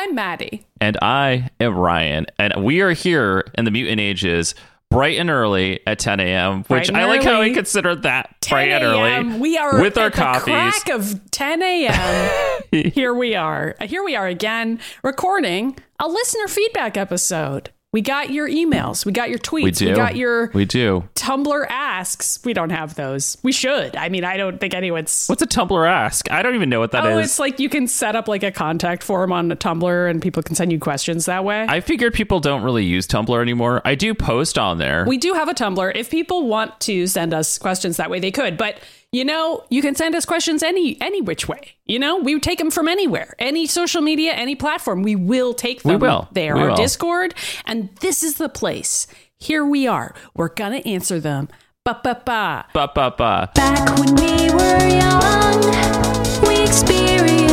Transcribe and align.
I'm 0.00 0.14
Maddy. 0.14 0.64
And 0.80 0.96
I 1.02 1.50
am 1.60 1.76
Ryan. 1.76 2.24
And 2.38 2.64
we 2.64 2.80
are 2.80 2.92
here 2.92 3.44
in 3.58 3.66
the 3.66 3.70
Mutant 3.70 4.00
Ages 4.00 4.54
bright 4.90 5.18
and 5.18 5.28
early 5.28 5.80
at 5.86 5.98
10 5.98 6.20
a.m., 6.20 6.64
which 6.68 6.90
I 6.90 7.04
like 7.04 7.22
how 7.22 7.40
we 7.40 7.48
early. 7.48 7.54
considered 7.54 8.04
that 8.04 8.34
bright 8.48 8.70
and 8.70 8.82
early. 8.82 9.38
We 9.38 9.58
are 9.58 9.78
with 9.78 9.98
our 9.98 10.10
coffees. 10.10 10.44
crack 10.46 10.88
of 10.88 11.30
10 11.30 11.62
a.m. 11.62 12.62
Here 12.92 13.12
we 13.12 13.34
are. 13.34 13.76
Here 13.82 14.02
we 14.02 14.16
are 14.16 14.26
again, 14.26 14.80
recording 15.04 15.76
a 16.00 16.08
listener 16.08 16.48
feedback 16.48 16.96
episode. 16.96 17.70
We 17.92 18.02
got 18.02 18.30
your 18.30 18.48
emails. 18.48 19.04
We 19.04 19.10
got 19.10 19.30
your 19.30 19.40
tweets. 19.40 19.64
we 19.64 19.70
do. 19.72 19.96
got 19.96 20.14
your 20.14 20.52
We 20.54 20.64
do. 20.64 21.08
Tumblr 21.16 21.66
asks. 21.68 22.38
We 22.44 22.52
don't 22.52 22.70
have 22.70 22.94
those. 22.94 23.36
We 23.42 23.50
should. 23.50 23.96
I 23.96 24.08
mean, 24.08 24.22
I 24.22 24.36
don't 24.36 24.60
think 24.60 24.74
anyone's. 24.74 25.26
What's 25.26 25.42
a 25.42 25.46
Tumblr 25.46 25.88
ask? 25.88 26.30
I 26.30 26.42
don't 26.42 26.54
even 26.54 26.68
know 26.68 26.78
what 26.78 26.92
that 26.92 27.04
oh, 27.04 27.08
is. 27.08 27.16
oh, 27.16 27.18
it's 27.18 27.38
like 27.40 27.58
you 27.58 27.68
can 27.68 27.88
set 27.88 28.14
up 28.14 28.28
like 28.28 28.44
a 28.44 28.52
contact 28.52 29.02
form 29.02 29.32
on 29.32 29.50
a 29.50 29.56
Tumblr 29.56 30.08
and 30.08 30.22
people 30.22 30.40
can 30.40 30.54
send 30.54 30.70
you 30.70 30.78
questions 30.78 31.26
that 31.26 31.44
way. 31.44 31.66
I 31.68 31.80
figured 31.80 32.14
people 32.14 32.38
don't 32.38 32.62
really 32.62 32.84
use 32.84 33.08
Tumblr 33.08 33.42
anymore. 33.42 33.82
I 33.84 33.96
do 33.96 34.14
post 34.14 34.56
on 34.56 34.78
there. 34.78 35.04
We 35.08 35.18
do 35.18 35.32
have 35.32 35.48
a 35.48 35.54
Tumblr. 35.54 35.96
If 35.96 36.10
people 36.10 36.46
want 36.46 36.78
to 36.82 37.08
send 37.08 37.34
us 37.34 37.58
questions 37.58 37.96
that 37.96 38.08
way, 38.08 38.20
they 38.20 38.30
could. 38.30 38.56
But 38.56 38.78
you 39.12 39.24
know, 39.24 39.64
you 39.70 39.82
can 39.82 39.94
send 39.94 40.14
us 40.14 40.24
questions 40.24 40.62
any 40.62 40.96
any 41.00 41.20
which 41.20 41.48
way. 41.48 41.76
You 41.84 41.98
know, 41.98 42.18
we 42.18 42.38
take 42.38 42.58
them 42.58 42.70
from 42.70 42.86
anywhere, 42.88 43.34
any 43.38 43.66
social 43.66 44.02
media, 44.02 44.32
any 44.32 44.54
platform. 44.54 45.02
We 45.02 45.16
will 45.16 45.52
take 45.52 45.82
them. 45.82 45.92
We 45.92 45.96
will. 46.08 46.28
There, 46.32 46.54
We 46.54 46.60
our 46.62 46.68
will. 46.68 46.76
Discord, 46.76 47.34
and 47.66 47.88
this 48.00 48.22
is 48.22 48.36
the 48.36 48.48
place. 48.48 49.06
Here 49.38 49.64
we 49.64 49.86
are. 49.86 50.14
We're 50.34 50.48
gonna 50.48 50.78
answer 50.78 51.18
them. 51.18 51.48
Ba 51.84 52.00
ba 52.04 52.22
ba. 52.24 52.66
ba 52.72 52.90
ba 52.94 53.14
ba. 53.16 53.50
Back 53.54 53.98
when 53.98 54.14
we 54.14 54.50
were 54.54 54.88
young, 54.88 56.46
we 56.46 56.62
experienced 56.62 57.49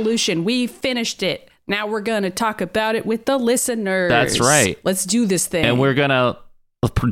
Maddy. 0.00 0.14
X 0.14 0.28
Men 0.28 0.36
Evolution. 0.36 0.44
We 0.44 0.66
finished 0.66 1.22
it. 1.22 1.50
Now 1.66 1.86
we're 1.86 2.00
gonna 2.00 2.30
talk 2.30 2.60
about 2.60 2.94
it 2.96 3.06
with 3.06 3.26
the 3.26 3.38
listeners. 3.38 4.10
That's 4.10 4.40
right. 4.40 4.78
Let's 4.84 5.04
do 5.04 5.26
this 5.26 5.46
thing. 5.46 5.64
And 5.64 5.78
we're 5.78 5.94
going 5.94 6.10
to 6.10 6.36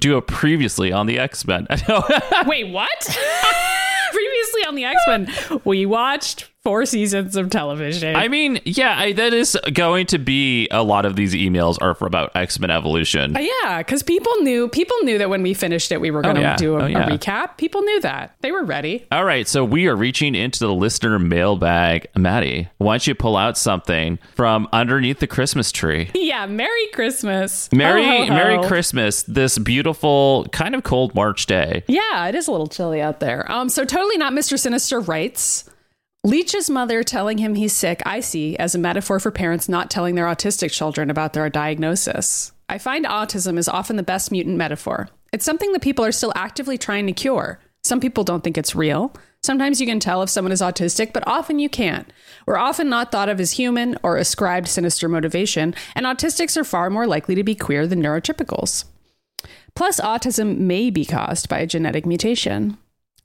do 0.00 0.16
a 0.16 0.22
previously 0.22 0.92
on 0.92 1.06
the 1.06 1.18
X 1.18 1.46
Men. 1.46 1.66
Wait, 2.46 2.72
what? 2.72 3.18
Previously 4.12 4.64
on 4.66 4.74
the 4.74 4.84
X 4.84 5.00
Men, 5.06 5.60
we 5.64 5.86
watched 5.86 6.48
four 6.68 6.84
seasons 6.84 7.34
of 7.34 7.48
television. 7.48 8.14
I 8.14 8.28
mean, 8.28 8.60
yeah, 8.66 8.94
I, 8.98 9.12
that 9.14 9.32
is 9.32 9.56
going 9.72 10.04
to 10.08 10.18
be 10.18 10.68
a 10.70 10.82
lot 10.82 11.06
of 11.06 11.16
these 11.16 11.32
emails 11.32 11.78
are 11.80 11.94
for 11.94 12.06
about 12.06 12.30
X 12.36 12.60
Men 12.60 12.70
Evolution. 12.70 13.34
Uh, 13.34 13.40
yeah, 13.40 13.78
because 13.78 14.02
people 14.02 14.30
knew 14.42 14.68
people 14.68 14.94
knew 15.02 15.16
that 15.16 15.30
when 15.30 15.42
we 15.42 15.54
finished 15.54 15.90
it, 15.92 15.98
we 15.98 16.10
were 16.10 16.20
going 16.20 16.34
to 16.34 16.42
yeah. 16.42 16.56
do 16.56 16.76
a, 16.76 16.82
Oh, 16.82 16.86
yeah. 16.86 17.06
a 17.06 17.10
recap. 17.16 17.56
People 17.56 17.80
knew 17.80 18.00
that 18.02 18.36
they 18.42 18.52
were 18.52 18.64
ready. 18.64 19.06
All 19.10 19.24
right, 19.24 19.48
so 19.48 19.64
we 19.64 19.86
are 19.88 19.96
reaching 19.96 20.34
into 20.34 20.58
the 20.58 20.70
listener 20.74 21.18
mailbag. 21.18 22.06
Maddy, 22.14 22.68
why 22.76 22.92
don't 22.94 23.06
you 23.06 23.14
pull 23.14 23.38
out 23.38 23.56
something 23.56 24.18
from 24.34 24.68
underneath 24.70 25.20
the 25.20 25.26
Christmas 25.26 25.72
tree? 25.72 26.10
Yeah, 26.28 26.44
Merry 26.44 26.86
Christmas, 26.92 27.70
Merry 27.72 28.04
Ho, 28.04 28.10
ho, 28.10 28.24
ho. 28.26 28.34
Merry 28.34 28.66
Christmas, 28.68 29.22
this 29.22 29.56
beautiful, 29.56 30.46
kind 30.52 30.74
of 30.74 30.82
cold 30.82 31.14
March 31.14 31.46
day. 31.46 31.82
Yeah, 31.86 32.26
it 32.28 32.34
is 32.34 32.48
a 32.48 32.50
little 32.50 32.66
chilly 32.66 33.00
out 33.00 33.20
there. 33.20 33.50
Um, 33.50 33.70
so 33.70 33.86
totally 33.86 34.18
not 34.18 34.34
Mr. 34.34 34.58
Sinister 34.58 35.00
writes. 35.00 35.67
Leech's 36.24 36.68
mother 36.68 37.04
telling 37.04 37.38
him 37.38 37.54
he's 37.54 37.72
sick, 37.72 38.02
I 38.04 38.20
see, 38.20 38.56
as 38.56 38.74
a 38.74 38.78
metaphor 38.78 39.20
for 39.20 39.30
parents 39.30 39.68
not 39.68 39.90
telling 39.90 40.14
their 40.14 40.26
autistic 40.26 40.72
children 40.72 41.10
about 41.10 41.32
their 41.32 41.48
diagnosis. 41.48 42.52
I 42.68 42.78
find 42.78 43.06
autism 43.06 43.56
is 43.56 43.68
often 43.68 43.96
the 43.96 44.02
best 44.02 44.32
mutant 44.32 44.56
metaphor. 44.56 45.08
It's 45.32 45.44
something 45.44 45.72
that 45.72 45.82
people 45.82 46.04
are 46.04 46.12
still 46.12 46.32
actively 46.34 46.76
trying 46.76 47.06
to 47.06 47.12
cure. 47.12 47.60
Some 47.84 48.00
people 48.00 48.24
don't 48.24 48.42
think 48.42 48.58
it's 48.58 48.74
real. 48.74 49.14
Sometimes 49.42 49.80
you 49.80 49.86
can 49.86 50.00
tell 50.00 50.20
if 50.22 50.28
someone 50.28 50.52
is 50.52 50.60
autistic, 50.60 51.12
but 51.12 51.26
often 51.26 51.60
you 51.60 51.68
can't. 51.68 52.12
We're 52.46 52.58
often 52.58 52.88
not 52.88 53.12
thought 53.12 53.28
of 53.28 53.40
as 53.40 53.52
human 53.52 53.96
or 54.02 54.16
ascribed 54.16 54.66
sinister 54.66 55.08
motivation, 55.08 55.74
and 55.94 56.04
autistics 56.04 56.56
are 56.56 56.64
far 56.64 56.90
more 56.90 57.06
likely 57.06 57.36
to 57.36 57.44
be 57.44 57.54
queer 57.54 57.86
than 57.86 58.02
neurotypicals. 58.02 58.84
Plus, 59.76 60.00
autism 60.00 60.58
may 60.58 60.90
be 60.90 61.04
caused 61.04 61.48
by 61.48 61.60
a 61.60 61.66
genetic 61.66 62.04
mutation. 62.04 62.76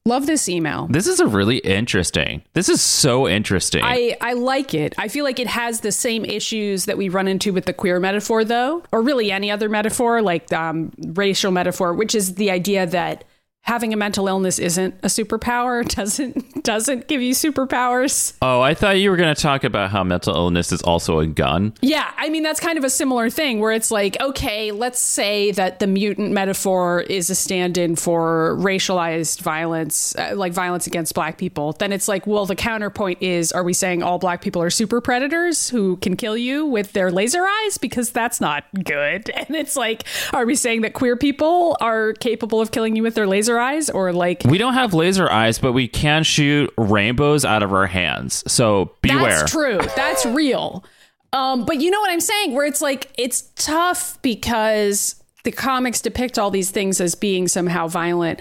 Love 0.06 0.26
this 0.26 0.50
email. 0.50 0.88
This 0.90 1.08
is 1.08 1.22
a 1.22 1.28
really 1.28 1.60
interesting. 1.60 2.44
This 2.52 2.68
is 2.68 2.82
so 2.82 3.26
interesting. 3.26 3.82
I, 3.86 4.18
I 4.20 4.34
like 4.34 4.74
it. 4.74 4.94
I 4.98 5.08
feel 5.08 5.24
like 5.24 5.40
it 5.40 5.48
has 5.48 5.80
the 5.80 5.94
same 5.94 6.26
issues 6.26 6.84
that 6.86 6.98
we 6.98 7.08
run 7.08 7.26
into 7.26 7.54
with 7.54 7.64
the 7.64 7.72
queer 7.72 8.02
metaphor, 8.02 8.44
though, 8.44 8.84
or 8.92 9.02
really 9.02 9.32
any 9.32 9.50
other 9.50 9.70
metaphor, 9.70 10.22
like 10.22 10.52
um, 10.52 10.92
racial 10.98 11.54
metaphor, 11.54 11.94
which 11.94 12.16
is 12.16 12.36
the 12.36 12.52
idea 12.52 12.86
that 12.86 13.24
having 13.64 13.94
a 13.94 13.98
mental 13.98 14.28
illness 14.28 14.60
isn't 14.60 14.94
a 15.04 15.08
superpower, 15.08 15.88
doesn't 15.96 16.64
doesn't 16.64 17.08
give 17.08 17.22
you 17.22 17.34
superpowers. 17.34 18.34
oh, 18.42 18.62
I 18.62 18.74
thought 18.74 19.00
you 19.00 19.10
were 19.10 19.18
going 19.18 19.34
to 19.34 19.42
talk 19.42 19.64
about 19.64 19.90
how 19.90 20.04
mental 20.04 20.34
illness 20.36 20.72
is 20.72 20.82
also 20.82 21.20
a 21.20 21.28
gun. 21.28 21.74
Yeah, 21.82 22.12
I 22.18 22.30
mean 22.30 22.44
that's 22.44 22.60
kind 22.60 22.78
of 22.78 22.84
a 22.84 22.90
similar 22.90 23.30
thing 23.30 23.60
where 23.60 23.72
it's 23.72 23.92
like, 23.92 24.20
okay, 24.22 24.72
let's 24.72 25.00
say 25.00 25.52
that 25.52 25.80
the 25.80 25.88
mutant 25.88 26.32
metaphor 26.32 27.02
is 27.02 27.30
a 27.30 27.36
stand-in 27.36 27.96
for 27.96 28.56
racialized 28.60 29.42
violence, 29.42 30.16
uh, 30.16 30.34
like 30.36 30.54
violence 30.54 30.88
against 30.88 31.14
black 31.16 31.38
people. 31.38 31.74
Then 31.74 31.92
it's 31.92 32.08
like, 32.08 32.26
well, 32.28 32.46
the 32.46 32.56
counterpoint 32.56 33.22
is, 33.22 33.52
are 33.52 33.64
we 33.64 33.74
saying 33.74 34.04
all 34.04 34.20
black 34.20 34.42
people 34.42 34.62
are 34.62 34.70
super 34.70 35.02
predators 35.02 35.70
who 35.70 35.98
can 35.98 36.16
kill 36.16 36.38
you 36.38 36.66
with 36.66 36.94
their 36.94 37.12
laser 37.12 37.46
eyes? 37.46 37.78
Because 37.78 38.12
that's 38.12 38.40
not 38.42 38.66
good. 38.84 39.32
And 39.44 39.58
it's 39.58 39.76
like, 39.76 40.04
are 40.32 40.46
we 40.46 40.56
saying 40.56 40.82
that 40.82 40.94
queer 40.94 41.18
people 41.18 41.76
are 41.82 42.14
capable 42.14 42.62
of 42.62 42.72
killing 42.72 42.96
you 42.96 43.04
with 43.04 43.14
their 43.16 43.28
laser 43.28 43.53
eyes, 43.60 43.90
or 43.90 44.14
like? 44.14 44.44
We 44.46 44.58
don't 44.58 44.74
have 44.74 44.94
laser 44.94 45.30
eyes, 45.32 45.60
but 45.60 45.74
we 45.74 45.88
can 45.88 46.24
shoot 46.24 46.74
rainbows 46.78 47.46
out 47.46 47.64
of 47.64 47.74
our 47.74 47.88
hands. 47.88 48.44
So 48.52 48.92
beware. 49.02 49.30
That's 49.30 49.52
true. 49.52 49.80
That's 49.96 50.26
real. 50.26 50.84
Um, 51.34 51.66
but 51.66 51.82
you 51.82 51.90
know 51.90 52.00
what 52.00 52.12
I'm 52.12 52.20
saying? 52.20 52.54
Where 52.54 52.66
it's 52.66 52.82
like 52.82 53.12
it's 53.18 53.50
tough 53.56 54.22
because 54.22 55.16
the 55.44 55.52
comics 55.52 56.00
depict 56.00 56.38
all 56.38 56.52
these 56.52 56.72
things 56.72 57.02
as 57.02 57.16
being 57.16 57.48
somehow 57.48 57.88
violent, 57.88 58.40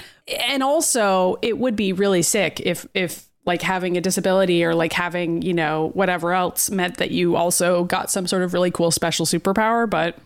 and 0.48 0.62
also 0.62 1.36
it 1.42 1.58
would 1.58 1.74
be 1.74 1.92
really 1.92 2.22
sick 2.22 2.60
if 2.60 2.86
if 2.94 3.28
like 3.44 3.62
having 3.62 3.96
a 3.96 4.00
disability 4.00 4.64
or 4.64 4.74
like 4.74 4.92
having 4.92 5.42
you 5.42 5.54
know 5.54 5.90
whatever 5.94 6.32
else 6.32 6.70
meant 6.70 6.98
that 6.98 7.10
you 7.10 7.34
also 7.34 7.84
got 7.84 8.10
some 8.10 8.26
sort 8.26 8.42
of 8.42 8.52
really 8.52 8.70
cool 8.70 8.90
special 8.90 9.26
superpower. 9.26 9.88
But 9.88 10.16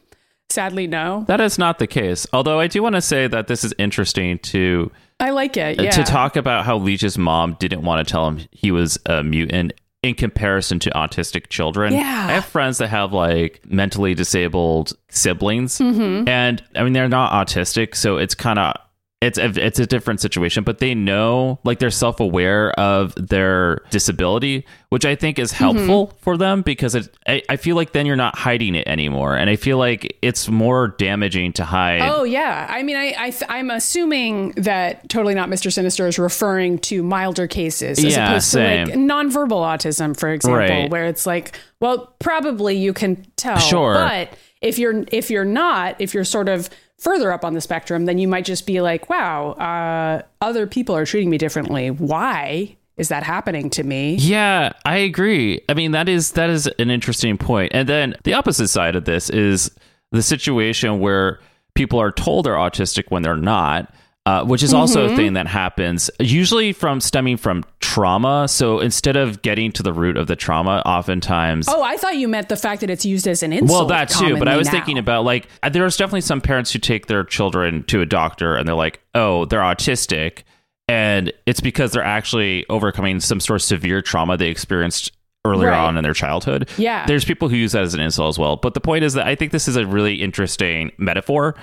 sadly, 0.50 0.86
no. 0.86 1.24
That 1.28 1.40
is 1.40 1.58
not 1.58 1.78
the 1.78 1.86
case. 1.86 2.26
Although 2.32 2.60
I 2.60 2.66
do 2.66 2.82
want 2.82 2.94
to 2.94 3.00
say 3.02 3.26
that 3.26 3.46
this 3.48 3.64
is 3.64 3.74
interesting 3.78 4.38
to 4.40 4.90
I 5.20 5.30
like 5.30 5.56
it. 5.56 5.80
Yeah. 5.80 5.90
to 5.90 6.02
talk 6.04 6.36
about 6.36 6.64
how 6.64 6.76
Leech's 6.78 7.16
mom 7.16 7.56
didn't 7.58 7.82
want 7.82 8.06
to 8.06 8.10
tell 8.10 8.28
him 8.28 8.40
he 8.52 8.70
was 8.70 8.98
a 9.06 9.22
mutant 9.22 9.72
in 10.02 10.14
comparison 10.14 10.78
to 10.80 10.90
autistic 10.90 11.48
children. 11.48 11.92
Yeah. 11.92 12.00
I 12.28 12.32
have 12.32 12.44
friends 12.44 12.78
that 12.78 12.88
have 12.88 13.12
like 13.12 13.60
mentally 13.66 14.14
disabled 14.14 14.92
siblings, 15.08 15.78
Mm-hmm. 15.78 16.28
and 16.28 16.62
I 16.74 16.84
mean 16.84 16.92
they're 16.92 17.08
not 17.08 17.32
autistic, 17.32 17.94
so 17.96 18.18
it's 18.18 18.34
kind 18.34 18.58
of 18.58 18.76
it's 19.22 19.38
a, 19.38 19.46
it's 19.64 19.78
a 19.78 19.86
different 19.86 20.20
situation, 20.20 20.62
but 20.62 20.78
they 20.78 20.94
know 20.94 21.58
like 21.64 21.78
they're 21.78 21.90
self 21.90 22.20
aware 22.20 22.72
of 22.78 23.14
their 23.16 23.78
disability, 23.90 24.66
which 24.90 25.06
I 25.06 25.14
think 25.14 25.38
is 25.38 25.52
helpful 25.52 26.08
Mm-hmm. 26.08 26.16
for 26.18 26.36
them 26.36 26.60
because 26.60 26.94
it, 26.94 27.16
I, 27.26 27.40
I 27.48 27.56
feel 27.56 27.76
like 27.76 27.92
then 27.92 28.04
you're 28.04 28.14
not 28.16 28.36
hiding 28.36 28.74
it 28.74 28.86
anymore, 28.86 29.34
and 29.34 29.48
I 29.48 29.56
feel 29.56 29.78
like 29.78 30.18
it's 30.20 30.48
more 30.50 30.88
damaging 30.88 31.54
to 31.54 31.64
hide. 31.64 32.02
Oh 32.02 32.24
yeah, 32.24 32.66
I 32.68 32.82
mean, 32.82 32.96
I, 32.96 33.32
I 33.48 33.56
am 33.58 33.70
assuming 33.70 34.50
that 34.58 35.08
totally 35.08 35.34
not 35.34 35.48
Mr. 35.48 35.72
Sinister 35.72 36.06
is 36.06 36.18
referring 36.18 36.78
to 36.80 37.02
milder 37.02 37.46
cases 37.46 37.98
as 37.98 38.04
Yeah, 38.16 38.28
opposed 38.28 38.48
same. 38.48 38.86
to 38.88 38.92
like 38.92 39.00
nonverbal 39.00 39.48
autism, 39.62 40.14
for 40.18 40.28
example, 40.28 40.58
Right. 40.58 40.90
where 40.90 41.06
it's 41.06 41.24
like, 41.26 41.58
well, 41.80 42.14
probably 42.18 42.76
you 42.76 42.92
can 42.92 43.24
tell, 43.36 43.58
Sure. 43.58 43.94
but 43.94 44.28
if 44.60 44.78
you're 44.78 45.04
if 45.10 45.30
you're 45.30 45.44
not, 45.46 45.98
if 46.00 46.12
you're 46.12 46.24
sort 46.24 46.50
of 46.50 46.68
further 46.98 47.32
up 47.32 47.44
on 47.44 47.54
the 47.54 47.60
spectrum, 47.60 48.06
then 48.06 48.18
you 48.18 48.28
might 48.28 48.44
just 48.44 48.66
be 48.66 48.80
like, 48.80 49.08
wow, 49.08 49.52
uh, 49.52 50.22
other 50.40 50.66
people 50.66 50.96
are 50.96 51.06
treating 51.06 51.30
me 51.30 51.38
differently. 51.38 51.90
Why 51.90 52.76
is 52.96 53.08
that 53.08 53.22
happening 53.22 53.68
to 53.70 53.82
me? 53.82 54.14
Yeah, 54.14 54.72
I 54.84 54.96
agree. 54.98 55.60
I 55.68 55.74
mean, 55.74 55.92
that 55.92 56.08
is 56.08 56.32
that 56.32 56.50
is 56.50 56.66
an 56.78 56.90
interesting 56.90 57.36
point. 57.36 57.72
And 57.74 57.88
then 57.88 58.14
the 58.24 58.34
opposite 58.34 58.68
side 58.68 58.96
of 58.96 59.04
this 59.04 59.28
is 59.30 59.70
the 60.12 60.22
situation 60.22 61.00
where 61.00 61.40
people 61.74 62.00
are 62.00 62.12
told 62.12 62.46
they're 62.46 62.54
autistic 62.54 63.04
when 63.10 63.22
they're 63.22 63.36
not. 63.36 63.92
Uh, 64.26 64.44
which 64.44 64.60
is 64.64 64.74
also 64.74 65.04
Mm-hmm. 65.04 65.12
a 65.12 65.16
thing 65.16 65.32
that 65.34 65.46
happens 65.46 66.10
usually 66.18 66.72
from 66.72 67.00
stemming 67.00 67.36
from 67.36 67.62
trauma. 67.78 68.48
So 68.48 68.80
instead 68.80 69.16
of 69.16 69.40
getting 69.40 69.70
to 69.72 69.84
the 69.84 69.92
root 69.92 70.16
of 70.16 70.26
the 70.26 70.34
trauma, 70.34 70.82
oftentimes 70.84 71.68
Oh, 71.68 71.80
I 71.80 71.96
thought 71.96 72.16
you 72.16 72.26
meant 72.26 72.48
the 72.48 72.56
fact 72.56 72.80
that 72.80 72.90
it's 72.90 73.06
used 73.06 73.28
as 73.28 73.44
an 73.44 73.52
insult. 73.52 73.70
Well, 73.70 73.86
that 73.86 74.08
too. 74.08 74.36
But 74.36 74.48
I 74.48 74.56
was 74.56 74.66
now. 74.66 74.72
thinking 74.72 74.98
about 74.98 75.24
like 75.24 75.46
uh, 75.62 75.68
there's 75.68 75.96
definitely 75.96 76.22
some 76.22 76.40
parents 76.40 76.72
who 76.72 76.80
take 76.80 77.06
their 77.06 77.22
children 77.22 77.84
to 77.84 78.00
a 78.00 78.06
doctor 78.06 78.56
and 78.56 78.66
they're 78.66 78.74
like, 78.74 79.00
oh, 79.14 79.44
they're 79.44 79.60
autistic, 79.60 80.42
and 80.88 81.32
it's 81.46 81.60
because 81.60 81.92
they're 81.92 82.02
actually 82.02 82.66
overcoming 82.68 83.20
some 83.20 83.38
sort 83.38 83.60
of 83.60 83.62
severe 83.62 84.02
trauma 84.02 84.36
they 84.36 84.48
experienced 84.48 85.12
earlier 85.44 85.68
Right. 85.70 85.78
on 85.86 85.96
in 85.96 86.02
their 86.02 86.14
childhood. 86.14 86.68
Yeah. 86.76 87.06
there's 87.06 87.24
people 87.24 87.48
who 87.48 87.54
use 87.54 87.70
that 87.72 87.82
as 87.84 87.94
an 87.94 88.00
insult 88.00 88.30
as 88.30 88.38
well. 88.40 88.56
But 88.56 88.74
the 88.74 88.80
point 88.80 89.04
is 89.04 89.14
that 89.14 89.28
I 89.28 89.36
think 89.36 89.52
this 89.52 89.68
is 89.68 89.76
a 89.76 89.86
really 89.86 90.16
interesting 90.16 90.90
metaphor, 90.98 91.54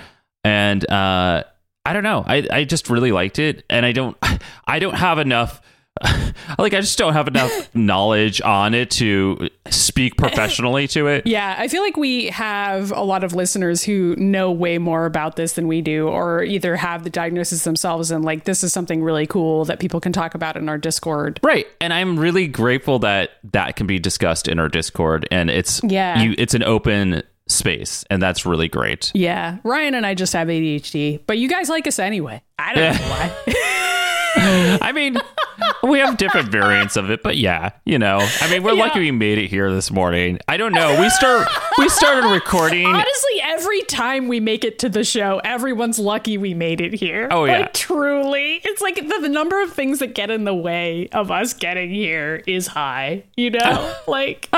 and 0.42 0.90
uh, 0.90 1.44
I 1.86 1.92
don't 1.92 2.02
know. 2.02 2.24
I 2.26 2.46
I 2.50 2.64
just 2.64 2.88
really 2.90 3.12
liked 3.12 3.38
it, 3.38 3.64
and 3.68 3.84
I 3.84 3.92
don't 3.92 4.16
I 4.66 4.78
don't 4.78 4.94
have 4.96 5.18
enough. 5.18 5.60
like 6.58 6.74
I 6.74 6.80
just 6.80 6.98
don't 6.98 7.12
have 7.12 7.28
enough 7.28 7.68
knowledge 7.74 8.40
on 8.40 8.74
it 8.74 8.90
to 8.92 9.48
speak 9.70 10.16
professionally 10.18 10.88
to 10.88 11.06
it. 11.06 11.24
Yeah, 11.24 11.54
I 11.56 11.68
feel 11.68 11.82
like 11.82 11.96
we 11.96 12.26
have 12.26 12.90
a 12.90 13.02
lot 13.04 13.22
of 13.22 13.32
listeners 13.32 13.84
who 13.84 14.16
know 14.16 14.50
way 14.50 14.78
more 14.78 15.06
about 15.06 15.36
this 15.36 15.52
than 15.52 15.68
we 15.68 15.82
do, 15.82 16.08
or 16.08 16.42
either 16.42 16.74
have 16.74 17.04
the 17.04 17.10
diagnosis 17.10 17.62
themselves 17.62 18.10
and 18.10 18.24
like 18.24 18.42
this 18.42 18.64
is 18.64 18.72
something 18.72 19.04
really 19.04 19.26
cool 19.28 19.64
that 19.66 19.78
people 19.78 20.00
can 20.00 20.12
talk 20.12 20.34
about 20.34 20.56
in 20.56 20.68
our 20.68 20.78
Discord. 20.78 21.38
Right. 21.44 21.66
And 21.80 21.92
I'm 21.92 22.18
really 22.18 22.48
grateful 22.48 22.98
that 23.00 23.30
that 23.52 23.76
can 23.76 23.86
be 23.86 24.00
discussed 24.00 24.48
in 24.48 24.58
our 24.58 24.68
Discord 24.68 25.28
and 25.30 25.48
it's 25.48 25.80
Yeah. 25.84 26.20
you 26.20 26.34
it's 26.38 26.54
an 26.54 26.64
open 26.64 27.22
space 27.46 28.04
and 28.10 28.22
that's 28.22 28.46
really 28.46 28.68
great. 28.68 29.10
Yeah, 29.14 29.58
Ryan 29.64 29.94
and 29.94 30.06
I 30.06 30.14
just 30.14 30.32
have 30.32 30.48
ADHD, 30.48 31.20
but 31.26 31.38
you 31.38 31.48
guys 31.48 31.68
like 31.68 31.86
us 31.86 31.98
anyway. 31.98 32.42
I 32.58 32.74
don't 32.74 32.94
know 32.94 33.08
why. 33.10 34.78
I 34.82 34.92
mean, 34.92 35.16
we 35.82 35.98
have 35.98 36.16
different 36.16 36.50
variants 36.50 36.96
of 36.96 37.10
it, 37.10 37.22
but 37.22 37.36
yeah, 37.36 37.70
you 37.84 37.98
know. 37.98 38.18
I 38.40 38.50
mean, 38.50 38.62
we're 38.62 38.74
Yeah. 38.74 38.84
lucky 38.84 39.00
we 39.00 39.10
made 39.10 39.38
it 39.38 39.48
here 39.48 39.72
this 39.72 39.90
morning. 39.90 40.38
I 40.48 40.56
don't 40.56 40.72
know. 40.72 41.00
We 41.00 41.08
start 41.10 41.48
we 41.78 41.88
started 41.88 42.28
recording 42.28 42.86
Honestly, 42.86 43.40
every 43.42 43.82
time 43.82 44.28
we 44.28 44.40
make 44.40 44.64
it 44.64 44.78
to 44.80 44.88
the 44.88 45.04
show, 45.04 45.40
everyone's 45.44 45.98
lucky 45.98 46.38
we 46.38 46.54
made 46.54 46.80
it 46.80 46.94
here. 46.94 47.28
Oh, 47.30 47.44
yeah. 47.44 47.60
Like, 47.60 47.74
truly. 47.74 48.60
It's 48.64 48.80
like 48.80 48.96
the, 48.96 49.18
the 49.20 49.28
number 49.28 49.60
of 49.62 49.72
things 49.72 49.98
that 49.98 50.14
get 50.14 50.30
in 50.30 50.44
the 50.44 50.54
way 50.54 51.08
of 51.12 51.30
us 51.30 51.52
getting 51.54 51.90
here 51.90 52.42
is 52.46 52.66
high, 52.68 53.24
you 53.36 53.50
know? 53.50 53.94
like, 54.06 54.48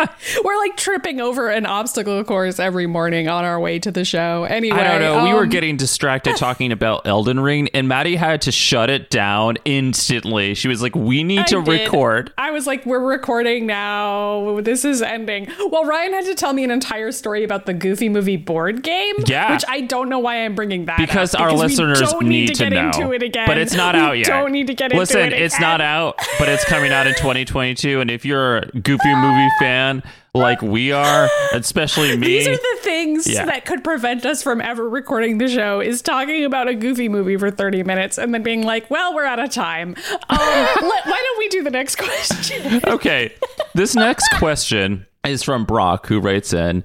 we're 0.45 0.57
like 0.57 0.77
tripping 0.77 1.21
over 1.21 1.49
an 1.49 1.67
obstacle 1.67 2.23
course 2.25 2.59
every 2.59 2.87
morning 2.87 3.29
on 3.29 3.45
our 3.45 3.59
way 3.59 3.79
to 3.79 3.91
the 3.91 4.05
show. 4.05 4.45
Anyway. 4.45 4.79
I 4.79 4.85
don't 4.85 5.01
know. 5.01 5.25
we 5.25 5.33
were 5.33 5.45
um, 5.45 5.49
getting 5.49 5.77
distracted 5.77 6.37
talking 6.37 6.73
about 6.73 7.07
Elden 7.07 7.41
Ring, 7.41 7.69
and 7.75 7.89
Maddy 7.89 8.17
had 8.17 8.43
to 8.43 8.53
shut 8.53 8.91
it 8.91 9.11
down 9.11 9.57
instantly. 9.65 10.55
She 10.55 10.69
was 10.69 10.83
like, 10.83 10.86
"We 10.95 11.25
need 11.25 11.41
I 11.41 11.45
to 11.45 11.63
did. 11.63 11.69
record." 11.69 12.33
I 12.39 12.51
was 12.51 12.67
like, 12.67 12.85
we're 12.87 13.01
recording 13.01 13.67
now. 13.67 14.61
This 14.61 14.85
is 14.85 15.03
ending. 15.03 15.49
Well, 15.71 15.85
Ryan 15.85 16.13
had 16.13 16.25
to 16.27 16.35
tell 16.35 16.53
me 16.53 16.63
an 16.65 16.71
entire 16.71 17.11
story 17.13 17.43
about 17.43 17.67
the 17.67 17.75
Goofy 17.75 18.09
movie 18.09 18.37
board 18.37 18.83
game. 18.83 19.15
Yeah. 19.27 19.53
Which 19.53 19.65
I 19.69 19.81
don't 19.81 20.09
know 20.09 20.19
why 20.19 20.45
I'm 20.45 20.55
bringing 20.55 20.85
that 20.87 20.99
because 20.99 21.35
up, 21.35 21.41
our 21.41 21.53
we 21.53 21.59
listeners 21.59 22.01
don't 22.01 22.27
need, 22.27 22.29
need, 22.29 22.49
to, 22.49 22.65
to 22.65 22.71
get 22.71 22.73
know. 22.73 22.87
into 22.87 23.13
it 23.13 23.23
again. 23.23 23.47
But 23.47 23.59
it's 23.59 23.75
not 23.75 23.95
We 23.95 24.01
out 24.01 24.19
yet. 24.19 24.27
Don't 24.27 24.53
need 24.53 24.67
to 24.69 24.75
get 24.75 24.93
Listen, 24.93 25.21
into 25.23 25.37
it. 25.37 25.41
Listen, 25.41 25.45
it's 25.45 25.61
not 25.61 25.81
out, 25.81 26.19
but 26.39 26.49
it's 26.49 26.65
coming 26.65 26.93
out 26.93 27.07
in 27.07 27.15
2022. 27.17 28.01
And 28.01 28.11
if 28.11 28.25
you're 28.25 28.59
a 28.59 28.67
Goofy 28.73 29.15
movie 29.15 29.49
fan 29.59 30.03
like 30.37 30.63
we 30.63 30.93
are, 30.93 31.29
especially 31.53 32.17
me, 32.19 32.27
These 32.27 32.49
are 32.49 32.57
the 32.57 32.79
things 32.83 33.27
Yeah. 33.27 33.45
that 33.47 33.65
could 33.65 33.83
prevent 33.83 34.25
us 34.27 34.43
from 34.43 34.61
ever 34.61 34.89
recording 34.89 35.39
the 35.39 35.49
show 35.49 35.81
is 35.81 36.03
talking 36.03 36.45
about 36.45 36.69
a 36.69 36.75
goofy 36.75 37.09
movie 37.09 37.37
for 37.37 37.51
30 37.51 37.83
minutes 37.83 38.19
and 38.19 38.33
then 38.33 38.43
being 38.43 38.63
like, 38.63 38.91
well, 38.91 39.15
we're 39.15 39.25
out 39.25 39.39
of 39.39 39.51
time. 39.51 39.97
Um, 40.13 40.17
let, 40.39 41.07
why 41.07 41.23
don't 41.23 41.39
we 41.39 41.49
do 41.49 41.63
the 41.63 41.71
next 41.71 41.97
question? 41.97 42.81
okay. 42.87 43.33
This 43.75 43.95
next 43.95 44.29
question 44.39 45.07
is 45.25 45.43
from 45.43 45.65
Brock, 45.65 46.07
who 46.07 46.21
writes 46.21 46.53
in. 46.53 46.85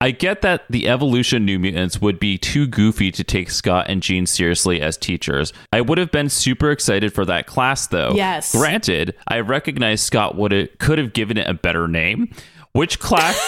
I 0.00 0.10
get 0.10 0.42
that 0.42 0.64
the 0.68 0.88
evolution 0.88 1.44
New 1.44 1.60
Mutants 1.60 2.00
would 2.00 2.18
be 2.18 2.36
too 2.36 2.66
goofy 2.66 3.12
to 3.12 3.22
take 3.22 3.50
Scott 3.50 3.86
and 3.88 4.02
Jean 4.02 4.26
seriously 4.26 4.80
as 4.80 4.96
teachers. 4.96 5.52
I 5.72 5.80
would 5.80 5.96
have 5.98 6.10
been 6.10 6.28
super 6.28 6.72
excited 6.72 7.12
for 7.14 7.24
that 7.26 7.46
class, 7.46 7.86
though. 7.86 8.10
Yes. 8.12 8.50
Granted, 8.50 9.14
I 9.28 9.38
recognize 9.40 10.00
Scott 10.02 10.34
would 10.34 10.50
have, 10.50 10.76
could 10.80 10.98
have 10.98 11.12
given 11.12 11.38
it 11.38 11.46
a 11.46 11.54
better 11.54 11.86
name. 11.86 12.34
Which 12.74 12.98
class? 12.98 13.38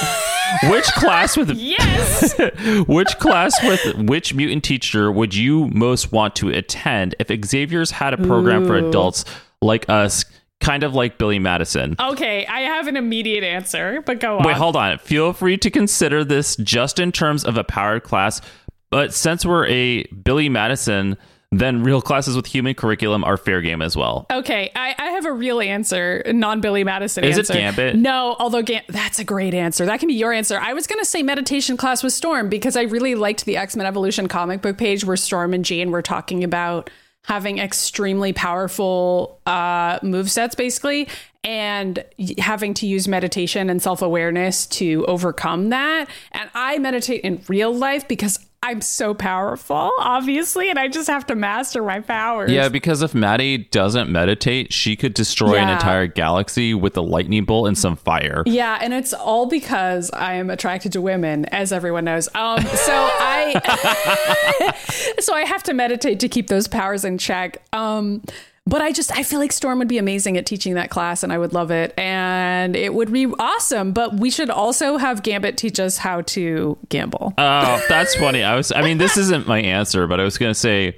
which 0.65 0.85
class 0.93 1.37
with 1.37 1.51
yes. 1.51 2.39
which 2.87 3.19
class 3.19 3.55
with 3.65 3.95
which 4.07 4.35
mutant 4.35 4.65
teacher 4.65 5.11
would 5.11 5.35
you 5.35 5.69
most 5.69 6.13
want 6.13 6.37
to 6.37 6.51
attend 6.51 7.15
if 7.19 7.29
Xavier's 7.47 7.91
had 7.91 8.13
a 8.13 8.19
program 8.19 8.67
for 8.67 8.77
adults 8.77 9.25
like 9.63 9.89
us, 9.89 10.27
kind 10.61 10.83
of 10.83 10.95
like 10.95 11.17
Billy 11.17 11.39
Madison? 11.39 11.97
Okay, 11.99 12.45
I 12.45 12.61
have 12.61 12.87
an 12.87 12.99
immediate 12.99 13.45
answer, 13.45 14.03
but 14.05 14.21
go 14.21 14.39
on. 14.39 14.45
Wait, 14.45 14.57
hold 14.57 14.77
on. 14.77 14.99
Feel 14.99 15.33
free 15.33 15.57
to 15.57 15.71
consider 15.71 16.23
this 16.23 16.57
just 16.57 16.99
in 16.99 17.11
terms 17.11 17.45
of 17.45 17.57
a 17.57 17.65
powered 17.65 18.03
class, 18.03 18.43
but 18.91 19.15
since 19.15 19.47
we're 19.47 19.67
a 19.69 20.05
Billy 20.05 20.51
Madison, 20.51 21.17
then 21.61 21.83
real 21.83 22.01
classes 22.01 22.37
with 22.37 22.47
human 22.47 22.75
curriculum 22.75 23.25
are 23.25 23.37
fair 23.37 23.61
game 23.61 23.83
as 23.83 23.97
well. 23.97 24.27
Okay, 24.31 24.71
I, 24.75 24.95
I 24.99 25.07
have 25.11 25.27
a 25.27 25.33
real 25.33 25.61
answer, 25.61 26.23
non 26.27 26.61
Billy 26.61 26.85
Madison 26.85 27.25
Is 27.25 27.37
it 27.37 27.41
answer. 27.41 27.53
Gambit? 27.55 27.97
No, 27.97 28.37
although 28.39 28.63
Gam- 28.63 28.85
that's 28.89 29.19
a 29.19 29.25
great 29.25 29.55
answer. 29.55 29.87
That 29.87 30.01
can 30.01 30.09
be 30.09 30.15
your 30.15 30.33
answer. 30.33 30.59
I 30.59 30.73
was 30.73 30.87
going 30.87 31.01
to 31.01 31.05
say 31.05 31.23
meditation 31.23 31.77
class 31.77 32.03
with 32.03 32.13
Storm 32.13 32.49
because 32.49 32.77
I 32.77 32.83
really 32.83 33.15
liked 33.15 33.45
the 33.45 33.57
X 33.57 33.77
Men 33.77 33.87
Evolution 33.87 34.29
comic 34.29 34.63
book 34.63 34.79
page 34.79 35.05
where 35.05 35.17
Storm 35.17 35.55
and 35.55 35.65
Jean 35.65 35.91
were 35.91 36.03
talking 36.03 36.45
about 36.45 36.91
having 37.25 37.59
extremely 37.59 38.33
powerful 38.33 39.41
uh, 39.47 39.99
move 40.03 40.31
sets, 40.31 40.55
basically, 40.55 41.09
and 41.43 42.05
having 42.39 42.75
to 42.75 42.87
use 42.87 43.09
meditation 43.09 43.71
and 43.71 43.83
self 43.83 44.03
awareness 44.03 44.67
to 44.67 45.05
overcome 45.07 45.71
that. 45.71 46.09
And 46.33 46.51
I 46.55 46.79
meditate 46.79 47.23
in 47.23 47.43
real 47.49 47.75
life 47.75 48.07
because 48.09 48.39
I'm 48.65 48.81
so 48.81 49.13
powerful, 49.13 49.93
obviously, 49.99 50.71
and 50.71 50.79
I 50.79 50.89
just 50.89 51.07
have 51.09 51.27
to 51.27 51.35
master 51.35 51.83
my 51.83 52.01
powers. 52.01 52.51
Yeah, 52.51 52.71
because 52.71 53.03
if 53.03 53.15
Maddy 53.15 53.59
doesn't 53.59 54.11
meditate, 54.11 54.73
she 54.73 54.97
could 54.97 55.13
destroy 55.13 55.57
an 55.57 55.69
entire 55.69 56.07
galaxy 56.07 56.73
with 56.73 56.97
a 56.97 57.03
lightning 57.03 57.45
bolt 57.45 57.69
and 57.69 57.77
some 57.77 57.95
fire. 57.95 58.43
Yeah, 58.47 58.79
and 58.81 58.95
it's 58.95 59.13
all 59.13 59.45
because 59.45 60.11
I 60.13 60.37
am 60.37 60.49
attracted 60.49 60.93
to 60.93 61.03
women, 61.03 61.45
as 61.47 61.73
everyone 61.73 62.07
knows. 62.07 62.27
Um, 62.35 62.63
so 62.63 62.95
I, 62.95 64.73
so 65.21 65.35
I 65.35 65.45
have 65.45 65.63
to 65.65 65.75
meditate 65.75 66.19
to 66.21 66.29
keep 66.31 66.47
those 66.47 66.67
powers 66.67 67.05
in 67.05 67.19
check. 67.19 67.63
Um, 67.75 68.23
but 68.67 68.81
I 68.81 68.93
just 68.93 69.13
I 69.17 69.23
feel 69.23 69.39
like 69.39 69.53
Storm 69.53 69.79
would 69.79 69.89
be 69.89 69.99
amazing 69.99 70.37
at 70.39 70.47
teaching 70.47 70.75
that 70.75 70.91
class, 70.91 71.23
and 71.23 71.33
I 71.33 71.39
would 71.39 71.53
love 71.53 71.71
it, 71.71 71.93
and 71.99 72.75
it 72.75 72.95
would 72.95 73.13
be 73.13 73.27
awesome. 73.39 73.93
But 73.93 74.15
we 74.15 74.31
should 74.31 74.51
also 74.51 74.97
have 74.97 75.23
Gambit 75.23 75.57
teach 75.57 75.79
us 75.79 75.99
how 75.99 76.23
to 76.23 76.79
gamble. 76.89 77.35
Oh, 77.37 77.85
that's 77.89 78.15
funny. 78.15 78.43
I 78.43 78.57
was 78.57 78.73
I 78.73 78.83
mean, 78.83 78.99
this 78.99 79.17
isn't 79.17 79.47
my 79.47 79.61
answer, 79.61 80.07
but 80.07 80.19
I 80.19 80.25
was 80.25 80.39
gonna 80.39 80.55
say 80.55 80.97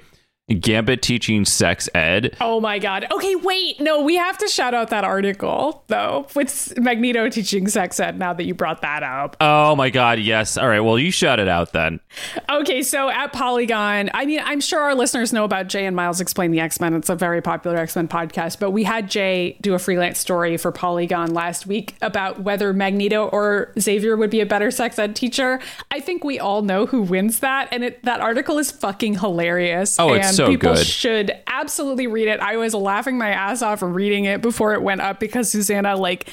Gambit 0.53 1.01
teaching 1.01 1.43
sex 1.43 1.89
ed. 1.93 2.37
Oh 2.39 2.61
my 2.61 2.79
god. 2.79 3.05
Okay, 3.11 3.35
wait. 3.35 3.81
No, 3.81 4.01
we 4.01 4.15
have 4.15 4.37
to 4.37 4.47
shout 4.47 4.73
out 4.73 4.89
that 4.91 5.03
article 5.03 5.83
though 5.87 6.25
with 6.35 6.73
Magneto 6.79 7.27
teaching 7.29 7.67
sex 7.67 7.99
ed. 7.99 8.17
Now 8.17 8.31
that 8.31 8.45
you 8.45 8.53
brought 8.53 8.81
that 8.81 9.03
up. 9.03 9.35
Oh 9.41 9.75
my 9.75 9.89
god, 9.89 10.19
yes. 10.19 10.55
All 10.57 10.69
right, 10.69 10.79
well 10.79 10.97
you 10.97 11.11
shout 11.11 11.41
it 11.41 11.49
out 11.49 11.73
then. 11.73 11.99
Okay, 12.49 12.81
so 12.81 13.09
at 13.09 13.33
Polygon, 13.33 14.09
I 14.13 14.25
mean, 14.25 14.39
I'm 14.41 14.61
sure 14.61 14.79
our 14.79 14.95
listeners 14.95 15.33
know 15.33 15.43
about 15.43 15.67
Jay 15.67 15.85
and 15.85 15.97
Miles 15.97 16.21
Explain 16.21 16.51
the 16.51 16.61
X 16.61 16.79
Men. 16.79 16.93
It's 16.93 17.09
a 17.09 17.15
very 17.15 17.41
popular 17.41 17.75
X 17.75 17.97
Men 17.97 18.07
podcast, 18.07 18.57
but 18.57 18.71
we 18.71 18.85
had 18.85 19.09
Jay 19.09 19.57
do 19.59 19.73
a 19.73 19.79
freelance 19.79 20.17
story 20.17 20.55
for 20.55 20.71
Polygon 20.71 21.33
last 21.33 21.67
week 21.67 21.97
about 22.01 22.43
whether 22.43 22.71
Magneto 22.71 23.27
or 23.27 23.73
Xavier 23.77 24.15
would 24.15 24.29
be 24.29 24.39
a 24.39 24.45
better 24.45 24.71
sex 24.71 24.97
ed 24.97 25.13
teacher. 25.13 25.59
I 25.91 25.99
think 25.99 26.23
we 26.23 26.39
all 26.39 26.61
know 26.61 26.85
who 26.85 27.01
wins 27.01 27.39
that, 27.39 27.67
and 27.73 27.83
it, 27.83 28.01
that 28.03 28.21
article 28.21 28.57
is 28.57 28.71
fucking 28.71 29.15
hilarious. 29.15 29.99
Oh, 29.99 30.13
it's 30.13 30.36
so 30.37 30.47
people 30.47 30.73
good. 30.73 30.85
should 30.85 31.31
absolutely 31.47 32.07
read 32.07 32.27
it. 32.27 32.39
I 32.39 32.57
was 32.57 32.73
laughing 32.73 33.17
my 33.17 33.29
ass 33.29 33.61
off 33.61 33.81
reading 33.81 34.25
it 34.25 34.41
before 34.41 34.73
it 34.73 34.81
went 34.81 35.01
up 35.01 35.19
because 35.19 35.51
Susanna, 35.51 35.95
like, 35.95 36.29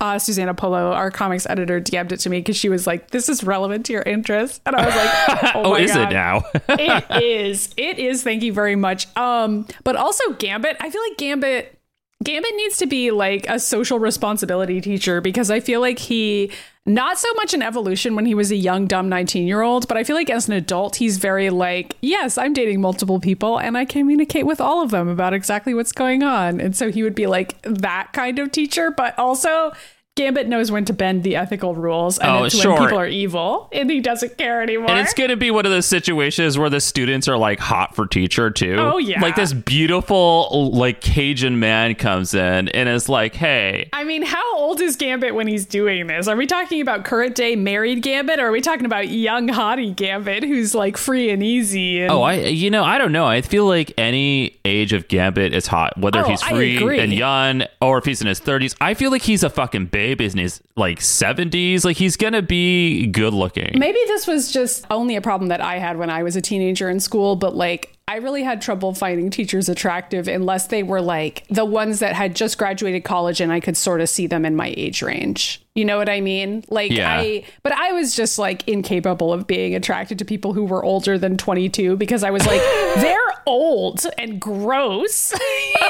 uh, 0.00 0.18
Susanna 0.18 0.54
Polo, 0.54 0.92
our 0.92 1.10
comics 1.10 1.46
editor, 1.48 1.80
DM'd 1.80 2.12
it 2.12 2.20
to 2.20 2.30
me 2.30 2.38
because 2.40 2.56
she 2.56 2.68
was 2.68 2.86
like, 2.86 3.10
"This 3.10 3.28
is 3.28 3.44
relevant 3.44 3.86
to 3.86 3.92
your 3.92 4.02
interests," 4.02 4.60
and 4.66 4.74
I 4.74 4.86
was 4.86 4.96
like, 4.96 5.54
"Oh, 5.56 5.62
Oh, 5.72 5.74
is 5.76 5.92
God. 5.92 6.10
it 6.10 6.14
now? 6.14 6.42
it 6.68 7.22
is. 7.22 7.72
It 7.76 7.98
is. 7.98 8.22
Thank 8.22 8.42
you 8.42 8.52
very 8.52 8.76
much. 8.76 9.06
Um, 9.16 9.66
but 9.84 9.96
also 9.96 10.32
Gambit. 10.38 10.76
I 10.80 10.90
feel 10.90 11.02
like 11.08 11.18
Gambit 11.18 11.78
Gambit 12.22 12.54
needs 12.56 12.76
to 12.78 12.86
be 12.86 13.10
like 13.10 13.48
a 13.48 13.58
social 13.58 13.98
responsibility 13.98 14.80
teacher 14.80 15.20
because 15.20 15.50
I 15.50 15.60
feel 15.60 15.80
like 15.80 15.98
he 15.98 16.50
not 16.84 17.18
so 17.18 17.32
much 17.34 17.54
an 17.54 17.62
evolution 17.62 18.16
when 18.16 18.26
he 18.26 18.34
was 18.34 18.50
a 18.50 18.56
young 18.56 18.86
dumb 18.86 19.08
19 19.08 19.46
year 19.46 19.62
old 19.62 19.86
but 19.86 19.96
i 19.96 20.02
feel 20.02 20.16
like 20.16 20.28
as 20.28 20.48
an 20.48 20.54
adult 20.54 20.96
he's 20.96 21.16
very 21.16 21.48
like 21.48 21.94
yes 22.00 22.36
i'm 22.36 22.52
dating 22.52 22.80
multiple 22.80 23.20
people 23.20 23.56
and 23.56 23.78
i 23.78 23.84
communicate 23.84 24.46
with 24.46 24.60
all 24.60 24.82
of 24.82 24.90
them 24.90 25.06
about 25.06 25.32
exactly 25.32 25.74
what's 25.74 25.92
going 25.92 26.22
on. 26.22 26.60
And 26.60 26.74
so 26.76 26.90
he 26.90 27.02
would 27.02 27.14
be 27.14 27.26
like 27.26 27.60
that 27.62 28.12
kind 28.12 28.38
of 28.38 28.50
teacher 28.50 28.90
but 28.90 29.18
also 29.18 29.72
Gambit 30.14 30.46
knows 30.46 30.70
when 30.70 30.84
to 30.84 30.92
bend 30.92 31.22
the 31.22 31.36
ethical 31.36 31.74
rules, 31.74 32.18
and 32.18 32.30
Oh, 32.30 32.44
it's 32.44 32.54
sure. 32.60 32.74
when 32.74 32.82
people 32.82 32.98
are 32.98 33.06
evil, 33.06 33.70
and 33.72 33.90
he 33.90 34.00
doesn't 34.00 34.36
care 34.36 34.60
anymore. 34.60 34.90
And 34.90 34.98
it's 35.00 35.14
going 35.14 35.30
to 35.30 35.36
be 35.38 35.50
one 35.50 35.64
of 35.64 35.72
those 35.72 35.86
situations 35.86 36.58
where 36.58 36.68
the 36.68 36.82
students 36.82 37.28
are 37.28 37.38
like 37.38 37.58
hot 37.58 37.96
for 37.96 38.06
teacher 38.06 38.50
too. 38.50 38.76
Oh, 38.78 38.98
yeah. 38.98 39.22
Like 39.22 39.36
this 39.36 39.54
beautiful 39.54 40.70
like 40.74 41.00
Cajun 41.00 41.58
man 41.58 41.94
comes 41.94 42.34
in 42.34 42.68
and 42.68 42.90
is 42.90 43.08
like, 43.08 43.34
"Hey, 43.34 43.88
I 43.94 44.04
mean, 44.04 44.20
how 44.22 44.58
old 44.58 44.82
is 44.82 44.96
Gambit 44.96 45.34
when 45.34 45.46
he's 45.46 45.64
doing 45.64 46.06
this? 46.08 46.28
Are 46.28 46.36
we 46.36 46.46
talking 46.46 46.82
about 46.82 47.06
current 47.06 47.34
day 47.34 47.56
married 47.56 48.02
Gambit, 48.02 48.38
or 48.38 48.48
are 48.48 48.52
we 48.52 48.60
talking 48.60 48.84
about 48.84 49.08
young 49.08 49.48
hottie 49.48 49.96
Gambit 49.96 50.42
who's 50.44 50.74
like 50.74 50.98
free 50.98 51.30
and 51.30 51.42
easy? 51.42 52.02
And 52.02 52.10
Oh, 52.10 52.20
I 52.20 52.34
you 52.34 52.68
know 52.70 52.84
I 52.84 52.98
don't 52.98 53.12
know. 53.12 53.24
I 53.24 53.40
feel 53.40 53.64
like 53.64 53.94
any 53.96 54.58
age 54.66 54.92
of 54.92 55.08
Gambit 55.08 55.54
is 55.54 55.68
hot, 55.68 55.96
whether 55.96 56.20
Oh, 56.20 56.24
he's 56.28 56.42
free 56.42 56.98
and 57.00 57.14
young 57.14 57.62
or 57.80 57.96
if 57.96 58.04
he's 58.04 58.20
in 58.20 58.26
his 58.26 58.40
thirties. 58.40 58.76
I 58.78 58.92
feel 58.92 59.10
like 59.10 59.22
he's 59.22 59.42
a 59.42 59.48
fucking 59.48 59.86
babe 60.02 60.20
in 60.20 60.36
his 60.36 60.60
like 60.76 61.00
seventies. 61.00 61.84
Like 61.84 61.96
he's 61.96 62.16
gonna 62.16 62.42
be 62.42 63.06
good 63.06 63.32
looking. 63.32 63.78
Maybe 63.78 63.98
this 64.08 64.26
was 64.26 64.50
just 64.50 64.84
only 64.90 65.14
a 65.14 65.20
problem 65.20 65.48
that 65.48 65.60
I 65.60 65.78
had 65.78 65.96
when 65.96 66.10
I 66.10 66.24
was 66.24 66.34
a 66.34 66.40
teenager 66.40 66.90
in 66.90 66.98
school, 66.98 67.36
but 67.36 67.54
like 67.54 67.96
I 68.08 68.16
really 68.16 68.42
had 68.42 68.60
trouble 68.60 68.94
finding 68.94 69.30
teachers 69.30 69.68
attractive 69.68 70.26
unless 70.26 70.66
they 70.66 70.82
were 70.82 71.00
like 71.00 71.46
the 71.48 71.64
ones 71.64 72.00
that 72.00 72.14
had 72.14 72.34
just 72.34 72.58
graduated 72.58 73.04
college 73.04 73.40
and 73.40 73.52
I 73.52 73.60
could 73.60 73.76
sort 73.76 74.00
of 74.00 74.08
see 74.08 74.26
them 74.26 74.44
in 74.44 74.56
my 74.56 74.74
age 74.76 75.02
range. 75.02 75.64
You 75.74 75.84
know 75.84 75.96
what 75.96 76.08
I 76.08 76.20
mean? 76.20 76.64
Like 76.68 76.90
Yeah. 76.90 77.10
I 77.10 77.44
but 77.62 77.72
I 77.72 77.92
was 77.92 78.14
just 78.14 78.38
like 78.38 78.66
incapable 78.68 79.32
of 79.32 79.46
being 79.46 79.74
attracted 79.74 80.18
to 80.18 80.24
people 80.24 80.52
who 80.52 80.64
were 80.64 80.84
older 80.84 81.16
than 81.16 81.36
22 81.36 81.96
because 81.96 82.24
I 82.24 82.30
was 82.30 82.44
like 82.44 82.60
they're 82.96 83.18
old 83.46 84.04
and 84.18 84.40
gross. 84.40 85.32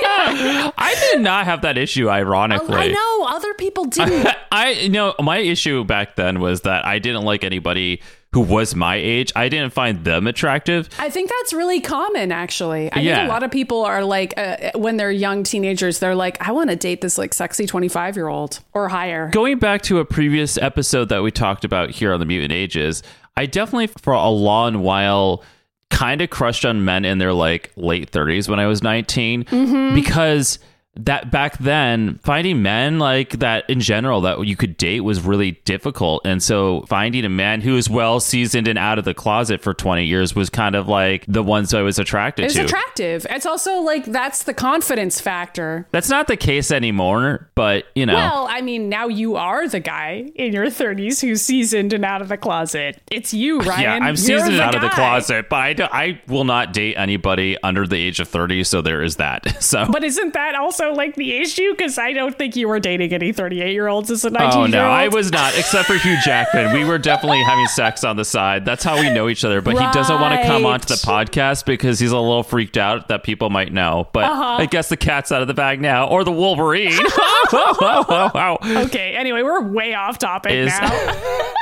I 0.05 0.95
did 1.11 1.23
not 1.23 1.47
have 1.47 1.63
that 1.63 1.79
issue. 1.79 2.09
Ironically, 2.09 2.77
I 2.77 2.89
know 2.89 3.27
other 3.29 3.55
people 3.55 3.87
didn't. 3.87 4.29
I 4.53 4.73
you 4.73 4.91
know 4.91 5.15
my 5.19 5.39
issue 5.39 5.83
back 5.85 6.17
then 6.17 6.41
was 6.41 6.61
that 6.61 6.85
I 6.85 6.99
didn't 6.99 7.23
like 7.23 7.43
anybody 7.43 8.03
who 8.33 8.41
was 8.41 8.75
my 8.75 8.97
age. 8.97 9.31
I 9.37 9.49
didn't 9.51 9.73
find 9.75 10.05
them 10.05 10.27
attractive. 10.27 10.89
I 10.99 11.11
think 11.11 11.29
that's 11.31 11.53
really 11.53 11.81
common, 11.81 12.33
actually. 12.33 12.91
I 12.93 13.01
Yeah. 13.01 13.17
think 13.17 13.29
a 13.29 13.33
lot 13.33 13.43
of 13.43 13.51
people 13.51 13.85
are 13.85 14.03
like, 14.03 14.33
uh, 14.39 14.71
when 14.75 14.97
they're 14.97 15.11
young 15.11 15.43
teenagers, 15.43 15.99
they're 15.99 16.15
like, 16.15 16.41
I 16.47 16.51
want 16.53 16.71
to 16.71 16.77
date 16.77 17.03
this 17.03 17.19
like 17.19 17.35
sexy 17.35 17.67
25 17.67 18.17
year 18.17 18.29
old 18.29 18.61
or 18.73 18.89
higher. 18.89 19.29
Going 19.31 19.59
back 19.59 19.83
to 19.83 19.99
a 19.99 20.05
previous 20.07 20.57
episode 20.57 21.11
that 21.11 21.23
we 21.23 21.31
talked 21.31 21.65
about 21.65 21.91
here 21.91 22.13
on 22.15 22.21
the 22.21 22.27
Mutant 22.27 22.53
Ages, 22.53 23.03
I 23.37 23.45
definitely 23.47 23.89
for 23.89 24.15
a 24.15 24.29
long 24.31 24.83
while 24.83 25.43
kind 25.91 26.23
of 26.23 26.31
crushed 26.31 26.65
on 26.65 26.87
men 26.87 27.05
in 27.05 27.19
their 27.19 27.35
like 27.35 27.71
late 27.77 28.11
30s 28.11 28.49
when 28.49 28.59
I 28.59 28.67
was 28.67 28.83
19 28.83 29.45
Mm-hmm. 29.45 29.95
because 29.95 30.59
that 30.97 31.31
back 31.31 31.57
then 31.59 32.19
finding 32.23 32.61
men 32.61 32.99
like 32.99 33.39
that 33.39 33.69
in 33.71 33.81
general 33.81 34.21
that 34.21 34.47
you 34.47 34.55
could 34.55 34.77
date 34.77 35.01
was 35.01 35.23
really 35.23 35.53
difficult 35.65 36.21
and 36.27 36.43
so 36.43 36.83
finding 36.87 37.25
a 37.25 37.31
man 37.31 37.63
who 37.63 37.77
is 37.79 37.89
well 37.89 38.21
seasoned 38.21 38.69
and 38.69 38.79
out 38.79 38.99
of 38.99 39.05
the 39.07 39.15
closet 39.15 39.63
for 39.63 39.73
20 39.73 40.05
years 40.05 40.35
was 40.35 40.51
kind 40.51 40.75
of 40.75 40.89
like 40.89 41.25
the 41.27 41.43
ones 41.43 41.73
I 41.73 41.81
was 41.81 41.99
attracted 41.99 42.45
It's 42.45 42.55
to 42.55 42.65
attractive. 42.65 43.27
It's 43.31 43.47
also 43.47 43.81
like, 43.81 44.05
that's 44.05 44.43
the 44.43 44.53
confidence 44.53 45.19
factor. 45.19 45.87
that's 45.93 46.11
not 46.11 46.27
the 46.27 46.37
case 46.37 46.71
anymore 46.71 47.49
but 47.55 47.85
you 47.95 48.05
know 48.05 48.15
Well, 48.15 48.47
I 48.51 48.61
mean, 48.61 48.89
now 48.91 49.09
you 49.09 49.37
are 49.37 49.67
the 49.69 49.81
guy 49.81 50.31
in 50.35 50.53
your 50.53 50.67
30s 50.67 51.21
who's 51.23 51.41
seasoned 51.41 51.95
and 51.95 52.05
out 52.05 52.21
of 52.21 52.29
the 52.29 52.37
closet. 52.37 53.01
It's 53.11 53.33
you, 53.33 53.61
Ryan. 53.63 53.81
Yeah, 53.83 53.95
I'm 53.95 54.03
You're 54.09 54.17
seasoned 54.17 54.61
out 54.61 54.75
of 54.75 54.83
the 54.83 54.89
closet, 54.91 55.49
but 55.49 55.57
I, 55.57 55.73
do- 55.73 55.89
I 55.91 56.21
will 56.29 56.45
not 56.45 56.73
date 56.75 56.97
anybody 56.97 57.57
under 57.63 57.87
the 57.87 57.97
age 57.97 58.21
of 58.21 58.29
30, 58.29 58.65
so 58.65 58.83
there 58.83 59.03
is 59.03 59.17
that. 59.17 59.47
So, 59.63 59.87
But 59.91 60.03
isn't 60.03 60.35
that 60.35 60.55
also 60.57 60.82
like 60.91 61.15
the 61.17 61.37
issue? 61.37 61.71
Because 61.73 61.99
I 61.99 62.13
don't 62.13 62.37
think 62.37 62.57
you 62.57 62.69
were 62.69 62.81
dating 62.81 63.13
any 63.13 63.33
38 63.33 63.73
year 63.73 63.89
olds 63.89 64.11
as 64.11 64.25
a 64.25 64.31
19 64.31 64.51
year 64.51 64.59
old. 64.59 64.75
oh 64.75 64.79
no. 64.79 64.89
I 64.91 65.09
was 65.09 65.31
not, 65.33 65.57
except 65.57 65.87
for 65.89 65.95
Hugh 65.95 66.17
Jackman. 66.25 66.73
We 66.75 66.85
were 66.85 66.99
definitely 66.99 67.43
having 67.43 67.67
sex 67.69 68.05
on 68.05 68.17
the 68.17 68.25
side. 68.25 68.65
That's 68.65 68.85
how 68.85 68.99
we 69.01 69.11
know 69.11 69.29
each 69.29 69.45
other, 69.45 69.61
but 69.61 69.73
he 69.79 69.85
doesn't 69.93 70.21
want 70.21 70.41
to 70.41 70.47
come 70.47 70.65
Right. 70.65 70.75
onto 70.75 70.87
the 70.89 70.95
podcast 70.95 71.65
because 71.65 71.99
he's 71.99 72.13
a 72.13 72.19
little 72.19 72.43
freaked 72.43 72.77
out 72.77 73.09
that 73.09 73.23
people 73.23 73.51
might 73.51 73.73
know. 73.73 74.09
But 74.13 74.25
Uh-huh. 74.25 74.57
I 74.61 74.67
guess 74.67 74.89
the 74.89 74.97
cat's 74.97 75.31
out 75.33 75.43
of 75.43 75.49
the 75.49 75.55
bag 75.55 75.81
now, 75.81 76.07
or 76.09 76.25
the 76.25 76.33
Wolverine. 76.33 76.99
Okay, 77.53 79.15
anyway, 79.17 79.43
we're 79.43 79.63
way 79.69 79.95
off 79.95 80.19
topic 80.19 80.53
Is- 80.53 80.69
now. 80.69 80.89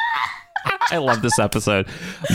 I 0.93 0.99
love 0.99 1.23
this 1.23 1.39
episode. 1.39 1.87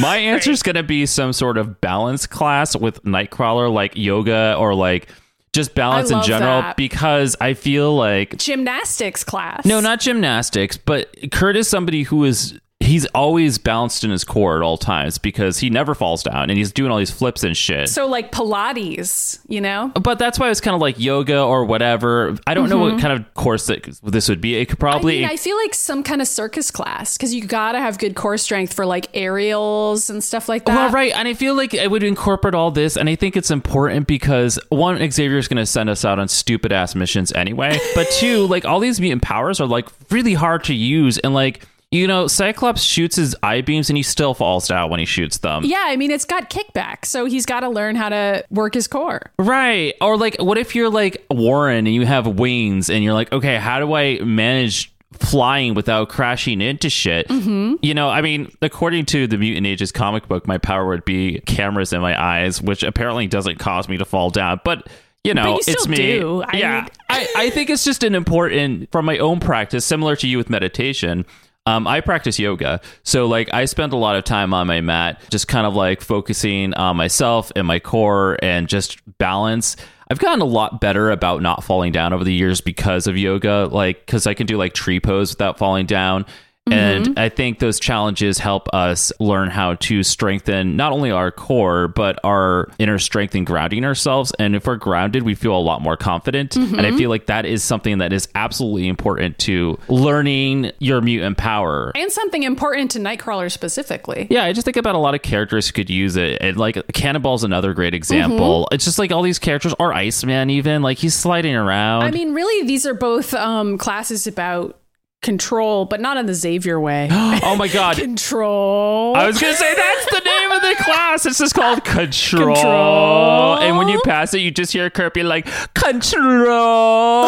My 0.01 0.17
answer 0.17 0.49
is 0.49 0.63
going 0.63 0.75
to 0.75 0.83
be 0.83 1.05
some 1.05 1.31
sort 1.33 1.57
of 1.57 1.79
balance 1.81 2.25
class 2.25 2.75
with 2.75 3.03
Nightcrawler, 3.03 3.71
like 3.71 3.95
yoga 3.95 4.55
or 4.57 4.73
like 4.73 5.09
just 5.55 5.73
balance 5.73 6.11
in 6.11 6.21
general, 6.21 6.61
that. 6.61 6.77
because 6.77 7.35
I 7.41 7.55
feel 7.55 7.95
like 7.95 8.37
Gymnastics 8.37 9.23
class. 9.23 9.65
no, 9.65 9.79
not 9.79 10.01
gymnastics, 10.01 10.77
but 10.77 11.09
Kurt 11.31 11.55
is 11.55 11.67
somebody 11.67 12.03
who 12.03 12.23
is 12.25 12.59
he's 12.85 13.05
always 13.07 13.57
balanced 13.57 14.03
in 14.03 14.11
his 14.11 14.23
core 14.23 14.57
at 14.57 14.61
all 14.61 14.77
times 14.77 15.17
because 15.17 15.57
he 15.57 15.69
never 15.69 15.95
falls 15.95 16.23
down 16.23 16.49
and 16.49 16.57
he's 16.57 16.71
doing 16.71 16.91
all 16.91 16.97
these 16.97 17.11
flips 17.11 17.43
and 17.43 17.57
shit. 17.57 17.89
So 17.89 18.07
like 18.07 18.31
Pilates, 18.31 19.39
you 19.47 19.61
know? 19.61 19.91
but 20.01 20.19
that's 20.19 20.39
why 20.39 20.49
it's 20.51 20.61
kind 20.61 20.75
of 20.75 20.81
like 20.81 20.99
yoga 20.99 21.41
or 21.41 21.65
whatever. 21.65 22.37
I 22.45 22.53
don't 22.53 22.69
know 22.69 22.77
what 22.77 22.99
kind 22.99 23.13
of 23.13 23.33
course 23.33 23.67
that 23.67 23.83
this 24.03 24.29
would 24.29 24.41
be. 24.41 24.55
It 24.55 24.65
could 24.69 24.75
Mm-hmm. 24.75 24.85
I 24.85 24.91
probably 24.91 25.19
mean, 25.19 25.29
I 25.29 25.37
feel 25.37 25.57
like 25.57 25.73
some 25.73 26.03
kind 26.03 26.21
of 26.21 26.27
circus 26.27 26.71
class 26.71 27.17
because 27.17 27.33
you 27.33 27.45
gotta 27.45 27.79
have 27.79 27.97
good 27.97 28.15
core 28.15 28.37
strength 28.37 28.73
for 28.73 28.85
like 28.85 29.07
aerials 29.13 30.09
and 30.09 30.23
stuff 30.23 30.49
like 30.49 30.65
that. 30.65 30.75
Well, 30.75 30.91
right, 30.91 31.11
and 31.13 31.27
I 31.27 31.33
feel 31.33 31.55
like 31.55 31.73
it 31.73 31.89
would 31.89 32.03
incorporate 32.03 32.53
all 32.53 32.71
this, 32.71 32.97
and 32.97 33.09
I 33.09 33.15
think 33.15 33.35
it's 33.35 33.51
important 33.51 34.07
because 34.07 34.59
one, 34.69 34.97
Xavier's 35.11 35.47
going 35.47 35.57
to 35.57 35.65
send 35.65 35.89
us 35.89 36.05
out 36.05 36.19
on 36.19 36.27
stupid 36.27 36.71
ass 36.71 36.95
missions 36.95 37.31
anyway, 37.33 37.79
but 37.95 38.07
two, 38.11 38.47
like 38.47 38.65
all 38.65 38.79
these 38.79 38.99
mutant 38.99 39.21
powers 39.21 39.59
are 39.59 39.67
like 39.67 39.87
really 40.11 40.33
hard 40.33 40.63
to 40.65 40.73
use, 40.73 41.17
and 41.19 41.33
like 41.33 41.65
you 41.91 42.07
know, 42.07 42.27
Cyclops 42.27 42.81
shoots 42.81 43.15
his 43.15 43.35
eye 43.43 43.61
beams 43.61 43.89
and 43.89 43.95
he 43.97 44.03
still 44.03 44.33
falls 44.33 44.67
down 44.67 44.89
when 44.89 44.99
he 44.99 45.05
shoots 45.05 45.37
them. 45.37 45.63
Yeah, 45.63 45.83
I 45.85 45.95
mean, 45.95 46.11
it's 46.11 46.25
got 46.25 46.49
kickback, 46.49 47.05
so 47.05 47.25
he's 47.25 47.45
got 47.45 47.61
to 47.61 47.69
learn 47.69 47.95
how 47.95 48.09
to 48.09 48.43
work 48.49 48.73
his 48.73 48.87
core. 48.87 49.31
Right. 49.39 49.93
Or 50.01 50.17
like 50.17 50.35
what 50.41 50.57
if 50.57 50.75
you're 50.75 50.89
like 50.89 51.25
Warren 51.29 51.85
and 51.87 51.95
you 51.95 52.05
have 52.05 52.27
wings 52.27 52.89
and 52.89 53.03
you're 53.03 53.13
like, 53.13 53.31
okay, 53.31 53.57
how 53.57 53.79
do 53.79 53.93
I 53.93 54.19
manage 54.19 54.91
flying 55.13 55.73
without 55.75 56.09
crashing 56.09 56.59
into 56.59 56.89
shit? 56.89 57.27
Mm-hmm. 57.29 57.75
You 57.81 57.93
know, 57.93 58.09
I 58.09 58.21
mean, 58.21 58.51
according 58.61 59.05
to 59.07 59.27
the 59.27 59.37
Mutant 59.37 59.65
Ages 59.65 59.91
comic 59.93 60.27
book, 60.27 60.47
my 60.47 60.57
power 60.57 60.85
would 60.87 61.05
be 61.05 61.39
cameras 61.45 61.93
in 61.93 62.01
my 62.01 62.21
eyes, 62.21 62.61
which 62.61 62.83
apparently 62.83 63.27
doesn't 63.27 63.59
cause 63.59 63.87
me 63.87 63.97
to 63.97 64.05
fall 64.05 64.29
down. 64.31 64.59
But 64.65 64.87
you 65.23 65.33
know, 65.33 65.43
But 65.43 65.49
you 65.67 65.73
it's 65.73 65.81
still 65.83 65.87
me. 65.91 65.97
do. 65.97 66.43
I 66.43 66.57
yeah, 66.57 66.81
mean- 66.81 66.89
I, 67.09 67.27
I 67.35 67.49
think 67.49 67.69
it's 67.71 67.83
just 67.83 68.03
an 68.03 68.13
important 68.13 68.91
from 68.91 69.05
my 69.05 69.17
own 69.17 69.39
practice, 69.39 69.83
similar 69.85 70.15
to 70.17 70.27
you 70.27 70.37
with 70.37 70.49
meditation. 70.51 71.25
Um, 71.67 71.87
I 71.87 72.01
practice 72.01 72.37
yoga. 72.37 72.79
So, 73.03 73.25
like, 73.25 73.51
I 73.53 73.65
spend 73.65 73.91
a 73.93 73.97
lot 73.97 74.15
of 74.15 74.23
time 74.23 74.53
on 74.53 74.67
my 74.67 74.81
mat, 74.81 75.19
just 75.31 75.47
kind 75.47 75.65
of 75.65 75.73
like 75.73 76.01
focusing 76.01 76.73
on 76.75 76.95
myself 76.95 77.51
and 77.55 77.65
my 77.65 77.79
core 77.79 78.37
and 78.43 78.67
just 78.67 78.99
balance. 79.17 79.75
I've 80.09 80.19
gotten 80.19 80.41
a 80.41 80.45
lot 80.45 80.79
better 80.79 81.09
about 81.09 81.41
not 81.41 81.63
falling 81.63 81.91
down 81.91 82.13
over 82.13 82.23
the 82.23 82.33
years 82.33 82.61
because 82.61 83.07
of 83.07 83.17
yoga, 83.17 83.67
like, 83.71 84.05
because 84.05 84.27
I 84.27 84.35
can 84.35 84.45
do 84.45 84.57
like 84.57 84.73
tree 84.73 84.99
pose 84.99 85.31
without 85.31 85.57
falling 85.57 85.87
down. 85.87 86.25
And 86.71 87.05
mm-hmm. 87.05 87.19
I 87.19 87.29
think 87.29 87.59
those 87.59 87.79
challenges 87.79 88.39
help 88.39 88.73
us 88.73 89.11
learn 89.19 89.49
how 89.51 89.75
to 89.75 90.01
strengthen 90.01 90.75
not 90.75 90.91
only 90.91 91.11
our 91.11 91.29
core, 91.31 91.87
but 91.87 92.19
our 92.23 92.69
inner 92.79 92.97
strength 92.97 93.35
and 93.35 93.45
grounding 93.45 93.85
ourselves. 93.85 94.33
And 94.39 94.55
if 94.55 94.65
we're 94.65 94.77
grounded, 94.77 95.23
we 95.23 95.35
feel 95.35 95.55
a 95.55 95.61
lot 95.61 95.81
more 95.81 95.95
confident. 95.95 96.55
And 96.55 96.81
I 96.81 96.85
mm-hmm. 96.85 96.97
feel 96.97 97.09
like 97.11 97.27
that 97.27 97.45
is 97.45 97.63
something 97.63 97.99
that 97.99 98.11
is 98.11 98.27
absolutely 98.33 98.87
important 98.87 99.37
to 99.39 99.77
learning 99.89 100.71
your 100.79 101.01
mutant 101.01 101.37
power. 101.37 101.91
And 101.95 102.11
something 102.11 102.43
important 102.43 102.91
to 102.91 102.99
Nightcrawler 102.99 103.51
specifically. 103.51 104.27
Yeah, 104.31 104.43
I 104.43 104.53
just 104.53 104.65
think 104.65 104.77
about 104.77 104.95
a 104.95 104.99
lot 104.99 105.13
of 105.13 105.21
characters 105.21 105.67
who 105.67 105.73
could 105.73 105.91
use 105.91 106.15
it. 106.15 106.39
And 106.41 106.57
like 106.57 106.75
Cannonball's 106.93 107.43
another 107.43 107.73
great 107.73 107.93
example. 107.93 108.63
Mm-hmm. 108.63 108.75
It's 108.75 108.85
just 108.85 108.97
like 108.97 109.11
all 109.11 109.21
these 109.21 109.39
characters, 109.39 109.75
or 109.77 109.93
Iceman, 109.93 110.49
even 110.49 110.81
like 110.81 110.97
he's 110.97 111.13
sliding 111.13 111.55
around. 111.55 112.03
I 112.03 112.11
mean, 112.11 112.33
really, 112.33 112.65
these 112.65 112.87
are 112.87 112.95
both 112.95 113.33
um, 113.35 113.77
classes 113.77 114.25
about 114.25 114.79
control, 115.25 115.85
but 115.85 115.99
not 115.99 116.15
in 116.17 116.27
the 116.27 116.33
Xavier 116.33 116.79
way. 116.79 117.09
oh 117.11 117.55
my 117.57 117.67
god. 117.67 117.97
control. 117.97 119.15
I 119.15 119.25
was 119.27 119.41
gonna 119.41 119.55
say 119.55 119.73
that's 119.75 120.05
the 120.11 120.21
name 120.23 120.51
of 120.51 120.61
the 120.61 120.75
class. 120.83 121.23
This 121.23 121.41
is 121.41 121.51
called 121.51 121.83
control. 121.83 122.53
Control. 122.55 123.57
And 123.57 123.77
when 123.77 123.89
you 123.89 123.99
pass 124.05 124.33
it, 124.33 124.39
you 124.39 124.51
just 124.51 124.71
hear 124.71 124.89
Kurt 124.89 125.13
be 125.15 125.23
like, 125.23 125.47
control. 125.73 127.25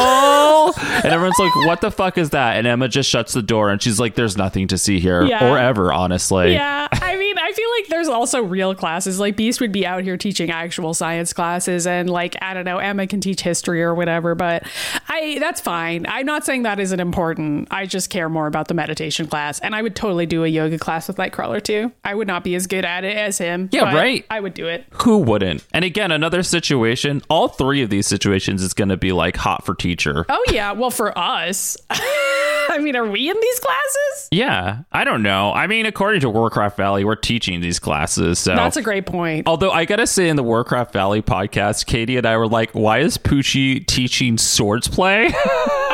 and 0.77 1.05
everyone's 1.05 1.39
like, 1.39 1.55
what 1.65 1.81
the 1.81 1.91
fuck 1.91 2.17
is 2.17 2.29
that? 2.29 2.57
And 2.57 2.67
Emma 2.67 2.87
just 2.87 3.09
shuts 3.09 3.33
the 3.33 3.41
door 3.41 3.69
and 3.71 3.81
she's 3.81 3.99
like, 3.99 4.13
there's 4.15 4.37
nothing 4.37 4.67
to 4.67 4.77
see 4.77 4.99
here. 4.99 5.23
Yeah. 5.23 5.49
Or 5.49 5.57
ever, 5.57 5.91
honestly. 5.91 6.53
yeah, 6.53 6.87
I 6.91 7.17
mean, 7.17 7.37
I 7.39 7.51
feel 7.53 7.69
like 7.79 7.87
there's 7.87 8.07
also 8.07 8.41
real 8.43 8.75
classes. 8.75 9.19
Like 9.19 9.35
Beast 9.35 9.59
would 9.59 9.71
be 9.71 9.85
out 9.85 10.03
here 10.03 10.17
teaching 10.17 10.51
actual 10.51 10.93
science 10.93 11.33
classes, 11.33 11.87
and 11.87 12.09
like 12.09 12.35
I 12.41 12.53
don't 12.53 12.65
know, 12.65 12.77
Emma 12.77 13.07
can 13.07 13.21
teach 13.21 13.41
history 13.41 13.81
or 13.81 13.95
whatever. 13.95 14.35
But 14.35 14.63
I 15.09 15.37
that's 15.39 15.59
fine. 15.61 16.05
I'm 16.07 16.25
not 16.27 16.45
saying 16.45 16.63
that 16.63 16.79
isn't 16.79 16.99
important. 16.99 17.67
I 17.71 17.86
just 17.89 18.09
care 18.09 18.29
more 18.29 18.47
about 18.47 18.67
the 18.67 18.73
meditation 18.73 19.27
class, 19.27 19.59
and 19.59 19.75
I 19.75 19.81
would 19.81 19.95
totally 19.95 20.25
do 20.25 20.43
a 20.43 20.47
yoga 20.47 20.77
class 20.77 21.07
with 21.07 21.17
Nightcrawler 21.17 21.61
too. 21.63 21.91
I 22.03 22.15
would 22.15 22.27
not 22.27 22.43
be 22.43 22.55
as 22.55 22.67
good 22.67 22.85
at 22.85 23.03
it 23.03 23.15
as 23.15 23.37
him. 23.37 23.69
Yeah, 23.71 23.85
but 23.85 23.95
right. 23.95 24.25
I 24.29 24.39
would 24.39 24.53
do 24.53 24.67
it. 24.67 24.85
Who 25.03 25.19
wouldn't? 25.19 25.65
And 25.73 25.83
again, 25.85 26.11
another 26.11 26.43
situation, 26.43 27.21
all 27.29 27.47
three 27.47 27.81
of 27.81 27.89
these 27.89 28.07
situations 28.07 28.61
is 28.61 28.73
going 28.73 28.89
to 28.89 28.97
be 28.97 29.11
like 29.11 29.37
hot 29.37 29.65
for 29.65 29.75
teacher. 29.75 30.25
Oh 30.29 30.43
yeah, 30.51 30.71
well 30.71 30.91
for 30.91 31.17
us. 31.17 31.77
I 31.89 32.79
mean, 32.79 32.95
are 32.95 33.05
we 33.05 33.29
in 33.29 33.39
these 33.39 33.59
classes? 33.59 34.27
Yeah, 34.31 34.79
I 34.91 35.03
don't 35.03 35.23
know. 35.23 35.53
I 35.53 35.67
mean, 35.67 35.85
according 35.85 36.21
to 36.21 36.29
Warcraft 36.29 36.77
Valley, 36.77 37.05
we're 37.05 37.15
teaching 37.15 37.61
these 37.61 37.79
classes. 37.79 38.39
So 38.39 38.55
That's 38.55 38.77
a 38.77 38.81
great 38.81 39.05
point. 39.05 39.47
Although 39.47 39.71
I 39.71 39.85
gotta 39.85 40.07
say, 40.07 40.29
in 40.29 40.35
the 40.35 40.43
Warcraft 40.43 40.93
Valley 40.93 41.21
podcast, 41.21 41.85
Katie 41.85 42.17
and 42.17 42.25
I 42.25 42.37
were 42.37 42.47
like, 42.47 42.71
"Why 42.71 42.99
is 42.99 43.17
Poochie 43.17 43.85
teaching 43.85 44.37
swords 44.37 44.87
play?" 44.87 45.33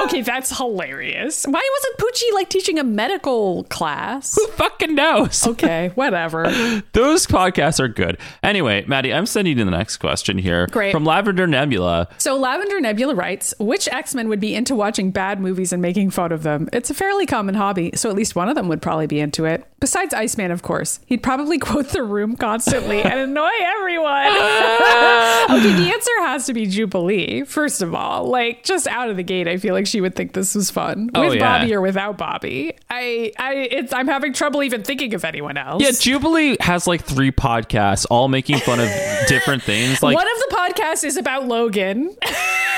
Okay, 0.04 0.22
that's 0.22 0.58
hilarious. 0.58 1.46
Why 1.46 1.70
wasn't 1.76 1.98
Poochie 1.98 2.34
like 2.34 2.50
teaching 2.50 2.78
a 2.80 2.84
medical 2.84 3.64
class? 3.66 4.36
Who 4.36 4.48
fucking 4.48 4.96
knows? 4.96 5.48
Okay, 5.48 5.92
whatever. 5.96 6.44
Those 6.94 7.26
podcasts 7.26 7.80
are 7.80 7.88
good. 7.88 8.18
Anyway, 8.42 8.84
Maddy, 8.88 9.14
I'm 9.14 9.26
sending 9.26 9.58
you 9.58 9.66
the 9.66 9.72
next 9.72 9.98
question 9.98 10.38
here 10.38 10.68
Great. 10.68 10.92
from 10.92 11.06
Lavender 11.06 11.48
Nebula. 11.48 12.10
So 12.18 12.38
Lavender 12.38 12.80
Nebula 12.82 13.16
writes, 13.16 13.54
which 13.60 13.88
X-Men 13.88 14.30
would 14.30 14.40
be 14.40 14.56
into 14.56 14.76
watching 14.76 15.12
bad 15.12 15.40
movies 15.40 15.72
and 15.72 15.82
making 15.82 16.10
fun 16.10 16.32
of 16.32 16.44
them? 16.44 16.70
It's 16.74 16.90
a 16.90 16.94
fairly 16.94 17.26
common 17.26 17.56
hobby, 17.56 17.92
so 17.96 18.10
at 18.10 18.16
least 18.16 18.36
one 18.36 18.50
of 18.50 18.56
them 18.56 18.68
would 18.68 18.82
probably 18.82 19.08
be 19.08 19.20
into 19.20 19.46
it. 19.46 19.66
Besides 19.84 20.14
Iceman, 20.14 20.50
of 20.52 20.62
course. 20.62 21.02
He'd 21.08 21.22
probably 21.22 21.60
quote 21.60 21.90
the 21.90 22.04
room 22.04 22.38
constantly 22.38 23.02
and 23.02 23.20
annoy 23.20 23.50
everyone. 23.60 24.28
okay, 24.28 25.74
the 25.76 25.92
answer 25.94 26.12
has 26.20 26.46
to 26.46 26.54
be 26.54 26.68
Jubilee, 26.68 27.44
first 27.44 27.82
of 27.82 27.94
all. 27.94 28.30
Like, 28.30 28.64
just 28.64 28.88
out 28.88 29.10
of 29.10 29.18
the 29.18 29.24
gate, 29.24 29.46
I 29.46 29.58
feel 29.58 29.74
like 29.74 29.86
she 29.86 30.00
would 30.00 30.16
think 30.16 30.32
this 30.32 30.56
was 30.56 30.72
fun. 30.72 31.10
Oh, 31.14 31.26
with 31.28 31.34
yeah. 31.34 31.60
Bobby 31.60 31.74
or 31.74 31.82
without 31.82 32.18
Bobby. 32.18 32.72
I 32.90 33.34
I 33.38 33.56
it's 33.56 33.92
I'm 33.92 34.08
having 34.08 34.32
trouble 34.32 34.64
even 34.64 34.84
thinking 34.84 35.14
of 35.16 35.26
anyone 35.26 35.58
else. 35.58 35.84
Yeah, 35.84 35.92
Jubilee 35.92 36.56
has 36.62 36.88
like 36.88 37.04
three 37.04 37.34
podcasts, 37.34 38.06
all 38.10 38.30
making 38.30 38.60
fun 38.60 38.80
of 38.80 38.88
different 39.28 39.64
things. 39.64 40.02
Like, 40.02 40.16
one 40.16 40.26
of 40.26 40.38
the 40.50 40.56
podcasts 40.56 41.04
is 41.04 41.18
about 41.18 41.46
Logan. 41.48 42.16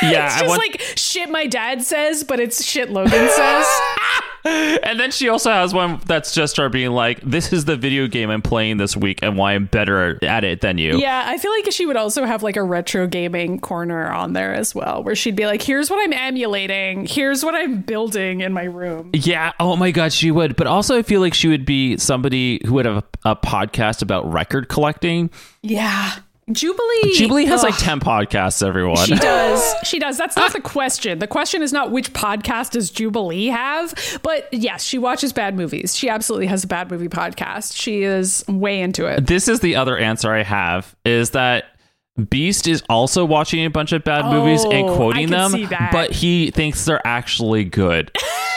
yeah, 0.02 0.26
it's 0.26 0.40
just 0.40 0.48
want- 0.48 0.58
like 0.58 0.82
shit 0.96 1.30
my 1.30 1.46
dad 1.46 1.84
says, 1.84 2.24
but 2.24 2.40
it's 2.40 2.66
shit 2.66 2.90
Logan 2.90 3.30
says. 3.30 3.68
and 4.84 5.00
then 5.00 5.10
she 5.10 5.28
also 5.28 5.52
has 5.52 5.74
one 5.74 6.00
that's 6.06 6.32
just 6.34 6.58
her 6.58 6.70
being 6.70 6.92
like, 6.92 7.20
"This 7.22 7.52
is 7.52 7.66
the 7.66 7.76
video 7.76 8.08
game 8.08 8.30
I'm 8.30 8.44
playing 8.44 8.78
this 8.78 8.96
week, 8.96 9.20
and 9.24 9.38
why 9.38 9.54
I'm 9.54 9.66
better 9.66 10.24
at 10.24 10.44
it 10.44 10.62
than 10.62 10.78
you." 10.78 11.00
yeah, 11.00 11.24
I 11.26 11.40
feel 11.40 11.52
like 11.52 11.72
she 11.72 11.88
would 11.88 11.98
also 11.98 12.26
have 12.26 12.44
like 12.44 12.56
a 12.56 12.64
retro 12.64 13.08
gaming 13.08 13.60
corner 13.60 14.08
on 14.08 14.34
there 14.34 14.54
as 14.54 14.76
well, 14.76 15.04
where 15.04 15.16
she'd 15.16 15.36
be 15.36 15.48
like, 15.48 15.64
"Here's 15.64 15.90
what 15.90 16.00
I'm 16.04 16.14
emulating. 16.14 17.08
Here's 17.08 17.44
what 17.44 17.56
I'm 17.56 17.82
building 17.82 18.42
in 18.42 18.54
my 18.54 18.66
room." 18.66 19.10
Yeah. 19.14 19.54
Oh 19.60 19.76
my 19.76 19.90
God, 19.90 20.14
she 20.14 20.30
would. 20.30 20.56
But 20.56 20.68
also, 20.68 20.98
I 20.98 21.02
feel 21.02 21.22
like 21.22 21.34
she 21.34 21.48
would 21.48 21.66
be 21.66 21.98
somebody 21.98 22.62
who 22.66 22.74
would 22.76 22.86
have 22.86 23.04
a, 23.24 23.32
a 23.32 23.36
podcast 23.36 24.04
about 24.04 24.32
record 24.32 24.70
collecting. 24.70 25.32
Yeah, 25.64 26.18
Jubilee. 26.52 27.14
Jubilee 27.14 27.46
has 27.46 27.64
like 27.64 27.76
10 27.78 28.00
podcasts, 28.00 28.66
everyone. 28.66 28.98
She 29.08 29.16
does. 29.16 29.74
She 29.86 30.00
does. 30.00 30.18
That's 30.18 30.36
not 30.36 30.54
the 30.54 30.62
question. 30.62 31.20
The 31.20 31.28
question 31.28 31.62
is 31.64 31.72
not 31.74 31.92
which 31.92 32.12
podcast 32.14 32.72
does 32.72 32.90
Jubilee 32.90 33.48
have, 33.48 33.94
but 34.24 34.48
yes, 34.54 34.84
she 34.84 34.98
watches 34.98 35.32
bad 35.34 35.56
movies. 35.56 35.96
She 35.96 36.10
absolutely 36.10 36.48
has 36.48 36.64
a 36.64 36.68
bad 36.68 36.90
movie 36.92 37.08
podcast. 37.08 37.76
She 37.80 38.04
is 38.04 38.44
way 38.48 38.82
into 38.82 39.06
it. 39.06 39.26
this 39.28 39.48
is 39.48 39.60
the 39.60 39.76
other 39.76 39.98
answer 39.98 40.32
I 40.32 40.44
have 40.44 40.96
is 41.06 41.32
that 41.32 41.66
Beast 42.30 42.68
is 42.68 42.82
also 42.90 43.26
watching 43.26 43.66
a 43.66 43.70
bunch 43.70 43.92
of 43.92 44.04
bad 44.04 44.26
movies 44.26 44.64
and 44.64 44.88
Oh, 44.90 44.96
quoting 44.96 45.30
them, 45.30 45.52
but 45.92 46.12
he 46.12 46.52
thinks 46.52 46.86
they're 46.86 47.06
actually 47.06 47.64
good. 47.66 48.12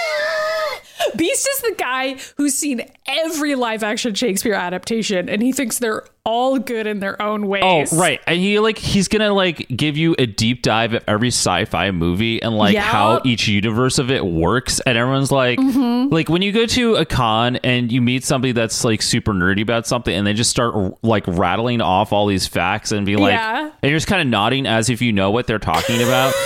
Beast 1.17 1.49
is 1.55 1.61
the 1.63 1.75
guy 1.79 2.17
who's 2.37 2.55
seen 2.55 2.83
every 3.07 3.55
live 3.55 3.83
action 3.83 4.15
Shakespeare 4.15 4.55
adaptation 4.55 5.29
and 5.29 5.43
he 5.43 5.53
thinks 5.53 5.79
they're 5.79 6.05
all 6.25 6.59
good 6.59 6.87
in 6.87 7.01
their 7.01 7.21
own 7.23 7.47
ways. 7.47 7.91
Oh, 7.93 7.99
right. 7.99 8.21
And 8.27 8.39
he 8.39 8.59
like 8.59 8.77
he's 8.77 9.09
gonna 9.09 9.33
like 9.33 9.67
give 9.69 9.97
you 9.97 10.15
a 10.19 10.27
deep 10.27 10.61
dive 10.63 10.93
of 10.93 11.03
every 11.09 11.29
sci-fi 11.29 11.91
movie 11.91 12.43
and 12.43 12.55
like 12.57 12.75
Yep. 12.75 12.85
how 12.85 13.21
each 13.25 13.49
universe 13.49 13.99
of 13.99 14.11
it 14.11 14.25
works. 14.25 14.81
And 14.81 14.99
everyone's 14.99 15.33
like 15.33 15.59
Mm-hmm. 15.59 16.13
like 16.13 16.29
when 16.29 16.43
you 16.43 16.53
go 16.53 16.67
to 16.67 16.97
a 16.97 17.07
con 17.07 17.57
and 17.57 17.91
you 17.91 18.03
meet 18.03 18.25
somebody 18.25 18.53
that's 18.53 18.85
like 18.85 19.01
super 19.01 19.33
nerdy 19.33 19.63
about 19.63 19.87
something 19.87 20.15
and 20.15 20.27
they 20.27 20.35
just 20.35 20.51
start 20.51 20.75
like 21.03 21.25
rattling 21.27 21.81
off 21.81 22.13
all 22.13 22.27
these 22.27 22.47
facts 22.47 22.93
and 22.93 23.07
be 23.07 23.17
like 23.17 23.33
Yeah. 23.33 23.71
and 23.83 23.91
you're 23.91 23.97
just 23.97 24.07
kind 24.09 24.21
of 24.21 24.29
nodding 24.29 24.67
as 24.67 24.91
if 24.91 25.01
you 25.01 25.13
know 25.13 25.31
what 25.31 25.47
they're 25.47 25.59
talking 25.59 26.03
about. 26.03 26.35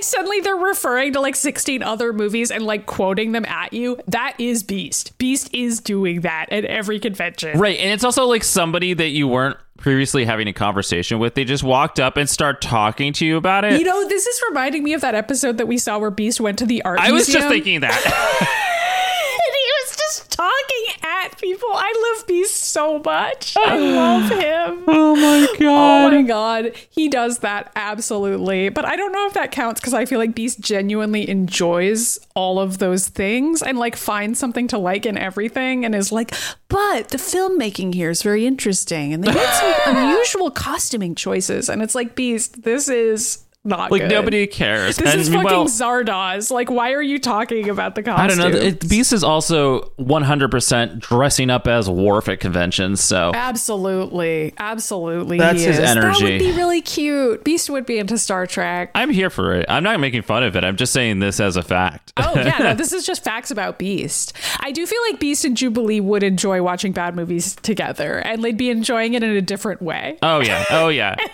Like 0.00 0.04
suddenly 0.06 0.40
they're 0.40 0.56
referring 0.56 1.12
to 1.12 1.20
like 1.20 1.36
16 1.36 1.82
other 1.82 2.14
movies 2.14 2.50
and 2.50 2.64
like 2.64 2.86
quoting 2.86 3.32
them 3.32 3.44
at 3.44 3.74
you. 3.74 3.98
That 4.08 4.34
is 4.38 4.62
Beast. 4.62 5.18
Beast 5.18 5.50
is 5.52 5.78
doing 5.78 6.22
that 6.22 6.46
at 6.50 6.64
every 6.64 6.98
convention. 6.98 7.58
right. 7.58 7.78
And 7.78 7.92
it's 7.92 8.02
also 8.02 8.24
like 8.24 8.42
somebody 8.42 8.94
that 8.94 9.10
you 9.10 9.28
weren't 9.28 9.58
previously 9.76 10.24
having 10.24 10.48
a 10.48 10.54
conversation 10.54 11.18
with. 11.18 11.34
They 11.34 11.44
just 11.44 11.62
walked 11.62 12.00
up 12.00 12.16
and 12.16 12.30
start 12.30 12.62
talking 12.62 13.12
to 13.12 13.26
you 13.26 13.36
about 13.36 13.66
it. 13.66 13.78
You 13.78 13.84
know, 13.84 14.08
this 14.08 14.26
is 14.26 14.40
reminding 14.48 14.84
me 14.84 14.94
of 14.94 15.02
that 15.02 15.14
episode 15.14 15.58
that 15.58 15.66
we 15.68 15.76
saw 15.76 15.98
where 15.98 16.10
Beast 16.10 16.40
went 16.40 16.58
to 16.60 16.64
the 16.64 16.80
art 16.80 16.98
I 16.98 17.12
was 17.12 17.26
just 17.26 17.48
thinking 17.48 17.80
that. 17.80 17.92
and 17.92 19.54
he 19.54 19.70
was 19.84 19.96
just 19.98 20.30
talking 20.30 20.89
people. 21.38 21.68
I 21.72 22.14
love 22.16 22.26
Beast 22.26 22.54
so 22.54 23.00
much. 23.04 23.56
I 23.56 23.78
love 23.78 24.30
him. 24.30 24.84
oh 24.86 25.16
my 25.16 25.46
god. 25.58 26.12
Oh 26.12 26.16
my 26.16 26.22
god, 26.22 26.72
he 26.90 27.08
does 27.08 27.38
that 27.40 27.72
absolutely. 27.76 28.68
But 28.68 28.84
I 28.84 28.96
don't 28.96 29.12
know 29.12 29.26
if 29.26 29.34
that 29.34 29.50
counts 29.52 29.80
because 29.80 29.94
I 29.94 30.04
feel 30.04 30.18
like 30.18 30.34
Beast 30.34 30.60
genuinely 30.60 31.28
enjoys 31.28 32.18
all 32.34 32.58
of 32.58 32.78
those 32.78 33.08
things 33.08 33.62
and 33.62 33.78
like 33.78 33.96
finds 33.96 34.38
something 34.38 34.68
to 34.68 34.78
like 34.78 35.06
in 35.06 35.18
everything 35.18 35.84
and 35.84 35.94
is 35.94 36.12
like, 36.12 36.34
but 36.68 37.08
the 37.08 37.18
filmmaking 37.18 37.94
here 37.94 38.10
is 38.10 38.22
very 38.22 38.46
interesting 38.46 39.12
and 39.12 39.22
they 39.24 39.32
made 39.32 39.48
some 39.54 39.74
unusual 39.96 40.50
costuming 40.50 41.14
choices. 41.14 41.68
And 41.68 41.82
it's 41.82 41.94
like, 41.94 42.14
Beast, 42.14 42.62
this 42.62 42.88
is 42.88 43.44
not 43.62 43.90
like 43.90 44.02
good. 44.02 44.10
nobody 44.10 44.46
cares. 44.46 44.96
This 44.96 45.12
and 45.12 45.20
is 45.20 45.28
fucking 45.28 45.44
meanwhile- 45.44 45.66
Zardoz. 45.66 46.50
Like, 46.50 46.70
why 46.70 46.92
are 46.92 47.02
you 47.02 47.18
talking 47.18 47.68
about 47.68 47.94
the 47.94 48.02
costume? 48.02 48.24
I 48.24 48.26
don't 48.28 48.38
know. 48.38 48.58
It, 48.58 48.88
Beast 48.88 49.12
is 49.12 49.22
also 49.22 49.92
100% 49.98 50.98
dressing 50.98 51.50
up 51.50 51.66
as 51.66 51.88
Worf 51.88 52.28
at 52.28 52.40
conventions. 52.40 53.00
So 53.00 53.32
Absolutely, 53.34 54.54
absolutely. 54.56 55.38
That's 55.38 55.62
his 55.62 55.78
is. 55.78 55.94
That 55.94 56.02
would 56.02 56.38
be 56.38 56.52
really 56.52 56.80
cute. 56.80 57.44
Beast 57.44 57.68
would 57.68 57.84
be 57.84 57.98
into 57.98 58.16
Star 58.16 58.46
Trek. 58.46 58.92
I'm 58.94 59.10
here 59.10 59.28
for 59.30 59.54
it. 59.54 59.66
I'm 59.68 59.82
not 59.82 60.00
making 60.00 60.22
fun 60.22 60.42
of 60.42 60.56
it. 60.56 60.64
I'm 60.64 60.76
just 60.76 60.92
saying 60.92 61.18
this 61.18 61.38
as 61.38 61.56
a 61.56 61.62
fact. 61.62 62.14
Oh 62.16 62.32
yeah, 62.34 62.56
no, 62.58 62.74
this 62.80 62.92
is 62.92 63.04
just 63.04 63.22
facts 63.22 63.50
about 63.50 63.78
Beast. 63.78 64.32
I 64.60 64.72
do 64.72 64.86
feel 64.86 65.00
like 65.10 65.20
Beast 65.20 65.44
and 65.44 65.56
Jubilee 65.56 66.00
would 66.00 66.22
enjoy 66.22 66.62
watching 66.62 66.92
bad 66.92 67.14
movies 67.14 67.56
together, 67.56 68.18
and 68.18 68.42
they'd 68.42 68.56
be 68.56 68.70
enjoying 68.70 69.14
it 69.14 69.22
in 69.22 69.30
a 69.30 69.42
different 69.42 69.82
way. 69.82 70.18
Oh, 70.22 70.40
yeah. 70.40 70.64
Oh, 70.70 70.88
yeah. 70.88 71.16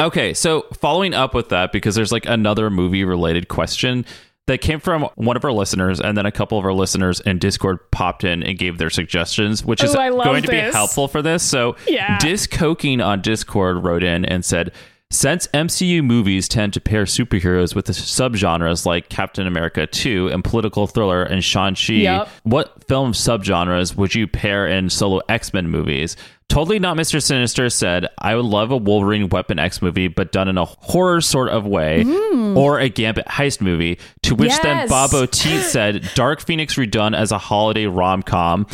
Okay. 0.00 0.34
So 0.34 0.66
following 0.80 1.14
up 1.14 1.34
with 1.34 1.50
that, 1.50 1.72
because 1.72 1.94
there's 1.94 2.12
like 2.12 2.26
another 2.26 2.70
movie 2.70 3.04
related 3.04 3.48
question 3.48 4.04
that 4.46 4.60
came 4.60 4.78
from 4.78 5.08
one 5.14 5.36
of 5.38 5.44
our 5.44 5.52
listeners, 5.52 6.00
and 6.00 6.16
then 6.18 6.26
a 6.26 6.32
couple 6.32 6.58
of 6.58 6.64
our 6.66 6.72
listeners 6.74 7.20
in 7.20 7.38
Discord 7.38 7.78
popped 7.90 8.24
in 8.24 8.42
and 8.42 8.58
gave 8.58 8.76
their 8.76 8.90
suggestions, 8.90 9.64
which 9.64 9.82
is 9.82 9.94
Oh, 9.94 10.22
going 10.22 10.42
to 10.42 10.50
be 10.50 10.58
helpful 10.58 11.08
for 11.08 11.22
this. 11.22 11.42
So 11.42 11.76
Yeah. 11.88 12.18
Discoking 12.18 13.00
on 13.00 13.22
Discord 13.22 13.82
wrote 13.82 14.02
in 14.02 14.24
and 14.26 14.44
said, 14.44 14.72
since 15.10 15.46
MCU 15.54 16.02
movies 16.02 16.48
tend 16.48 16.72
to 16.72 16.80
pair 16.80 17.04
superheroes 17.04 17.74
with 17.74 17.84
the 17.86 17.92
subgenres 17.92 18.84
like 18.84 19.08
Captain 19.08 19.46
America 19.46 19.86
2 19.86 20.28
and 20.28 20.42
political 20.42 20.86
thriller 20.88 21.22
and 21.22 21.44
Shang-Chi, 21.44 21.92
Yep. 21.94 22.28
what 22.42 22.84
film 22.88 23.12
subgenres 23.12 23.94
would 23.96 24.14
you 24.14 24.26
pair 24.26 24.66
in 24.66 24.90
solo 24.90 25.20
X-Men 25.28 25.68
movies? 25.68 26.16
Totally 26.48 26.78
not 26.78 26.96
Mr. 26.96 27.22
Sinister 27.22 27.68
said, 27.68 28.06
I 28.18 28.36
would 28.36 28.44
love 28.44 28.70
a 28.70 28.76
Wolverine 28.76 29.28
Weapon 29.28 29.58
X 29.58 29.82
movie, 29.82 30.08
but 30.08 30.30
done 30.30 30.46
in 30.48 30.56
a 30.56 30.64
horror 30.64 31.20
sort 31.20 31.48
of 31.48 31.66
way, 31.66 32.04
hmm. 32.04 32.56
or 32.56 32.78
a 32.78 32.88
Gambit 32.88 33.26
heist 33.26 33.60
movie. 33.60 33.98
To 34.22 34.34
which 34.34 34.56
then 34.62 34.88
Bob 34.88 35.10
O'Teet 35.14 35.62
said, 35.62 36.08
Dark 36.14 36.40
Phoenix 36.40 36.76
redone 36.76 37.16
as 37.16 37.32
a 37.32 37.38
holiday 37.38 37.86
rom 37.86 38.22
com. 38.22 38.66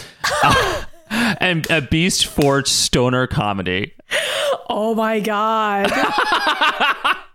and 1.11 1.69
a 1.71 1.81
Beast 1.81 2.27
Forge 2.27 2.69
stoner 2.69 3.27
comedy. 3.27 3.95
Oh 4.69 4.95
my 4.95 5.21
god! 5.21 5.91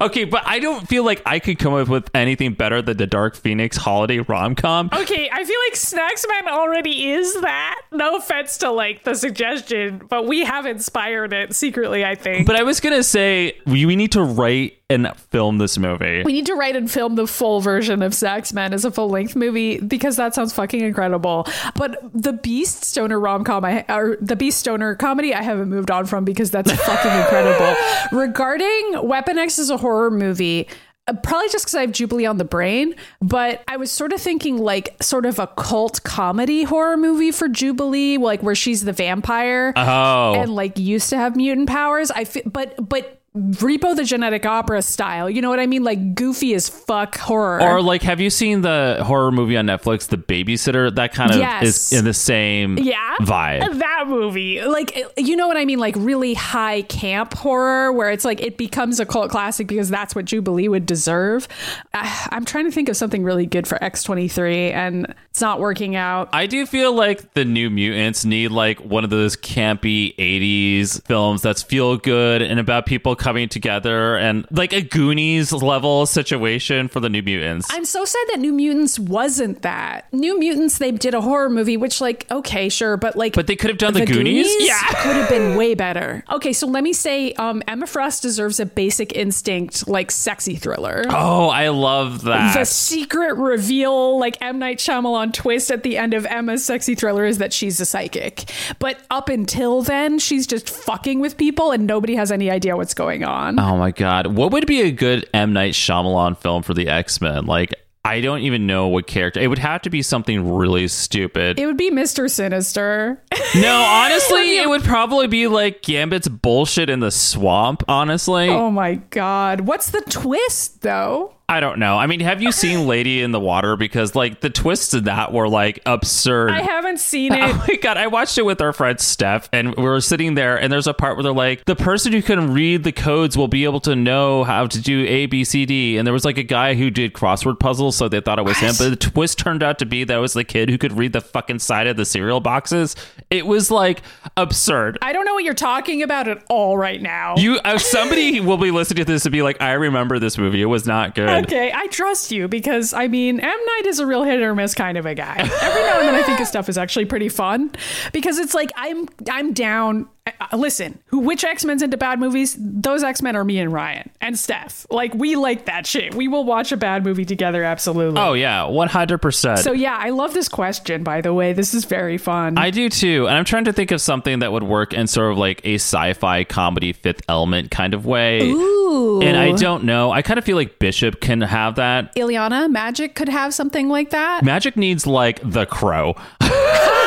Okay, 0.00 0.24
but 0.24 0.42
I 0.46 0.58
don't 0.58 0.86
feel 0.88 1.04
like 1.04 1.22
I 1.24 1.38
could 1.38 1.58
come 1.58 1.74
up 1.74 1.88
with 1.88 2.10
anything 2.14 2.54
better 2.54 2.82
than 2.82 2.96
the 2.96 3.06
Dark 3.06 3.36
Phoenix 3.36 3.76
holiday 3.76 4.18
rom 4.20 4.54
com. 4.54 4.90
Okay, 4.92 5.30
I 5.32 5.44
feel 5.44 5.58
like 5.68 5.74
Snacksman 5.74 6.48
already 6.50 7.10
is 7.10 7.40
that. 7.40 7.80
No 7.92 8.16
offense 8.16 8.58
to 8.58 8.70
like 8.70 9.04
the 9.04 9.14
suggestion, 9.14 10.02
but 10.08 10.26
we 10.26 10.44
have 10.44 10.66
inspired 10.66 11.32
it 11.32 11.54
secretly, 11.54 12.04
I 12.04 12.14
think. 12.14 12.46
But 12.46 12.56
I 12.56 12.62
was 12.62 12.80
gonna 12.80 13.02
say 13.02 13.56
we, 13.66 13.86
we 13.86 13.96
need 13.96 14.12
to 14.12 14.22
write 14.22 14.78
and 14.88 15.08
film 15.30 15.58
this 15.58 15.78
movie. 15.78 16.22
we 16.24 16.32
need 16.32 16.46
to 16.46 16.54
write 16.54 16.76
and 16.76 16.88
film 16.88 17.16
the 17.16 17.26
full 17.26 17.60
version 17.60 18.02
of 18.02 18.12
Saxman 18.12 18.72
as 18.72 18.84
a 18.84 18.90
full 18.92 19.08
length 19.08 19.34
movie 19.34 19.80
because 19.80 20.14
that 20.16 20.34
sounds 20.34 20.52
fucking 20.52 20.80
incredible. 20.80 21.46
But 21.74 21.98
the 22.14 22.32
Beast 22.32 22.84
Stoner 22.84 23.18
rom 23.18 23.42
com, 23.42 23.64
I 23.64 23.84
or 23.88 24.16
the 24.20 24.36
Beast 24.36 24.58
Stoner 24.60 24.94
comedy, 24.94 25.34
I 25.34 25.42
haven't 25.42 25.70
moved 25.70 25.90
on 25.90 26.06
from 26.06 26.24
because 26.24 26.52
that's 26.52 26.70
fucking 26.86 27.10
incredible. 27.10 27.74
Regarding 28.16 29.06
Weapon 29.08 29.38
X 29.38 29.58
as 29.58 29.70
a 29.70 29.76
horror 29.76 30.10
movie. 30.10 30.68
uh, 31.08 31.14
Probably 31.14 31.48
just 31.48 31.64
because 31.64 31.74
I 31.74 31.80
have 31.80 31.90
Jubilee 31.92 32.26
on 32.26 32.36
the 32.38 32.44
brain, 32.44 32.94
but 33.20 33.64
I 33.66 33.76
was 33.78 33.90
sort 33.90 34.12
of 34.12 34.20
thinking 34.20 34.56
like 34.58 35.02
sort 35.02 35.26
of 35.26 35.38
a 35.40 35.48
cult 35.48 36.04
comedy 36.04 36.62
horror 36.62 36.96
movie 36.96 37.32
for 37.32 37.48
Jubilee, 37.48 38.18
like 38.18 38.40
where 38.42 38.54
she's 38.54 38.84
the 38.84 38.92
vampire 38.92 39.72
Oh, 39.74 40.34
and 40.36 40.54
like 40.54 40.78
used 40.78 41.10
to 41.10 41.16
have 41.16 41.34
mutant 41.34 41.68
powers. 41.68 42.10
I 42.12 42.22
feel, 42.24 42.44
but 42.46 42.88
but 42.88 43.15
Repo 43.36 43.94
the 43.94 44.04
Genetic 44.04 44.46
Opera 44.46 44.80
style. 44.82 45.28
You 45.28 45.42
know 45.42 45.50
what 45.50 45.60
I 45.60 45.66
mean? 45.66 45.84
Like 45.84 46.14
goofy 46.14 46.54
as 46.54 46.68
fuck 46.68 47.16
horror. 47.18 47.60
or 47.60 47.82
like, 47.82 48.02
have 48.02 48.18
you 48.20 48.30
seen 48.30 48.62
the 48.62 49.02
horror 49.04 49.30
movie 49.30 49.56
on 49.56 49.66
Netflix, 49.66 50.08
The 50.08 50.16
Babysitter? 50.16 50.94
That 50.94 51.12
kind 51.12 51.30
of 51.32 51.36
Yes. 51.38 51.92
is 51.92 51.98
in 51.98 52.04
the 52.04 52.14
same 52.14 52.78
yeah, 52.78 53.14
vibe. 53.20 53.78
That 53.78 54.04
movie, 54.08 54.62
like 54.62 54.96
you 55.18 55.36
know 55.36 55.48
what 55.48 55.56
I 55.56 55.64
mean? 55.64 55.78
Like 55.78 55.94
really 55.98 56.34
high 56.34 56.82
camp 56.82 57.34
horror, 57.34 57.92
where 57.92 58.10
it's 58.10 58.24
like 58.24 58.40
it 58.40 58.56
becomes 58.56 59.00
a 59.00 59.06
cult 59.06 59.30
classic 59.30 59.66
because 59.66 59.90
that's 59.90 60.14
what 60.14 60.24
Jubilee 60.24 60.68
would 60.68 60.86
deserve. 60.86 61.46
Uh, 61.92 62.26
I'm 62.30 62.44
trying 62.44 62.64
to 62.64 62.70
think 62.70 62.88
of 62.88 62.96
something 62.96 63.22
really 63.22 63.46
good 63.46 63.66
for 63.68 63.76
X23, 63.78 64.72
and 64.72 65.14
it's 65.30 65.40
not 65.40 65.60
working 65.60 65.94
out. 65.96 66.30
I 66.32 66.46
do 66.46 66.64
feel 66.66 66.92
like 66.94 67.34
the 67.34 67.44
New 67.44 67.68
Mutants 67.70 68.24
need 68.24 68.48
like 68.50 68.80
one 68.80 69.04
of 69.04 69.10
those 69.10 69.36
campy 69.36 70.14
80s 70.16 71.04
films 71.06 71.42
that's 71.42 71.62
feel 71.62 71.96
good 71.98 72.40
and 72.42 72.58
about 72.58 72.86
people 72.86 73.14
coming 73.26 73.48
together 73.48 74.16
and 74.16 74.46
like 74.52 74.72
a 74.72 74.80
Goonies 74.80 75.52
level 75.52 76.06
situation 76.06 76.86
for 76.86 77.00
the 77.00 77.08
New 77.08 77.24
Mutants. 77.24 77.66
I'm 77.72 77.84
so 77.84 78.04
sad 78.04 78.24
that 78.28 78.38
New 78.38 78.52
Mutants 78.52 79.00
wasn't 79.00 79.62
that. 79.62 80.06
New 80.12 80.38
Mutants, 80.38 80.78
they 80.78 80.92
did 80.92 81.12
a 81.12 81.20
horror 81.20 81.50
movie, 81.50 81.76
which 81.76 82.00
like 82.00 82.30
okay, 82.30 82.68
sure, 82.68 82.96
but 82.96 83.16
like 83.16 83.34
but 83.34 83.48
they 83.48 83.56
could 83.56 83.70
have 83.70 83.78
done 83.78 83.94
the, 83.94 84.06
Goonies? 84.06 84.46
Yeah, 84.60 84.78
could 85.02 85.16
have 85.16 85.28
been 85.28 85.56
way 85.56 85.74
better. 85.74 86.22
Okay, 86.30 86.52
so 86.52 86.68
let 86.68 86.84
me 86.84 86.92
say, 86.92 87.32
um, 87.32 87.64
Emma 87.66 87.88
Frost 87.88 88.22
deserves 88.22 88.60
a 88.60 88.66
Basic 88.66 89.16
Instinct 89.16 89.88
like 89.88 90.12
sexy 90.12 90.54
thriller. 90.54 91.04
Oh, 91.08 91.48
I 91.48 91.70
love 91.70 92.22
that. 92.22 92.56
The 92.56 92.64
secret 92.64 93.34
reveal, 93.34 94.20
like 94.20 94.40
M 94.40 94.60
Night 94.60 94.78
Shyamalan 94.78 95.32
twist 95.32 95.72
at 95.72 95.82
the 95.82 95.98
end 95.98 96.14
of 96.14 96.26
Emma's 96.26 96.64
sexy 96.64 96.94
thriller, 96.94 97.24
is 97.24 97.38
that 97.38 97.52
she's 97.52 97.80
a 97.80 97.86
psychic. 97.86 98.52
But 98.78 99.00
up 99.10 99.28
until 99.28 99.82
then, 99.82 100.20
she's 100.20 100.46
just 100.46 100.70
fucking 100.70 101.18
with 101.18 101.36
people, 101.36 101.72
and 101.72 101.88
nobody 101.88 102.14
has 102.14 102.30
any 102.30 102.52
idea 102.52 102.76
what's 102.76 102.94
going 102.94 103.15
on. 103.24 103.58
Oh 103.58 103.76
my 103.76 103.90
god, 103.90 104.26
what 104.28 104.52
would 104.52 104.66
be 104.66 104.82
a 104.82 104.90
good 104.90 105.28
M 105.32 105.52
Night 105.52 105.74
Shyamalan 105.74 106.38
film 106.38 106.62
for 106.62 106.74
the 106.74 106.88
X 106.88 107.20
Men? 107.20 107.46
Like, 107.46 107.74
I 108.04 108.20
don't 108.20 108.40
even 108.40 108.66
know 108.66 108.88
what 108.88 109.06
character. 109.06 109.40
It 109.40 109.48
would 109.48 109.58
have 109.58 109.82
to 109.82 109.90
be 109.90 110.02
something 110.02 110.54
really 110.54 110.88
stupid. 110.88 111.58
It 111.58 111.66
would 111.66 111.76
be 111.76 111.90
Mister 111.90 112.28
Sinister. 112.28 113.22
no, 113.54 113.82
honestly, 113.82 114.58
it 114.58 114.68
would 114.68 114.82
probably 114.82 115.26
be 115.26 115.46
like 115.46 115.82
Gambit's 115.82 116.28
bullshit 116.28 116.88
in 116.88 117.00
the 117.00 117.10
swamp. 117.10 117.82
Honestly, 117.88 118.48
oh 118.48 118.70
my 118.70 118.94
god, 119.10 119.62
what's 119.62 119.90
the 119.90 120.02
twist 120.02 120.82
though? 120.82 121.35
I 121.48 121.60
don't 121.60 121.78
know. 121.78 121.96
I 121.96 122.08
mean, 122.08 122.18
have 122.20 122.42
you 122.42 122.50
seen 122.50 122.86
Lady 122.88 123.22
in 123.22 123.30
the 123.30 123.38
Water? 123.38 123.76
Because 123.76 124.16
like 124.16 124.40
the 124.40 124.50
twists 124.50 124.94
in 124.94 125.04
that 125.04 125.32
were 125.32 125.48
like 125.48 125.80
absurd. 125.86 126.50
I 126.50 126.60
haven't 126.62 126.98
seen 126.98 127.32
it. 127.34 127.40
Oh 127.40 127.64
my 127.68 127.76
god! 127.76 127.96
I 127.96 128.08
watched 128.08 128.36
it 128.36 128.42
with 128.44 128.60
our 128.60 128.72
friend 128.72 128.98
Steph, 128.98 129.48
and 129.52 129.74
we 129.76 129.84
were 129.84 130.00
sitting 130.00 130.34
there, 130.34 130.56
and 130.60 130.72
there's 130.72 130.88
a 130.88 130.94
part 130.94 131.16
where 131.16 131.22
they're 131.22 131.32
like, 131.32 131.64
"The 131.64 131.76
person 131.76 132.12
who 132.12 132.20
can 132.20 132.52
read 132.52 132.82
the 132.82 132.90
codes 132.90 133.36
will 133.36 133.46
be 133.46 133.62
able 133.62 133.78
to 133.80 133.94
know 133.94 134.42
how 134.42 134.66
to 134.66 134.80
do 134.80 135.04
A, 135.06 135.26
B, 135.26 135.44
C, 135.44 135.66
D." 135.66 135.96
And 135.98 136.04
there 136.06 136.12
was 136.12 136.24
like 136.24 136.36
a 136.38 136.42
guy 136.42 136.74
who 136.74 136.90
did 136.90 137.12
crossword 137.12 137.60
puzzles, 137.60 137.96
so 137.96 138.08
they 138.08 138.20
thought 138.20 138.40
it 138.40 138.44
was 138.44 138.58
him. 138.58 138.74
But 138.76 138.90
the 138.90 138.96
twist 138.96 139.38
turned 139.38 139.62
out 139.62 139.78
to 139.78 139.86
be 139.86 140.02
that 140.02 140.16
it 140.16 140.20
was 140.20 140.32
the 140.32 140.44
kid 140.44 140.68
who 140.68 140.78
could 140.78 140.94
read 140.94 141.12
the 141.12 141.20
fucking 141.20 141.60
side 141.60 141.86
of 141.86 141.96
the 141.96 142.04
cereal 142.04 142.40
boxes. 142.40 142.96
It 143.30 143.46
was 143.46 143.70
like 143.70 144.02
absurd. 144.36 144.98
I 145.00 145.12
don't 145.12 145.24
know 145.24 145.34
what 145.34 145.44
you're 145.44 145.54
talking 145.54 146.02
about 146.02 146.26
at 146.26 146.42
all 146.48 146.76
right 146.76 147.00
now. 147.00 147.36
You, 147.36 147.58
uh, 147.64 147.78
somebody 147.78 148.40
will 148.40 148.58
be 148.58 148.72
listening 148.72 149.04
to 149.04 149.12
this 149.12 149.24
and 149.26 149.32
be 149.32 149.42
like, 149.42 149.62
"I 149.62 149.74
remember 149.74 150.18
this 150.18 150.36
movie. 150.38 150.60
It 150.60 150.66
was 150.66 150.86
not 150.86 151.14
good." 151.14 151.35
Okay, 151.44 151.72
I 151.74 151.86
trust 151.88 152.32
you 152.32 152.48
because 152.48 152.92
I 152.92 153.08
mean, 153.08 153.40
M 153.40 153.46
Night 153.48 153.82
is 153.86 153.98
a 153.98 154.06
real 154.06 154.22
hit 154.22 154.42
or 154.42 154.54
miss 154.54 154.74
kind 154.74 154.96
of 154.98 155.06
a 155.06 155.14
guy. 155.14 155.36
Every 155.36 155.82
now 155.82 156.00
and 156.00 156.08
then, 156.08 156.14
I 156.14 156.22
think 156.22 156.38
his 156.38 156.48
stuff 156.48 156.68
is 156.68 156.78
actually 156.78 157.04
pretty 157.06 157.28
fun 157.28 157.70
because 158.12 158.38
it's 158.38 158.54
like 158.54 158.70
I'm 158.76 159.08
I'm 159.30 159.52
down. 159.52 160.08
Uh, 160.26 160.56
Listen, 160.56 160.98
who 161.06 161.20
which 161.20 161.44
X 161.44 161.64
Men's 161.64 161.82
into 161.82 161.96
bad 161.96 162.18
movies? 162.18 162.56
Those 162.58 163.04
X 163.04 163.22
Men 163.22 163.36
are 163.36 163.44
me 163.44 163.58
and 163.58 163.72
Ryan 163.72 164.10
and 164.20 164.38
Steph. 164.38 164.86
Like 164.90 165.14
we 165.14 165.36
like 165.36 165.66
that 165.66 165.86
shit. 165.86 166.14
We 166.14 166.28
will 166.28 166.44
watch 166.44 166.72
a 166.72 166.76
bad 166.76 167.04
movie 167.04 167.24
together. 167.24 167.62
Absolutely. 167.62 168.20
Oh 168.20 168.32
yeah, 168.32 168.64
one 168.64 168.88
hundred 168.88 169.18
percent. 169.18 169.60
So 169.60 169.72
yeah, 169.72 169.96
I 169.98 170.10
love 170.10 170.34
this 170.34 170.48
question. 170.48 171.02
By 171.04 171.20
the 171.20 171.32
way, 171.32 171.52
this 171.52 171.74
is 171.74 171.84
very 171.84 172.18
fun. 172.18 172.58
I 172.58 172.70
do 172.70 172.88
too, 172.88 173.26
and 173.28 173.36
I'm 173.36 173.44
trying 173.44 173.64
to 173.64 173.72
think 173.72 173.90
of 173.90 174.00
something 174.00 174.40
that 174.40 174.52
would 174.52 174.64
work 174.64 174.92
in 174.92 175.06
sort 175.06 175.32
of 175.32 175.38
like 175.38 175.60
a 175.64 175.74
sci-fi 175.74 176.44
comedy 176.44 176.92
Fifth 176.92 177.22
Element 177.28 177.70
kind 177.70 177.94
of 177.94 178.06
way. 178.06 178.50
Ooh. 178.50 179.20
And 179.22 179.36
I 179.36 179.52
don't 179.52 179.84
know. 179.84 180.10
I 180.12 180.22
kind 180.22 180.38
of 180.38 180.44
feel 180.44 180.56
like 180.56 180.78
Bishop 180.78 181.20
can 181.20 181.40
have 181.40 181.76
that. 181.76 182.14
Illyana 182.14 182.72
Magik 182.74 183.14
could 183.14 183.28
have 183.28 183.54
something 183.54 183.88
like 183.88 184.10
that. 184.10 184.42
Magik 184.42 184.76
needs 184.76 185.06
like 185.06 185.40
the 185.42 185.66
crow. 185.66 186.14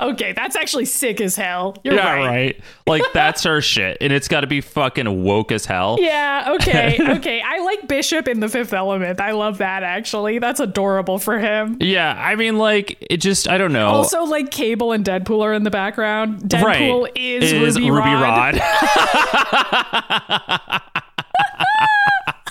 Okay, 0.00 0.32
that's 0.32 0.56
actually 0.56 0.84
sick 0.84 1.22
as 1.22 1.36
hell. 1.36 1.76
You're 1.82 1.94
yeah, 1.94 2.14
right. 2.14 2.26
right. 2.26 2.60
Like 2.86 3.02
that's 3.14 3.44
her 3.44 3.62
shit, 3.62 3.96
and 4.00 4.12
it's 4.12 4.28
got 4.28 4.42
to 4.42 4.46
be 4.46 4.60
fucking 4.60 5.24
woke 5.24 5.52
as 5.52 5.64
hell. 5.64 5.96
Yeah, 5.98 6.54
okay, 6.60 6.98
okay. 7.16 7.40
I 7.40 7.60
like 7.60 7.88
Bishop 7.88 8.28
in 8.28 8.40
the 8.40 8.48
Fifth 8.48 8.74
Element. 8.74 9.20
I 9.20 9.30
love 9.30 9.58
that 9.58 9.82
actually. 9.82 10.38
That's 10.38 10.60
adorable 10.60 11.18
for 11.18 11.38
him. 11.38 11.78
Yeah, 11.80 12.14
I 12.14 12.36
mean, 12.36 12.58
like 12.58 12.98
it 13.08 13.18
just 13.18 13.48
I 13.48 13.56
don't 13.56 13.72
know. 13.72 13.88
Also, 13.88 14.24
like 14.24 14.50
Cable 14.50 14.92
and 14.92 15.04
Deadpool 15.04 15.42
are 15.42 15.54
in 15.54 15.62
the 15.62 15.70
background. 15.70 16.40
Deadpool 16.40 17.04
right. 17.04 17.16
is, 17.16 17.78
Ruby, 17.78 17.90
Rhod. 17.90 18.60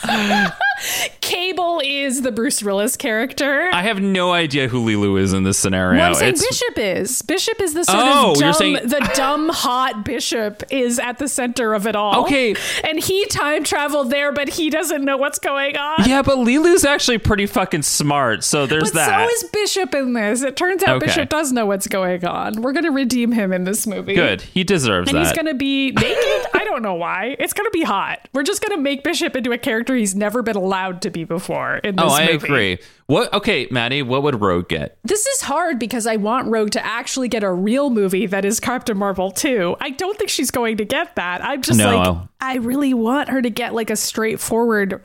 Cable 1.26 1.82
is 1.84 2.22
the 2.22 2.32
Bruce 2.32 2.62
Willis 2.62 2.96
character. 2.96 3.72
I 3.74 3.82
have 3.82 4.00
no 4.00 4.32
idea 4.32 4.68
who 4.68 4.86
Leeloo 4.86 5.20
is 5.20 5.34
in 5.34 5.42
this 5.42 5.58
scenario. 5.58 5.98
Well, 6.00 6.10
I'm 6.10 6.14
saying 6.14 6.34
It's- 6.36 6.48
Bishop 6.48 6.78
is. 6.78 7.22
Bishop 7.24 7.60
is 7.62 7.74
the 7.74 7.84
sort 7.84 7.98
Oh, 8.00 8.32
of 8.34 8.38
you're 8.38 8.52
dumb, 8.52 8.54
saying- 8.54 8.74
the 8.84 9.12
dumb 9.16 9.50
hot 9.50 10.06
Bishop 10.06 10.62
is 10.70 11.00
at 11.00 11.18
the 11.18 11.28
center 11.28 11.74
of 11.74 11.88
it 11.88 11.96
all. 11.96 12.22
Okay. 12.26 12.56
and 12.84 13.00
he 13.00 13.26
time 13.26 13.64
traveled 13.64 14.12
there, 14.12 14.32
but 14.32 14.50
he 14.50 14.70
doesn't 14.70 15.04
know 15.04 15.18
what's 15.18 15.40
going 15.40 15.76
on. 15.76 16.08
yeah, 16.08 16.22
but 16.22 16.38
Leeloo's 16.38 16.86
actually 16.86 17.18
pretty 17.18 17.48
fucking 17.48 17.82
smart. 17.82 18.44
So 18.44 18.68
there's 18.68 18.92
But 18.92 18.94
that. 18.94 19.28
so 19.30 19.34
is 19.36 19.44
Bishop 19.52 19.96
in 19.96 20.14
this. 20.14 20.44
It 20.44 20.56
turns 20.56 20.84
out 20.84 20.98
Okay. 20.98 21.08
Bishop 21.08 21.30
does 21.30 21.52
know 21.52 21.66
what's 21.66 21.88
going 21.88 22.24
on. 22.24 22.62
We're 22.62 22.72
going 22.74 22.84
to 22.86 22.92
redeem 22.92 23.32
him 23.32 23.52
in 23.52 23.64
this 23.64 23.88
movie. 23.88 24.14
Good. 24.14 24.42
He 24.42 24.64
deserves 24.64 25.10
And 25.10 25.18
that. 25.18 25.24
he's 25.24 25.34
going 25.34 25.48
to 25.48 25.56
be 25.56 25.92
naked? 25.92 26.48
I 26.54 26.64
don't 26.66 26.84
know 26.84 26.94
why. 26.94 27.36
It's 27.40 27.54
going 27.54 27.66
to 27.66 27.72
be 27.72 27.82
hot. 27.84 28.20
We're 28.32 28.44
just 28.44 28.62
going 28.62 28.78
to 28.78 28.82
make 28.82 29.04
Bishop 29.04 29.36
into 29.36 29.52
a 29.52 29.58
character 29.58 29.96
he's 29.96 30.14
never 30.16 30.44
been 30.44 30.56
allowed 30.56 31.02
to 31.02 31.15
be 31.16 31.24
before 31.24 31.78
in 31.78 32.00
oh, 32.00 32.04
this 32.04 32.12
oh, 32.12 32.16
I 32.16 32.26
movie. 32.32 32.46
agree. 32.46 32.78
What? 33.08 33.34
Okay, 33.34 33.68
Maddy. 33.72 34.02
What 34.04 34.22
would 34.24 34.40
Rogue 34.42 34.68
get? 34.68 34.98
This 35.04 35.26
is 35.26 35.42
hard 35.42 35.80
because 35.80 36.06
I 36.06 36.18
want 36.18 36.48
Rogue 36.50 36.72
to 36.72 36.86
actually 36.86 37.28
get 37.30 37.44
a 37.44 37.52
real 37.52 37.90
movie 37.90 38.26
that 38.28 38.44
is 38.46 38.60
Captain 38.60 38.98
Marvel 38.98 39.32
2. 39.32 39.78
I 39.80 39.92
don't 39.92 40.18
think 40.18 40.30
she's 40.30 40.52
going 40.52 40.78
to 40.78 40.86
get 40.86 41.16
that. 41.16 41.44
I'm 41.44 41.62
just 41.62 41.80
No. 41.80 41.98
like, 41.98 42.18
I 42.42 42.58
really 42.58 42.94
want 42.94 43.30
her 43.30 43.42
to 43.42 43.50
get 43.50 43.74
like 43.74 43.90
a 43.90 43.96
straightforward, 43.96 45.02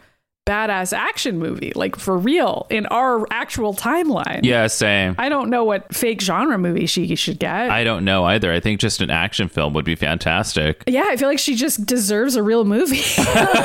badass 0.51 0.93
action 0.97 1.39
movie, 1.39 1.73
like 1.77 1.95
for 1.97 2.19
real 2.19 2.67
in 2.71 2.87
our 2.87 3.25
actual 3.31 3.73
timeline. 3.75 4.41
Yeah, 4.43 4.67
same. 4.67 5.15
I 5.19 5.29
don't 5.29 5.49
know 5.51 5.65
what 5.65 5.95
fake 5.95 6.21
genre 6.21 6.59
movie 6.59 6.87
she 6.87 7.15
should 7.15 7.39
get. 7.39 7.71
I 7.71 7.85
don't 7.85 8.05
know 8.05 8.25
either. 8.25 8.53
I 8.53 8.59
think 8.59 8.81
just 8.81 9.01
an 9.01 9.11
action 9.11 9.49
film 9.49 9.75
would 9.75 9.85
be 9.85 9.95
fantastic. 9.95 10.83
yeah, 10.89 11.05
I 11.07 11.17
feel 11.17 11.29
like 11.29 11.39
she 11.39 11.55
just 11.55 11.87
deserves 11.87 12.35
a 12.37 12.43
real 12.43 12.65
movie. 12.65 13.01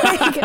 Like, 0.06 0.38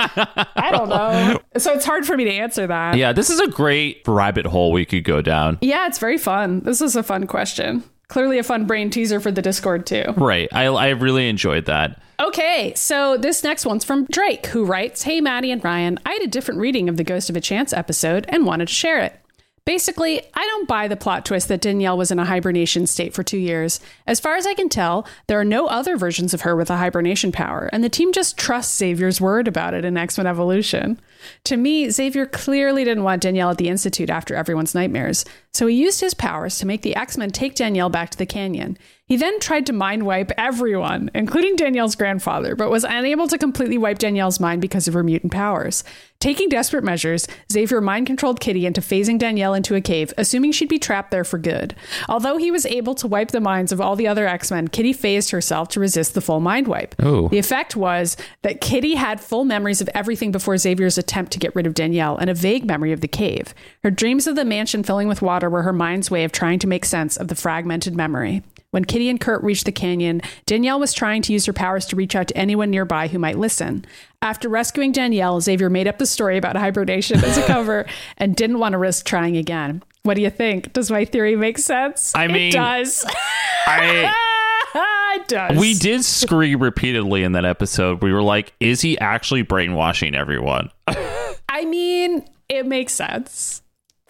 I 0.56 0.70
don't 0.72 0.90
know. 0.90 1.40
So 1.58 1.74
it's 1.74 1.86
hard 1.86 2.06
for 2.06 2.16
me 2.18 2.24
to 2.26 2.32
answer 2.32 2.66
that. 2.68 2.98
Yeah, 2.98 3.14
this 3.14 3.30
is 3.30 3.40
a 3.40 3.48
great 3.48 4.02
rabbit 4.08 4.46
hole 4.46 4.72
we 4.72 4.86
could 4.86 5.04
go 5.04 5.22
down. 5.22 5.58
Yeah, 5.62 5.88
it's 5.88 6.00
very 6.00 6.18
fun. 6.18 6.62
This 6.62 6.82
is 6.82 6.96
a 6.96 7.04
fun 7.04 7.28
question. 7.28 7.84
Clearly 8.12 8.40
a 8.40 8.44
fun 8.44 8.66
brain 8.66 8.90
teaser 8.90 9.22
for 9.22 9.32
the 9.32 9.42
Discord 9.42 9.86
too. 9.86 10.04
Right. 10.18 10.50
I, 10.52 10.66
I 10.66 10.90
really 10.90 11.30
enjoyed 11.30 11.64
that. 11.68 12.02
Okay, 12.20 12.74
so 12.76 13.16
this 13.16 13.42
next 13.42 13.66
one's 13.66 13.86
from 13.86 14.04
Drake, 14.12 14.48
who 14.48 14.66
writes 14.66 15.04
Hey, 15.04 15.22
Maddy 15.22 15.50
and 15.50 15.64
Ryan, 15.64 15.98
I 16.06 16.12
had 16.12 16.22
a 16.22 16.28
different 16.28 16.60
reading 16.60 16.90
of 16.90 16.98
the 16.98 17.06
Ghost 17.06 17.30
of 17.30 17.38
a 17.38 17.42
Chance 17.42 17.72
episode 17.72 18.26
and 18.28 18.46
wanted 18.46 18.68
to 18.68 18.74
share 18.74 19.00
it. 19.00 19.18
Basically, 19.64 20.22
I 20.34 20.44
don't 20.48 20.68
buy 20.68 20.88
the 20.88 20.96
plot 20.96 21.24
twist 21.24 21.48
that 21.50 21.62
Danielle 21.62 21.98
was 21.98 22.10
in 22.10 22.18
a 22.18 22.26
hibernation 22.26 22.88
state 22.88 23.14
for 23.14 23.22
two 23.22 23.38
years. 23.38 23.80
As 24.08 24.20
far 24.20 24.36
as 24.36 24.48
I 24.48 24.56
can 24.56 24.70
tell, 24.70 25.06
there 25.28 25.40
are 25.40 25.46
no 25.46 25.68
other 25.68 25.98
versions 25.98 26.34
of 26.34 26.42
her 26.42 26.56
with 26.56 26.72
a 26.72 26.78
hibernation 26.78 27.32
power, 27.32 27.70
and 27.72 27.84
the 27.84 27.90
team 27.90 28.12
just 28.12 28.40
trusts 28.40 28.76
Xavier's 28.76 29.22
word 29.22 29.48
about 29.48 29.76
it 29.76 29.86
in 29.86 29.98
X 29.98 30.18
Men 30.18 30.26
Evolution. 30.26 31.00
To 31.44 31.58
me, 31.58 31.92
Xavier 31.92 32.26
clearly 32.26 32.84
didn't 32.84 33.04
want 33.04 33.22
Danielle 33.22 33.52
at 33.52 33.60
the 33.60 33.70
Institute 33.70 34.10
after 34.10 34.36
everyone's 34.36 34.74
nightmares, 34.74 35.26
so 35.54 35.68
he 35.68 35.76
used 35.76 36.02
his 36.02 36.16
powers 36.16 36.58
to 36.58 36.66
make 36.66 36.82
the 36.82 36.96
X 36.96 37.16
Men 37.16 37.30
take 37.30 37.54
Danielle 37.54 37.90
back 37.90 38.10
to 38.10 38.18
the 38.18 38.26
canyon. 38.26 38.80
He 39.12 39.18
then 39.18 39.42
tried 39.42 39.66
to 39.66 39.74
mind 39.74 40.06
wipe 40.06 40.32
everyone, 40.38 41.12
including 41.14 41.58
Danielle's 41.58 41.96
grandfather, 41.96 42.56
but 42.56 42.72
was 42.72 42.86
unable 42.86 43.28
to 43.28 43.38
completely 43.38 43.78
wipe 43.78 44.00
Danielle's 44.00 44.40
mind 44.40 44.62
because 44.62 44.88
of 44.88 44.94
her 44.94 45.04
mutant 45.04 45.34
powers. 45.34 45.84
Taking 46.22 46.48
desperate 46.48 46.86
measures, 46.86 47.28
Xavier 47.52 47.82
mind 47.82 48.08
controlled 48.08 48.40
Kitty 48.40 48.66
into 48.66 48.80
phasing 48.80 49.20
Danielle 49.20 49.54
into 49.54 49.76
a 49.76 49.82
cave, 49.82 50.14
assuming 50.18 50.54
she'd 50.54 50.70
be 50.70 50.80
trapped 50.80 51.12
there 51.12 51.26
for 51.26 51.38
good. 51.38 51.76
Although 52.08 52.38
he 52.38 52.52
was 52.52 52.66
able 52.66 52.96
to 52.96 53.08
wipe 53.08 53.32
the 53.32 53.42
minds 53.42 53.74
of 53.74 53.82
all 53.82 53.98
the 53.98 54.08
other 54.08 54.30
X 54.30 54.50
Men, 54.50 54.70
Kitty 54.70 54.94
phased 54.94 55.32
herself 55.32 55.68
to 55.70 55.82
resist 55.82 56.14
the 56.14 56.22
full 56.22 56.40
mind 56.40 56.70
wipe. 56.70 56.96
Ooh. 57.04 57.28
The 57.28 57.38
effect 57.38 57.76
was 57.76 58.16
that 58.44 58.62
Kitty 58.62 58.96
had 58.96 59.20
full 59.20 59.44
memories 59.44 59.82
of 59.82 59.90
everything 59.94 60.32
before 60.32 60.58
Xavier's 60.58 60.98
attempt 60.98 61.34
to 61.34 61.40
get 61.40 61.54
rid 61.54 61.68
of 61.68 61.74
Danielle 61.74 62.16
and 62.16 62.30
a 62.30 62.34
vague 62.34 62.64
memory 62.64 62.94
of 62.94 63.02
the 63.02 63.10
cave. 63.10 63.54
Her 63.84 63.92
dreams 63.92 64.26
of 64.26 64.38
the 64.38 64.46
mansion 64.46 64.84
filling 64.84 65.10
with 65.10 65.22
water 65.22 65.50
were 65.50 65.64
her 65.64 65.74
mind's 65.74 66.10
way 66.10 66.24
of 66.24 66.32
trying 66.32 66.60
to 66.60 66.68
make 66.68 66.86
sense 66.86 67.18
of 67.18 67.28
the 67.28 67.36
fragmented 67.36 67.94
memory. 67.94 68.42
When 68.72 68.86
Kitty 68.86 69.10
and 69.10 69.20
Kurt 69.20 69.44
reached 69.44 69.66
the 69.66 69.72
canyon, 69.74 70.22
Danielle 70.46 70.80
was 70.80 70.94
trying 70.94 71.22
to 71.24 71.34
use 71.34 71.46
her 71.46 71.52
powers 71.54 71.86
to 71.88 71.98
reach 71.98 72.16
out 72.16 72.30
to 72.30 72.38
anyone 72.38 72.72
nearby 72.72 73.10
who 73.10 73.20
might 73.20 73.38
listen. 73.38 73.84
After 74.22 74.48
rescuing 74.48 74.94
Danielle, 74.94 75.42
Xavier 75.42 75.70
made 75.70 75.88
up 75.88 75.98
the 75.98 76.06
story 76.06 76.38
about 76.38 76.56
hibernation 76.56 77.22
as 77.24 77.38
a 77.38 77.46
cover 77.46 77.86
and 78.18 78.34
didn't 78.34 78.60
want 78.60 78.72
to 78.72 78.78
risk 78.78 79.06
trying 79.06 79.36
again. 79.36 79.84
What 80.04 80.16
do 80.16 80.22
you 80.22 80.30
think? 80.30 80.72
Does 80.72 80.90
my 80.90 81.04
theory 81.04 81.36
make 81.36 81.58
sense? 81.58 82.14
I 82.16 82.28
mean, 82.28 82.50
it 82.50 82.54
does. 82.54 83.06
I 83.68 84.14
it 85.16 85.28
does. 85.28 85.60
we 85.60 85.74
did 85.74 86.06
scream 86.06 86.60
repeatedly 86.60 87.24
in 87.24 87.34
that 87.34 87.46
episode. 87.46 88.02
We 88.02 88.12
were 88.14 88.24
like, 88.24 88.54
"Is 88.60 88.82
he 88.82 88.98
actually 88.98 89.44
brainwashing 89.44 90.16
everyone?" 90.16 90.72
I 91.50 91.66
mean, 91.66 92.26
it 92.50 92.66
makes 92.66 92.94
sense. 92.94 93.62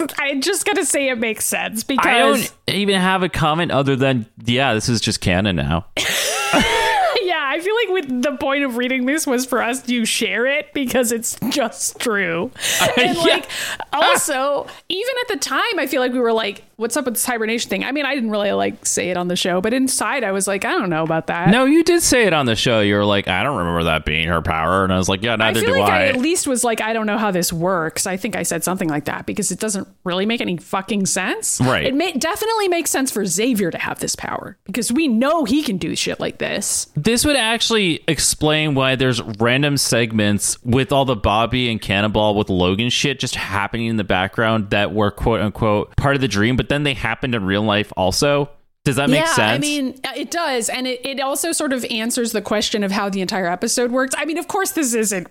I'm 0.20 0.42
just 0.42 0.66
gotta 0.66 0.86
say 0.86 1.10
it 1.10 1.18
makes 1.18 1.46
sense 1.46 1.84
because 1.84 2.06
I 2.06 2.18
don't 2.20 2.54
even 2.68 3.00
have 3.00 3.24
a 3.24 3.30
comment 3.30 3.72
other 3.72 3.96
than, 3.96 4.26
"Yeah, 4.46 4.74
this 4.74 4.90
is 4.90 5.02
just 5.02 5.22
canon 5.22 5.56
now." 5.56 5.86
yeah, 5.98 7.48
I 7.54 7.60
feel 7.62 7.76
like 7.76 7.90
with 7.90 8.24
the 8.24 8.38
point 8.38 8.64
of 8.64 8.78
reading 8.78 9.06
this 9.06 9.26
was 9.28 9.46
for 9.46 9.62
us 9.62 9.82
to 9.84 10.06
share 10.06 10.46
it 10.46 10.74
because 10.74 11.12
it's 11.12 11.38
just 11.50 12.00
true. 12.00 12.52
And 12.98 13.16
Yeah. 13.18 13.24
like 13.24 13.50
also, 13.94 14.68
even 14.90 15.14
at 15.22 15.28
the 15.30 15.38
time 15.38 15.80
I 15.80 15.88
feel 15.88 16.02
like 16.02 16.14
we 16.14 16.20
were 16.20 16.34
like, 16.34 16.64
what's 16.82 16.98
up 16.98 17.06
with 17.06 17.14
this 17.14 17.26
hibernation 17.26 17.70
thing? 17.70 17.84
I 17.84 17.92
mean, 17.92 18.06
I 18.06 18.16
didn't 18.16 18.32
really 18.32 18.52
like 18.52 18.86
say 18.86 19.12
it 19.12 19.18
on 19.18 19.28
the 19.28 19.36
show, 19.36 19.62
but 19.62 19.74
inside 19.74 20.24
I 20.24 20.32
was 20.32 20.48
like, 20.48 20.66
I 20.66 20.72
don't 20.72 20.90
know 20.90 21.04
about 21.04 21.28
that. 21.28 21.50
No, 21.50 21.66
you 21.66 21.84
did 21.84 22.02
say 22.02 22.26
it 22.26 22.34
on 22.34 22.48
the 22.48 22.56
show. 22.56 22.82
You 22.82 22.96
were 22.96 23.06
like, 23.06 23.28
"I 23.28 23.44
don't 23.44 23.58
remember 23.58 23.84
that 23.84 24.04
being 24.04 24.28
her 24.28 24.42
power," 24.42 24.84
and 24.84 24.92
I 24.92 24.98
was 24.98 25.08
like, 25.08 25.22
"Yeah, 25.22 25.34
I 25.34 25.36
neither 25.38 25.62
feel 25.62 25.76
do 25.76 25.80
like 25.80 25.92
I. 25.92 26.06
I." 26.06 26.08
at 26.08 26.18
least 26.18 26.48
was 26.48 26.64
like, 26.64 26.82
I 26.82 26.92
don't 26.92 27.06
know 27.06 27.20
how 27.20 27.32
this 27.32 27.54
works. 27.54 28.08
I 28.08 28.18
think 28.18 28.36
I 28.36 28.44
said 28.44 28.64
something 28.64 28.90
like 28.90 29.06
that 29.06 29.26
because 29.26 29.52
it 29.52 29.60
doesn't 29.60 29.88
really 30.04 30.26
make 30.26 30.42
any 30.42 30.58
fucking 30.58 31.06
sense. 31.06 31.62
Right. 31.62 31.86
It 31.86 31.94
may, 31.94 32.14
definitely 32.14 32.68
makes 32.68 32.90
sense 32.90 33.12
for 33.12 33.26
Xavier 33.26 33.70
to 33.70 33.78
have 33.78 34.00
this 34.00 34.16
power 34.16 34.58
because 34.66 34.92
we 34.92 35.08
know 35.08 35.46
he 35.46 35.62
can 35.62 35.78
do 35.78 35.96
shit 35.96 36.20
like 36.20 36.40
this. 36.40 36.88
This 36.96 37.24
would 37.26 37.36
actually 37.36 38.04
explain 38.08 38.74
why 38.74 38.96
there's 38.96 39.22
random 39.22 39.78
segments 39.78 40.62
with 40.64 40.92
all 40.92 41.06
the 41.06 41.16
Bobby 41.16 41.70
and 41.70 41.80
Cannonball 41.80 42.36
with 42.36 42.50
Logan 42.50 42.90
shit 42.90 43.20
just 43.20 43.36
happening 43.36 43.88
in 43.88 43.98
the 43.98 44.04
background 44.04 44.72
that 44.72 44.94
were 44.94 45.12
quote 45.12 45.42
unquote 45.42 45.96
part 45.96 46.16
of 46.16 46.22
the 46.22 46.28
dream, 46.28 46.56
but 46.56 46.71
then 46.72 46.84
they 46.84 46.94
happened 46.94 47.36
in 47.36 47.44
real 47.46 47.64
life 47.64 47.92
also. 47.98 48.50
Does 48.84 48.96
that 48.96 49.10
make 49.10 49.20
yeah, 49.26 49.34
sense? 49.34 49.40
I 49.40 49.60
mean, 49.60 50.00
it 50.16 50.32
does. 50.32 50.70
And 50.70 50.88
it, 50.88 51.06
it 51.06 51.20
also 51.20 51.52
sort 51.52 51.72
of 51.72 51.86
answers 51.92 52.32
the 52.32 52.42
question 52.42 52.84
of 52.84 52.92
how 52.92 53.10
the 53.10 53.22
entire 53.22 53.46
episode 53.46 53.92
works. 53.92 54.16
I 54.18 54.26
mean, 54.26 54.40
of 54.40 54.48
course, 54.48 54.72
this 54.72 54.96
isn't 54.96 55.28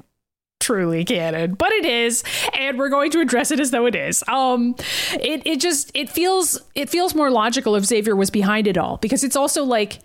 truly 0.60 1.04
canon, 1.04 1.54
but 1.54 1.72
it 1.72 1.84
is, 1.84 2.22
and 2.52 2.78
we're 2.78 2.90
going 2.90 3.10
to 3.10 3.20
address 3.20 3.50
it 3.50 3.58
as 3.58 3.72
though 3.72 3.86
it 3.86 3.96
is. 3.96 4.22
Um, 4.28 4.76
it 5.14 5.42
it 5.44 5.60
just 5.60 5.90
it 5.94 6.08
feels 6.08 6.60
it 6.74 6.88
feels 6.88 7.14
more 7.14 7.30
logical 7.30 7.74
if 7.74 7.84
Xavier 7.84 8.14
was 8.14 8.30
behind 8.30 8.68
it 8.68 8.78
all 8.78 8.98
because 8.98 9.24
it's 9.24 9.36
also 9.36 9.64
like 9.64 9.98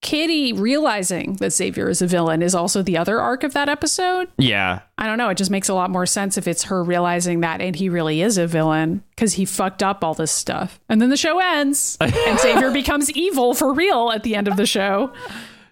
Kitty 0.00 0.52
realizing 0.52 1.34
that 1.34 1.50
Xavier 1.52 1.88
is 1.88 2.00
a 2.00 2.06
villain 2.06 2.40
is 2.40 2.54
also 2.54 2.82
the 2.82 2.96
other 2.96 3.20
arc 3.20 3.42
of 3.42 3.52
that 3.54 3.68
episode. 3.68 4.28
yeah. 4.38 4.80
I 4.96 5.06
don't 5.06 5.18
know. 5.18 5.28
It 5.28 5.36
just 5.36 5.50
makes 5.50 5.68
a 5.68 5.74
lot 5.74 5.90
more 5.90 6.06
sense 6.06 6.36
if 6.38 6.46
it's 6.48 6.64
her 6.64 6.82
realizing 6.84 7.40
that 7.40 7.60
and 7.60 7.74
he 7.74 7.88
really 7.88 8.20
is 8.22 8.36
a 8.38 8.46
villain 8.46 9.02
because 9.10 9.34
he 9.34 9.44
fucked 9.44 9.82
up 9.82 10.02
all 10.04 10.14
this 10.14 10.30
stuff. 10.32 10.80
And 10.88 11.00
then 11.00 11.10
the 11.10 11.16
show 11.16 11.38
ends 11.40 11.96
and 12.00 12.38
Xavier 12.40 12.70
becomes 12.70 13.10
evil 13.12 13.54
for 13.54 13.72
real 13.72 14.10
at 14.12 14.22
the 14.22 14.34
end 14.36 14.46
of 14.48 14.56
the 14.56 14.66
show. 14.66 15.12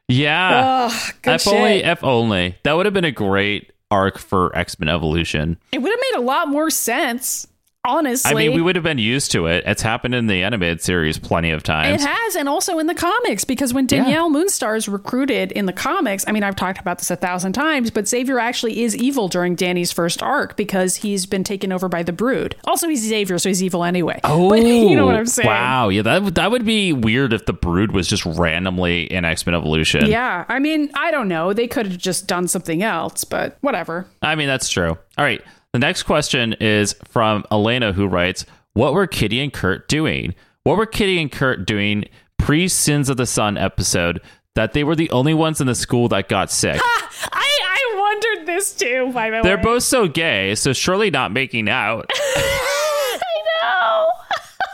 Yeah. 0.09 0.89
Ugh, 0.93 1.15
if 1.25 1.49
only, 1.49 1.83
if 1.85 2.05
only. 2.05 2.57
That 2.65 2.75
would 2.75 2.87
have 2.87 2.95
been 2.95 3.05
a 3.05 3.11
great 3.13 3.73
arc 3.91 4.19
for 4.19 4.55
X 4.57 4.79
Men 4.79 4.89
Evolution. 4.89 5.57
It 5.73 5.79
would 5.79 5.91
have 5.91 6.01
made 6.13 6.19
a 6.19 6.25
lot 6.25 6.49
more 6.49 6.71
sense, 6.71 7.47
honestly. 7.87 8.31
I 8.31 8.35
mean, 8.35 8.55
we 8.55 8.63
would 8.63 8.77
have 8.77 8.83
been 8.85 8.99
used 8.99 9.31
to 9.33 9.47
it. 9.47 9.65
It's 9.67 9.83
happened 9.83 10.15
in 10.15 10.27
the 10.27 10.43
animated 10.43 10.83
series 10.83 11.19
plenty 11.19 11.51
of 11.51 11.63
times. 11.63 12.03
It 12.03 12.07
has, 12.07 12.37
and 12.37 12.49
also 12.49 12.79
in 12.79 12.87
the 12.87 12.95
comics, 12.95 13.45
because 13.45 13.73
when 13.73 13.87
Danielle 13.87 14.31
Moonstar 14.31 14.77
is 14.77 14.89
recruited 14.89 15.53
in 15.53 15.67
the 15.67 15.73
comics, 15.73 16.25
I 16.27 16.33
mean, 16.33 16.43
I've 16.43 16.57
talked 16.57 16.79
about 16.81 16.99
this 16.99 17.11
a 17.11 17.17
thousand 17.17 17.53
times, 17.53 17.91
but 17.91 18.09
Xavier 18.09 18.39
actually 18.39 18.83
is 18.83 18.97
evil 18.97 19.29
during 19.29 19.55
Dani's 19.55 19.93
first 19.93 20.23
arc 20.23 20.57
because 20.57 20.97
he's 20.97 21.27
been 21.27 21.45
taken 21.45 21.73
over 21.73 21.89
by 21.89 22.03
the 22.03 22.13
Brood. 22.13 22.57
Also, 22.65 22.89
he's 22.89 23.07
Xavier, 23.07 23.39
so 23.39 23.49
he's 23.49 23.63
evil 23.63 23.85
anyway. 23.85 24.21
Oh, 24.25 24.51
but 24.57 24.63
you 24.63 24.97
know 24.97 25.07
what 25.07 25.15
I'm 25.17 25.27
saying? 25.27 25.47
Wow, 25.49 25.89
yeah, 25.89 26.03
that 26.03 26.23
would- 26.23 26.35
that 26.37 26.51
would 26.51 26.65
be 26.65 26.93
weird 26.93 27.33
if 27.33 27.47
the 27.47 27.53
Brood 27.53 27.93
was 27.93 28.07
just 28.09 28.27
randomly 28.27 29.05
in 29.05 29.25
X 29.25 29.47
Men 29.47 29.55
Evolution. 29.55 30.07
Yeah, 30.07 30.45
I 30.49 30.59
mean, 30.59 30.91
I 30.95 31.11
don't 31.11 31.29
know. 31.29 31.53
They 31.53 31.67
could 31.69 31.87
have 31.87 31.99
just 31.99 32.27
done 32.27 32.49
something 32.49 32.83
else, 32.83 33.25
but 33.25 33.57
whatever. 33.61 34.07
I 34.23 34.35
mean, 34.35 34.47
that's 34.49 34.69
true. 34.69 34.91
All 35.19 35.25
right. 35.25 35.43
The 35.77 35.81
next 35.81 36.05
question 36.05 36.55
is 36.55 36.95
from 37.05 37.45
Elena, 37.53 37.93
who 37.93 38.07
writes 38.07 38.47
What 38.73 38.95
were 38.95 39.07
Kitty 39.07 39.43
and 39.43 39.53
Kurt 39.53 39.89
doing? 39.89 40.35
What 40.63 40.79
were 40.79 40.87
Kitty 40.87 41.21
and 41.21 41.31
Kurt 41.31 41.67
doing 41.67 42.07
pre 42.39 42.67
Sins 42.67 43.11
of 43.11 43.19
the 43.19 43.27
Son 43.27 43.59
episode 43.59 44.23
that 44.55 44.73
they 44.73 44.85
were 44.85 44.97
the 44.97 45.11
only 45.11 45.35
ones 45.35 45.61
in 45.61 45.67
the 45.67 45.75
school 45.75 46.09
that 46.09 46.31
got 46.31 46.51
sick? 46.51 46.81
I, 47.31 47.59
I 47.63 47.95
wondered 47.99 48.47
this 48.47 48.75
too, 48.75 49.11
by 49.13 49.29
the 49.29 49.43
They're 49.43 49.59
way. 49.59 49.63
both 49.63 49.83
so 49.83 50.09
gay, 50.09 50.55
so 50.55 50.73
surely 50.73 51.11
not 51.11 51.31
making 51.31 51.69
out. 51.69 52.09
I 52.17 53.21
know. 53.63 54.07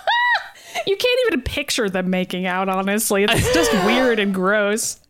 you 0.86 0.96
can't 0.96 1.20
even 1.26 1.42
picture 1.42 1.90
them 1.90 2.10
making 2.10 2.46
out, 2.46 2.68
honestly. 2.68 3.24
It's 3.24 3.52
just 3.52 3.72
weird 3.84 4.20
and 4.20 4.32
gross. 4.32 5.00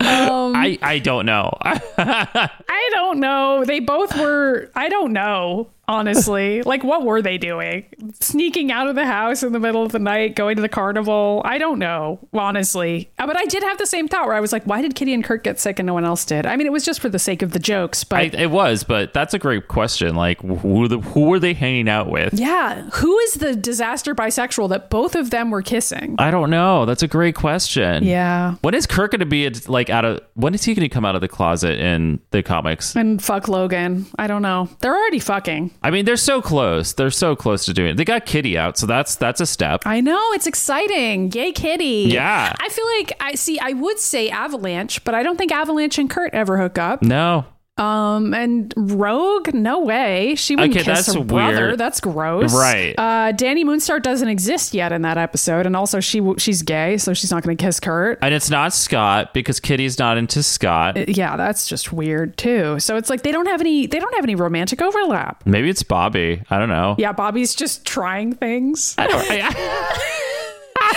Um, 0.00 0.54
I, 0.56 0.78
I 0.82 0.98
don't 0.98 1.26
know. 1.26 1.56
I 1.62 2.88
don't 2.92 3.20
know. 3.20 3.64
They 3.64 3.80
both 3.80 4.16
were. 4.18 4.70
I 4.74 4.88
don't 4.88 5.12
know, 5.12 5.68
honestly. 5.88 6.62
like, 6.66 6.84
what 6.84 7.04
were 7.04 7.22
they 7.22 7.38
doing? 7.38 7.84
Sneaking 8.20 8.70
out 8.72 8.88
of 8.88 8.94
the 8.94 9.06
house 9.06 9.42
in 9.42 9.52
the 9.52 9.60
middle 9.60 9.82
of 9.82 9.92
the 9.92 9.98
night, 9.98 10.34
going 10.36 10.56
to 10.56 10.62
the 10.62 10.68
carnival? 10.68 11.42
I 11.44 11.58
don't 11.58 11.78
know, 11.78 12.18
honestly. 12.32 13.10
Uh, 13.18 13.26
But 13.26 13.36
I 13.36 13.44
did 13.46 13.62
have 13.62 13.78
the 13.78 13.86
same 13.86 14.08
thought 14.08 14.26
where 14.26 14.36
I 14.36 14.40
was 14.40 14.52
like, 14.52 14.64
why 14.64 14.82
did 14.82 14.94
Kitty 14.94 15.14
and 15.14 15.24
Kurt 15.24 15.44
get 15.44 15.58
sick 15.60 15.78
and 15.78 15.86
no 15.86 15.94
one 15.94 16.04
else 16.04 16.24
did? 16.24 16.46
I 16.46 16.56
mean, 16.56 16.66
it 16.66 16.72
was 16.72 16.84
just 16.84 17.00
for 17.00 17.08
the 17.08 17.18
sake 17.18 17.42
of 17.42 17.52
the 17.52 17.58
jokes, 17.58 18.04
but. 18.04 18.18
I, 18.18 18.22
it 18.42 18.50
was, 18.50 18.84
but 18.84 19.12
that's 19.12 19.34
a 19.34 19.38
great 19.38 19.68
question. 19.68 20.14
Like, 20.14 20.40
who 20.40 20.88
the, 20.88 20.98
who 21.00 21.26
were 21.28 21.38
they 21.38 21.54
hanging 21.54 21.88
out 21.88 22.10
with? 22.10 22.34
yeah, 22.34 22.82
who 22.94 23.18
is 23.20 23.34
the 23.34 23.54
disaster 23.54 24.14
bisexual 24.14 24.68
that 24.70 24.90
both 24.90 25.14
of 25.14 25.30
them 25.30 25.50
were 25.50 25.62
kissing? 25.62 26.16
I 26.18 26.30
don't 26.30 26.50
know. 26.50 26.84
That's 26.86 27.02
a 27.02 27.08
great 27.08 27.34
question. 27.34 28.04
Yeah. 28.04 28.56
When 28.62 28.74
is 28.74 28.86
Kurt 28.86 29.10
going 29.10 29.20
to 29.20 29.26
be 29.26 29.48
like 29.68 29.90
out 29.90 30.04
of? 30.04 30.20
When 30.34 30.54
is 30.54 30.64
he 30.64 30.74
going 30.74 30.88
to 30.88 30.92
come 30.92 31.04
out 31.04 31.14
of 31.14 31.20
the 31.20 31.28
closet 31.28 31.78
in 31.78 32.20
the 32.30 32.42
comics? 32.42 32.94
And 32.96 33.22
fuck 33.22 33.48
Logan. 33.48 34.06
I 34.18 34.26
don't 34.26 34.42
know. 34.42 34.68
They're 34.80 34.96
already 34.96 35.18
fucking. 35.18 35.70
I 35.84 35.90
mean, 35.90 36.04
they're 36.04 36.16
so 36.16 36.40
close. 36.40 36.92
They're 36.92 37.10
so 37.10 37.34
close 37.34 37.64
to 37.66 37.72
doing 37.72 37.90
it. 37.90 37.96
They 37.96 38.04
got 38.04 38.26
Kitty 38.26 38.56
out, 38.56 38.78
so 38.78 38.86
that's 38.86 39.16
that's 39.16 39.40
a 39.40 39.46
step. 39.46 39.82
I 39.84 40.00
know 40.00 40.32
it's 40.32 40.46
exciting. 40.46 41.32
Yay, 41.32 41.52
Kitty. 41.52 42.08
Yeah. 42.08 42.54
I 42.58 42.68
feel 42.68 42.86
like 42.98 43.12
I 43.20 43.34
see. 43.34 43.58
I 43.58 43.72
would 43.72 43.98
say 43.98 44.30
Avalanche, 44.30 45.02
but 45.04 45.14
I 45.14 45.22
don't 45.22 45.36
think 45.36 45.52
Avalanche 45.52 45.98
and 45.98 46.08
Kurt 46.08 46.32
ever 46.34 46.58
hook 46.58 46.78
up. 46.78 47.02
No, 47.02 47.46
Um, 47.78 48.34
and 48.34 48.72
Rogue, 48.76 49.54
no 49.54 49.80
way. 49.80 50.34
She 50.34 50.54
wouldn't 50.56 50.76
Okay, 50.76 50.84
kiss 50.84 51.14
her 51.14 51.24
brother. 51.24 51.68
weird. 51.68 51.78
That's 51.78 52.00
gross. 52.00 52.52
Right. 52.54 52.94
Uh, 52.98 53.32
Dani 53.32 53.64
Moonstar 53.64 54.00
doesn't 54.02 54.28
exist 54.28 54.74
yet 54.74 54.92
in 54.92 55.00
that 55.02 55.16
episode, 55.16 55.64
and 55.64 55.74
also 55.74 55.98
she 55.98 56.20
she's 56.36 56.60
gay, 56.62 56.98
so 56.98 57.14
she's 57.14 57.30
not 57.30 57.42
going 57.42 57.56
to 57.56 57.64
kiss 57.64 57.80
Kurt. 57.80 58.18
and 58.20 58.34
it's 58.34 58.50
not 58.50 58.74
Scott 58.74 59.32
because 59.32 59.58
Kitty's 59.58 59.98
not 59.98 60.18
into 60.18 60.42
Scott. 60.42 61.08
yeah, 61.16 61.36
that's 61.38 61.66
just 61.66 61.94
weird 61.94 62.36
too. 62.36 62.78
So 62.78 62.96
it's 62.96 63.08
like 63.08 63.22
they 63.22 63.32
don't 63.32 63.46
have 63.46 63.60
any 63.62 63.86
they 63.86 63.98
don't 63.98 64.14
have 64.16 64.24
any 64.24 64.34
romantic 64.34 64.82
overlap. 64.82 65.42
Maybe 65.46 65.70
it's 65.70 65.82
Bobby. 65.82 66.42
I 66.50 66.58
don't 66.58 66.68
know. 66.68 66.94
Yeah, 66.98 67.12
Bobby's 67.12 67.54
just 67.54 67.86
trying 67.86 68.34
things. 68.34 68.94
I 68.98 69.06
don't. 69.06 69.24
I, 69.30 69.88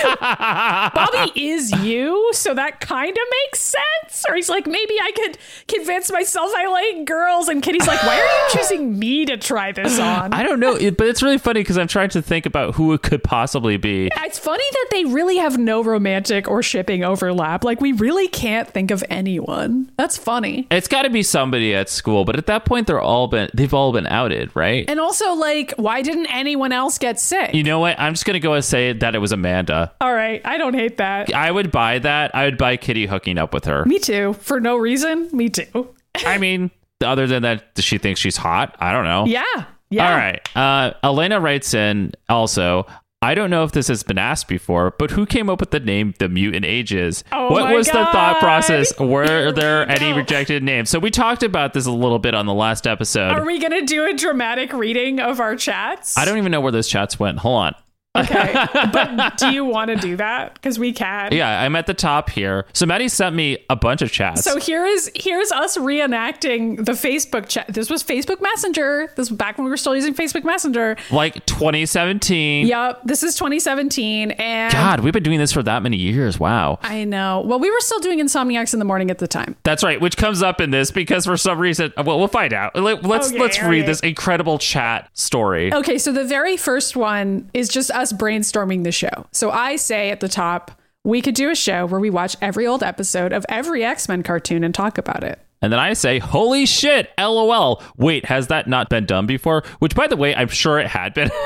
Bobby 0.94 1.32
is 1.36 1.72
you, 1.84 2.30
so 2.34 2.54
that 2.54 2.80
kind 2.82 3.12
of 3.12 3.24
makes 3.44 3.60
sense. 3.62 4.26
Or 4.30 4.36
he's 4.36 4.50
like, 4.50 4.68
maybe 4.68 4.96
I 5.02 5.12
could 5.12 5.38
convince 5.68 6.12
myself 6.12 6.52
I 6.56 6.68
like 6.68 7.06
girls. 7.06 7.48
And 7.48 7.62
Kitty's 7.62 7.88
like, 7.88 8.02
why 8.04 8.20
are 8.20 8.24
you 8.24 8.58
choosing 8.58 8.98
me 8.98 9.26
to 9.26 9.38
try 9.38 9.72
this 9.72 10.00
on? 10.00 10.34
I 10.34 10.44
don't 10.44 10.60
know, 10.60 10.74
but 10.92 11.08
it's 11.08 11.22
really 11.22 11.38
funny 11.38 11.62
because 11.62 11.78
I'm 11.78 11.88
trying 11.88 12.10
to 12.10 12.22
think 12.22 12.46
about 12.46 12.76
who 12.76 12.94
it 12.94 13.02
could 13.02 13.24
possibly 13.24 13.78
be. 13.78 14.10
It's 14.18 14.40
funny 14.40 14.64
that 14.72 14.88
they 14.92 15.06
really 15.06 15.38
have 15.38 15.58
no 15.58 15.84
romantic 15.84 16.48
or 16.48 16.62
shipping 16.64 17.04
overlap. 17.04 17.64
Like, 17.64 17.82
we 17.82 17.92
really 17.92 18.28
can't 18.28 18.68
think 18.70 18.92
of 18.92 19.04
anyone. 19.10 19.92
That's 19.98 20.18
funny. 20.18 20.68
It's 20.72 20.88
got 20.88 21.04
to 21.04 21.10
be 21.10 21.24
somebody 21.24 21.74
at 21.76 21.90
school, 21.90 22.26
but 22.26 22.38
at 22.38 22.48
that 22.48 22.66
point, 22.66 22.88
they're 22.88 23.00
all 23.02 23.28
been 23.28 23.50
they've 23.54 23.74
all 23.74 23.92
been 23.92 24.08
outed, 24.08 24.56
right? 24.56 24.90
And 24.90 25.00
also, 25.00 25.34
like, 25.34 25.74
why 25.78 26.02
didn't 26.02 26.28
anyone 26.28 26.72
else 26.72 26.98
get 26.98 27.20
sick? 27.20 27.54
You 27.54 27.64
know 27.64 27.80
what? 27.80 28.00
I'm 28.00 28.14
just 28.14 28.26
gonna 28.26 28.40
go 28.40 28.54
and 28.54 28.64
say 28.64 28.94
that 28.94 29.16
it 29.16 29.20
was 29.20 29.32
Amanda. 29.32 29.85
All 30.02 30.14
right, 30.14 30.42
I 30.46 30.58
don't 30.58 30.74
hate 30.74 30.98
that. 30.98 31.34
I 31.34 31.52
would 31.52 31.72
buy 31.72 32.00
that. 32.00 32.34
I 32.36 32.46
would 32.46 32.58
buy 32.58 32.78
Kitty 32.78 33.06
hooking 33.06 33.38
up 33.38 33.54
with 33.54 33.66
her. 33.66 33.86
Me 33.86 34.00
too. 34.00 34.34
For 34.34 34.60
no 34.60 34.76
reason. 34.78 35.30
Me 35.32 35.50
too. 35.50 35.90
I 36.26 36.38
mean, 36.40 36.72
other 37.04 37.28
than 37.28 37.44
that, 37.44 37.64
she 37.78 37.98
thinks 37.98 38.20
she's 38.20 38.38
hot. 38.38 38.76
I 38.80 38.92
don't 38.92 39.06
know. 39.06 39.26
Yeah. 39.26 39.44
Yeah. 39.90 40.10
All 40.10 40.18
right. 40.18 40.58
Uh, 40.58 40.94
Elena 41.04 41.40
writes 41.40 41.74
in 41.74 42.12
also. 42.30 42.86
I 43.22 43.34
don't 43.34 43.50
know 43.50 43.64
if 43.64 43.72
this 43.72 43.88
has 43.88 44.04
been 44.04 44.20
asked 44.20 44.48
before, 44.48 44.94
but 45.00 45.10
who 45.10 45.26
came 45.26 45.50
up 45.50 45.60
with 45.60 45.72
the 45.72 45.80
name 45.80 46.14
The 46.20 46.30
Mutant 46.30 46.64
Ages? 46.64 47.24
Oh 47.32 47.50
what 47.50 47.74
was 47.74 47.88
the 47.88 47.94
thought 47.94 48.38
process? 48.40 48.96
Were 49.00 49.52
there 49.52 49.90
any 49.90 50.14
rejected 50.16 50.62
names? 50.62 50.92
So 50.92 51.00
we 51.00 51.10
talked 51.10 51.42
about 51.42 51.74
this 51.74 51.88
a 51.88 51.92
little 51.92 52.20
bit 52.20 52.36
on 52.36 52.46
the 52.46 52.54
last 52.54 52.86
episode. 52.86 53.32
Are 53.32 53.44
we 53.44 53.58
going 53.60 53.72
to 53.72 53.82
do 53.86 54.06
a 54.06 54.14
dramatic 54.14 54.74
reading 54.74 55.20
of 55.20 55.40
our 55.40 55.56
chats? 55.56 56.16
I 56.20 56.26
don't 56.26 56.38
even 56.38 56.52
know 56.52 56.62
where 56.62 56.72
those 56.72 56.88
chats 56.88 57.20
went. 57.20 57.40
Hold 57.40 57.62
on. 57.62 57.76
Okay. 58.16 58.54
but 58.94 59.38
do 59.38 59.52
you 59.52 59.66
want 59.66 59.90
to 59.90 59.96
do 59.96 60.18
that? 60.18 60.54
Because 60.56 60.80
we 60.80 60.94
can. 60.94 61.34
Yeah, 61.34 61.62
I'm 61.62 61.76
at 61.76 61.88
the 61.88 61.94
top 61.94 62.30
here. 62.30 62.66
So 62.74 62.86
Maddy 62.86 63.08
sent 63.10 63.36
me 63.36 63.58
a 63.70 63.76
bunch 63.76 64.02
of 64.02 64.12
chats. 64.12 64.44
So 64.44 64.58
here 64.58 64.86
is 64.86 65.12
here's 65.16 65.52
us 65.52 65.78
reenacting 65.78 66.78
the 66.86 66.94
Facebook 66.94 67.48
chat. 67.48 67.68
This 67.70 67.90
was 67.90 68.04
Facebook 68.04 68.42
Messenger. 68.42 69.12
This 69.16 69.30
was 69.30 69.38
back 69.38 69.58
when 69.58 69.66
we 69.66 69.70
were 69.72 69.78
still 69.78 69.96
using 69.96 70.14
Facebook 70.14 70.44
Messenger. 70.44 70.98
like 71.12 71.46
2017. 71.46 72.68
Yep. 72.68 73.02
This 73.06 73.24
is 73.24 73.36
2017, 73.36 74.32
and 74.32 74.72
God, 74.72 75.00
we've 75.02 75.14
been 75.14 75.24
doing 75.24 75.40
this 75.40 75.52
for 75.52 75.64
that 75.64 75.84
many 75.84 75.98
years. 75.98 76.40
Wow. 76.40 76.80
I 76.82 77.04
know. 77.04 77.42
Well, 77.46 77.60
we 77.60 77.70
were 77.70 77.80
still 77.80 78.00
doing 78.00 78.20
Insomniacs 78.20 78.74
in 78.74 78.80
the 78.80 78.86
morning 78.86 79.12
at 79.12 79.18
the 79.18 79.28
time. 79.28 79.56
That's 79.64 79.84
right, 79.84 80.00
which 80.00 80.18
comes 80.18 80.42
up 80.42 80.62
in 80.62 80.72
this 80.72 80.92
because 80.92 81.26
for 81.26 81.38
some 81.38 81.60
reason, 81.60 81.94
well, 81.98 82.18
we'll 82.18 82.28
find 82.28 82.54
out. 82.54 82.76
Let, 82.76 83.04
us 83.06 83.30
Okay, 83.30 83.40
let's 83.40 83.62
read 83.62 83.86
this 83.86 84.00
incredible 84.02 84.58
chat 84.60 85.10
story. 85.14 85.74
Okay, 85.74 85.98
so 85.98 86.12
the 86.12 86.24
very 86.24 86.58
first 86.58 86.96
one 86.96 87.50
is 87.54 87.70
just 87.70 87.92
us 88.06 88.14
brainstorming 88.14 88.84
the 88.84 88.92
show. 88.92 89.26
So 89.32 89.50
I 89.50 89.78
say 89.78 90.12
at 90.12 90.20
the 90.20 90.30
top, 90.30 90.80
we 91.04 91.22
could 91.22 91.34
do 91.34 91.50
a 91.50 91.56
show 91.56 91.88
where 91.88 92.00
we 92.00 92.12
watch 92.12 92.36
every 92.40 92.68
old 92.68 92.84
episode 92.84 93.34
of 93.34 93.46
every 93.50 93.84
X 93.84 94.08
Men 94.08 94.22
cartoon 94.22 94.64
and 94.64 94.74
talk 94.74 95.00
about 95.00 95.24
it. 95.24 95.40
And 95.62 95.74
then 95.74 95.80
I 95.80 95.94
say, 95.94 96.20
"Holy 96.20 96.68
shit, 96.68 97.10
LOL." 97.18 97.82
Wait, 97.98 98.26
has 98.26 98.48
that 98.48 98.68
not 98.68 98.90
been 98.90 99.06
done 99.06 99.26
before? 99.26 99.64
Which 99.80 99.96
by 99.96 100.06
the 100.08 100.16
way, 100.16 100.36
I'm 100.36 100.50
sure 100.50 100.78
it 100.80 100.88
had 100.88 101.16
been. 101.16 101.32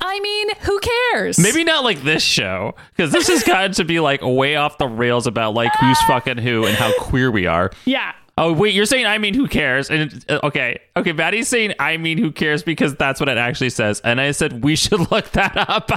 I 0.00 0.20
mean, 0.20 0.48
who 0.60 0.80
cares? 0.80 1.38
Maybe 1.38 1.64
not 1.64 1.84
like 1.84 2.02
this 2.02 2.22
show 2.22 2.74
because 2.94 3.12
this 3.12 3.28
has 3.28 3.42
gotten 3.46 3.72
to 3.72 3.84
be 3.84 4.00
like 4.00 4.20
way 4.22 4.56
off 4.56 4.76
the 4.78 4.86
rails 4.86 5.26
about 5.26 5.54
like 5.54 5.74
who's 5.76 5.98
uh, 6.02 6.06
fucking 6.06 6.38
who 6.38 6.66
and 6.66 6.76
how 6.76 6.92
queer 6.98 7.30
we 7.30 7.46
are. 7.46 7.70
Yeah. 7.84 8.12
Oh 8.36 8.52
wait, 8.52 8.74
you're 8.74 8.84
saying 8.84 9.06
I 9.06 9.18
mean 9.18 9.34
who 9.34 9.46
cares? 9.46 9.90
And 9.90 10.24
uh, 10.28 10.40
okay, 10.42 10.80
okay, 10.96 11.12
Maddy's 11.12 11.46
saying 11.46 11.74
I 11.78 11.96
mean 11.98 12.18
who 12.18 12.32
cares 12.32 12.64
because 12.64 12.96
that's 12.96 13.20
what 13.20 13.28
it 13.28 13.38
actually 13.38 13.70
says. 13.70 14.00
And 14.00 14.20
I 14.20 14.32
said 14.32 14.64
we 14.64 14.74
should 14.74 14.98
look 15.12 15.30
that 15.30 15.56
up. 15.56 15.90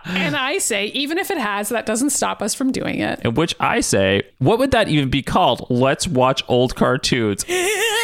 And 0.06 0.36
I 0.36 0.58
say, 0.58 0.86
even 0.86 1.18
if 1.18 1.30
it 1.30 1.38
has, 1.38 1.68
that 1.70 1.84
doesn't 1.84 2.10
stop 2.10 2.40
us 2.40 2.54
from 2.54 2.70
doing 2.70 3.00
it. 3.00 3.20
In 3.24 3.34
which 3.34 3.54
I 3.58 3.80
say, 3.80 4.22
what 4.38 4.58
would 4.58 4.70
that 4.70 4.88
even 4.88 5.10
be 5.10 5.20
called? 5.20 5.66
Let's 5.68 6.06
watch 6.06 6.42
old 6.48 6.74
cartoons. 6.76 7.44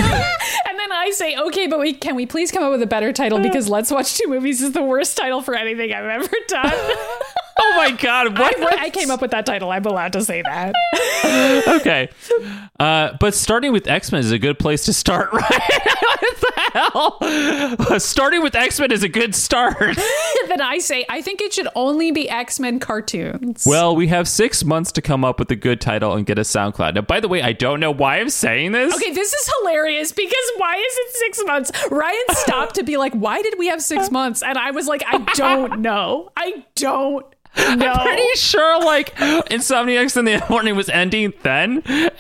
And 0.02 0.78
then 0.78 0.92
I 0.92 1.10
say, 1.10 1.36
okay, 1.36 1.66
but 1.66 1.78
we 1.78 1.92
can 1.92 2.16
we 2.16 2.26
please 2.26 2.50
come 2.50 2.62
up 2.62 2.72
with 2.72 2.82
a 2.82 2.86
better 2.86 3.12
title 3.12 3.38
because 3.40 3.68
Let's 3.68 3.90
Watch 3.90 4.16
Two 4.16 4.28
Movies 4.28 4.62
is 4.62 4.72
the 4.72 4.82
worst 4.82 5.16
title 5.16 5.42
for 5.42 5.54
anything 5.54 5.92
I've 5.92 6.04
ever 6.04 6.34
done. 6.48 6.72
Oh 7.64 7.74
my 7.76 7.92
god, 7.92 8.38
what? 8.38 8.78
I, 8.78 8.86
I 8.86 8.90
came 8.90 9.10
up 9.10 9.22
with 9.22 9.30
that 9.30 9.46
title. 9.46 9.70
I'm 9.70 9.84
allowed 9.84 10.12
to 10.14 10.22
say 10.22 10.42
that. 10.42 10.74
okay. 11.80 12.08
Uh, 12.80 13.16
but 13.20 13.34
starting 13.34 13.72
with 13.72 13.86
X 13.86 14.10
Men 14.10 14.20
is 14.20 14.32
a 14.32 14.38
good 14.38 14.58
place 14.58 14.84
to 14.86 14.92
start, 14.92 15.32
right? 15.32 15.70
what 16.00 16.40
the 16.40 17.76
hell? 17.86 18.00
Starting 18.00 18.42
with 18.42 18.56
X 18.56 18.80
Men 18.80 18.90
is 18.90 19.02
a 19.04 19.08
good 19.08 19.34
start. 19.34 19.96
then 20.48 20.60
I 20.60 20.78
say, 20.78 21.04
I 21.08 21.22
think 21.22 21.40
it 21.40 21.52
should 21.52 21.68
only 21.76 22.10
be 22.10 22.28
X 22.28 22.58
Men 22.58 22.80
cartoons. 22.80 23.64
Well, 23.64 23.94
we 23.94 24.08
have 24.08 24.26
six 24.26 24.64
months 24.64 24.90
to 24.92 25.02
come 25.02 25.24
up 25.24 25.38
with 25.38 25.50
a 25.50 25.56
good 25.56 25.80
title 25.80 26.14
and 26.14 26.26
get 26.26 26.38
a 26.38 26.42
SoundCloud. 26.42 26.94
Now, 26.94 27.02
by 27.02 27.20
the 27.20 27.28
way, 27.28 27.42
I 27.42 27.52
don't 27.52 27.78
know 27.78 27.92
why 27.92 28.18
I'm 28.18 28.30
saying 28.30 28.72
this. 28.72 28.94
Okay, 28.94 29.12
this 29.12 29.32
is 29.32 29.50
hilarious 29.58 30.10
because 30.10 30.52
why 30.56 30.74
is 30.74 30.96
it 30.96 31.14
six 31.16 31.44
months? 31.46 31.70
Ryan 31.90 32.24
stopped 32.30 32.74
to 32.74 32.82
be 32.82 32.96
like, 32.96 33.12
why 33.12 33.40
did 33.40 33.54
we 33.58 33.68
have 33.68 33.80
six 33.82 34.10
months? 34.10 34.42
And 34.42 34.58
I 34.58 34.72
was 34.72 34.88
like, 34.88 35.04
I 35.06 35.18
don't 35.34 35.80
know. 35.80 36.30
I 36.36 36.64
don't 36.74 37.24
know. 37.56 37.94
Pretty 38.02 38.26
sure, 38.36 38.82
like, 38.84 39.14
Insomniacs 39.16 40.16
in 40.16 40.24
the 40.24 40.44
morning 40.50 40.76
was 40.76 40.88
ending 40.88 41.32
then. 41.42 41.82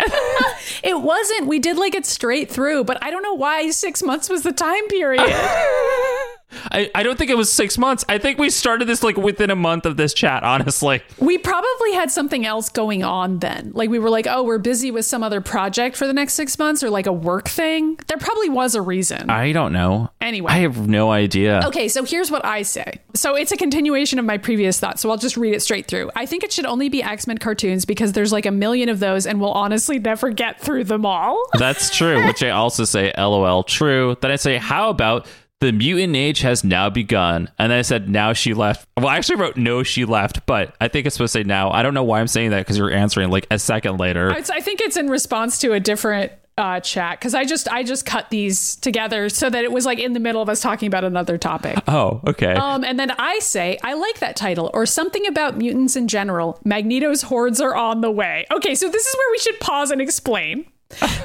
It 0.84 1.00
wasn't. 1.00 1.46
We 1.46 1.58
did 1.60 1.76
like 1.76 1.94
it 1.94 2.04
straight 2.06 2.50
through, 2.50 2.84
but 2.84 2.98
I 3.02 3.10
don't 3.10 3.22
know 3.22 3.34
why 3.34 3.70
six 3.70 4.02
months 4.02 4.28
was 4.28 4.42
the 4.42 4.52
time 4.52 4.86
period. 4.88 5.22
I, 6.70 6.90
I 6.94 7.02
don't 7.02 7.18
think 7.18 7.30
it 7.30 7.36
was 7.36 7.52
six 7.52 7.78
months. 7.78 8.04
I 8.08 8.18
think 8.18 8.38
we 8.38 8.50
started 8.50 8.86
this 8.86 9.02
like 9.02 9.16
within 9.16 9.50
a 9.50 9.56
month 9.56 9.86
of 9.86 9.96
this 9.96 10.14
chat, 10.14 10.42
honestly. 10.42 11.02
we 11.18 11.38
probably 11.38 11.92
had 11.92 12.10
something 12.10 12.44
else 12.46 12.68
going 12.68 13.02
on 13.02 13.38
then. 13.38 13.72
Like 13.74 13.90
we 13.90 13.98
were 13.98 14.10
like, 14.10 14.26
oh, 14.28 14.42
we're 14.42 14.58
busy 14.58 14.90
with 14.90 15.04
some 15.04 15.22
other 15.22 15.40
project 15.40 15.96
for 15.96 16.06
the 16.06 16.12
next 16.12 16.34
six 16.34 16.58
months 16.58 16.82
or 16.82 16.90
like 16.90 17.06
a 17.06 17.12
work 17.12 17.48
thing. 17.48 17.98
There 18.06 18.18
probably 18.18 18.48
was 18.48 18.74
a 18.74 18.82
reason. 18.82 19.30
I 19.30 19.52
don't 19.52 19.72
know. 19.72 20.10
Anyway. 20.20 20.52
I 20.52 20.58
have 20.58 20.88
no 20.88 21.10
idea. 21.10 21.62
Okay, 21.66 21.88
so 21.88 22.04
here's 22.04 22.30
what 22.30 22.44
I 22.44 22.62
say. 22.62 23.00
So 23.14 23.34
it's 23.34 23.52
a 23.52 23.56
continuation 23.56 24.18
of 24.18 24.24
my 24.24 24.38
previous 24.38 24.78
thought. 24.80 24.98
So 24.98 25.10
I'll 25.10 25.16
just 25.16 25.36
read 25.36 25.54
it 25.54 25.60
straight 25.60 25.86
through. 25.86 26.10
I 26.16 26.26
think 26.26 26.44
it 26.44 26.52
should 26.52 26.66
only 26.66 26.88
be 26.88 27.02
X 27.02 27.26
Men 27.26 27.38
cartoons 27.38 27.84
because 27.84 28.12
there's 28.12 28.32
like 28.32 28.46
a 28.46 28.50
million 28.50 28.88
of 28.88 29.00
those 29.00 29.26
and 29.26 29.40
we'll 29.40 29.52
honestly 29.52 29.98
never 29.98 30.30
get 30.30 30.60
through 30.60 30.84
them 30.84 31.04
all. 31.06 31.42
That's 31.58 31.94
true, 31.94 32.24
which 32.26 32.42
I 32.42 32.50
also 32.50 32.84
say 32.84 33.12
LOL 33.16 33.62
true. 33.64 34.16
Then 34.20 34.30
I 34.30 34.36
say, 34.36 34.56
how 34.56 34.90
about 34.90 35.26
the 35.62 35.72
mutant 35.72 36.16
age 36.16 36.40
has 36.40 36.64
now 36.64 36.90
begun? 36.90 37.48
And 37.56 37.70
then 37.70 37.78
I 37.78 37.82
said, 37.82 38.08
now 38.08 38.32
she 38.32 38.52
left. 38.52 38.88
Well, 38.96 39.06
I 39.06 39.16
actually 39.16 39.36
wrote 39.36 39.56
no, 39.56 39.84
she 39.84 40.04
left, 40.04 40.44
but 40.44 40.74
I 40.80 40.88
think 40.88 41.06
it's 41.06 41.14
supposed 41.14 41.32
to 41.34 41.38
say 41.38 41.44
now. 41.44 41.70
I 41.70 41.82
don't 41.82 41.94
know 41.94 42.02
why 42.02 42.20
I'm 42.20 42.26
saying 42.26 42.50
that 42.50 42.58
because 42.58 42.76
you're 42.76 42.90
answering 42.90 43.30
like 43.30 43.46
a 43.50 43.58
second 43.58 43.98
later. 43.98 44.30
It's, 44.30 44.50
I 44.50 44.60
think 44.60 44.80
it's 44.80 44.96
in 44.96 45.08
response 45.08 45.60
to 45.60 45.72
a 45.72 45.80
different 45.80 46.32
uh, 46.58 46.80
chat 46.80 47.18
because 47.18 47.34
I 47.34 47.44
just 47.44 47.66
I 47.68 47.82
just 47.82 48.04
cut 48.04 48.28
these 48.28 48.76
together 48.76 49.28
so 49.30 49.48
that 49.48 49.64
it 49.64 49.72
was 49.72 49.86
like 49.86 49.98
in 49.98 50.12
the 50.12 50.20
middle 50.20 50.42
of 50.42 50.48
us 50.48 50.60
talking 50.60 50.86
about 50.86 51.04
another 51.04 51.38
topic. 51.38 51.78
oh, 51.88 52.20
okay. 52.26 52.52
Um, 52.52 52.84
and 52.84 52.98
then 52.98 53.10
I 53.12 53.38
say, 53.38 53.78
I 53.82 53.94
like 53.94 54.18
that 54.18 54.36
title, 54.36 54.70
or 54.74 54.84
something 54.84 55.26
about 55.26 55.56
mutants 55.56 55.96
in 55.96 56.08
general. 56.08 56.58
Magneto's 56.64 57.22
hordes 57.22 57.60
are 57.60 57.74
on 57.74 58.00
the 58.00 58.10
way. 58.10 58.44
Okay, 58.50 58.74
so 58.74 58.88
this 58.88 59.06
is 59.06 59.14
where 59.14 59.30
we 59.30 59.38
should 59.38 59.60
pause 59.60 59.90
and 59.90 60.00
explain. 60.00 60.66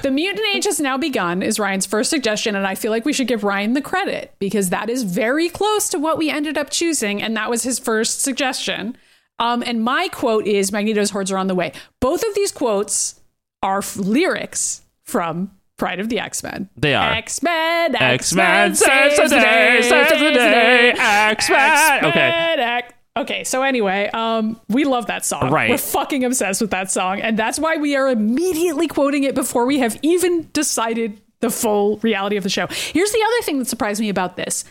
The 0.02 0.12
mutant 0.12 0.46
age 0.56 0.66
has 0.66 0.80
now 0.80 0.98
begun, 0.98 1.42
is 1.42 1.60
Ryan's 1.60 1.86
first 1.86 2.10
suggestion, 2.10 2.56
and 2.56 2.66
I 2.66 2.76
feel 2.76 2.92
like 2.92 3.06
we 3.06 3.14
should 3.14 3.28
give 3.28 3.44
Ryan 3.44 3.74
the 3.74 3.82
credit 3.82 4.34
because 4.40 4.70
that 4.70 4.90
is 4.90 5.04
very 5.04 5.50
close 5.50 5.90
to 5.90 6.00
what 6.00 6.18
we 6.18 6.30
ended 6.30 6.58
up 6.58 6.70
choosing, 6.70 7.22
and 7.22 7.36
that 7.36 7.50
was 7.50 7.64
his 7.64 7.80
first 7.80 8.22
suggestion. 8.22 8.98
Um, 9.40 9.62
and 9.66 9.84
my 9.84 10.08
quote 10.08 10.48
is 10.48 10.72
Magneto's 10.72 11.12
hordes 11.12 11.32
are 11.32 11.38
on 11.38 11.48
the 11.48 11.56
way. 11.56 11.72
Both 12.00 12.24
of 12.24 12.34
these 12.36 12.52
quotes 12.52 13.20
are 13.62 13.80
f- 13.80 13.96
lyrics 13.98 14.82
from 15.04 15.52
Pryde 15.78 16.00
of 16.00 16.10
the 16.10 16.20
X 16.20 16.42
Men. 16.42 16.70
They 16.76 16.96
are. 16.96 17.12
X 17.12 17.44
Men. 17.44 17.96
X-Men 17.96 18.74
saves 18.76 19.18
the 19.18 19.28
day, 19.30 19.80
saves 19.84 20.10
the 20.10 20.18
day, 20.32 20.94
X-Men. 20.98 22.06
Okay. 22.06 22.84
Okay, 23.18 23.44
so 23.44 23.64
anyway, 23.64 24.10
um, 24.14 24.62
we 24.70 24.86
love 24.86 25.08
that 25.08 25.26
song. 25.26 25.50
Right. 25.50 25.72
We're 25.72 25.78
fucking 25.78 26.24
obsessed 26.24 26.62
with 26.62 26.70
that 26.70 26.92
song, 26.92 27.20
and 27.20 27.38
that's 27.38 27.58
why 27.58 27.78
we 27.78 27.96
are 27.96 28.10
immediately 28.10 28.88
quoting 28.88 29.24
it 29.24 29.34
before 29.34 29.66
we 29.66 29.80
have 29.80 29.98
even 30.04 30.50
decided 30.54 31.20
the 31.40 31.50
full 31.50 31.98
reality 31.98 32.38
of 32.38 32.44
the 32.44 32.50
show. 32.50 32.68
Here's 32.68 33.12
the 33.12 33.24
other 33.26 33.44
thing 33.44 33.60
that 33.60 33.66
surprised 33.66 34.00
me 34.00 34.10
about 34.10 34.36
this. 34.36 34.66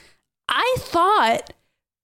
I 0.49 0.77
thought 0.79 1.53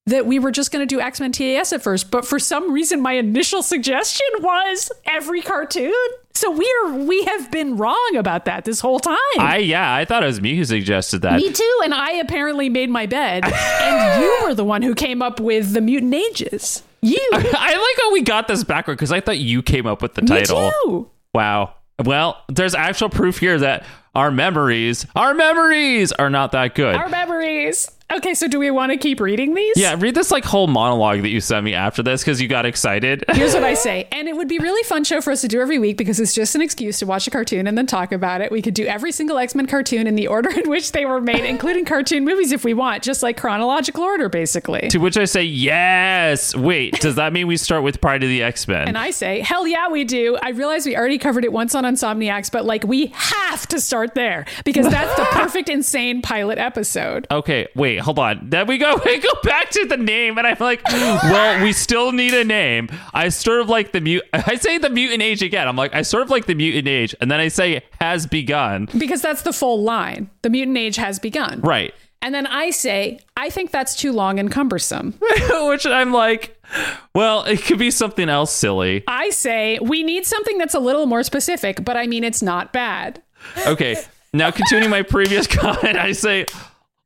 that 0.05 0.25
we 0.25 0.37
were 0.37 0.51
just 0.51 0.71
going 0.71 0.85
to 0.85 0.95
do 0.95 0.99
X 0.99 1.21
Men 1.21 1.31
TAS 1.31 1.71
at 1.71 1.81
first, 1.81 2.11
but 2.11 2.25
for 2.25 2.39
some 2.39 2.73
reason, 2.73 3.01
my 3.01 3.13
initial 3.13 3.63
suggestion 3.63 4.27
was 4.39 4.91
every 5.05 5.41
cartoon. 5.41 5.93
So 6.35 6.49
we 6.49 6.71
are 6.83 6.93
we 6.93 7.23
have 7.23 7.51
been 7.51 7.77
wrong 7.77 8.15
about 8.17 8.45
that 8.45 8.65
this 8.65 8.79
whole 8.79 8.99
time. 8.99 9.17
I 9.39 9.57
yeah, 9.57 9.93
I 9.93 10.03
thought 10.05 10.23
it 10.23 10.27
was 10.27 10.41
me 10.41 10.55
who 10.55 10.65
suggested 10.65 11.21
that. 11.21 11.35
Me 11.37 11.51
too, 11.51 11.79
and 11.83 11.93
I 11.93 12.13
apparently 12.13 12.69
made 12.69 12.89
my 12.89 13.05
bed, 13.05 13.45
and 13.81 14.21
you 14.21 14.39
were 14.43 14.55
the 14.55 14.63
one 14.63 14.81
who 14.81 14.95
came 14.95 15.21
up 15.21 15.39
with 15.39 15.73
the 15.73 15.81
mutant 15.81 16.13
ages. 16.13 16.81
You, 17.01 17.19
I 17.33 17.37
like 17.75 18.03
how 18.03 18.11
we 18.13 18.21
got 18.21 18.47
this 18.47 18.63
backward 18.63 18.95
because 18.95 19.11
I 19.11 19.19
thought 19.19 19.37
you 19.37 19.61
came 19.61 19.85
up 19.85 20.01
with 20.01 20.15
the 20.15 20.21
title. 20.21 20.61
me 20.61 20.71
too. 20.85 21.09
Wow. 21.33 21.75
Well, 22.03 22.41
there's 22.49 22.73
actual 22.73 23.09
proof 23.09 23.37
here 23.37 23.59
that 23.59 23.85
our 24.15 24.31
memories, 24.31 25.05
our 25.15 25.33
memories 25.33 26.11
are 26.13 26.29
not 26.29 26.51
that 26.53 26.75
good. 26.75 26.95
Our 26.95 27.09
memories. 27.09 27.89
Okay, 28.11 28.33
so 28.35 28.47
do 28.47 28.59
we 28.59 28.69
want 28.69 28.91
to 28.91 28.97
keep 28.97 29.19
reading 29.19 29.55
these? 29.55 29.75
Yeah, 29.75 29.95
read 29.97 30.13
this 30.13 30.29
like 30.29 30.45
whole 30.45 30.67
monologue 30.67 31.21
that 31.23 31.29
you 31.29 31.39
sent 31.41 31.63
me 31.63 31.73
after 31.73 32.03
this 32.03 32.21
because 32.21 32.39
you 32.41 32.47
got 32.47 32.65
excited. 32.65 33.23
Here's 33.31 33.53
what 33.53 33.63
I 33.63 33.73
say. 33.73 34.07
And 34.11 34.27
it 34.27 34.35
would 34.35 34.47
be 34.47 34.59
really 34.59 34.83
fun 34.83 35.03
show 35.03 35.19
for 35.19 35.31
us 35.31 35.41
to 35.41 35.47
do 35.47 35.61
every 35.61 35.79
week 35.79 35.97
because 35.97 36.19
it's 36.19 36.33
just 36.33 36.53
an 36.53 36.61
excuse 36.61 36.99
to 36.99 37.05
watch 37.07 37.27
a 37.27 37.31
cartoon 37.31 37.65
and 37.65 37.75
then 37.77 37.87
talk 37.87 38.11
about 38.11 38.41
it. 38.41 38.51
We 38.51 38.61
could 38.61 38.75
do 38.75 38.85
every 38.85 39.11
single 39.11 39.39
X-Men 39.39 39.65
cartoon 39.65 40.05
in 40.05 40.15
the 40.15 40.27
order 40.27 40.51
in 40.51 40.69
which 40.69 40.91
they 40.91 41.05
were 41.05 41.21
made, 41.21 41.43
including 41.43 41.85
cartoon 41.85 42.23
movies 42.23 42.51
if 42.51 42.63
we 42.63 42.73
want, 42.73 43.03
just 43.03 43.23
like 43.23 43.37
chronological 43.37 44.03
order 44.03 44.29
basically. 44.29 44.89
to 44.89 44.99
which 44.99 45.17
I 45.17 45.25
say, 45.25 45.43
yes. 45.43 46.55
Wait, 46.55 46.99
does 46.99 47.15
that 47.15 47.33
mean 47.33 47.47
we 47.47 47.57
start 47.57 47.83
with 47.83 47.99
Pryde 47.99 48.23
of 48.23 48.29
the 48.29 48.43
X 48.43 48.67
Men? 48.67 48.87
And 48.87 48.97
I 48.97 49.09
say, 49.09 49.39
hell 49.39 49.67
yeah, 49.67 49.89
we 49.89 50.03
do. 50.03 50.37
I 50.41 50.49
realize 50.49 50.85
we 50.85 50.95
already 50.95 51.17
covered 51.17 51.45
it 51.45 51.51
once 51.51 51.73
on 51.73 51.83
Insomniacs, 51.83 52.51
but 52.51 52.63
like 52.65 52.83
we 52.83 53.07
have 53.07 53.65
to 53.69 53.81
start 53.81 54.13
there 54.13 54.45
because 54.65 54.87
that's 54.89 55.15
the 55.15 55.25
perfect 55.31 55.69
insane 55.69 56.21
pilot 56.21 56.59
episode. 56.59 57.25
Okay, 57.31 57.67
wait, 57.75 57.92
hold 57.97 58.19
on. 58.19 58.49
Then 58.49 58.67
we 58.67 58.77
go 58.77 58.99
we 59.05 59.19
go 59.19 59.29
back 59.43 59.69
to 59.71 59.85
the 59.85 59.97
name, 59.97 60.37
and 60.37 60.47
I'm 60.47 60.57
like, 60.59 60.83
well, 60.85 61.63
we 61.63 61.73
still 61.73 62.11
need 62.11 62.33
a 62.33 62.43
name. 62.43 62.89
I 63.13 63.29
sort 63.29 63.61
of 63.61 63.69
like 63.69 63.91
the 63.91 64.01
mute. 64.01 64.23
I 64.33 64.55
say 64.55 64.77
the 64.77 64.89
mutant 64.89 65.21
age 65.21 65.41
again. 65.41 65.67
I'm 65.67 65.75
like, 65.75 65.93
I 65.93 66.01
sort 66.01 66.23
of 66.23 66.29
like 66.29 66.45
the 66.45 66.55
mutant 66.55 66.87
age, 66.87 67.15
and 67.21 67.29
then 67.31 67.39
I 67.39 67.47
say 67.47 67.83
has 67.99 68.27
begun. 68.27 68.87
Because 68.97 69.21
that's 69.21 69.41
the 69.43 69.53
full 69.53 69.83
line. 69.83 70.29
The 70.41 70.49
mutant 70.49 70.77
age 70.77 70.95
has 70.97 71.19
begun. 71.19 71.61
Right. 71.61 71.93
And 72.23 72.33
then 72.33 72.47
I 72.47 72.69
say, 72.69 73.19
I 73.35 73.49
think 73.49 73.71
that's 73.71 73.97
too 73.97 74.13
long 74.13 74.39
and 74.39 74.49
cumbersome. 74.49 75.13
Which 75.51 75.85
I'm 75.85 76.13
like, 76.13 76.57
well, 77.13 77.43
it 77.43 77.61
could 77.63 77.77
be 77.77 77.91
something 77.91 78.29
else 78.29 78.53
silly. 78.53 79.03
I 79.09 79.29
say 79.31 79.77
we 79.81 80.03
need 80.03 80.25
something 80.25 80.57
that's 80.57 80.73
a 80.73 80.79
little 80.79 81.05
more 81.05 81.23
specific, 81.23 81.83
but 81.83 81.97
I 81.97 82.07
mean 82.07 82.23
it's 82.23 82.41
not 82.41 82.71
bad. 82.71 83.21
Okay. 83.67 83.97
Now 84.31 84.51
continuing 84.51 84.89
my 84.89 85.01
previous 85.01 85.47
comment, 85.47 85.97
I 85.97 86.13
say 86.13 86.45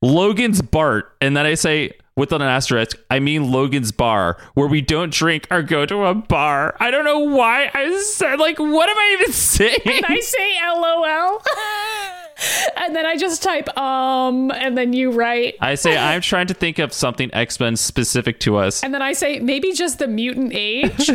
Logan's 0.01 0.61
Bart, 0.61 1.15
and 1.21 1.35
then 1.35 1.45
I 1.45 1.55
say 1.55 1.93
with 2.15 2.31
an 2.31 2.41
asterisk, 2.41 2.97
I 3.11 3.19
mean 3.19 3.51
Logan's 3.51 3.91
Bar, 3.91 4.37
where 4.55 4.67
we 4.67 4.81
don't 4.81 5.13
drink 5.13 5.47
or 5.51 5.61
go 5.61 5.85
to 5.85 6.05
a 6.05 6.15
bar. 6.15 6.75
I 6.79 6.89
don't 6.91 7.05
know 7.05 7.19
why 7.19 7.69
I 7.73 7.99
said 8.01 8.39
like, 8.39 8.57
what 8.59 8.89
am 8.89 8.97
I 8.97 9.17
even 9.19 9.31
saying? 9.33 9.79
And 9.85 10.05
I 10.07 10.19
say 10.21 10.57
LOL. 10.65 11.43
and 12.85 12.95
then 12.95 13.05
I 13.05 13.17
just 13.17 13.41
type 13.41 13.75
um 13.77 14.51
and 14.51 14.77
then 14.77 14.93
you 14.93 15.09
write 15.11 15.55
I 15.59 15.73
say 15.75 15.97
I'm 15.97 16.21
trying 16.21 16.45
to 16.47 16.53
think 16.53 16.77
of 16.77 16.93
something 16.93 17.33
X 17.33 17.59
Men 17.59 17.75
specific 17.75 18.39
to 18.41 18.57
us. 18.57 18.83
and 18.83 18.93
then 18.93 19.01
I 19.01 19.13
say 19.13 19.39
maybe 19.39 19.71
just 19.73 19.97
the 19.99 20.07
mutant 20.07 20.51
age. 20.53 21.09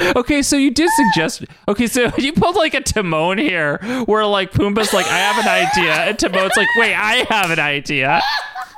Okay, 0.00 0.42
so 0.42 0.56
you 0.56 0.70
did 0.70 0.90
suggest. 0.90 1.44
Okay, 1.68 1.86
so 1.86 2.10
you 2.18 2.32
pulled 2.32 2.56
like 2.56 2.74
a 2.74 2.80
Timon 2.80 3.38
here, 3.38 3.78
where 4.06 4.26
like 4.26 4.52
Pumbaa's 4.52 4.92
like, 4.92 5.06
I 5.06 5.18
have 5.18 5.44
an 5.44 5.48
idea, 5.50 5.92
and 6.08 6.18
Timon's 6.18 6.56
like, 6.56 6.68
wait, 6.78 6.94
I 6.94 7.26
have 7.30 7.50
an 7.50 7.58
idea. 7.58 8.20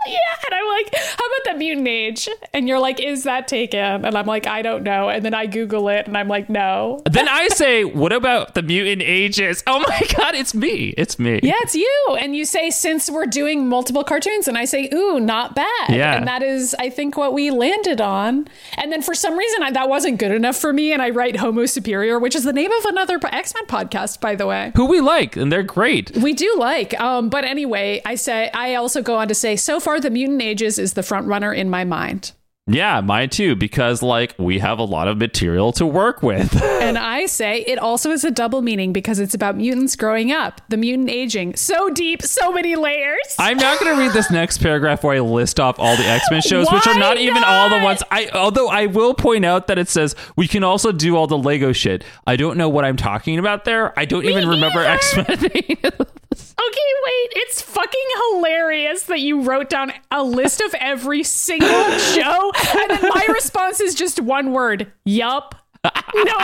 yeah, 0.07 0.19
and 0.47 0.55
I'm 0.55 0.67
like, 0.69 0.95
how 0.95 1.27
about 1.27 1.53
the 1.53 1.59
mutant 1.59 1.89
age? 1.89 2.29
And 2.53 2.69
you're 2.69 2.79
like, 2.79 3.01
is 3.01 3.25
that 3.25 3.49
taken? 3.49 4.05
And 4.05 4.17
I'm 4.17 4.27
like, 4.27 4.47
I 4.47 4.63
don't 4.63 4.83
know. 4.83 5.09
And 5.09 5.25
then 5.25 5.35
I 5.35 5.47
Google 5.47 5.89
it 5.89 6.07
and 6.07 6.17
I'm 6.17 6.29
like, 6.29 6.49
no. 6.49 7.03
Then 7.11 7.29
I 7.29 7.49
say, 7.49 7.85
what 7.85 8.13
about 8.13 8.55
the 8.55 8.63
mutant 8.63 9.03
ages? 9.03 9.63
Oh 9.67 9.81
my 9.81 10.03
god, 10.17 10.35
it's 10.35 10.55
me. 10.55 10.95
It's 10.97 11.19
me. 11.19 11.41
Yeah, 11.43 11.55
it's 11.59 11.75
you. 11.75 12.17
And 12.21 12.37
you 12.37 12.45
say, 12.45 12.71
since 12.71 13.11
we're 13.11 13.27
doing 13.27 13.69
multiple 13.69 14.05
cartoons, 14.05 14.49
and 14.49 14.57
I 14.57 14.65
say, 14.65 14.89
ooh, 14.93 15.19
not 15.21 15.55
bad. 15.55 15.91
Yeah. 15.91 16.17
And 16.17 16.27
that 16.27 16.43
is, 16.43 16.75
I 16.79 16.91
think, 16.91 17.17
what 17.17 17.33
we 17.33 17.51
landed 17.51 18.01
on. 18.01 18.49
And 18.77 18.93
then 18.93 19.03
for 19.03 19.15
some 19.15 19.37
reason, 19.37 19.63
I, 19.63 19.71
that 19.73 19.89
wasn't 19.89 20.19
good 20.19 20.33
enough 20.33 20.57
for 20.57 20.73
me. 20.73 20.93
And 20.93 21.03
I 21.03 21.06
write 21.11 21.37
Homo 21.37 21.67
Superior, 21.67 22.19
which 22.19 22.35
is 22.35 22.45
the 22.45 22.53
name 22.53 22.73
of 22.73 22.85
another 22.85 23.19
X 23.23 23.55
Men 23.55 23.67
podcast, 23.67 24.21
by 24.21 24.35
the 24.35 24.47
way. 24.47 24.73
Who 24.77 24.87
we 24.87 25.01
like, 25.01 25.37
and 25.37 25.51
they're 25.51 25.63
great. 25.63 26.17
We 26.17 26.33
do 26.33 26.55
like. 26.59 26.99
Um, 27.01 27.29
but 27.29 27.45
anyway, 27.45 28.03
I 28.05 28.15
say, 28.15 28.51
I 28.53 28.75
also 28.75 29.03
go 29.03 29.17
on 29.17 29.29
to 29.29 29.35
say, 29.35 29.57
so 29.57 29.81
far, 29.81 30.01
the 30.01 30.11
mutant 30.11 30.43
ages 30.43 30.79
is 30.79 30.95
the 30.95 31.03
front 31.03 31.27
runner 31.27 31.53
in 31.53 31.71
my 31.71 31.85
mind. 31.85 32.33
Yeah, 32.69 33.01
mine 33.01 33.31
too, 33.31 33.55
because 33.55 34.03
like 34.03 34.35
we 34.39 34.59
have 34.59 34.81
a 34.81 34.85
lot 34.85 35.07
of 35.07 35.19
material 35.19 35.71
to 35.75 35.87
work 35.87 36.23
with. 36.23 36.63
And 36.87 36.99
I 36.99 37.27
say 37.27 37.63
it 37.63 37.81
also 37.81 38.13
is 38.13 38.23
a 38.23 38.31
double 38.31 38.63
meaning 38.63 38.93
because 38.93 39.19
it's 39.19 39.35
about 39.35 39.57
mutants 39.57 39.97
growing 39.97 40.31
up, 40.31 40.61
the 40.69 40.77
mutant 40.77 41.11
aging. 41.11 41.57
So 41.57 41.91
deep, 41.91 42.23
so 42.23 42.53
many 42.53 42.77
layers. 42.77 43.35
I'm 43.41 43.57
not 43.57 43.81
going 43.81 43.97
to 43.97 44.01
read 44.01 44.13
this 44.13 44.31
next 44.31 44.59
paragraph 44.59 45.03
where 45.03 45.17
I 45.17 45.19
list 45.19 45.59
off 45.59 45.81
all 45.81 45.97
the 45.97 46.05
X 46.05 46.25
Men 46.31 46.43
shows, 46.43 46.71
which 46.71 46.87
are 46.87 46.95
Why 46.95 47.01
not 47.01 47.19
even 47.19 47.43
all 47.43 47.71
the 47.71 47.81
ones. 47.81 48.05
I 48.13 48.29
although 48.29 48.69
I 48.69 48.87
will 48.87 49.15
point 49.15 49.45
out 49.45 49.67
that 49.67 49.79
it 49.79 49.89
says 49.89 50.15
we 50.37 50.47
can 50.47 50.63
also 50.63 50.93
do 50.93 51.17
all 51.17 51.27
the 51.27 51.39
Lego 51.39 51.73
shit. 51.73 52.05
I 52.25 52.37
don't 52.37 52.57
know 52.57 52.69
what 52.69 52.85
I'm 52.85 52.97
talking 52.97 53.41
about 53.41 53.65
there. 53.65 53.99
I 53.99 54.05
don't 54.05 54.25
even 54.25 54.49
remember. 54.49 54.81
X 54.81 55.17
Men. 55.17 56.07
Okay, 56.41 56.93
wait. 57.05 57.33
It's 57.37 57.63
fucking 57.63 58.07
hilarious 58.33 59.05
that 59.05 59.21
you 59.21 59.41
wrote 59.43 59.71
down 59.71 59.93
a 60.11 60.23
list 60.23 60.61
of 60.61 60.75
every 60.81 61.23
single 61.23 61.69
show. 61.99 62.53
And 62.81 62.91
then 62.91 63.09
my 63.15 63.27
response 63.33 63.81
is 63.81 63.95
just 63.95 64.21
one 64.21 64.53
word 64.53 64.93
Yup. 65.05 65.55
No 65.85 65.93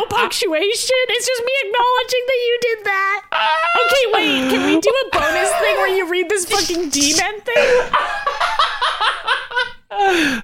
punctuation. 0.08 0.96
It's 1.08 1.26
just 1.26 1.42
me 1.44 1.52
acknowledging 1.64 2.22
that 2.26 2.38
you 2.46 2.58
did 2.60 2.84
that. 2.84 3.22
Okay, 3.86 4.06
wait. 4.12 4.50
Can 4.50 4.66
we 4.66 4.78
do 4.80 4.90
a 4.90 5.10
bonus 5.10 5.50
thing 5.50 5.76
where 5.78 5.88
you 5.96 6.06
read 6.08 6.28
this 6.28 6.44
fucking 6.44 6.90
D-Men 6.90 7.40
thing? 7.40 7.90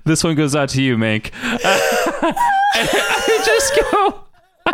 this 0.04 0.24
one 0.24 0.34
goes 0.34 0.56
out 0.56 0.68
to 0.70 0.82
you, 0.82 0.96
Mank. 0.96 1.30
I 1.42 3.42
just 3.44 3.72
go. 3.92 4.24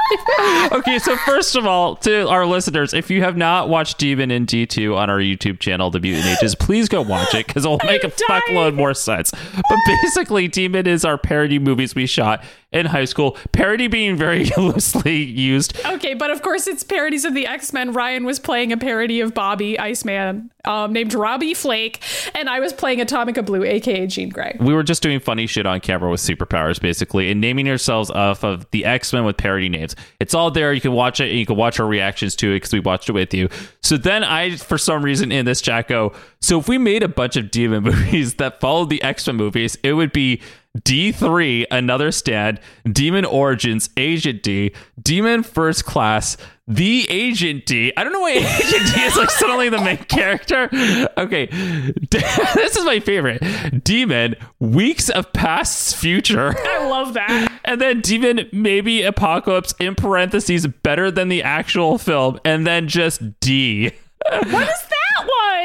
okay, 0.72 0.98
so 0.98 1.16
first 1.18 1.56
of 1.56 1.66
all, 1.66 1.96
to 1.96 2.28
our 2.28 2.46
listeners, 2.46 2.94
if 2.94 3.10
you 3.10 3.22
have 3.22 3.36
not 3.36 3.68
watched 3.68 3.98
D-Men 3.98 4.30
in 4.30 4.46
D2 4.46 4.96
on 4.96 5.10
our 5.10 5.18
YouTube 5.18 5.60
channel, 5.60 5.90
The 5.90 6.00
Mutant 6.00 6.26
Ages, 6.26 6.54
please 6.54 6.88
go 6.88 7.02
watch 7.02 7.34
it 7.34 7.46
because 7.46 7.64
it'll 7.64 7.80
make 7.84 8.04
a 8.04 8.08
dying. 8.08 8.42
fuckload 8.48 8.74
more 8.74 8.94
sense. 8.94 9.30
But 9.30 9.78
basically, 9.86 10.48
D-Men 10.48 10.86
is 10.86 11.04
our 11.04 11.18
parody 11.18 11.58
movies 11.58 11.94
we 11.94 12.06
shot 12.06 12.42
in 12.74 12.86
high 12.86 13.04
school. 13.06 13.38
Parody 13.52 13.86
being 13.86 14.16
very 14.16 14.44
loosely 14.56 15.22
used. 15.22 15.78
Okay, 15.86 16.12
but 16.12 16.30
of 16.30 16.42
course 16.42 16.66
it's 16.66 16.82
parodies 16.82 17.24
of 17.24 17.32
the 17.34 17.46
X-Men. 17.46 17.92
Ryan 17.92 18.24
was 18.24 18.38
playing 18.38 18.72
a 18.72 18.76
parody 18.76 19.20
of 19.20 19.32
Bobby 19.32 19.78
Iceman, 19.78 20.50
um, 20.64 20.92
named 20.92 21.14
Robbie 21.14 21.54
Flake, 21.54 22.02
and 22.34 22.50
I 22.50 22.60
was 22.60 22.72
playing 22.72 22.98
Atomica 22.98 23.44
Blue, 23.44 23.64
aka 23.64 24.06
Jean 24.06 24.28
Grey. 24.28 24.56
We 24.60 24.74
were 24.74 24.82
just 24.82 25.02
doing 25.02 25.20
funny 25.20 25.46
shit 25.46 25.66
on 25.66 25.80
camera 25.80 26.10
with 26.10 26.20
superpowers, 26.20 26.80
basically, 26.80 27.30
and 27.30 27.40
naming 27.40 27.68
ourselves 27.68 28.10
off 28.10 28.44
of 28.44 28.68
the 28.72 28.84
X 28.84 29.12
Men 29.12 29.24
with 29.24 29.36
parody 29.36 29.68
names. 29.68 29.94
It's 30.20 30.34
all 30.34 30.50
there. 30.50 30.72
You 30.72 30.80
can 30.80 30.92
watch 30.92 31.20
it, 31.20 31.30
and 31.30 31.38
you 31.38 31.46
can 31.46 31.56
watch 31.56 31.78
our 31.78 31.86
reactions 31.86 32.34
to 32.36 32.50
it 32.50 32.56
because 32.56 32.72
we 32.72 32.80
watched 32.80 33.08
it 33.08 33.12
with 33.12 33.32
you. 33.32 33.48
So 33.82 33.96
then 33.96 34.24
I, 34.24 34.56
for 34.56 34.78
some 34.78 35.04
reason, 35.04 35.30
in 35.30 35.46
this 35.46 35.60
chat 35.60 35.88
go. 35.88 36.12
So 36.40 36.58
if 36.58 36.68
we 36.68 36.78
made 36.78 37.02
a 37.02 37.08
bunch 37.08 37.36
of 37.36 37.50
D-Men 37.50 37.82
movies 37.84 38.34
that 38.34 38.60
followed 38.60 38.90
the 38.90 39.02
X 39.02 39.26
Men 39.26 39.36
movies, 39.36 39.76
it 39.82 39.92
would 39.92 40.12
be 40.12 40.40
D3, 40.78 41.66
Another 41.70 42.10
Stand, 42.10 42.60
D-Men 42.90 43.24
Origins, 43.24 43.90
Agent 43.96 44.42
D, 44.42 44.72
D-Men 45.00 45.42
First 45.44 45.84
Class, 45.84 46.36
The 46.66 47.08
Agent 47.10 47.64
D. 47.66 47.92
I 47.96 48.02
don't 48.02 48.12
know 48.12 48.20
why 48.20 48.32
Agent 48.32 48.94
D 48.94 49.00
is 49.02 49.16
like 49.16 49.30
suddenly 49.30 49.68
the 49.68 49.80
main 49.80 49.98
character. 49.98 50.68
Okay, 51.16 51.46
this 52.10 52.76
is 52.76 52.84
my 52.84 52.98
favorite. 52.98 53.84
D-Men, 53.84 54.34
Weeks 54.58 55.08
of 55.08 55.32
Past's 55.32 55.92
Future. 55.92 56.54
I 56.64 56.88
love 56.88 57.14
that. 57.14 57.52
And 57.64 57.80
then 57.80 58.00
D-Men 58.00 58.48
Maybe 58.52 59.02
Apocalypse 59.02 59.74
in 59.78 59.94
parentheses 59.94 60.66
better 60.66 61.10
than 61.10 61.28
the 61.28 61.42
actual 61.42 61.98
film, 61.98 62.40
and 62.44 62.66
then 62.66 62.88
just 62.88 63.38
D. 63.40 63.92
What 64.26 64.42
is 64.42 64.50
that 64.50 64.93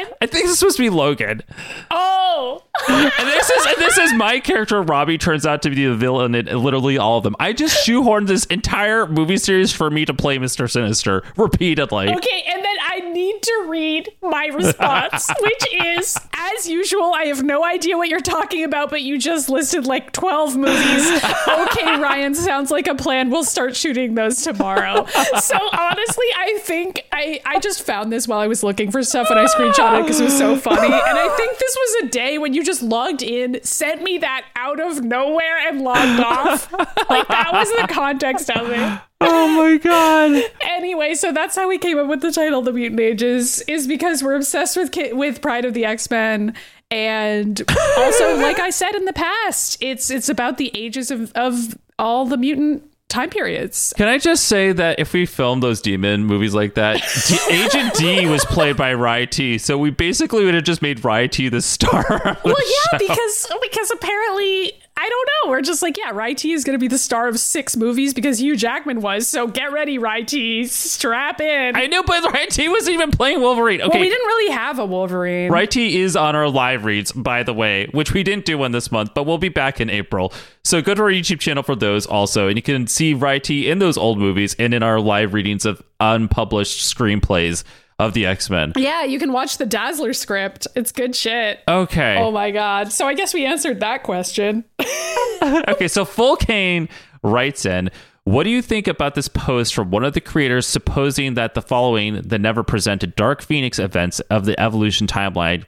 one? 0.04 0.14
I 0.20 0.26
think 0.26 0.44
this 0.44 0.52
is 0.52 0.58
supposed 0.58 0.76
to 0.76 0.82
be 0.82 0.90
Logan. 0.90 1.42
Oh, 1.90 2.62
And 2.88 3.28
this 3.28 3.50
is 3.50 3.66
and 3.66 3.76
this 3.78 3.98
is 3.98 4.14
my 4.14 4.40
character 4.40 4.80
Robbie 4.82 5.18
turns 5.18 5.44
out 5.46 5.62
to 5.62 5.70
be 5.70 5.86
the 5.86 5.94
villain 5.94 6.34
in 6.34 6.46
literally 6.46 6.98
all 6.98 7.18
of 7.18 7.24
them. 7.24 7.36
I 7.38 7.52
just 7.52 7.86
shoehorned 7.86 8.26
this 8.26 8.44
entire 8.46 9.06
movie 9.06 9.36
series 9.36 9.72
for 9.72 9.90
me 9.90 10.04
to 10.04 10.14
play 10.14 10.38
Mr. 10.38 10.70
Sinister 10.70 11.22
repeatedly. 11.36 12.08
okay. 12.08 12.44
And 12.48 12.64
then 12.64 12.76
I 12.82 13.00
need 13.12 13.42
to 13.42 13.64
read 13.68 14.10
my 14.22 14.46
response, 14.46 15.28
which 15.40 15.64
is, 15.96 16.18
as 16.34 16.68
usual, 16.68 17.12
I 17.14 17.24
have 17.26 17.42
no 17.42 17.64
idea 17.64 17.96
what 17.96 18.08
you're 18.08 18.20
talking 18.20 18.64
about, 18.64 18.90
but 18.90 19.02
you 19.02 19.18
just 19.18 19.48
listed 19.48 19.86
like 19.86 20.12
12 20.12 20.56
movies. 20.56 21.20
Okay, 21.70 21.98
Ryan, 22.00 22.34
sounds 22.34 22.70
like 22.70 22.86
a 22.86 22.94
plan. 22.94 23.30
We'll 23.30 23.44
start 23.44 23.76
shooting 23.76 24.14
those 24.14 24.42
tomorrow. 24.42 25.06
So 25.40 25.56
honestly, 25.72 26.26
I 26.36 26.58
think 26.62 27.06
I, 27.12 27.40
I 27.44 27.58
just 27.60 27.82
found 27.84 28.12
this 28.12 28.26
while 28.26 28.38
I 28.40 28.46
was 28.46 28.62
looking 28.62 28.90
for 28.90 29.02
stuff 29.02 29.28
and 29.30 29.38
I 29.38 29.44
screenshot 29.46 29.89
it 29.98 30.02
because 30.02 30.20
it 30.20 30.24
was 30.24 30.38
so 30.38 30.56
funny. 30.68 30.86
And 30.86 31.18
I 31.18 31.34
think 31.36 31.58
this 31.58 31.76
was 31.78 32.04
a 32.04 32.08
day 32.08 32.38
when 32.38 32.54
you 32.54 32.64
just 32.64 32.82
logged 32.82 33.22
in, 33.22 33.60
sent 33.62 34.02
me 34.02 34.18
that 34.18 34.44
out 34.56 34.80
of 34.80 35.02
nowhere, 35.02 35.58
and 35.68 35.80
logged 35.82 36.20
off. 36.24 36.72
Like 37.08 37.28
that 37.28 37.50
was 37.52 37.70
the 37.72 37.88
context 37.88 38.50
of 38.50 38.70
it. 38.70 39.00
Oh 39.22 39.48
my 39.48 39.76
god. 39.76 40.42
Anyway, 40.62 41.14
so 41.14 41.32
that's 41.32 41.54
how 41.56 41.68
we 41.68 41.76
came 41.78 41.98
up 41.98 42.06
with 42.06 42.20
the 42.22 42.32
title 42.32 42.62
"The 42.62 42.72
Mutant 42.72 43.00
Ages," 43.00 43.60
is 43.68 43.86
because 43.86 44.22
we're 44.22 44.36
obsessed 44.36 44.76
with 44.76 44.92
ki- 44.92 45.12
with 45.12 45.42
Pryde 45.42 45.64
of 45.64 45.74
the 45.74 45.84
X 45.84 46.10
Men, 46.10 46.54
and 46.90 47.62
also, 47.98 48.36
like 48.36 48.58
I 48.58 48.70
said 48.70 48.94
in 48.94 49.04
the 49.04 49.12
past, 49.12 49.76
it's 49.80 50.10
it's 50.10 50.28
about 50.28 50.56
the 50.58 50.70
ages 50.74 51.10
of 51.10 51.32
of 51.34 51.76
all 51.98 52.24
the 52.24 52.38
mutant 52.38 52.89
time 53.10 53.28
periods. 53.30 53.92
Can 53.96 54.08
I 54.08 54.18
just 54.18 54.44
say 54.44 54.72
that 54.72 54.98
if 54.98 55.12
we 55.12 55.26
filmed 55.26 55.62
those 55.62 55.80
D-Men 55.80 56.24
movies 56.24 56.54
like 56.54 56.74
that, 56.74 56.96
D- 57.28 57.38
Agent 57.50 57.94
D 57.94 58.26
was 58.26 58.44
played 58.46 58.76
by 58.76 58.94
Rai 58.94 59.26
T, 59.26 59.58
so 59.58 59.76
we 59.76 59.90
basically 59.90 60.44
would 60.44 60.54
have 60.54 60.64
just 60.64 60.80
made 60.82 61.04
Rai 61.04 61.28
T 61.28 61.48
the 61.48 61.60
star. 61.60 62.00
of 62.00 62.06
the 62.06 62.38
Well, 62.44 62.54
yeah, 62.58 62.98
show. 62.98 63.06
because 63.08 63.52
because 63.62 63.90
apparently 63.90 64.72
I 65.00 65.08
don't 65.08 65.28
know. 65.32 65.50
We're 65.52 65.62
just 65.62 65.80
like, 65.80 65.96
yeah, 65.96 66.34
T 66.34 66.52
is 66.52 66.62
going 66.62 66.74
to 66.74 66.78
be 66.78 66.86
the 66.86 66.98
star 66.98 67.26
of 67.26 67.40
six 67.40 67.74
movies 67.74 68.12
because 68.12 68.38
Hugh 68.38 68.54
Jackman 68.54 69.00
was. 69.00 69.26
So 69.26 69.46
get 69.46 69.72
ready, 69.72 69.98
T. 70.24 70.66
Strap 70.66 71.40
in. 71.40 71.74
I 71.74 71.86
knew, 71.86 72.02
but 72.02 72.50
T 72.50 72.68
wasn't 72.68 72.94
even 72.94 73.10
playing 73.10 73.40
Wolverine. 73.40 73.80
Okay, 73.80 73.88
well, 73.88 74.00
we 74.00 74.10
didn't 74.10 74.26
really 74.26 74.52
have 74.52 74.78
a 74.78 74.84
Wolverine. 74.84 75.66
T 75.68 76.02
is 76.02 76.16
on 76.16 76.36
our 76.36 76.50
live 76.50 76.84
reads, 76.84 77.12
by 77.12 77.42
the 77.42 77.54
way, 77.54 77.88
which 77.92 78.12
we 78.12 78.22
didn't 78.22 78.44
do 78.44 78.58
one 78.58 78.72
this 78.72 78.92
month, 78.92 79.14
but 79.14 79.24
we'll 79.24 79.38
be 79.38 79.48
back 79.48 79.80
in 79.80 79.88
April. 79.88 80.34
So 80.64 80.82
go 80.82 80.94
to 80.94 81.02
our 81.02 81.08
YouTube 81.08 81.40
channel 81.40 81.62
for 81.62 81.74
those 81.74 82.04
also, 82.04 82.48
and 82.48 82.58
you 82.58 82.62
can 82.62 82.86
see 82.86 83.14
T 83.38 83.70
in 83.70 83.78
those 83.78 83.96
old 83.96 84.18
movies 84.18 84.54
and 84.58 84.74
in 84.74 84.82
our 84.82 85.00
live 85.00 85.32
readings 85.32 85.64
of 85.64 85.82
unpublished 85.98 86.94
screenplays 86.94 87.64
of 88.00 88.14
the 88.14 88.26
X 88.26 88.48
Men. 88.48 88.72
Yeah, 88.76 89.04
you 89.04 89.18
can 89.18 89.32
watch 89.32 89.58
the 89.58 89.66
Dazzler 89.66 90.12
script. 90.14 90.66
It's 90.74 90.90
good 90.90 91.14
shit. 91.14 91.60
Okay. 91.68 92.16
Oh 92.18 92.32
my 92.32 92.50
god. 92.50 92.90
So 92.92 93.06
I 93.06 93.14
guess 93.14 93.34
we 93.34 93.44
answered 93.44 93.80
that 93.80 94.02
question. 94.02 94.64
okay, 95.42 95.86
so 95.86 96.04
Full 96.04 96.36
Kane 96.36 96.88
writes 97.22 97.66
in, 97.66 97.90
what 98.24 98.44
do 98.44 98.50
you 98.50 98.62
think 98.62 98.88
about 98.88 99.14
this 99.14 99.28
post 99.28 99.74
from 99.74 99.90
one 99.90 100.04
of 100.04 100.14
the 100.14 100.20
creators 100.20 100.66
supposing 100.66 101.34
that 101.34 101.54
the 101.54 101.62
following 101.62 102.22
the 102.22 102.38
never 102.38 102.62
presented 102.62 103.16
Dark 103.16 103.42
Phoenix 103.42 103.78
events 103.78 104.20
of 104.20 104.46
the 104.46 104.58
evolution 104.58 105.06
timeline, 105.06 105.64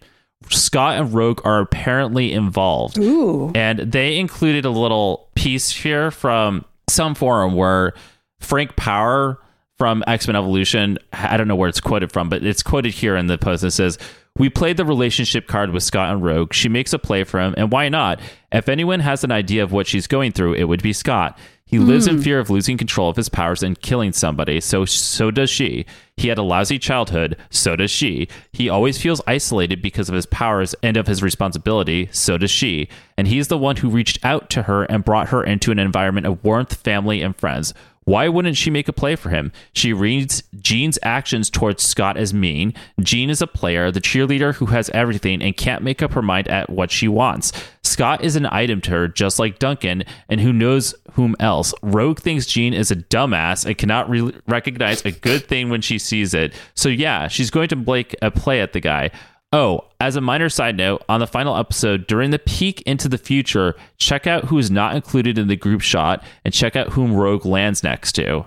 Scott 0.48 0.98
and 0.98 1.12
Rogue 1.12 1.40
are 1.44 1.60
apparently 1.60 2.32
involved? 2.32 2.98
Ooh. 2.98 3.52
And 3.54 3.78
they 3.80 4.18
included 4.18 4.64
a 4.64 4.70
little 4.70 5.28
piece 5.34 5.70
here 5.70 6.10
from 6.10 6.64
some 6.88 7.14
forum 7.14 7.54
where 7.54 7.92
Frank 8.40 8.76
Paur 8.76 9.38
from 9.78 10.04
X 10.06 10.26
Men 10.26 10.36
Evolution, 10.36 10.98
I 11.12 11.36
don't 11.36 11.48
know 11.48 11.56
where 11.56 11.68
it's 11.68 11.80
quoted 11.80 12.12
from, 12.12 12.28
but 12.28 12.44
it's 12.44 12.62
quoted 12.62 12.92
here 12.92 13.16
in 13.16 13.26
the 13.26 13.38
post. 13.38 13.64
It 13.64 13.72
says, 13.72 13.98
We 14.38 14.48
played 14.48 14.76
the 14.76 14.84
relationship 14.84 15.46
card 15.46 15.70
with 15.70 15.82
Scott 15.82 16.12
and 16.12 16.22
Rogue. 16.22 16.52
She 16.52 16.68
makes 16.68 16.92
a 16.92 16.98
play 16.98 17.24
for 17.24 17.40
him, 17.40 17.54
and 17.56 17.72
why 17.72 17.88
not? 17.88 18.20
If 18.52 18.68
anyone 18.68 19.00
has 19.00 19.24
an 19.24 19.32
idea 19.32 19.62
of 19.62 19.72
what 19.72 19.86
she's 19.86 20.06
going 20.06 20.32
through, 20.32 20.54
it 20.54 20.64
would 20.64 20.82
be 20.82 20.92
Scott. 20.92 21.38
He 21.72 21.78
lives 21.78 22.06
in 22.06 22.16
hmm. 22.16 22.22
fear 22.22 22.38
of 22.38 22.50
losing 22.50 22.76
control 22.76 23.08
of 23.08 23.16
his 23.16 23.30
powers 23.30 23.62
and 23.62 23.80
killing 23.80 24.12
somebody, 24.12 24.60
so 24.60 24.84
so 24.84 25.30
does 25.30 25.48
she. 25.48 25.86
He 26.18 26.28
had 26.28 26.36
a 26.36 26.42
lousy 26.42 26.78
childhood, 26.78 27.38
so 27.48 27.76
does 27.76 27.90
she. 27.90 28.28
He 28.52 28.68
always 28.68 29.00
feels 29.00 29.22
isolated 29.26 29.80
because 29.80 30.10
of 30.10 30.14
his 30.14 30.26
powers 30.26 30.74
and 30.82 30.98
of 30.98 31.06
his 31.06 31.22
responsibility, 31.22 32.10
so 32.12 32.36
does 32.36 32.50
she. 32.50 32.90
And 33.16 33.26
he's 33.26 33.48
the 33.48 33.56
one 33.56 33.76
who 33.76 33.88
reached 33.88 34.22
out 34.22 34.50
to 34.50 34.64
her 34.64 34.82
and 34.84 35.02
brought 35.02 35.30
her 35.30 35.42
into 35.42 35.72
an 35.72 35.78
environment 35.78 36.26
of 36.26 36.44
warmth, 36.44 36.74
family, 36.74 37.22
and 37.22 37.34
friends. 37.34 37.72
Why 38.04 38.28
wouldn't 38.28 38.56
she 38.56 38.70
make 38.70 38.88
a 38.88 38.92
play 38.92 39.16
for 39.16 39.30
him? 39.30 39.52
She 39.72 39.92
reads 39.92 40.42
Jean's 40.60 40.98
actions 41.02 41.48
towards 41.48 41.82
Scott 41.82 42.16
as 42.16 42.34
mean. 42.34 42.74
Jean 43.00 43.30
is 43.30 43.40
a 43.40 43.46
player, 43.46 43.90
the 43.90 44.00
cheerleader 44.00 44.54
who 44.54 44.66
has 44.66 44.90
everything 44.90 45.42
and 45.42 45.56
can't 45.56 45.82
make 45.84 46.02
up 46.02 46.12
her 46.12 46.22
mind 46.22 46.48
at 46.48 46.68
what 46.68 46.90
she 46.90 47.06
wants. 47.06 47.52
Scott 47.84 48.24
is 48.24 48.36
an 48.36 48.46
item 48.46 48.80
to 48.82 48.90
her, 48.90 49.08
just 49.08 49.38
like 49.38 49.58
Duncan, 49.58 50.04
and 50.28 50.40
who 50.40 50.52
knows 50.52 50.94
whom 51.12 51.36
else. 51.38 51.74
Rogue 51.82 52.20
thinks 52.20 52.46
Jean 52.46 52.74
is 52.74 52.90
a 52.90 52.96
dumbass 52.96 53.66
and 53.66 53.76
cannot 53.76 54.08
re- 54.08 54.32
recognize 54.48 55.04
a 55.04 55.12
good 55.12 55.46
thing 55.46 55.68
when 55.68 55.82
she 55.82 55.98
sees 55.98 56.32
it. 56.34 56.54
So, 56.74 56.88
yeah, 56.88 57.28
she's 57.28 57.50
going 57.50 57.68
to 57.68 57.76
make 57.76 58.16
a 58.22 58.30
play 58.30 58.60
at 58.60 58.72
the 58.72 58.80
guy. 58.80 59.10
Oh, 59.52 59.84
as 60.00 60.16
a 60.16 60.20
minor 60.22 60.48
side 60.48 60.76
note, 60.76 61.04
on 61.08 61.20
the 61.20 61.26
final 61.26 61.56
episode, 61.56 62.06
during 62.06 62.30
the 62.30 62.38
peek 62.38 62.80
into 62.82 63.08
the 63.08 63.18
future, 63.18 63.74
check 63.98 64.26
out 64.26 64.44
who 64.44 64.58
is 64.58 64.70
not 64.70 64.96
included 64.96 65.36
in 65.36 65.48
the 65.48 65.56
group 65.56 65.82
shot 65.82 66.24
and 66.44 66.54
check 66.54 66.74
out 66.74 66.88
whom 66.90 67.14
Rogue 67.14 67.44
lands 67.44 67.82
next 67.82 68.12
to. 68.12 68.46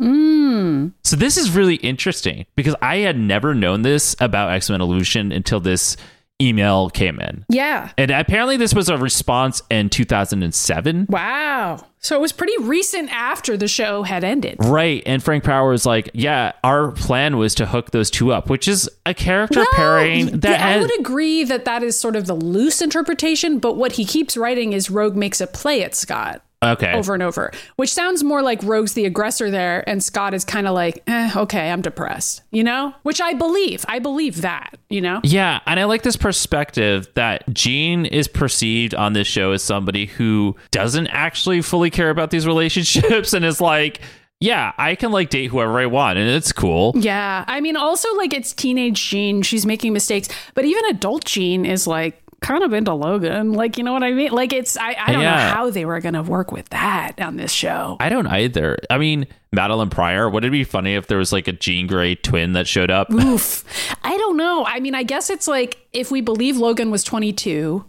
Mm. 0.00 0.92
So 1.02 1.16
this 1.16 1.36
is 1.36 1.50
really 1.50 1.76
interesting 1.76 2.46
because 2.54 2.76
I 2.80 2.98
had 2.98 3.18
never 3.18 3.54
known 3.54 3.82
this 3.82 4.14
about 4.20 4.52
X 4.52 4.70
Men 4.70 4.80
Evolution 4.80 5.32
until 5.32 5.60
this 5.60 5.96
email 6.44 6.90
came 6.90 7.20
in. 7.20 7.44
Yeah. 7.48 7.90
And 7.96 8.10
apparently 8.10 8.56
this 8.56 8.74
was 8.74 8.88
a 8.88 8.96
response 8.96 9.62
in 9.70 9.88
2007. 9.90 11.06
Wow. 11.08 11.84
So 12.04 12.14
it 12.16 12.20
was 12.20 12.32
pretty 12.32 12.52
recent 12.60 13.10
after 13.10 13.56
the 13.56 13.66
show 13.66 14.02
had 14.02 14.24
ended. 14.24 14.56
Right. 14.58 15.02
And 15.06 15.22
Frank 15.22 15.42
Paur 15.42 15.70
was 15.70 15.86
like, 15.86 16.10
yeah, 16.12 16.52
our 16.62 16.92
plan 16.92 17.38
was 17.38 17.54
to 17.54 17.66
hook 17.66 17.92
those 17.92 18.10
two 18.10 18.30
up, 18.30 18.50
which 18.50 18.68
is 18.68 18.90
a 19.06 19.14
character 19.14 19.64
pairing 19.72 20.40
that 20.40 20.60
yeah, 20.60 20.66
I 20.66 20.80
would 20.80 21.00
agree 21.00 21.44
that 21.44 21.64
that 21.64 21.82
is 21.82 21.98
sort 21.98 22.14
of 22.14 22.26
the 22.26 22.34
loose 22.34 22.82
interpretation, 22.82 23.58
but 23.58 23.76
what 23.76 23.92
he 23.92 24.04
keeps 24.04 24.36
writing 24.36 24.74
is 24.74 24.90
Rogue 24.90 25.16
makes 25.16 25.40
a 25.40 25.46
play 25.46 25.82
at 25.82 25.94
Scott 25.94 26.43
Okay. 26.64 26.92
over 26.92 27.14
and 27.14 27.22
over, 27.22 27.52
which 27.76 27.92
sounds 27.92 28.24
more 28.24 28.42
like 28.42 28.62
Rogue's 28.62 28.94
the 28.94 29.04
aggressor 29.04 29.50
there, 29.50 29.88
and 29.88 30.02
Scott 30.02 30.34
is 30.34 30.44
kind 30.44 30.66
of 30.66 30.74
like, 30.74 31.02
eh, 31.06 31.30
okay, 31.36 31.70
I'm 31.70 31.82
depressed, 31.82 32.42
you 32.50 32.64
know? 32.64 32.94
Which 33.02 33.20
I 33.20 33.34
believe. 33.34 33.84
I 33.88 33.98
believe 33.98 34.40
that, 34.40 34.76
you 34.88 35.00
know? 35.00 35.20
Yeah, 35.22 35.60
and 35.66 35.78
I 35.78 35.84
like 35.84 36.02
this 36.02 36.16
perspective 36.16 37.08
that 37.14 37.52
Jean 37.52 38.06
is 38.06 38.28
perceived 38.28 38.94
on 38.94 39.12
this 39.12 39.26
show 39.26 39.52
as 39.52 39.62
somebody 39.62 40.06
who 40.06 40.56
doesn't 40.70 41.08
actually 41.08 41.62
fully 41.62 41.90
care 41.90 42.10
about 42.10 42.30
these 42.30 42.46
relationships 42.46 43.32
and 43.34 43.44
is 43.44 43.60
like, 43.60 44.00
yeah, 44.40 44.72
I 44.76 44.94
can 44.94 45.10
like 45.10 45.30
date 45.30 45.46
whoever 45.46 45.78
I 45.78 45.86
want 45.86 46.18
and 46.18 46.28
it's 46.28 46.52
cool. 46.52 46.92
Yeah. 46.96 47.44
I 47.46 47.60
mean, 47.60 47.76
also, 47.76 48.12
like, 48.14 48.34
it's 48.34 48.52
teenage 48.52 49.08
Jean. 49.08 49.42
She's 49.42 49.64
making 49.64 49.92
mistakes, 49.92 50.28
but 50.54 50.64
even 50.64 50.84
adult 50.86 51.24
Jean 51.24 51.64
is 51.64 51.86
like, 51.86 52.20
kind 52.44 52.62
of 52.62 52.72
into 52.72 52.92
Logan. 52.92 53.52
Like, 53.52 53.78
you 53.78 53.84
know 53.84 53.92
what 53.92 54.02
I 54.02 54.12
mean? 54.12 54.30
Like, 54.32 54.52
it's, 54.52 54.76
I, 54.76 54.94
I 54.98 55.12
don't 55.12 55.22
Yeah. 55.22 55.30
know 55.48 55.54
how 55.54 55.70
they 55.70 55.84
were 55.84 56.00
going 56.00 56.14
to 56.14 56.22
work 56.22 56.52
with 56.52 56.68
that 56.70 57.20
on 57.20 57.36
this 57.36 57.50
show. 57.52 57.96
I 58.00 58.08
don't 58.08 58.26
either. 58.26 58.76
I 58.90 58.98
mean, 58.98 59.26
Madelyne 59.54 59.90
Pryor, 59.90 60.28
would 60.28 60.44
it 60.44 60.50
be 60.52 60.64
funny 60.64 60.94
if 60.94 61.06
there 61.06 61.18
was 61.18 61.32
like 61.32 61.48
a 61.48 61.52
Jean 61.52 61.86
Grey 61.86 62.14
twin 62.16 62.52
that 62.52 62.66
showed 62.66 62.90
up? 62.90 63.10
Oof. 63.12 63.64
I 64.04 64.16
don't 64.16 64.36
know. 64.36 64.64
I 64.66 64.80
mean, 64.80 64.94
I 64.94 65.02
guess 65.04 65.30
it's 65.30 65.48
like 65.48 65.78
if 65.92 66.10
we 66.10 66.20
believe 66.20 66.56
Logan 66.56 66.90
was 66.90 67.02
22 67.02 67.84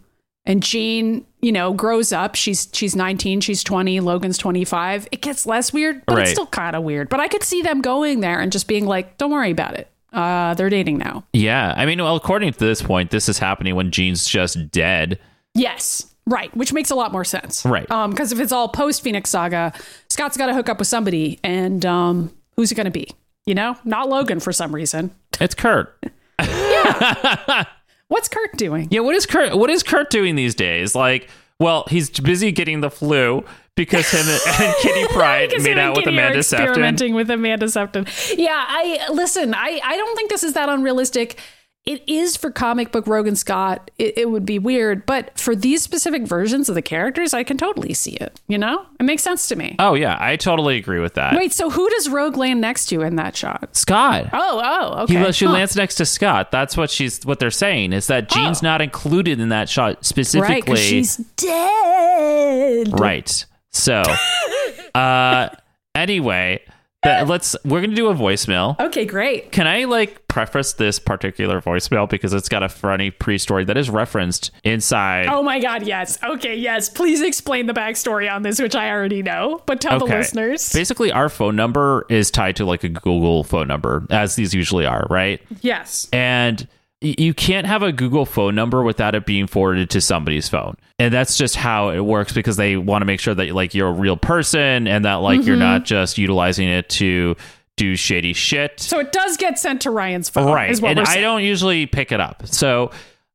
and 0.46 0.62
Jean, 0.62 1.26
you 1.42 1.52
know, 1.52 1.72
grows 1.74 2.12
up, 2.12 2.34
she's 2.36 2.68
she's 2.72 2.94
19, 2.96 3.40
she's 3.40 3.62
20, 3.64 4.00
Logan's 4.00 4.38
25, 4.38 5.08
it 5.12 5.20
gets 5.20 5.44
less 5.44 5.72
weird, 5.72 6.04
but 6.06 6.14
Right. 6.16 6.22
it's 6.22 6.30
still 6.32 6.46
kind 6.46 6.74
of 6.76 6.82
weird. 6.84 7.08
But 7.08 7.20
I 7.20 7.28
could 7.28 7.42
see 7.42 7.62
them 7.62 7.80
going 7.82 8.20
there 8.20 8.40
and 8.40 8.50
just 8.52 8.68
being 8.68 8.86
like, 8.86 9.18
don't 9.18 9.30
worry 9.32 9.50
about 9.50 9.74
it. 9.74 9.90
Uh, 10.16 10.54
they're 10.54 10.70
dating 10.70 10.98
now. 10.98 11.24
Yeah. 11.32 11.74
I 11.76 11.84
mean, 11.86 12.02
well, 12.02 12.16
according 12.16 12.52
to 12.52 12.58
this 12.58 12.82
point, 12.82 13.10
this 13.10 13.28
is 13.28 13.38
happening 13.38 13.74
when 13.74 13.90
Jean's 13.90 14.26
just 14.26 14.70
dead. 14.70 15.20
Yes. 15.54 16.12
Right, 16.28 16.54
which 16.56 16.72
makes 16.72 16.90
a 16.90 16.96
lot 16.96 17.12
more 17.12 17.24
sense. 17.24 17.64
Right. 17.64 17.88
Um, 17.88 18.10
because 18.10 18.32
if 18.32 18.40
it's 18.40 18.50
all 18.50 18.68
post 18.68 19.02
Phoenix 19.02 19.30
Saga, 19.30 19.72
Scott's 20.10 20.36
got 20.36 20.46
to 20.46 20.54
hook 20.54 20.68
up 20.68 20.80
with 20.80 20.88
somebody, 20.88 21.38
and 21.44 21.86
um, 21.86 22.34
who's 22.56 22.72
it 22.72 22.74
going 22.74 22.86
to 22.86 22.90
be? 22.90 23.08
You 23.44 23.54
know, 23.54 23.76
not 23.84 24.08
Logan 24.08 24.40
for 24.40 24.52
some 24.52 24.74
reason. 24.74 25.12
It's 25.38 25.54
Kurt. 25.54 25.94
Yeah. 26.40 27.64
What's 28.08 28.28
Kurt 28.28 28.56
doing? 28.56 28.88
Yeah, 28.90 29.00
what 29.00 29.14
is 29.14 29.26
Kurt? 29.26 29.56
What 29.56 29.68
is 29.68 29.82
Kurt 29.82 30.08
doing 30.08 30.34
these 30.34 30.54
days? 30.54 30.94
Like, 30.94 31.28
well, 31.58 31.84
he's 31.88 32.10
busy 32.10 32.52
getting 32.52 32.80
the 32.80 32.90
flu 32.90 33.44
because 33.76 34.10
him 34.10 34.26
and, 34.26 34.74
Kitty 34.82 35.06
Pryde 35.12 35.54
made 35.62 35.78
out 35.78 35.96
with 35.96 36.06
Amanda 36.06 36.42
Sefton. 36.42 36.66
experimenting 36.68 37.14
with 37.14 37.30
Amanda 37.30 37.68
Sefton. 37.68 38.06
Yeah, 38.36 38.64
I 38.66 39.08
listen. 39.12 39.54
I 39.54 39.80
I 39.82 39.96
don't 39.96 40.16
think 40.16 40.30
this 40.30 40.42
is 40.42 40.54
that 40.54 40.68
unrealistic. 40.68 41.38
It 41.86 42.02
is 42.08 42.36
for 42.36 42.50
comic 42.50 42.90
book 42.90 43.06
Rogan 43.06 43.36
Scott. 43.36 43.92
It, 43.96 44.18
it 44.18 44.30
would 44.30 44.44
be 44.44 44.58
weird, 44.58 45.06
but 45.06 45.38
for 45.38 45.54
these 45.54 45.82
specific 45.82 46.24
versions 46.26 46.68
of 46.68 46.74
the 46.74 46.82
characters, 46.82 47.32
I 47.32 47.44
can 47.44 47.56
totally 47.56 47.94
see 47.94 48.14
it. 48.14 48.40
You 48.48 48.58
know, 48.58 48.84
it 48.98 49.04
makes 49.04 49.22
sense 49.22 49.46
to 49.48 49.56
me. 49.56 49.76
Oh 49.78 49.94
yeah, 49.94 50.16
I 50.20 50.34
totally 50.34 50.78
agree 50.78 50.98
with 50.98 51.14
that. 51.14 51.36
Wait, 51.36 51.52
so 51.52 51.70
who 51.70 51.88
does 51.90 52.08
Rogue 52.08 52.36
land 52.36 52.60
next 52.60 52.86
to 52.86 53.02
in 53.02 53.14
that 53.16 53.36
shot? 53.36 53.76
Scott. 53.76 54.30
Oh, 54.32 54.60
oh, 54.64 55.02
okay. 55.04 55.26
He, 55.26 55.32
she 55.32 55.44
Huh. 55.44 55.52
lands 55.52 55.76
next 55.76 55.94
to 55.96 56.06
Scott. 56.06 56.50
That's 56.50 56.76
what 56.76 56.90
she's 56.90 57.24
what 57.24 57.38
they're 57.38 57.52
saying 57.52 57.92
is 57.92 58.08
that 58.08 58.28
Jean's 58.30 58.62
not 58.64 58.82
included 58.82 59.38
in 59.38 59.50
that 59.50 59.68
shot 59.68 60.04
specifically. 60.04 60.72
right 60.74 60.78
she's 60.82 61.16
dead. 61.36 62.98
Right. 62.98 63.44
So, 63.70 64.02
uh, 64.94 65.50
anyway, 65.94 66.62
that, 67.06 67.28
let's 67.28 67.56
we're 67.64 67.80
gonna 67.80 67.94
do 67.94 68.08
a 68.08 68.14
voicemail. 68.14 68.78
Okay, 68.78 69.04
great. 69.04 69.52
Can 69.52 69.66
I 69.66 69.84
like 69.84 70.26
preface 70.36 70.74
this 70.74 70.98
particular 70.98 71.62
voicemail 71.62 72.06
because 72.06 72.34
it's 72.34 72.50
got 72.50 72.62
a 72.62 72.68
funny 72.68 73.10
pre-story 73.10 73.64
that 73.64 73.78
is 73.78 73.88
referenced 73.88 74.50
inside. 74.64 75.28
Oh 75.28 75.42
my 75.42 75.58
God, 75.58 75.86
yes. 75.86 76.22
Okay, 76.22 76.54
yes. 76.54 76.90
Please 76.90 77.22
explain 77.22 77.64
the 77.64 77.72
backstory 77.72 78.30
on 78.30 78.42
this, 78.42 78.60
which 78.60 78.74
I 78.74 78.90
already 78.90 79.22
know, 79.22 79.62
but 79.64 79.80
tell 79.80 79.98
the 79.98 80.04
listeners. 80.04 80.74
Basically, 80.74 81.10
our 81.10 81.30
phone 81.30 81.56
number 81.56 82.04
is 82.10 82.30
tied 82.30 82.56
to 82.56 82.66
like 82.66 82.84
a 82.84 82.90
Google 82.90 83.44
phone 83.44 83.66
number, 83.66 84.06
as 84.10 84.36
these 84.36 84.52
usually 84.52 84.84
are, 84.84 85.06
right? 85.08 85.40
yes. 85.62 86.06
And 86.12 86.68
you 87.00 87.34
can't 87.34 87.66
have 87.66 87.82
a 87.82 87.92
Google 87.92 88.24
phone 88.24 88.54
number 88.54 88.82
without 88.82 89.14
it 89.14 89.26
being 89.26 89.46
forwarded 89.46 89.90
to 89.90 90.00
somebody's 90.00 90.48
phone. 90.48 90.76
And 90.98 91.12
that's 91.12 91.36
just 91.36 91.54
how 91.54 91.90
it 91.90 92.00
works 92.00 92.32
because 92.32 92.56
they 92.56 92.76
want 92.76 93.02
to 93.02 93.06
make 93.06 93.20
sure 93.20 93.34
that 93.34 93.50
like 93.54 93.74
you're 93.74 93.88
a 93.88 93.92
real 93.92 94.16
person 94.16 94.88
and 94.88 95.04
that 95.04 95.16
like 95.16 95.44
you're 95.44 95.56
not 95.56 95.82
mm-hmm. 95.82 95.86
just 95.86 96.16
utilizing 96.16 96.68
it 96.68 96.88
to 96.90 97.36
do 97.76 97.96
shady 97.96 98.32
shit. 98.32 98.80
So 98.80 98.98
it 98.98 99.12
does 99.12 99.36
get 99.36 99.58
sent 99.58 99.82
to 99.82 99.90
Ryan's 99.90 100.30
phone. 100.30 100.52
right. 100.52 100.70
Is 100.70 100.80
what 100.80 100.96
and 100.96 101.00
I 101.00 101.20
don't 101.20 101.42
usually 101.42 101.84
pick 101.84 102.12
it 102.12 102.20
up. 102.20 102.46
So 102.46 102.90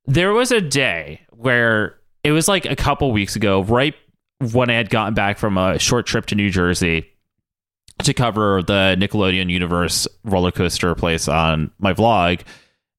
there 0.08 0.34
was 0.34 0.52
a 0.52 0.62
day 0.62 1.22
where 1.30 1.98
it 2.24 2.32
was 2.32 2.48
like 2.48 2.66
a 2.66 2.76
couple 2.76 3.12
weeks 3.12 3.36
ago, 3.36 3.64
right 3.64 3.94
when 4.52 4.72
I 4.72 4.74
had 4.74 4.90
gotten 4.90 5.14
back 5.14 5.38
from 5.38 5.58
a 5.58 5.78
short 5.78 6.08
trip 6.08 6.26
to 6.28 6.36
New 6.36 6.50
Jersey. 6.50 7.08
to 8.04 8.16
cover 8.16 8.64
the 8.64 8.96
Nickelodeon 8.98 9.52
Universe 9.52 10.08
roller 10.24 10.52
coaster 10.52 10.96
place 10.96 11.28
on 11.28 11.70
my 11.78 11.94
vlog, 11.94 12.42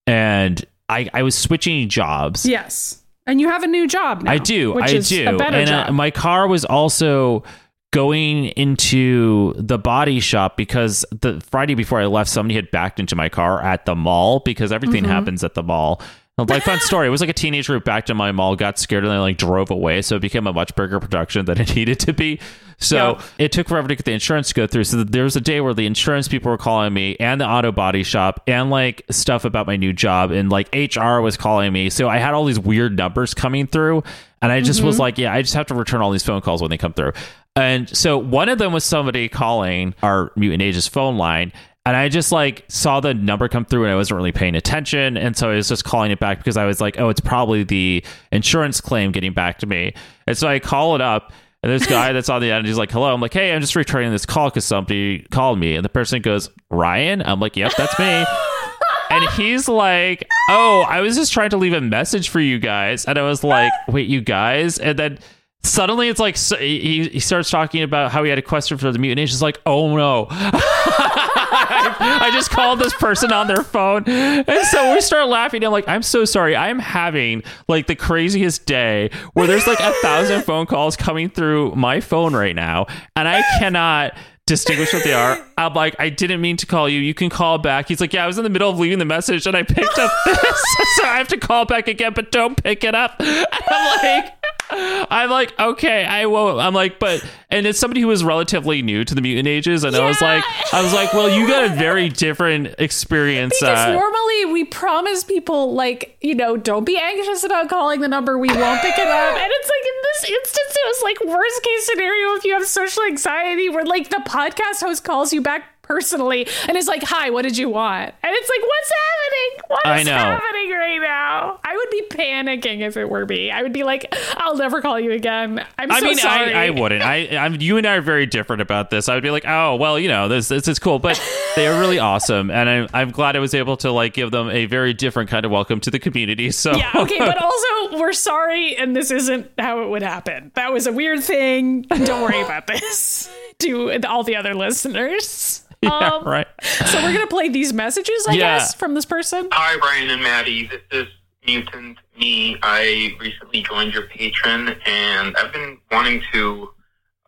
and 0.06 0.64
I, 0.88 1.08
I 1.14 1.22
was 1.22 1.36
switching 1.36 1.88
jobs. 1.88 2.44
Yes. 2.46 3.02
And 3.26 3.40
you 3.40 3.48
have 3.48 3.62
a 3.62 3.66
new 3.68 3.86
job 3.86 4.22
now. 4.22 4.32
I 4.32 4.38
do. 4.38 4.78
I 4.80 4.98
do. 4.98 5.38
And 5.38 5.68
job. 5.68 5.88
Uh, 5.88 5.92
my 5.92 6.10
car 6.10 6.48
was 6.48 6.64
also 6.64 7.44
going 7.92 8.46
into 8.46 9.52
the 9.56 9.78
body 9.78 10.18
shop 10.18 10.56
because 10.56 11.04
the 11.12 11.40
Friday 11.50 11.74
before 11.74 12.00
I 12.00 12.06
left, 12.06 12.30
somebody 12.30 12.54
had 12.56 12.70
backed 12.70 12.98
into 12.98 13.14
my 13.14 13.28
car 13.28 13.62
at 13.62 13.84
the 13.86 13.94
mall 13.94 14.40
because 14.40 14.72
everything 14.72 15.04
Mm-hmm. 15.04 15.12
happens 15.12 15.44
at 15.44 15.54
the 15.54 15.62
mall. 15.62 16.00
Like 16.46 16.62
fun 16.62 16.80
story. 16.80 17.06
It 17.06 17.10
was 17.10 17.20
like 17.20 17.30
a 17.30 17.34
teenager 17.34 17.74
who 17.74 17.80
backed 17.80 18.10
in 18.10 18.16
my 18.16 18.32
mall, 18.32 18.56
got 18.56 18.78
scared, 18.78 19.04
and 19.04 19.12
then 19.12 19.20
like 19.20 19.38
drove 19.38 19.70
away. 19.70 20.02
So 20.02 20.16
it 20.16 20.20
became 20.20 20.46
a 20.46 20.52
much 20.52 20.74
bigger 20.74 21.00
production 21.00 21.44
than 21.46 21.60
it 21.60 21.74
needed 21.76 22.00
to 22.00 22.12
be. 22.12 22.40
So 22.78 23.12
Yep. 23.12 23.22
it 23.38 23.52
took 23.52 23.68
forever 23.68 23.88
to 23.88 23.94
get 23.94 24.04
the 24.04 24.12
insurance 24.12 24.48
to 24.48 24.54
go 24.54 24.66
through. 24.66 24.84
So 24.84 25.04
there 25.04 25.24
was 25.24 25.36
a 25.36 25.40
day 25.40 25.60
where 25.60 25.74
the 25.74 25.86
insurance 25.86 26.28
people 26.28 26.50
were 26.50 26.58
calling 26.58 26.92
me, 26.92 27.16
and 27.20 27.40
the 27.40 27.46
auto 27.46 27.72
body 27.72 28.02
shop, 28.02 28.42
and 28.46 28.70
like 28.70 29.02
stuff 29.10 29.44
about 29.44 29.66
my 29.66 29.76
new 29.76 29.92
job, 29.92 30.30
and 30.30 30.50
like 30.50 30.68
HR 30.74 31.20
was 31.20 31.36
calling 31.36 31.72
me. 31.72 31.90
So 31.90 32.08
I 32.08 32.18
had 32.18 32.34
all 32.34 32.44
these 32.44 32.58
weird 32.60 32.96
numbers 32.96 33.34
coming 33.34 33.66
through, 33.66 34.02
and 34.40 34.50
I 34.50 34.60
just 34.60 34.82
was 34.82 34.96
mm-hmm. 34.96 35.02
like, 35.02 35.18
yeah, 35.18 35.32
I 35.32 35.42
just 35.42 35.54
have 35.54 35.66
to 35.66 35.74
return 35.74 36.00
all 36.00 36.10
these 36.10 36.24
phone 36.24 36.40
calls 36.40 36.60
when 36.60 36.70
they 36.70 36.78
come 36.78 36.92
through. 36.92 37.12
And 37.54 37.88
so 37.94 38.16
one 38.16 38.48
of 38.48 38.58
them 38.58 38.72
was 38.72 38.82
somebody 38.82 39.28
calling 39.28 39.94
our 40.02 40.32
Mutant 40.36 40.62
Ages 40.62 40.88
phone 40.88 41.18
line. 41.18 41.52
And 41.84 41.96
I 41.96 42.08
just 42.08 42.30
like 42.30 42.64
saw 42.68 43.00
the 43.00 43.12
number 43.12 43.48
come 43.48 43.64
through 43.64 43.84
and 43.84 43.92
I 43.92 43.96
wasn't 43.96 44.16
really 44.16 44.32
paying 44.32 44.54
attention. 44.54 45.16
And 45.16 45.36
so 45.36 45.50
I 45.50 45.56
was 45.56 45.68
just 45.68 45.84
calling 45.84 46.12
it 46.12 46.20
back 46.20 46.38
because 46.38 46.56
I 46.56 46.64
was 46.64 46.80
like, 46.80 46.98
oh, 47.00 47.08
it's 47.08 47.20
probably 47.20 47.64
the 47.64 48.04
insurance 48.30 48.80
claim 48.80 49.10
getting 49.10 49.32
back 49.32 49.58
to 49.58 49.66
me. 49.66 49.94
And 50.26 50.38
so 50.38 50.46
I 50.46 50.60
call 50.60 50.94
it 50.94 51.00
up. 51.00 51.32
And 51.64 51.72
this 51.72 51.86
guy 51.86 52.12
that's 52.12 52.28
on 52.28 52.40
the 52.40 52.52
end, 52.52 52.66
he's 52.66 52.78
like, 52.78 52.92
hello. 52.92 53.12
I'm 53.12 53.20
like, 53.20 53.32
hey, 53.32 53.52
I'm 53.52 53.60
just 53.60 53.74
returning 53.74 54.12
this 54.12 54.26
call 54.26 54.48
because 54.48 54.64
somebody 54.64 55.26
called 55.30 55.58
me. 55.58 55.74
And 55.74 55.84
the 55.84 55.88
person 55.88 56.22
goes, 56.22 56.50
Ryan? 56.70 57.20
I'm 57.22 57.40
like, 57.40 57.56
yep, 57.56 57.72
that's 57.76 57.98
me. 57.98 58.24
and 59.10 59.28
he's 59.30 59.68
like, 59.68 60.24
oh, 60.50 60.86
I 60.88 61.00
was 61.00 61.16
just 61.16 61.32
trying 61.32 61.50
to 61.50 61.56
leave 61.56 61.72
a 61.72 61.80
message 61.80 62.28
for 62.28 62.40
you 62.40 62.60
guys. 62.60 63.06
And 63.06 63.18
I 63.18 63.22
was 63.22 63.42
like, 63.42 63.72
wait, 63.88 64.08
you 64.08 64.20
guys? 64.20 64.78
And 64.78 64.96
then 64.96 65.18
suddenly 65.64 66.08
it's 66.08 66.20
like 66.20 66.36
so 66.36 66.56
he, 66.56 67.08
he 67.08 67.20
starts 67.20 67.50
talking 67.50 67.82
about 67.82 68.10
how 68.10 68.22
he 68.22 68.30
had 68.30 68.38
a 68.38 68.42
question 68.42 68.78
for 68.78 68.92
the 68.92 68.98
mutant 69.00 69.20
age. 69.20 69.32
It's 69.32 69.42
like, 69.42 69.60
oh 69.66 69.96
no. 69.96 70.28
I 71.82 72.30
just 72.32 72.50
called 72.50 72.78
this 72.78 72.94
person 72.94 73.32
on 73.32 73.46
their 73.46 73.62
phone. 73.62 74.04
And 74.06 74.66
so 74.68 74.94
we 74.94 75.00
start 75.00 75.28
laughing. 75.28 75.64
I'm 75.64 75.72
like, 75.72 75.88
I'm 75.88 76.02
so 76.02 76.24
sorry. 76.24 76.56
I'm 76.56 76.78
having 76.78 77.42
like 77.68 77.86
the 77.86 77.94
craziest 77.94 78.66
day 78.66 79.10
where 79.34 79.46
there's 79.46 79.66
like 79.66 79.80
a 79.80 79.92
thousand 80.02 80.42
phone 80.42 80.66
calls 80.66 80.96
coming 80.96 81.28
through 81.28 81.74
my 81.74 82.00
phone 82.00 82.34
right 82.34 82.56
now. 82.56 82.86
And 83.16 83.28
I 83.28 83.42
cannot 83.58 84.14
distinguish 84.52 84.92
what 84.92 85.02
they 85.02 85.14
are. 85.14 85.42
I'm 85.56 85.72
like, 85.74 85.96
I 85.98 86.10
didn't 86.10 86.40
mean 86.40 86.56
to 86.58 86.66
call 86.66 86.88
you. 86.88 87.00
You 87.00 87.14
can 87.14 87.30
call 87.30 87.58
back. 87.58 87.88
He's 87.88 88.00
like, 88.00 88.12
Yeah, 88.12 88.24
I 88.24 88.26
was 88.26 88.36
in 88.38 88.44
the 88.44 88.50
middle 88.50 88.70
of 88.70 88.78
leaving 88.78 88.98
the 88.98 89.04
message 89.04 89.46
and 89.46 89.56
I 89.56 89.62
picked 89.62 89.98
up 89.98 90.10
this. 90.24 90.36
so 90.96 91.04
I 91.04 91.16
have 91.16 91.28
to 91.28 91.38
call 91.38 91.64
back 91.64 91.88
again, 91.88 92.12
but 92.14 92.30
don't 92.30 92.62
pick 92.62 92.84
it 92.84 92.94
up. 92.94 93.16
And 93.20 93.46
I'm 93.50 94.02
like, 94.02 94.32
I'm 94.74 95.30
like, 95.30 95.58
okay, 95.58 96.04
I 96.04 96.26
won't. 96.26 96.58
I'm 96.58 96.74
like, 96.74 96.98
but 96.98 97.24
and 97.50 97.66
it's 97.66 97.78
somebody 97.78 98.00
who 98.00 98.06
was 98.06 98.24
relatively 98.24 98.80
new 98.80 99.04
to 99.04 99.14
the 99.14 99.20
mutant 99.20 99.46
ages, 99.46 99.84
and 99.84 99.94
I 99.94 100.06
was 100.06 100.20
like, 100.22 100.42
I 100.72 100.82
was 100.82 100.94
like, 100.94 101.12
well, 101.12 101.28
you 101.28 101.46
got 101.46 101.70
a 101.70 101.74
very 101.74 102.08
different 102.08 102.76
experience. 102.78 103.54
Because 103.60 103.78
uh, 103.78 103.92
normally 103.92 104.46
we 104.46 104.64
promise 104.64 105.24
people, 105.24 105.74
like, 105.74 106.16
you 106.22 106.34
know, 106.34 106.56
don't 106.56 106.84
be 106.84 106.96
anxious 106.98 107.44
about 107.44 107.68
calling 107.68 108.00
the 108.00 108.08
number. 108.08 108.38
We 108.38 108.48
won't 108.48 108.80
pick 108.80 108.96
it 108.96 109.06
up. 109.06 109.34
And 109.36 109.52
it's 109.52 109.68
like 109.68 109.84
in 109.84 109.98
this 110.02 110.24
instance, 110.30 110.74
it 110.74 110.86
was 110.86 111.02
like 111.02 111.36
worst 111.36 111.62
case 111.62 111.86
scenario 111.86 112.34
if 112.36 112.44
you 112.44 112.54
have 112.54 112.66
social 112.66 113.02
anxiety, 113.04 113.68
where 113.68 113.84
like 113.84 114.08
the 114.08 114.22
podcast 114.50 114.80
host 114.80 115.04
calls 115.04 115.32
you 115.32 115.40
back 115.40 115.64
personally 115.82 116.46
and 116.68 116.76
is 116.76 116.86
like, 116.86 117.02
"Hi, 117.02 117.30
what 117.30 117.42
did 117.42 117.56
you 117.58 117.68
want?" 117.68 118.14
And 118.22 118.34
it's 118.34 118.48
like, 118.48 118.60
"What's 118.66 118.92
happening? 118.92 119.64
What 119.68 119.86
I 119.86 120.00
is 120.00 120.06
know. 120.06 120.12
happening 120.12 120.70
right 120.70 121.00
now?" 121.00 121.58
I 121.64 121.76
would 121.76 121.90
be 121.90 122.02
panicking 122.10 122.80
if 122.80 122.96
it 122.96 123.08
were 123.08 123.26
me. 123.26 123.50
I 123.50 123.62
would 123.62 123.72
be 123.72 123.82
like, 123.84 124.14
"I'll 124.36 124.56
never 124.56 124.80
call 124.80 124.98
you 124.98 125.12
again." 125.12 125.64
I'm 125.78 125.90
I 125.90 125.98
so 126.00 126.06
mean, 126.06 126.16
sorry. 126.16 126.54
I, 126.54 126.66
I 126.66 126.70
wouldn't. 126.80 127.02
I, 127.02 127.36
I'm, 127.36 127.60
you 127.60 127.76
and 127.76 127.86
I 127.86 127.96
are 127.96 128.00
very 128.00 128.26
different 128.26 128.62
about 128.62 128.90
this. 128.90 129.08
I 129.08 129.14
would 129.14 129.22
be 129.22 129.30
like, 129.30 129.44
oh, 129.46 129.76
well, 129.76 129.98
you 129.98 130.08
know, 130.08 130.28
this, 130.28 130.48
this 130.48 130.66
is 130.68 130.78
cool, 130.78 130.98
but 130.98 131.20
they 131.56 131.66
are 131.66 131.78
really 131.78 131.98
awesome, 131.98 132.50
and 132.50 132.68
I'm, 132.68 132.88
I'm 132.94 133.10
glad 133.10 133.36
I 133.36 133.40
was 133.40 133.54
able 133.54 133.76
to 133.78 133.90
like 133.92 134.14
give 134.14 134.30
them 134.30 134.50
a 134.50 134.66
very 134.66 134.94
different 134.94 135.30
kind 135.30 135.44
of 135.44 135.50
welcome 135.52 135.80
to 135.80 135.90
the 135.90 135.98
community. 135.98 136.50
So 136.52 136.72
Yeah, 136.72 136.90
okay, 136.94 137.18
but 137.18 137.40
also 137.42 137.98
we're 137.98 138.12
sorry, 138.12 138.76
and 138.76 138.94
this 138.96 139.10
isn't 139.10 139.50
how 139.58 139.82
it 139.82 139.88
would 139.88 140.02
happen. 140.02 140.52
That 140.54 140.72
was 140.72 140.86
a 140.86 140.92
weird 140.92 141.22
thing. 141.22 141.82
Don't 141.82 142.22
worry 142.22 142.40
about 142.40 142.66
this. 142.66 143.28
To 143.62 144.00
all 144.08 144.24
the 144.24 144.34
other 144.36 144.54
listeners. 144.54 145.64
yeah, 145.82 145.90
Um, 146.14 146.24
right. 146.24 146.46
So 146.86 147.00
we're 147.02 147.12
gonna 147.12 147.26
play 147.28 147.48
these 147.48 147.72
messages, 147.72 148.26
I 148.28 148.32
Yeah. 148.32 148.58
guess, 148.58 148.74
from 148.74 148.94
this 148.94 149.04
person. 149.04 149.48
Hi, 149.52 149.78
Brian 149.78 150.10
and 150.10 150.20
Maddy. 150.22 150.66
This 150.66 150.80
is 150.90 151.06
Mutant 151.46 151.98
Me. 152.18 152.56
I 152.62 153.14
recently 153.20 153.62
joined 153.62 153.92
your 153.94 154.04
patron, 154.08 154.76
and 154.84 155.36
I've 155.36 155.52
been 155.52 155.78
wanting 155.92 156.22
to 156.32 156.70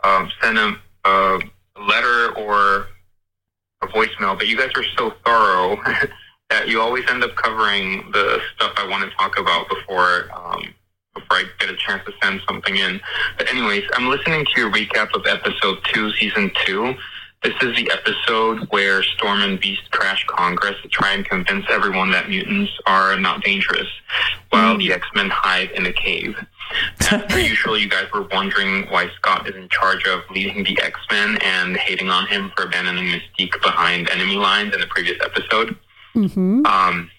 um, 0.02 0.30
send 0.42 0.58
a, 0.58 0.76
a 1.04 1.38
letter 1.80 2.32
or 2.36 2.88
a 3.82 3.86
voicemail, 3.86 4.36
but 4.36 4.46
you 4.48 4.56
guys 4.56 4.70
are 4.76 4.84
so 4.98 5.12
thorough 5.24 5.76
that 6.50 6.66
you 6.68 6.80
always 6.80 7.04
end 7.08 7.22
up 7.22 7.34
covering 7.36 8.10
the 8.12 8.40
stuff 8.56 8.72
I 8.76 8.86
want 8.88 9.08
to 9.08 9.16
talk 9.16 9.38
about 9.38 9.68
before 9.68 10.28
um, 10.34 10.62
before 11.14 11.38
I 11.38 11.44
get 11.58 11.70
a 11.70 11.76
chance 11.76 12.02
to 12.06 12.12
send 12.22 12.40
something 12.46 12.76
in. 12.76 13.00
But 13.38 13.48
anyways, 13.50 13.84
I'm 13.94 14.08
listening 14.08 14.44
to 14.44 14.60
your 14.60 14.70
recap 14.70 15.14
of 15.14 15.26
episode 15.26 15.78
two, 15.92 16.12
season 16.12 16.50
two. 16.64 16.94
This 17.42 17.54
is 17.60 17.76
the 17.76 17.90
episode 17.92 18.66
where 18.70 19.02
Storm 19.02 19.42
and 19.42 19.60
Beast 19.60 19.90
crash 19.90 20.24
Congress 20.28 20.76
to 20.82 20.88
try 20.88 21.12
and 21.12 21.26
convince 21.26 21.66
everyone 21.68 22.10
that 22.12 22.30
mutants 22.30 22.72
are 22.86 23.18
not 23.20 23.44
dangerous, 23.44 23.88
while 24.48 24.78
the 24.78 24.92
X-Men 24.94 25.28
hide 25.28 25.70
in 25.72 25.84
a 25.84 25.92
cave. 25.92 26.34
As 27.10 27.36
usual, 27.36 27.78
you 27.78 27.86
guys 27.86 28.06
were 28.14 28.26
wondering 28.32 28.86
why 28.88 29.10
Scott 29.16 29.46
is 29.46 29.54
in 29.56 29.68
charge 29.68 30.06
of 30.06 30.22
leading 30.30 30.64
the 30.64 30.80
X-Men 30.82 31.36
and 31.42 31.76
hating 31.76 32.08
on 32.08 32.26
him 32.26 32.50
for 32.56 32.64
abandoning 32.64 33.04
Mystique 33.04 33.60
behind 33.60 34.08
enemy 34.08 34.36
lines 34.36 34.72
in 34.72 34.80
the 34.80 34.86
previous 34.86 35.18
episode. 35.22 35.76
Mm-hmm. 36.14 36.64
Um, 36.64 37.10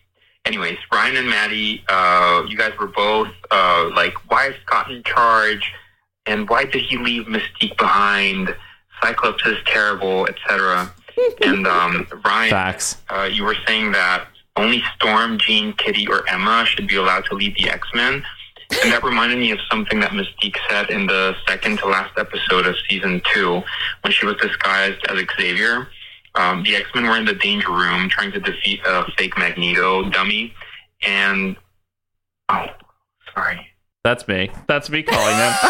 anyways, 0.46 0.78
Ryan 0.91 1.18
and 1.18 1.30
Maddy, 1.30 1.84
uh, 1.89 2.43
you 2.48 2.58
guys 2.58 2.74
were 2.80 2.88
both 2.88 3.30
uh, 3.52 3.89
like, 3.96 4.14
why 4.30 4.48
is 4.48 4.56
Scott 4.66 4.91
in 4.91 5.04
charge? 5.04 5.72
And 6.26 6.50
why 6.50 6.66
did 6.66 6.82
he 6.82 6.98
leave 6.98 7.26
Mystique 7.26 7.78
behind? 7.78 8.56
Cyclops 9.02 9.46
is 9.46 9.58
terrible, 9.66 10.28
etc. 10.28 10.91
and 11.41 11.68
um, 11.68 12.08
Ryan, 12.24 12.50
Facts. 12.50 12.98
uh, 13.10 13.30
you 13.32 13.43
were 13.43 13.56
saying 13.68 13.91
that 13.91 14.28
only 14.56 14.82
Storm, 14.96 15.38
Jean, 15.38 15.74
Kitty, 15.74 16.08
or 16.08 16.28
Emma 16.30 16.66
should 16.66 16.88
be 16.88 16.96
allowed 16.96 17.26
to 17.26 17.36
lead 17.36 17.56
the 17.58 17.70
X 17.70 17.88
Men. 17.93 18.24
And 18.84 18.91
that 18.91 19.04
reminded 19.04 19.38
me 19.38 19.52
of 19.52 19.60
something 19.70 20.00
that 20.00 20.12
Mystique 20.12 20.56
said 20.70 20.89
in 20.89 21.06
the 21.06 21.36
second 21.48 21.78
to 21.80 21.88
last 21.88 22.18
episode 22.18 22.66
of 22.66 22.76
season 22.89 23.22
two 23.32 23.62
when 24.02 24.12
she 24.12 24.26
was 24.26 24.36
disguised 24.38 25.06
as 25.08 25.24
Xavier. 25.38 25.88
Um, 26.36 26.63
the 26.63 26.75
X 26.75 26.89
Men 26.93 27.05
were 27.05 27.17
in 27.17 27.25
the 27.25 27.33
danger 27.36 27.71
room 27.71 28.09
trying 28.09 28.31
to 28.33 28.39
defeat 28.39 28.81
a 28.86 29.05
fake 29.17 29.38
Magneto 29.38 30.09
dummy. 30.09 30.53
And. 31.05 31.55
Oh, 32.49 32.65
sorry. 33.33 33.67
That's 34.03 34.27
me. 34.27 34.51
That's 34.67 34.89
me 34.91 35.01
calling 35.01 35.36
them. 35.38 35.53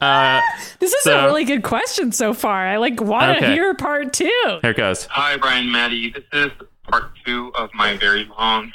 uh, 0.00 0.40
This 0.78 0.92
is 0.92 1.02
So- 1.04 1.20
a 1.20 1.24
really 1.24 1.44
good 1.44 1.62
question 1.62 2.12
so 2.12 2.34
far. 2.34 2.66
I 2.66 2.76
like 2.76 3.00
want 3.00 3.38
to 3.38 3.44
Okay. 3.44 3.52
hear 3.54 3.72
part 3.74 4.12
two. 4.12 4.30
here 4.62 4.70
it 4.72 4.76
goes. 4.76 5.06
Hi, 5.06 5.36
Brian 5.38 5.70
Maddy. 5.70 6.10
This 6.10 6.24
is 6.32 6.50
part 6.90 7.12
two 7.24 7.50
of 7.54 7.70
my 7.74 7.96
very 7.96 8.24
long 8.38 8.72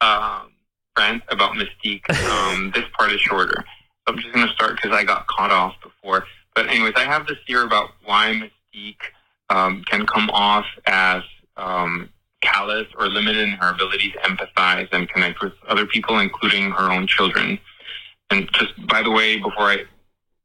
um, 0.00 0.52
rant 0.98 1.22
about 1.28 1.52
Mystique. 1.54 2.02
Um, 2.30 2.70
this 2.74 2.84
part 2.98 3.12
is 3.12 3.20
shorter. 3.20 3.62
So 4.06 4.14
I'm 4.14 4.18
just 4.18 4.32
going 4.32 4.46
to 4.46 4.52
start 4.54 4.76
because 4.80 4.96
I 4.96 5.04
got 5.04 5.26
caught 5.26 5.50
off 5.50 5.74
before. 5.82 6.24
But, 6.56 6.68
anyways, 6.68 6.94
I 6.96 7.04
have 7.04 7.26
this 7.26 7.36
theory 7.46 7.64
about 7.64 7.90
why 8.04 8.32
Mystique 8.74 8.96
um, 9.50 9.84
can 9.84 10.06
come 10.06 10.30
off 10.30 10.64
as 10.86 11.22
um, 11.58 12.08
callous 12.40 12.86
or 12.98 13.08
limited 13.08 13.46
in 13.46 13.50
her 13.50 13.70
ability 13.70 14.12
to 14.12 14.18
empathize 14.20 14.88
and 14.90 15.06
connect 15.08 15.42
with 15.42 15.52
other 15.68 15.84
people, 15.84 16.18
including 16.18 16.70
her 16.70 16.90
own 16.90 17.06
children. 17.06 17.58
And 18.30 18.48
just 18.54 18.72
by 18.88 19.02
the 19.02 19.10
way, 19.10 19.36
before 19.36 19.64
I 19.64 19.84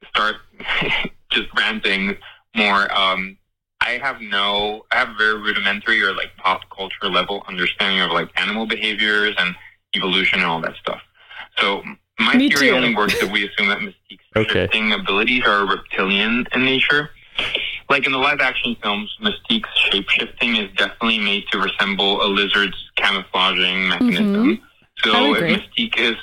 start 0.10 0.36
just 1.32 1.48
ranting 1.58 2.18
more, 2.56 2.94
um, 2.94 3.38
I 3.80 3.92
have 3.92 4.20
no, 4.20 4.86
I 4.92 4.98
have 4.98 5.10
a 5.10 5.16
very 5.16 5.40
rudimentary 5.40 6.04
or 6.04 6.14
like 6.14 6.36
pop 6.38 6.62
culture 6.76 7.10
level 7.10 7.44
understanding 7.48 8.02
of 8.02 8.12
like 8.12 8.30
animal 8.40 8.68
behaviors 8.68 9.34
and 9.38 9.56
evolution 9.96 10.40
and 10.40 10.48
all 10.48 10.60
that 10.62 10.76
stuff. 10.76 11.02
So 11.58 11.84
my 12.22 12.36
Me 12.36 12.50
theory 12.50 12.70
too. 12.70 12.76
only 12.76 12.96
works 12.96 13.16
if 13.22 13.32
we 13.32 13.48
assume 13.48 13.68
that 13.70 13.80
Mystique's 13.80 14.24
Okay. 14.36 14.54
shifting 14.54 14.92
abilities 14.94 15.44
are 15.46 15.66
reptilian 15.66 16.46
in 16.54 16.66
nature. 16.66 17.10
Like 17.90 18.06
in 18.06 18.12
the 18.14 18.18
live 18.18 18.40
action 18.40 18.76
films, 18.82 19.16
Mystique's 19.22 19.70
shapeshifting 19.90 20.64
is 20.64 20.70
definitely 20.78 21.20
made 21.20 21.44
to 21.52 21.60
resemble 21.60 22.22
a 22.24 22.28
lizard's 22.28 22.78
camouflaging 22.96 23.88
mechanism. 23.90 24.62
I 25.04 25.10
So 25.10 25.36
if. 25.36 25.60
Mystique 25.60 25.98
is 25.98 26.16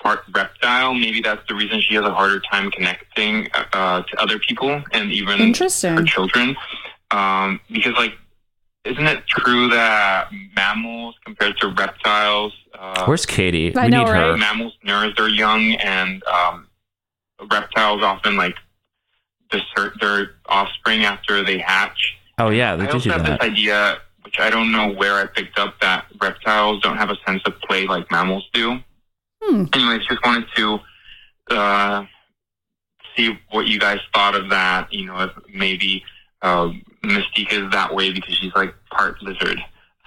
part 0.00 0.22
reptile. 0.34 0.94
Maybe 0.94 1.20
that's 1.20 1.42
the 1.48 1.54
reason 1.54 1.80
she 1.80 1.94
has 1.94 2.04
a 2.04 2.12
harder 2.12 2.40
time 2.50 2.70
connecting 2.70 3.48
uh, 3.72 4.02
to 4.02 4.20
other 4.20 4.38
people 4.38 4.82
and 4.92 5.10
even 5.12 5.40
Interesting. 5.40 5.96
her 5.96 6.04
children. 6.04 6.56
Um, 7.10 7.60
because, 7.70 7.94
like, 7.94 8.14
isn't 8.84 9.06
it 9.06 9.26
true 9.28 9.68
that 9.68 10.28
mammals 10.56 11.14
compared 11.24 11.56
to 11.58 11.68
reptiles, 11.68 12.52
uh, 12.82 13.04
Where's 13.06 13.24
Katie? 13.24 13.74
I 13.76 13.84
we 13.84 13.90
know, 13.90 14.04
need 14.04 14.08
her. 14.08 14.36
mammals 14.36 14.76
nurse 14.82 15.14
their 15.16 15.28
young, 15.28 15.72
and 15.76 16.22
um, 16.24 16.66
reptiles 17.50 18.02
often 18.02 18.36
like 18.36 18.56
desert 19.50 19.94
their 20.00 20.32
offspring 20.46 21.04
after 21.04 21.44
they 21.44 21.58
hatch. 21.58 22.16
Oh 22.38 22.50
yeah, 22.50 22.74
they 22.74 22.82
I 22.82 22.86
did 22.86 22.94
also 22.94 23.04
do 23.04 23.10
have 23.10 23.24
that. 23.24 23.40
this 23.40 23.48
idea, 23.50 23.98
which 24.24 24.40
I 24.40 24.50
don't 24.50 24.72
know 24.72 24.90
where 24.92 25.14
I 25.14 25.26
picked 25.26 25.58
up, 25.60 25.80
that 25.80 26.06
reptiles 26.20 26.82
don't 26.82 26.96
have 26.96 27.10
a 27.10 27.16
sense 27.24 27.42
of 27.46 27.58
play 27.60 27.86
like 27.86 28.10
mammals 28.10 28.48
do. 28.52 28.78
Hmm. 29.42 29.64
Anyways, 29.72 30.06
just 30.08 30.24
wanted 30.24 30.46
to 30.56 30.80
uh, 31.50 32.04
see 33.16 33.38
what 33.50 33.66
you 33.66 33.78
guys 33.78 34.00
thought 34.12 34.34
of 34.34 34.50
that. 34.50 34.92
You 34.92 35.06
know, 35.06 35.20
if 35.20 35.30
maybe 35.54 36.02
uh, 36.42 36.70
Mystique 37.04 37.52
is 37.52 37.70
that 37.70 37.94
way 37.94 38.12
because 38.12 38.34
she's 38.34 38.54
like 38.56 38.74
part 38.90 39.22
lizard. 39.22 39.62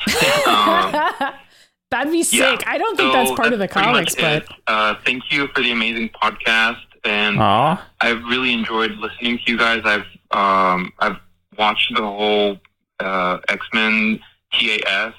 um, 0.46 1.12
That'd 1.96 2.12
be 2.12 2.24
sick. 2.24 2.62
I 2.68 2.78
don't 2.78 2.98
think 2.98 3.14
so 3.14 3.24
that's 3.24 3.32
part 3.32 3.54
of 3.54 3.60
the 3.60 3.70
comics, 3.70 4.16
but 4.16 4.46
uh, 4.68 4.96
thank 5.06 5.32
you 5.32 5.48
for 5.56 5.62
the 5.62 5.72
amazing 5.72 6.10
podcast, 6.10 6.82
and 7.06 7.40
Aw. 7.40 7.90
I've 8.02 8.22
really 8.26 8.52
enjoyed 8.52 8.92
listening 8.98 9.38
to 9.38 9.44
you 9.50 9.58
guys. 9.58 9.82
I've 9.86 10.06
um, 10.32 10.92
I've 11.00 11.16
watched 11.58 11.96
the 11.96 12.02
whole 12.02 12.58
uh, 13.00 13.38
X 13.48 13.66
Men 13.74 14.20
TAS 14.52 15.14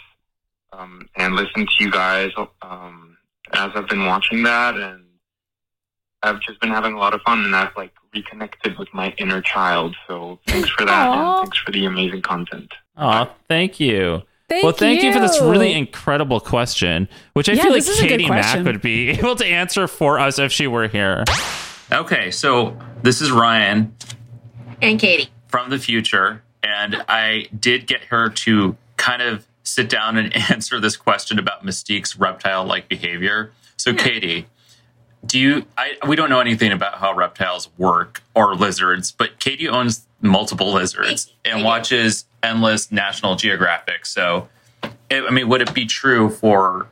um, 0.75 1.09
and 1.17 1.35
listened 1.35 1.71
to 1.79 1.85
you 1.85 1.91
guys 1.91 2.33
um, 2.61 3.17
as 3.55 3.71
I've 3.75 3.89
been 3.89 4.05
watching 4.05 4.43
that, 4.43 4.75
and 4.75 5.03
I've 6.23 6.43
just 6.43 6.61
been 6.61 6.69
having 6.69 6.93
a 6.93 6.99
lot 6.99 7.15
of 7.15 7.23
fun, 7.23 7.43
and 7.43 7.57
I've 7.57 7.75
like 7.75 7.93
reconnected 8.13 8.79
with 8.79 8.93
my 8.93 9.15
inner 9.17 9.41
child. 9.41 9.97
So 10.07 10.41
thanks 10.47 10.69
for 10.69 10.85
that, 10.85 11.09
Aw. 11.09 11.39
and 11.39 11.47
thanks 11.47 11.57
for 11.57 11.71
the 11.71 11.87
amazing 11.87 12.21
content. 12.21 12.71
Aw, 12.99 13.31
thank 13.49 13.81
you. 13.81 14.25
Thank 14.49 14.63
well, 14.65 14.73
thank 14.73 15.03
you. 15.03 15.13
for 15.13 15.21
this 15.21 15.41
really 15.41 15.73
incredible 15.73 16.41
question, 16.41 17.09
which 17.35 17.49
I 17.49 17.53
Yeah, 17.53 17.63
feel 17.65 17.73
like 17.73 17.85
this 17.85 17.89
is 17.97 18.01
a 18.01 18.09
good 18.09 18.19
Katie 18.21 18.29
Mack 18.29 18.65
would 18.65 18.81
be 18.83 19.11
able 19.19 19.37
to 19.37 19.47
answer 19.47 19.87
for 19.89 20.19
us 20.19 20.39
if 20.39 20.53
she 20.53 20.67
were 20.67 20.89
here. 20.89 21.25
Okay, 21.93 22.31
so 22.31 22.77
this 23.03 23.21
is 23.21 23.31
Ryan 23.31 23.95
And 24.83 24.99
Katie. 24.99 25.29
from 25.49 25.71
the 25.71 25.79
future, 25.79 26.43
and 26.63 27.03
I 27.09 27.49
did 27.59 27.87
get 27.87 28.05
her 28.05 28.29
to 28.31 28.77
kind 28.97 29.23
of 29.23 29.47
sit 29.63 29.89
down 29.89 30.17
and 30.17 30.35
answer 30.51 30.81
this 30.81 30.97
question 30.97 31.39
about 31.39 31.65
Mystique's 31.65 32.17
reptile-like 32.19 32.89
behavior. 32.89 33.53
So, 33.77 33.95
Katie, 33.95 34.47
do 35.27 35.39
you? 35.39 35.67
I 35.77 35.97
we 36.07 36.17
don't 36.17 36.31
know 36.31 36.41
anything 36.41 36.73
about 36.73 36.95
how 36.95 37.15
reptiles 37.15 37.69
work 37.79 38.23
or 38.35 38.55
lizards, 38.55 39.13
but 39.13 39.39
Katie 39.39 39.69
owns 39.69 40.07
multiple 40.21 40.73
lizards 40.73 41.33
and 41.45 41.65
watches 41.65 42.27
endless 42.43 42.91
National 42.91 43.37
Geographic. 43.37 44.07
So, 44.07 44.49
it, 45.11 45.25
I 45.25 45.31
mean, 45.31 45.49
would 45.49 45.63
it 45.63 45.75
be 45.75 45.87
true 45.87 46.31
for 46.31 46.89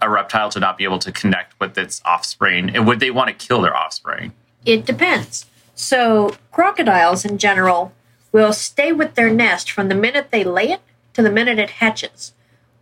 a 0.00 0.08
reptile 0.08 0.50
to 0.50 0.60
not 0.60 0.78
be 0.78 0.84
able 0.84 0.98
to 1.00 1.12
connect 1.12 1.58
with 1.60 1.76
its 1.76 2.00
offspring? 2.04 2.70
And 2.74 2.86
would 2.86 3.00
they 3.00 3.10
want 3.10 3.28
to 3.28 3.46
kill 3.46 3.60
their 3.60 3.76
offspring? 3.76 4.32
It 4.64 4.84
depends. 4.84 5.46
So, 5.74 6.36
crocodiles 6.52 7.24
in 7.24 7.38
general 7.38 7.92
will 8.32 8.52
stay 8.52 8.92
with 8.92 9.14
their 9.14 9.30
nest 9.30 9.70
from 9.70 9.88
the 9.88 9.94
minute 9.94 10.30
they 10.30 10.44
lay 10.44 10.70
it 10.70 10.80
to 11.14 11.22
the 11.22 11.30
minute 11.30 11.58
it 11.58 11.70
hatches. 11.70 12.32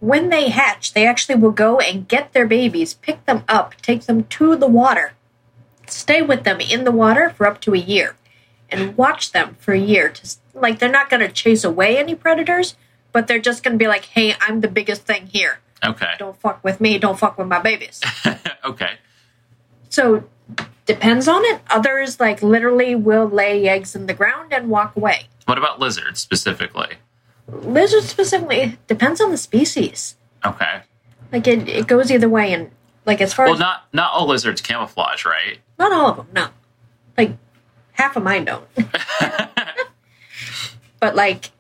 When 0.01 0.28
they 0.28 0.51
hatch, 0.51 0.92
they 0.92 1.07
actually 1.07 1.36
will 1.36 1.51
go 1.51 1.80
and 1.80 2.07
get 2.07 2.32
their 2.32 2.46
babies, 2.46 2.94
pick 2.94 3.24
them 3.26 3.42
up, 3.49 3.74
take 3.82 4.03
them 4.03 4.24
to 4.24 4.57
the 4.57 4.68
water, 4.68 5.12
stay 5.86 6.22
with 6.22 6.44
them 6.44 6.61
in 6.61 6.84
the 6.84 6.92
water 6.92 7.30
for 7.30 7.46
up 7.46 7.61
to 7.62 7.74
a 7.74 7.78
year, 7.78 8.16
and 8.68 8.96
watch 8.96 9.32
them 9.32 9.57
for 9.59 9.72
a 9.72 9.78
year. 9.78 10.09
To, 10.09 10.36
like, 10.55 10.78
they're 10.78 10.88
not 10.88 11.11
going 11.11 11.26
to 11.26 11.32
chase 11.32 11.64
away 11.64 11.99
any 11.99 12.14
predators, 12.14 12.76
but 13.12 13.26
they're 13.26 13.40
just 13.40 13.64
going 13.64 13.76
to 13.76 13.82
be 13.82 13.88
like, 13.88 14.05
hey, 14.05 14.34
I'm 14.40 14.61
the 14.61 14.68
biggest 14.68 15.03
thing 15.03 15.26
here. 15.26 15.59
Okay. 15.84 16.14
Don't 16.18 16.40
fuck 16.40 16.62
with 16.62 16.80
me, 16.80 16.99
don't 16.99 17.18
fuck 17.18 17.38
with 17.38 17.49
my 17.49 17.61
babies. 17.61 18.01
okay. 18.64 18.99
So 19.88 20.24
depends 20.86 21.28
on 21.28 21.44
it. 21.44 21.61
Others 21.70 22.20
like 22.20 22.42
literally 22.42 22.94
will 22.94 23.28
lay 23.28 23.68
eggs 23.68 23.94
in 23.94 24.07
the 24.07 24.14
ground 24.14 24.53
and 24.53 24.68
walk 24.68 24.96
away. 24.96 25.28
What 25.46 25.59
about 25.59 25.78
lizards 25.78 26.20
specifically? 26.20 26.96
Lizards 27.49 28.09
specifically 28.09 28.57
it 28.61 28.86
depends 28.86 29.20
on 29.20 29.30
the 29.30 29.36
species. 29.36 30.16
Okay. 30.44 30.82
Like 31.32 31.46
it, 31.46 31.68
it 31.68 31.86
goes 31.86 32.11
either 32.11 32.28
way 32.28 32.53
and 32.53 32.70
like 33.07 33.20
as 33.20 33.32
far 33.34 33.46
Well, 33.46 33.55
as 33.55 33.61
not 33.61 33.84
not 33.92 34.12
all 34.12 34.26
lizards 34.26 34.61
camouflage, 34.61 35.24
right? 35.24 35.59
not 35.78 35.92
all 35.92 36.09
of 36.11 36.16
them, 36.16 36.26
no. 36.32 36.49
Like 37.16 37.32
half 37.92 38.16
of 38.16 38.22
mine 38.22 38.44
don't. 38.44 38.66
but 41.01 41.14
like 41.14 41.51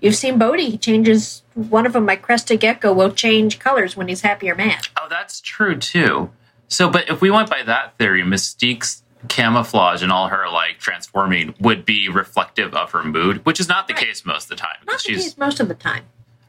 you've 0.00 0.16
seen 0.16 0.38
Bodhi, 0.38 0.70
he 0.70 0.78
changes 0.78 1.42
one 1.54 1.86
of 1.86 1.92
them, 1.92 2.04
my 2.04 2.16
crested 2.16 2.60
gecko, 2.60 2.92
will 2.92 3.12
change 3.12 3.58
colors 3.58 3.96
when 3.96 4.08
he's 4.08 4.22
happy 4.22 4.50
or 4.50 4.54
mad. 4.54 4.88
Oh, 5.00 5.06
that's 5.08 5.40
true 5.40 5.76
too. 5.78 6.30
So, 6.66 6.90
but 6.90 7.08
if 7.08 7.20
we 7.20 7.30
went 7.30 7.48
by 7.48 7.62
that 7.62 7.96
theory, 7.98 8.22
Mystique's 8.24 9.03
camouflage 9.28 10.02
and 10.02 10.10
all 10.12 10.28
her 10.28 10.48
like 10.50 10.78
transforming 10.78 11.54
would 11.60 11.84
be 11.84 12.08
reflective 12.08 12.74
of 12.74 12.92
her 12.92 13.02
mood, 13.02 13.44
which 13.46 13.58
is 13.60 13.68
not 13.68 13.88
the 13.88 13.94
Right. 13.94 14.04
case 14.06 14.24
most 14.24 14.44
of 14.44 14.48
the 14.50 14.56
time. 14.56 14.76
Not 14.86 14.96
the 14.96 15.12
she's 15.12 15.22
case 15.24 15.38
most 15.38 15.60
of 15.60 15.68
the 15.68 15.74
time. 15.74 16.04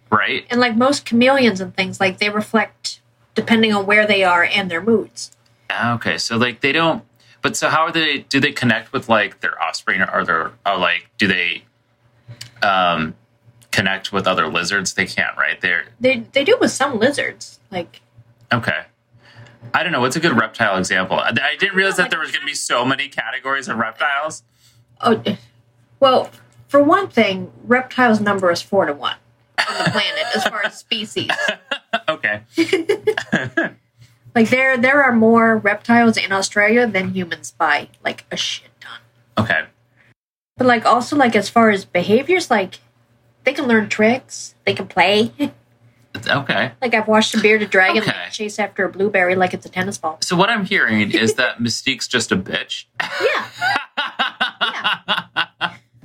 right. 0.10 0.46
And 0.50 0.60
like 0.60 0.76
most 0.76 1.06
chameleons 1.06 1.62
and 1.62 1.76
things, 1.76 2.00
like 2.00 2.18
they 2.20 2.30
reflect 2.30 3.02
depending 3.34 3.74
on 3.74 3.86
where 3.86 4.06
they 4.08 4.24
are 4.24 4.44
and 4.44 4.70
their 4.72 4.82
moods. 4.82 5.32
Okay, 5.84 6.18
so 6.18 6.38
like 6.38 6.62
they 6.62 6.72
don't. 6.72 7.04
But 7.42 7.56
so 7.58 7.70
how 7.70 7.82
are 7.86 7.92
they? 7.92 8.20
Do 8.20 8.40
they 8.40 8.52
connect 8.52 8.92
with 8.94 9.08
like 9.10 9.42
their 9.42 9.62
offspring, 9.62 10.02
or 10.02 10.06
are 10.10 10.26
their 10.26 10.52
or 10.66 10.78
like 10.78 11.10
do 11.18 11.28
they 11.28 11.64
um 12.64 13.14
connect 13.72 14.12
with 14.14 14.26
other 14.28 14.48
lizards? 14.48 14.94
They 14.94 15.06
can't, 15.06 15.36
right? 15.38 15.60
They're 15.62 15.86
They 16.00 16.20
they 16.34 16.44
do 16.44 16.58
with 16.60 16.72
some 16.72 16.98
lizards. 17.00 17.60
Like 17.72 18.02
okay. 18.54 18.86
I 19.74 19.84
don't 19.84 19.92
know. 19.92 20.02
What's 20.02 20.16
a 20.16 20.20
good 20.20 20.38
reptile 20.38 20.78
example? 20.78 21.20
I, 21.20 21.56
didn't 21.60 21.76
realize 21.76 21.98
that 21.98 22.10
there 22.10 22.20
was 22.20 22.32
going 22.32 22.42
to 22.42 22.46
be 22.46 22.54
so 22.54 22.86
many 22.86 23.08
categories 23.08 23.68
of 23.68 23.78
reptiles. 23.78 24.44
oh, 25.02 25.22
eh, 25.26 25.36
well, 26.00 26.30
for 26.68 26.82
one 26.82 27.08
thing, 27.08 27.52
reptiles 27.64 28.20
number 28.20 28.52
is 28.52 28.62
four 28.62 28.86
to 28.86 28.94
one 28.94 29.18
on 29.58 29.84
the 29.84 29.90
planet 29.92 30.24
as 30.36 30.44
far 30.46 30.66
as 30.66 30.78
species. 30.80 31.32
okay. 32.10 32.42
Like 34.36 34.50
there 34.50 34.78
there 34.78 35.02
are 35.02 35.14
more 35.14 35.56
reptiles 35.56 36.18
in 36.18 36.34
Australia 36.34 36.86
than 36.86 37.14
humans 37.14 37.56
by 37.58 37.88
like 38.04 38.26
a 38.30 38.36
shit 38.36 38.70
ton. 38.82 39.00
Okay. 39.38 39.64
But 40.58 40.68
like 40.68 40.86
also 40.86 41.16
like 41.16 41.38
as 41.38 41.48
far 41.48 41.70
as 41.70 41.86
behaviors, 41.86 42.52
like 42.52 42.82
they 43.46 43.54
can 43.54 43.66
learn 43.66 43.88
tricks, 43.88 44.56
they 44.66 44.74
can 44.74 44.88
play. 44.88 45.32
Okay. 46.28 46.72
like 46.82 46.94
I've 46.94 47.08
watched 47.08 47.34
a 47.36 47.40
bearded 47.40 47.70
dragon 47.70 48.02
Okay. 48.04 48.12
like, 48.12 48.32
chase 48.32 48.58
after 48.60 48.86
a 48.86 48.90
blueberry 48.90 49.36
like 49.36 49.54
it's 49.54 49.66
a 49.66 49.70
tennis 49.70 49.98
ball. 49.98 50.18
So 50.22 50.36
what 50.36 50.50
I'm 50.50 50.66
hearing 50.66 51.12
is 51.24 51.36
that 51.36 51.60
Mystique's 51.60 52.08
just 52.08 52.32
a 52.32 52.38
bitch. 52.38 52.86
Yeah. 53.02 53.48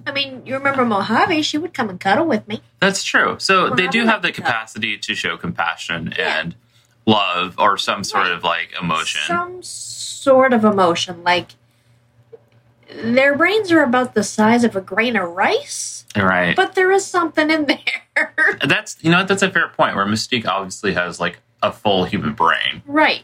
I 0.07 0.13
mean, 0.13 0.43
you 0.45 0.55
remember 0.55 0.85
Mojave? 0.85 1.43
She 1.43 1.59
would 1.59 1.75
come 1.75 1.89
and 1.89 2.01
cuddle 2.01 2.27
with 2.27 2.47
me. 2.49 2.63
That's 2.81 3.05
true. 3.05 3.37
So 3.39 3.65
Well, 3.65 3.75
they 3.77 3.87
do 3.87 4.07
have 4.07 4.23
the 4.23 4.33
capacity 4.33 4.99
to 4.99 5.15
show 5.15 5.37
compassion 5.37 6.13
Yeah. 6.19 6.41
and 6.41 6.57
love 7.07 7.55
or 7.59 7.77
some 7.79 8.03
sort 8.05 8.25
Right. 8.25 8.33
of 8.33 8.43
like 8.43 8.71
emotion. 8.81 9.21
Some 9.27 9.63
sort 9.63 10.53
of 10.53 10.65
emotion. 10.65 11.23
Like 11.23 11.49
their 12.95 13.37
brains 13.37 13.71
are 13.73 13.83
about 13.83 14.15
the 14.15 14.23
size 14.23 14.65
of 14.65 14.75
a 14.77 14.81
grain 14.81 15.17
of 15.17 15.31
rice, 15.31 16.05
right. 16.17 16.55
but 16.57 16.75
there 16.75 16.91
is 16.93 17.05
something 17.07 17.51
in 17.51 17.67
there. 17.67 18.35
That's 18.67 18.97
you 19.03 19.11
know 19.11 19.25
that's 19.25 19.43
a 19.43 19.51
fair 19.51 19.69
point 19.69 19.97
where 19.97 20.05
Mystique 20.05 20.47
obviously 20.47 20.93
has 20.95 21.19
like 21.21 21.39
a 21.63 21.73
full 21.73 22.05
human 22.05 22.35
brain. 22.35 22.83
right. 22.87 23.23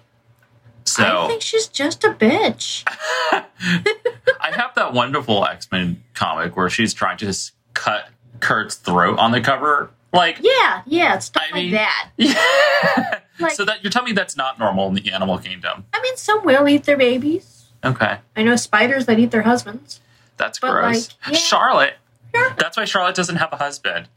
So 0.84 1.24
I 1.24 1.26
think 1.28 1.42
she's 1.42 1.66
just 1.66 2.04
a 2.04 2.10
bitch. 2.10 2.84
I 3.32 4.52
have 4.52 4.74
that 4.76 4.92
wonderful 4.92 5.44
X 5.44 5.68
Men 5.72 6.02
comic 6.14 6.56
where 6.56 6.70
she's 6.70 6.94
trying 6.94 7.16
to 7.18 7.34
cut 7.74 8.08
Kurt's 8.40 8.76
throat 8.76 9.18
on 9.18 9.32
the 9.32 9.40
cover. 9.40 9.90
Like 10.12 10.38
Yeah, 10.40 10.82
yeah, 10.86 11.18
stuff 11.18 11.42
I 11.50 11.54
like 11.54 11.64
mean- 11.64 11.72
that. 11.72 12.10
Like- 13.38 13.52
so 13.52 13.66
that 13.66 13.82
you're 13.84 13.90
telling 13.90 14.06
me 14.06 14.12
that's 14.12 14.34
not 14.36 14.58
normal 14.58 14.88
in 14.88 14.94
the 14.94 15.12
animal 15.12 15.36
kingdom. 15.38 15.84
I 15.92 16.00
mean, 16.00 16.16
some 16.16 16.42
will 16.44 16.66
eat 16.68 16.84
their 16.84 16.96
babies. 16.96 17.55
Okay. 17.87 18.18
I 18.37 18.43
know 18.43 18.57
spiders 18.57 19.07
that 19.07 19.18
eat 19.18 19.30
their 19.30 19.43
husbands. 19.43 20.01
That's 20.37 20.59
But, 20.59 20.72
gross. 20.72 21.09
like, 21.26 21.32
yeah. 21.34 21.39
Charlotte. 21.39 21.95
Sure. 22.34 22.55
That's 22.59 22.76
why 22.76 22.84
Charlotte 22.84 23.14
doesn't 23.14 23.37
have 23.37 23.53
a 23.53 23.57
husband. 23.57 24.09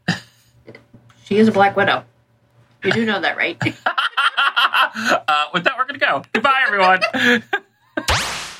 She 1.24 1.38
is 1.38 1.48
a 1.48 1.52
black 1.52 1.76
widow. 1.76 2.04
You 2.84 2.92
do 2.92 3.04
know 3.06 3.20
that, 3.20 3.36
right? 3.36 3.56
uh, 3.86 5.44
with 5.54 5.64
that, 5.64 5.74
we're 5.78 5.84
going 5.86 6.00
to 6.00 6.04
go. 6.04 6.22
Goodbye, 6.32 6.64
everyone. 6.66 7.00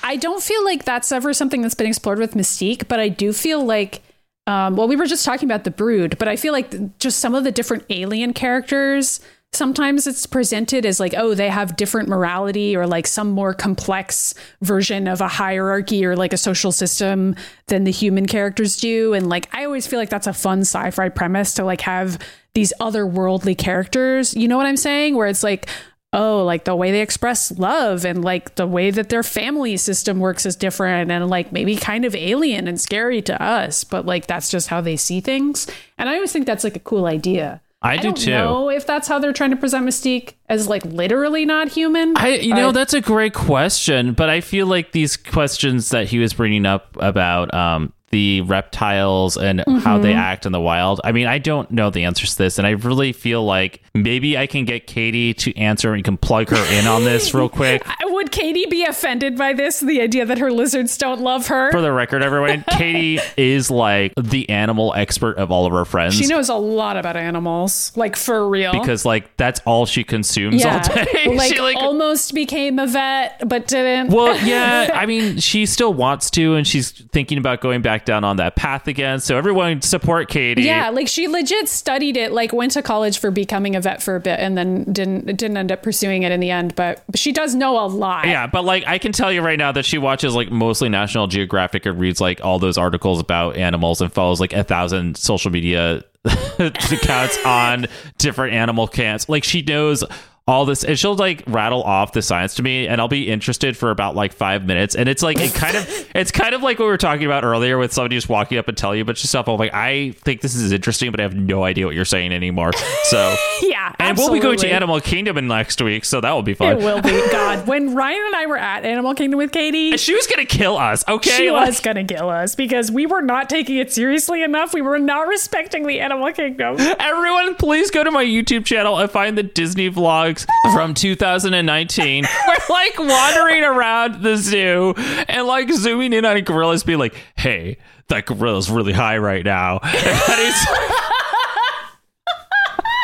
I 0.03 0.17
don't 0.17 0.43
feel 0.43 0.65
like 0.65 0.85
that's 0.85 1.11
ever 1.13 1.33
something 1.33 1.63
that's 1.63 1.75
been 1.75 1.87
explored 1.87 2.19
with 2.19 2.35
Mystique, 2.35 2.87
but 2.89 3.01
I 3.01 3.09
do 3.09 3.33
feel 3.33 3.65
like, 3.65 4.03
um, 4.47 4.77
well, 4.77 4.89
we 4.89 4.97
were 4.97 5.07
just 5.07 5.25
talking 5.25 5.49
about 5.49 5.65
the 5.65 5.71
Brood, 5.71 6.17
but 6.19 6.29
I 6.29 6.37
feel 6.37 6.53
like 6.53 6.99
just 6.99 7.19
some 7.19 7.35
of 7.35 7.45
the 7.45 7.53
different 7.53 7.85
alien 7.91 8.33
characters 8.33 9.21
sometimes 9.53 10.07
it's 10.07 10.27
presented 10.27 10.87
as 10.87 11.01
like, 11.01 11.15
oh, 11.17 11.35
they 11.35 11.49
have 11.49 11.77
different 11.77 12.09
morality 12.09 12.77
or 12.77 12.87
like 12.87 13.07
some 13.07 13.31
more 13.31 13.53
complex 13.53 14.35
version 14.63 15.09
of 15.09 15.21
a 15.21 15.29
hierarchy 15.29 16.05
or 16.05 16.17
like 16.17 16.33
a 16.33 16.39
social 16.39 16.73
system 16.73 17.35
than 17.67 17.85
the 17.85 17.91
human 17.91 18.27
characters 18.27 18.77
do. 18.77 19.13
And 19.13 19.29
like, 19.29 19.53
I 19.55 19.65
always 19.65 19.87
feel 19.87 19.99
like 19.99 20.11
that's 20.11 20.29
a 20.29 20.33
fun 20.33 20.61
sci 20.61 20.91
fi 20.93 21.09
premise 21.09 21.55
to 21.55 21.65
like 21.65 21.81
have 21.83 22.19
these 22.55 22.73
otherworldly 22.81 23.59
characters. 23.59 24.35
You 24.35 24.47
know 24.47 24.57
what 24.57 24.67
I'm 24.67 24.77
saying? 24.77 25.17
Where 25.17 25.27
it's 25.27 25.43
like, 25.43 25.69
oh, 26.13 26.45
like 26.45 26.65
the 26.65 26.75
way 26.75 26.91
they 26.91 27.03
express 27.03 27.57
love 27.59 28.05
and 28.05 28.25
like 28.25 28.57
the 28.57 28.67
way 28.67 28.91
that 28.91 29.09
their 29.09 29.23
family 29.23 29.77
system 29.77 30.19
works 30.19 30.45
is 30.45 30.57
different 30.57 31.11
and 31.11 31.29
like 31.29 31.53
maybe 31.53 31.77
kind 31.77 32.05
of 32.05 32.15
alien 32.15 32.67
and 32.67 32.81
scary 32.81 33.23
to 33.23 33.43
us, 33.43 33.85
but 33.85 34.07
like 34.07 34.27
that's 34.27 34.51
just 34.51 34.69
how 34.69 34.81
they 34.81 34.97
see 34.97 35.21
things. 35.21 35.69
And 35.99 36.09
I 36.09 36.15
always 36.15 36.33
think 36.33 36.47
that's 36.47 36.65
like 36.65 36.77
a 36.77 36.81
cool 36.81 37.07
idea. 37.07 37.61
I 37.83 37.97
do 37.97 38.03
don't 38.09 38.17
too. 38.17 38.31
know 38.31 38.69
if 38.69 38.87
that's 38.87 39.09
how 39.09 39.19
they're 39.19 39.33
trying 39.33 39.51
to 39.51 39.57
present 39.57 39.87
Mystique 39.87 40.35
as 40.49 40.69
like 40.69 40.85
literally 40.85 41.47
not 41.47 41.69
human. 41.69 42.15
I, 42.17 42.35
you 42.35 42.55
know, 42.55 42.73
that's 42.73 42.93
a 42.93 43.01
great 43.01 43.33
question, 43.33 44.13
but 44.13 44.29
I 44.29 44.43
feel 44.43 44.67
like 44.67 44.93
these 44.93 45.17
questions 45.17 45.89
that 45.91 46.07
he 46.09 46.19
was 46.19 46.35
bringing 46.35 46.67
up 46.67 46.95
about 47.01 47.55
um, 47.55 47.93
the 48.11 48.41
reptiles 48.43 49.37
and 49.37 49.63
how 49.83 49.99
they 49.99 50.11
Mm-hmm. 50.11 50.19
act 50.19 50.45
in 50.47 50.51
the 50.53 50.61
wild. 50.61 51.01
I 51.05 51.13
mean, 51.13 51.29
I 51.29 51.39
don't 51.39 51.71
know 51.71 51.91
the 51.91 52.03
answers 52.05 52.33
to 52.33 52.39
this, 52.39 52.59
and 52.59 52.67
I 52.67 52.71
really 52.71 53.13
feel 53.13 53.45
like 53.45 53.83
maybe 53.95 54.37
I 54.37 54.49
can 54.49 54.65
get 54.65 54.89
Katie 54.89 55.33
to 55.35 55.57
answer 55.57 55.95
and 55.95 56.03
can 56.03 56.17
plug 56.17 56.49
her 56.51 56.73
in 56.79 56.89
on 56.89 57.05
this 57.05 57.33
real 57.33 57.49
quick. 57.61 57.83
Would 58.03 58.33
Katie 58.33 58.67
be 58.67 58.85
offended 58.85 59.39
by 59.39 59.53
this? 59.53 59.79
The 59.81 60.01
idea 60.01 60.27
that 60.27 60.39
her 60.39 60.51
lizards 60.51 60.99
don't 60.99 61.21
love 61.21 61.47
her? 61.47 61.71
For 61.71 61.81
the 61.81 61.93
record, 61.93 62.23
everyone, 62.25 62.65
Katie 62.71 63.21
is 63.37 63.71
like 63.71 64.13
the 64.21 64.49
animal 64.51 64.93
expert 64.95 65.37
of 65.39 65.53
all 65.53 65.65
of 65.67 65.73
our 65.73 65.85
friends. 65.85 66.17
she 66.17 66.27
knows 66.27 66.49
a 66.49 66.55
lot 66.57 66.97
about 66.97 67.17
animals, 67.17 67.93
like 67.97 68.17
for 68.17 68.49
real. 68.49 68.73
because 68.73 69.05
like 69.05 69.37
that's 69.37 69.61
all 69.65 69.87
she 69.87 70.03
consumes 70.03 70.61
yeah, 70.63 70.83
all 70.89 70.95
day. 71.05 71.27
like, 71.37 71.53
she 71.55 71.61
like 71.61 71.77
almost 71.77 72.35
became 72.35 72.79
a 72.81 72.87
vet, 72.89 73.49
but 73.49 73.69
didn't. 73.69 74.11
Well, 74.11 74.37
yeah, 74.45 74.91
I 74.93 75.07
mean, 75.07 75.39
she 75.39 75.65
still 75.67 75.95
wants 75.95 76.29
to, 76.31 76.55
and 76.57 76.67
she's 76.67 76.91
thinking 76.91 77.39
about 77.39 77.61
going 77.61 77.83
back 77.83 78.00
down 78.05 78.25
on 78.25 78.37
that 78.37 78.57
path 78.57 78.87
again. 78.89 79.21
So 79.21 79.37
everyone 79.37 79.83
support 79.83 80.29
Katie. 80.29 80.63
Yeah, 80.63 80.91
like 80.91 81.09
she 81.09 81.29
legit 81.29 81.69
studied 81.69 82.17
it, 82.17 82.33
like 82.33 82.53
went 82.53 82.73
to 82.73 82.83
college 82.83 83.19
for 83.19 83.31
becoming 83.31 83.77
a 83.77 83.81
vet 83.81 84.03
for 84.03 84.17
a 84.17 84.21
bit 84.21 84.41
and 84.41 84.57
then 84.57 84.85
didn't 84.93 85.27
didn't 85.37 85.57
end 85.57 85.73
up 85.73 85.83
pursuing 85.83 86.23
it 86.23 86.33
in 86.33 86.41
the 86.41 86.51
end, 86.51 86.75
but 86.75 87.03
she 87.15 87.33
does 87.33 87.55
know 87.55 87.85
a 87.85 87.87
lot. 87.87 88.27
Yeah, 88.27 88.47
but 88.47 88.65
like 88.65 88.85
I 88.87 88.99
can 88.99 89.13
tell 89.13 89.33
you 89.33 89.43
right 89.43 89.59
now 89.59 89.73
that 89.73 89.85
she 89.85 89.99
watches 89.99 90.35
like 90.35 90.51
mostly 90.51 90.89
National 90.89 91.27
Geographic 91.27 91.87
and 91.87 91.99
reads 91.99 92.21
like 92.21 92.45
all 92.45 92.59
those 92.59 92.79
articles 92.79 93.21
about 93.21 93.57
animals 93.57 94.01
and 94.01 94.13
follows 94.13 94.41
like 94.41 94.53
a 94.53 94.65
thousand 94.65 95.17
social 95.17 95.51
media 95.51 96.05
accounts 96.59 97.39
on 97.45 97.87
different 98.19 98.55
animal 98.55 98.87
camps. 98.87 99.29
Like 99.29 99.45
she 99.45 99.63
knows 99.63 100.05
all 100.49 100.65
this 100.65 100.83
and 100.83 100.99
she'll 100.99 101.15
like 101.15 101.45
rattle 101.47 101.83
off 101.85 102.13
the 102.13 102.21
science 102.23 102.57
to 102.57 102.63
me 102.63 102.89
and 102.89 103.01
I'll 103.01 103.07
be 103.07 103.31
interested 103.31 103.77
for 103.77 103.91
about 103.93 104.17
like 104.17 104.33
five 104.33 104.67
minutes. 104.67 104.97
And 104.97 105.09
it's 105.09 105.23
like 105.23 105.39
it 105.39 105.55
kind 105.55 105.77
of 105.77 106.11
it's 106.15 106.33
kind 106.33 106.55
of 106.57 106.63
like 106.63 106.79
what 106.81 106.87
we 106.87 106.91
were 106.91 106.97
talking 106.99 107.25
about 107.27 107.45
earlier 107.45 107.79
with 107.79 107.93
somebody 107.93 108.17
just 108.17 108.29
walking 108.29 108.59
up 108.59 108.67
and 108.67 108.77
telling 108.77 108.97
you 108.97 109.03
a 109.03 109.05
bunch 109.05 109.23
of 109.23 109.29
stuff. 109.31 109.47
I'm 109.49 109.57
like, 109.59 109.73
I 109.73 110.11
think 110.25 110.41
this 110.41 110.57
is 110.57 110.73
interesting, 110.73 111.13
but 111.13 111.21
I 111.21 111.23
have 111.23 111.37
no 111.37 111.63
idea 111.63 111.87
what 111.87 111.95
you're 111.95 112.05
saying 112.05 112.33
anymore. 112.33 112.73
So 113.05 113.37
Yeah, 113.63 113.95
And 114.01 114.17
we'll 114.19 114.33
be 114.33 114.41
going 114.41 114.59
to. 114.59 114.71
Animal 114.71 115.01
Kingdom 115.01 115.37
in 115.39 115.47
next 115.47 115.81
week, 115.83 116.05
so 116.05 116.21
that 116.21 116.33
will 116.33 116.43
be 116.43 116.55
fun. 116.55 116.79
It 116.79 116.83
will 116.85 117.01
be. 117.03 117.11
God, 117.31 117.67
when 117.69 117.95
Ryan 117.95 118.23
and 118.27 118.35
I 118.37 118.47
were 118.47 118.57
at 118.59 118.85
Animal 118.85 119.15
Kingdom 119.15 119.39
with 119.39 119.53
Katie, 119.53 119.97
She 119.99 120.15
was 120.15 120.27
gonna 120.27 120.47
kill 120.47 120.77
us, 120.77 121.05
okay? 121.07 121.31
she 121.31 121.51
Like- 121.51 121.67
was 121.69 121.81
gonna 121.81 122.05
kill 122.05 122.29
us 122.29 122.55
because 122.55 122.91
we 122.91 123.07
were 123.07 123.21
not 123.23 123.49
taking 123.51 123.77
it 123.77 123.93
seriously 123.93 124.43
enough. 124.43 124.73
We 124.75 124.81
were 124.81 124.99
not 124.99 125.29
respecting 125.29 125.87
the 125.87 126.01
Animal 126.01 126.33
Kingdom. 126.33 126.77
Everyone, 126.79 127.55
please 127.57 127.91
go 127.91 128.03
to 128.05 128.11
my 128.11 128.25
YouTube 128.25 128.65
channel 128.65 128.99
and 128.99 129.11
find 129.11 129.37
the 129.39 129.43
Disney 129.43 129.91
vlogs 129.91 130.40
from 130.73 130.95
2019. 130.95 132.25
We're 132.47 132.75
like 132.75 132.99
wandering 132.99 133.63
around 133.65 134.23
the 134.23 134.37
zoo 134.37 134.95
and 135.29 135.47
like 135.47 135.71
zooming 135.73 136.13
in 136.13 136.25
on 136.25 136.41
gorillas, 136.43 136.83
being 136.85 136.99
like, 136.99 137.15
"Hey, 137.37 137.79
that 138.09 138.27
gorilla's 138.27 138.71
really 138.71 138.93
high 138.93 139.19
right 139.19 139.45
now." 139.45 139.81
And 140.33 140.39
it's, 140.39 140.67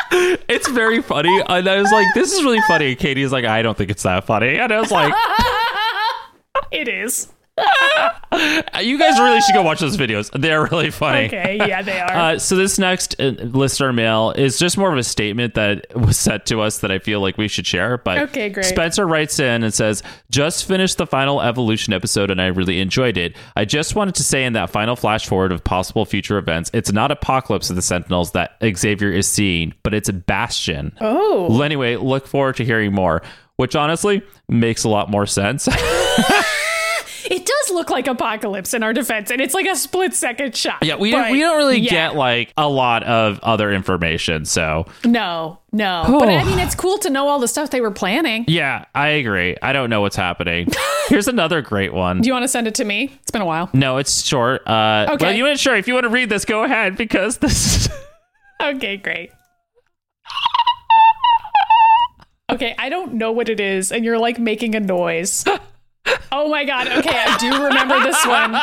it's 0.49 0.67
very 0.69 1.01
funny, 1.01 1.41
and 1.47 1.67
I 1.67 1.81
was 1.81 1.91
like, 1.91 2.07
"This 2.13 2.31
is 2.33 2.43
really 2.43 2.61
funny." 2.67 2.89
And 2.89 2.97
Katie's 2.97 3.31
like, 3.31 3.45
"I 3.45 3.61
don't 3.61 3.77
think 3.77 3.89
it's 3.91 4.03
that 4.03 4.25
funny," 4.25 4.57
and 4.57 4.71
I 4.71 4.79
was 4.79 4.91
like, 4.91 5.13
It 6.71 6.87
is. 6.87 7.27
"You 7.57 8.99
guys 8.99 9.19
really 9.19 9.41
should 9.41 9.53
go 9.55 9.63
watch 9.63 9.79
those 9.79 9.97
videos. 9.97 10.29
They're 10.39 10.63
really 10.63 10.91
funny." 10.91 11.25
Okay, 11.25 11.57
yeah, 11.57 11.81
they 11.81 11.99
are. 11.99 12.07
Uh, 12.17 12.39
so 12.39 12.55
this 12.55 12.79
next 12.79 13.15
uh, 13.19 13.25
listener 13.39 13.93
mail 13.93 14.31
is 14.35 14.57
just 14.57 14.77
more 14.77 14.91
of 14.91 14.97
a 14.97 15.03
statement 15.03 15.53
that 15.53 15.85
was 15.95 16.17
sent 16.17 16.45
to 16.47 16.61
us 16.61 16.79
that 16.79 16.91
I 16.91 16.99
feel 16.99 17.19
like 17.21 17.37
we 17.37 17.47
should 17.47 17.65
share. 17.67 17.97
But 17.97 18.17
Okay, 18.19 18.49
great. 18.49 18.65
Spencer 18.65 19.05
writes 19.07 19.39
in 19.39 19.63
and 19.63 19.73
says, 19.73 20.03
"Just 20.31 20.65
finished 20.67 20.97
the 20.97 21.05
final 21.05 21.41
evolution 21.41 21.93
episode 21.93 22.31
and 22.31 22.41
I 22.41 22.47
really 22.47 22.79
enjoyed 22.79 23.17
it. 23.17 23.35
I 23.55 23.65
just 23.65 23.95
wanted 23.95 24.15
to 24.15 24.23
say 24.23 24.45
in 24.45 24.53
that 24.53 24.69
final 24.71 24.95
flash 24.95 25.27
forward 25.27 25.51
of 25.51 25.63
possible 25.63 26.05
future 26.05 26.37
events, 26.37 26.69
it's 26.73 26.91
not 26.91 27.11
Apocalypse 27.11 27.69
of 27.69 27.75
the 27.75 27.81
Sentinels 27.81 28.31
that 28.31 28.57
Xavier 28.75 29.11
is 29.11 29.27
seeing, 29.27 29.73
but 29.83 29.93
it's 29.93 30.09
a 30.09 30.13
Bastion. 30.13 30.91
oh. 31.01 31.47
Well, 31.49 31.63
anyway, 31.63 31.95
look 31.95 32.27
forward 32.27 32.55
to 32.57 32.65
hearing 32.65 32.93
more." 32.93 33.21
Which 33.57 33.75
honestly 33.75 34.21
makes 34.47 34.83
a 34.83 34.89
lot 34.89 35.09
more 35.09 35.25
sense. 35.25 35.67
It 37.29 37.45
does 37.45 37.75
look 37.75 37.89
like 37.89 38.07
Apocalypse 38.07 38.73
in 38.73 38.83
our 38.83 38.93
defense, 38.93 39.31
and 39.31 39.41
it's 39.41 39.53
like 39.53 39.67
a 39.67 39.75
split 39.75 40.13
second 40.13 40.55
shot. 40.55 40.83
yeah, 40.83 40.95
we 40.95 41.11
don't, 41.11 41.31
we 41.31 41.39
don't 41.39 41.57
really 41.57 41.79
yeah. 41.79 41.89
get 41.91 42.15
like 42.15 42.53
a 42.57 42.67
lot 42.67 43.03
of 43.03 43.39
other 43.41 43.71
information. 43.71 44.45
So 44.45 44.85
No, 45.05 45.59
no. 45.71 46.17
But 46.19 46.29
I 46.29 46.43
mean, 46.43 46.59
it's 46.65 46.75
cool 46.75 46.97
to 46.99 47.09
know 47.09 47.27
all 47.27 47.39
the 47.39 47.47
stuff 47.47 47.69
they 47.69 47.81
were 47.81 47.91
planning. 47.91 48.45
Yeah, 48.47 48.85
I 48.95 49.09
agree. 49.09 49.57
I 49.61 49.73
don't 49.73 49.89
know 49.89 50.01
what's 50.01 50.15
happening. 50.15 50.69
Here's 51.07 51.27
another 51.27 51.61
great 51.61 51.93
one. 51.93 52.21
Do 52.21 52.27
you 52.27 52.33
want 52.33 52.43
to 52.43 52.49
send 52.49 52.67
it 52.67 52.75
to 52.75 52.85
me? 52.85 53.11
It's 53.21 53.31
been 53.31 53.41
a 53.41 53.45
while. 53.45 53.69
No, 53.73 53.97
it's 53.97 54.23
short. 54.25 54.67
Uh, 54.67 55.05
Okay. 55.09 55.25
Well, 55.25 55.35
you 55.35 55.43
want 55.43 55.59
sure 55.59 55.75
if 55.75 55.87
you 55.87 55.93
want 55.93 56.03
to 56.03 56.09
read 56.09 56.29
this, 56.29 56.45
go 56.45 56.63
ahead 56.63 56.97
because 56.97 57.37
this. 57.37 57.89
Okay, 58.59 58.97
great. 58.97 59.29
Okay, 62.49 62.73
I 62.79 62.89
don't 62.89 63.13
know 63.13 63.31
what 63.31 63.49
it 63.49 63.59
is, 63.59 63.91
and 63.91 64.03
you're 64.05 64.17
like 64.17 64.39
making 64.39 64.73
a 64.73 64.79
noise. 64.79 65.45
Oh 66.31 66.49
my 66.49 66.65
god. 66.65 66.87
Okay, 66.87 67.17
I 67.17 67.37
do 67.37 67.63
remember 67.63 67.99
this 68.01 68.25
one. 68.25 68.55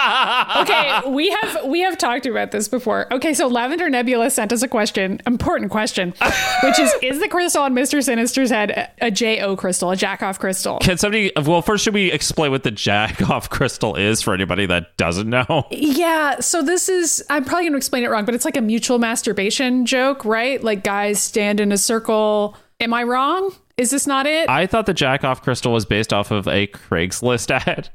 Okay, 0.65 1.11
we 1.11 1.31
have 1.31 1.65
we 1.67 1.81
have 1.81 1.99
talked 1.99 2.27
about 2.27 2.51
this 2.51 2.69
before. 2.69 3.13
Okay, 3.13 3.35
so 3.35 3.47
Lavender 3.47 3.89
Nebula 3.91 4.31
sent 4.31 4.53
us 4.53 4.63
a 4.63 4.69
question, 4.69 5.21
important 5.27 5.71
question, 5.71 6.15
which 6.63 6.79
is 6.79 6.93
is 7.03 7.21
the 7.21 7.29
crystal 7.29 7.63
on 7.63 7.75
Mr. 7.75 8.03
Sinister's 8.03 8.51
head 8.51 8.71
a, 8.71 9.07
a 9.07 9.11
JO 9.11 9.57
crystal, 9.57 9.91
a 9.91 9.97
jack 9.97 10.23
off 10.23 10.39
crystal? 10.39 10.79
Can 10.79 10.99
somebody? 10.99 11.33
Well, 11.37 11.63
first, 11.63 11.85
should 11.85 11.95
we 11.95 12.13
explain 12.13 12.51
what 12.51 12.63
the 12.63 12.71
jack 12.71 13.29
off 13.31 13.51
crystal 13.51 13.97
is 13.97 14.23
for 14.23 14.35
anybody 14.35 14.67
that 14.67 14.97
doesn't 14.97 15.29
know? 15.29 15.67
Yeah, 15.71 16.41
so 16.41 16.63
this 16.63 16.89
is 16.89 17.25
I'm 17.31 17.45
probably 17.45 17.65
going 17.65 17.73
to 17.73 17.79
explain 17.79 18.05
it 18.05 18.11
wrong, 18.11 18.25
but 18.25 18.35
it's 18.35 18.45
like 18.45 18.57
a 18.57 18.63
mutual 18.63 18.99
masturbation 18.99 19.87
joke, 19.87 20.25
right? 20.25 20.63
Like 20.63 20.85
guys 20.85 21.21
stand 21.21 21.61
in 21.61 21.73
a 21.73 21.79
circle. 21.79 22.57
Am 22.81 22.93
I 22.93 23.03
wrong? 23.05 23.55
Is 23.77 23.91
this 23.91 24.07
not 24.07 24.27
it? 24.27 24.49
I 24.49 24.67
thought 24.67 24.87
the 24.87 24.95
jack 24.95 25.25
off 25.25 25.43
crystal 25.43 25.73
was 25.73 25.85
based 25.85 26.13
off 26.13 26.31
of 26.31 26.47
a 26.47 26.69
Craigslist 26.69 27.51
ad. 27.67 27.91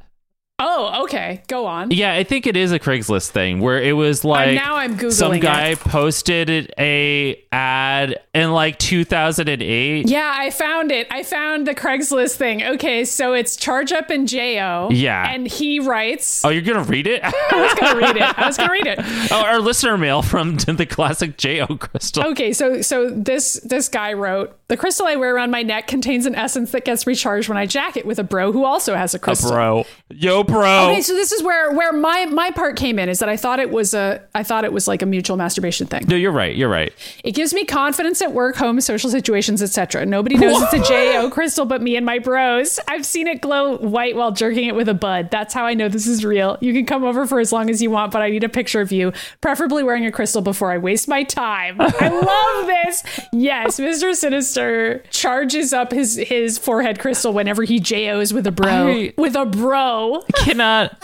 Oh, 0.60 1.04
okay. 1.04 1.42
Go 1.48 1.66
on. 1.66 1.92
Yeah, 1.92 2.14
I 2.14 2.24
think 2.24 2.46
it 2.48 2.56
is 2.56 2.72
a 2.72 2.80
Craigslist 2.80 3.30
thing 3.30 3.60
where 3.60 3.82
it 3.82 3.94
was 3.94 4.24
like 4.24 4.56
now 4.56 4.76
I'm 4.76 4.98
Googling 4.98 5.12
some 5.14 5.40
guy 5.40 5.70
it. 5.70 5.80
posted 5.80 6.74
a 6.78 7.44
ad 7.52 8.20
in 8.34 8.52
like 8.52 8.78
2008. 8.80 10.08
Yeah, 10.08 10.34
I 10.38 10.50
found 10.50 10.92
it. 10.92 11.08
I 11.12 11.24
found 11.24 11.68
the 11.68 11.76
Craigslist 11.76 12.36
thing. 12.36 12.64
Okay, 12.64 13.06
so 13.06 13.34
it's 13.34 13.56
Charge 13.56 13.92
Up 13.92 14.10
and 14.10 14.28
Jo. 14.28 14.90
Yeah. 14.92 15.32
And 15.32 15.48
he 15.48 15.80
writes 15.80 16.44
Oh, 16.44 16.50
you're 16.50 16.62
gonna 16.62 16.84
read 16.84 17.08
it? 17.08 17.22
I 17.24 17.32
was 17.62 17.74
gonna 17.80 17.98
read 18.00 18.16
it. 18.18 18.40
I 18.40 18.46
was 18.48 18.58
gonna 18.58 18.72
read 18.72 18.88
it. 18.88 19.00
oh, 19.32 19.44
our 19.44 19.60
listener 19.60 19.98
mail 19.98 20.22
from 20.22 20.56
the 20.58 20.86
classic 20.86 21.38
Jo 21.38 21.66
crystal. 21.68 22.28
Okay, 22.28 22.54
so 22.54 22.82
so 22.82 23.10
this 23.10 23.54
this 23.64 23.88
guy 23.90 24.14
wrote 24.14 24.56
the 24.68 24.78
crystal 24.78 25.08
I 25.08 25.16
wear 25.16 25.36
around 25.36 25.52
my 25.52 25.64
neck 25.64 25.88
contains 25.88 26.26
an 26.26 26.36
essence 26.36 26.72
that 26.72 26.86
gets 26.86 27.08
recharged 27.08 27.50
when 27.50 27.58
I 27.58 27.66
jack 27.66 27.98
it 27.98 28.06
with 28.06 28.20
a 28.20 28.24
bro 28.24 28.52
who 28.52 28.64
also 28.66 28.96
has 28.96 29.14
a 29.16 29.20
crystal. 29.20 29.52
bro. 29.52 29.86
Yo, 30.10 30.44
bro. 30.50 30.90
Okay, 30.92 31.02
so 31.02 31.14
this 31.14 31.32
is 31.32 31.42
where 31.44 31.72
where 31.74 31.92
my 31.94 32.26
my 32.26 32.52
part 32.52 32.76
came 32.76 33.00
in 33.00 33.10
is 33.10 33.20
that 33.20 33.30
I 33.30 33.38
thought 33.38 33.60
it 33.60 33.70
was 33.70 33.94
a 33.94 34.22
I 34.36 34.44
thought 34.44 34.66
it 34.66 34.74
was 34.74 34.88
like 34.88 35.02
a 35.02 35.06
mutual 35.06 35.38
masturbation 35.38 35.88
thing. 35.88 36.06
no, 36.08 36.16
you're 36.16 36.32
right. 36.32 36.56
You're 36.56 36.70
right. 36.70 36.92
It 37.24 37.32
gives 37.32 37.54
me 37.54 37.66
confidence 37.66 38.22
at 38.22 38.34
work, 38.34 38.56
home, 38.56 38.80
social 38.82 39.10
situations, 39.10 39.62
etc. 39.62 40.06
Nobody 40.06 40.38
knows 40.38 40.62
it's 40.62 40.74
a 40.74 40.92
JO 40.94 41.30
crystal 41.30 41.66
but 41.66 41.82
me 41.82 41.96
and 41.96 42.06
my 42.06 42.20
bros. 42.20 42.80
I've 42.88 43.06
seen 43.06 43.28
it 43.28 43.42
glow 43.42 43.78
white 43.78 44.16
while 44.16 44.32
jerking 44.32 44.68
it 44.68 44.76
with 44.76 44.90
a 44.90 44.94
bud. 44.94 45.30
That's 45.32 45.54
how 45.54 45.66
I 45.66 45.74
know 45.74 45.90
this 45.90 46.08
is 46.08 46.26
real. 46.26 46.58
You 46.62 46.74
can 46.74 46.86
come 46.86 47.04
over 47.04 47.26
for 47.28 47.40
as 47.40 47.52
long 47.52 47.70
as 47.70 47.82
you 47.82 47.90
want, 47.92 48.12
but 48.12 48.22
I 48.22 48.30
need 48.30 48.44
a 48.44 48.50
picture 48.50 48.82
of 48.82 48.92
you, 48.92 49.14
preferably 49.42 49.84
wearing 49.84 50.06
a 50.06 50.12
crystal 50.12 50.42
before 50.42 50.72
I 50.72 50.78
waste 50.78 51.08
my 51.08 51.24
time. 51.24 51.76
I 51.80 52.08
love 52.10 52.68
this. 52.68 53.04
Yes, 53.32 53.80
Mr. 53.80 54.14
Sinister 54.16 55.04
charges 55.12 55.74
up 55.74 55.92
his 55.92 56.16
his 56.16 56.58
forehead 56.58 57.00
crystal 57.00 57.34
whenever 57.34 57.64
he 57.64 57.80
JOs 57.80 58.34
with 58.34 58.48
a 58.48 58.52
bro. 58.52 58.88
I- 58.88 59.14
with 59.18 59.36
a 59.36 59.46
bro. 59.46 60.24
Cannot. 60.44 60.98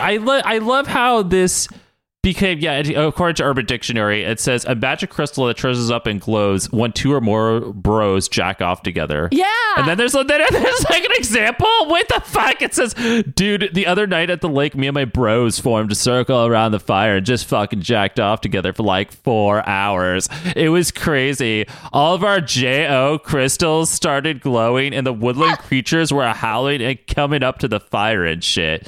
I 0.00 0.16
lo- 0.18 0.42
I 0.44 0.58
love 0.58 0.86
how 0.86 1.22
this 1.22 1.68
became 2.22 2.58
yeah 2.58 2.76
according 2.76 3.34
to 3.34 3.42
urban 3.42 3.64
dictionary 3.64 4.24
it 4.24 4.38
says 4.38 4.66
a 4.66 4.74
magic 4.74 5.08
crystal 5.08 5.46
that 5.46 5.56
treasures 5.56 5.90
up 5.90 6.06
and 6.06 6.20
glows 6.20 6.70
when 6.70 6.92
two 6.92 7.12
or 7.12 7.20
more 7.20 7.60
bros 7.72 8.28
jack 8.28 8.60
off 8.60 8.82
together. 8.82 9.28
Yeah. 9.32 9.46
and 9.76 9.88
then 9.88 9.96
there's, 9.96 10.12
then 10.12 10.26
there's 10.26 10.84
like 10.90 11.04
an 11.04 11.12
example? 11.14 11.66
What 11.86 12.08
the 12.08 12.20
fuck? 12.20 12.60
It 12.60 12.74
says 12.74 12.94
dude 13.34 13.70
the 13.72 13.86
other 13.86 14.06
night 14.06 14.30
at 14.30 14.40
the 14.40 14.48
lake 14.48 14.74
me 14.74 14.86
and 14.86 14.94
my 14.94 15.04
bros 15.04 15.58
formed 15.58 15.92
a 15.92 15.94
circle 15.94 16.46
around 16.46 16.72
the 16.72 16.80
fire 16.80 17.16
and 17.16 17.26
just 17.26 17.46
fucking 17.46 17.80
jacked 17.80 18.20
off 18.20 18.40
together 18.40 18.72
for 18.72 18.82
like 18.82 19.12
four 19.12 19.66
hours. 19.66 20.28
It 20.54 20.68
was 20.68 20.90
crazy. 20.90 21.66
All 21.92 22.14
of 22.14 22.22
our 22.22 22.40
jo 22.40 23.18
crystals 23.24 23.90
started 23.90 24.40
glowing 24.40 24.94
and 24.94 25.06
the 25.06 25.12
woodland 25.12 25.56
ah. 25.58 25.62
creatures 25.62 26.12
were 26.12 26.26
howling 26.26 26.82
and 26.82 26.98
coming 27.06 27.42
up 27.42 27.58
to 27.60 27.68
the 27.68 27.80
fire 27.80 28.24
and 28.24 28.44
shit 28.44 28.86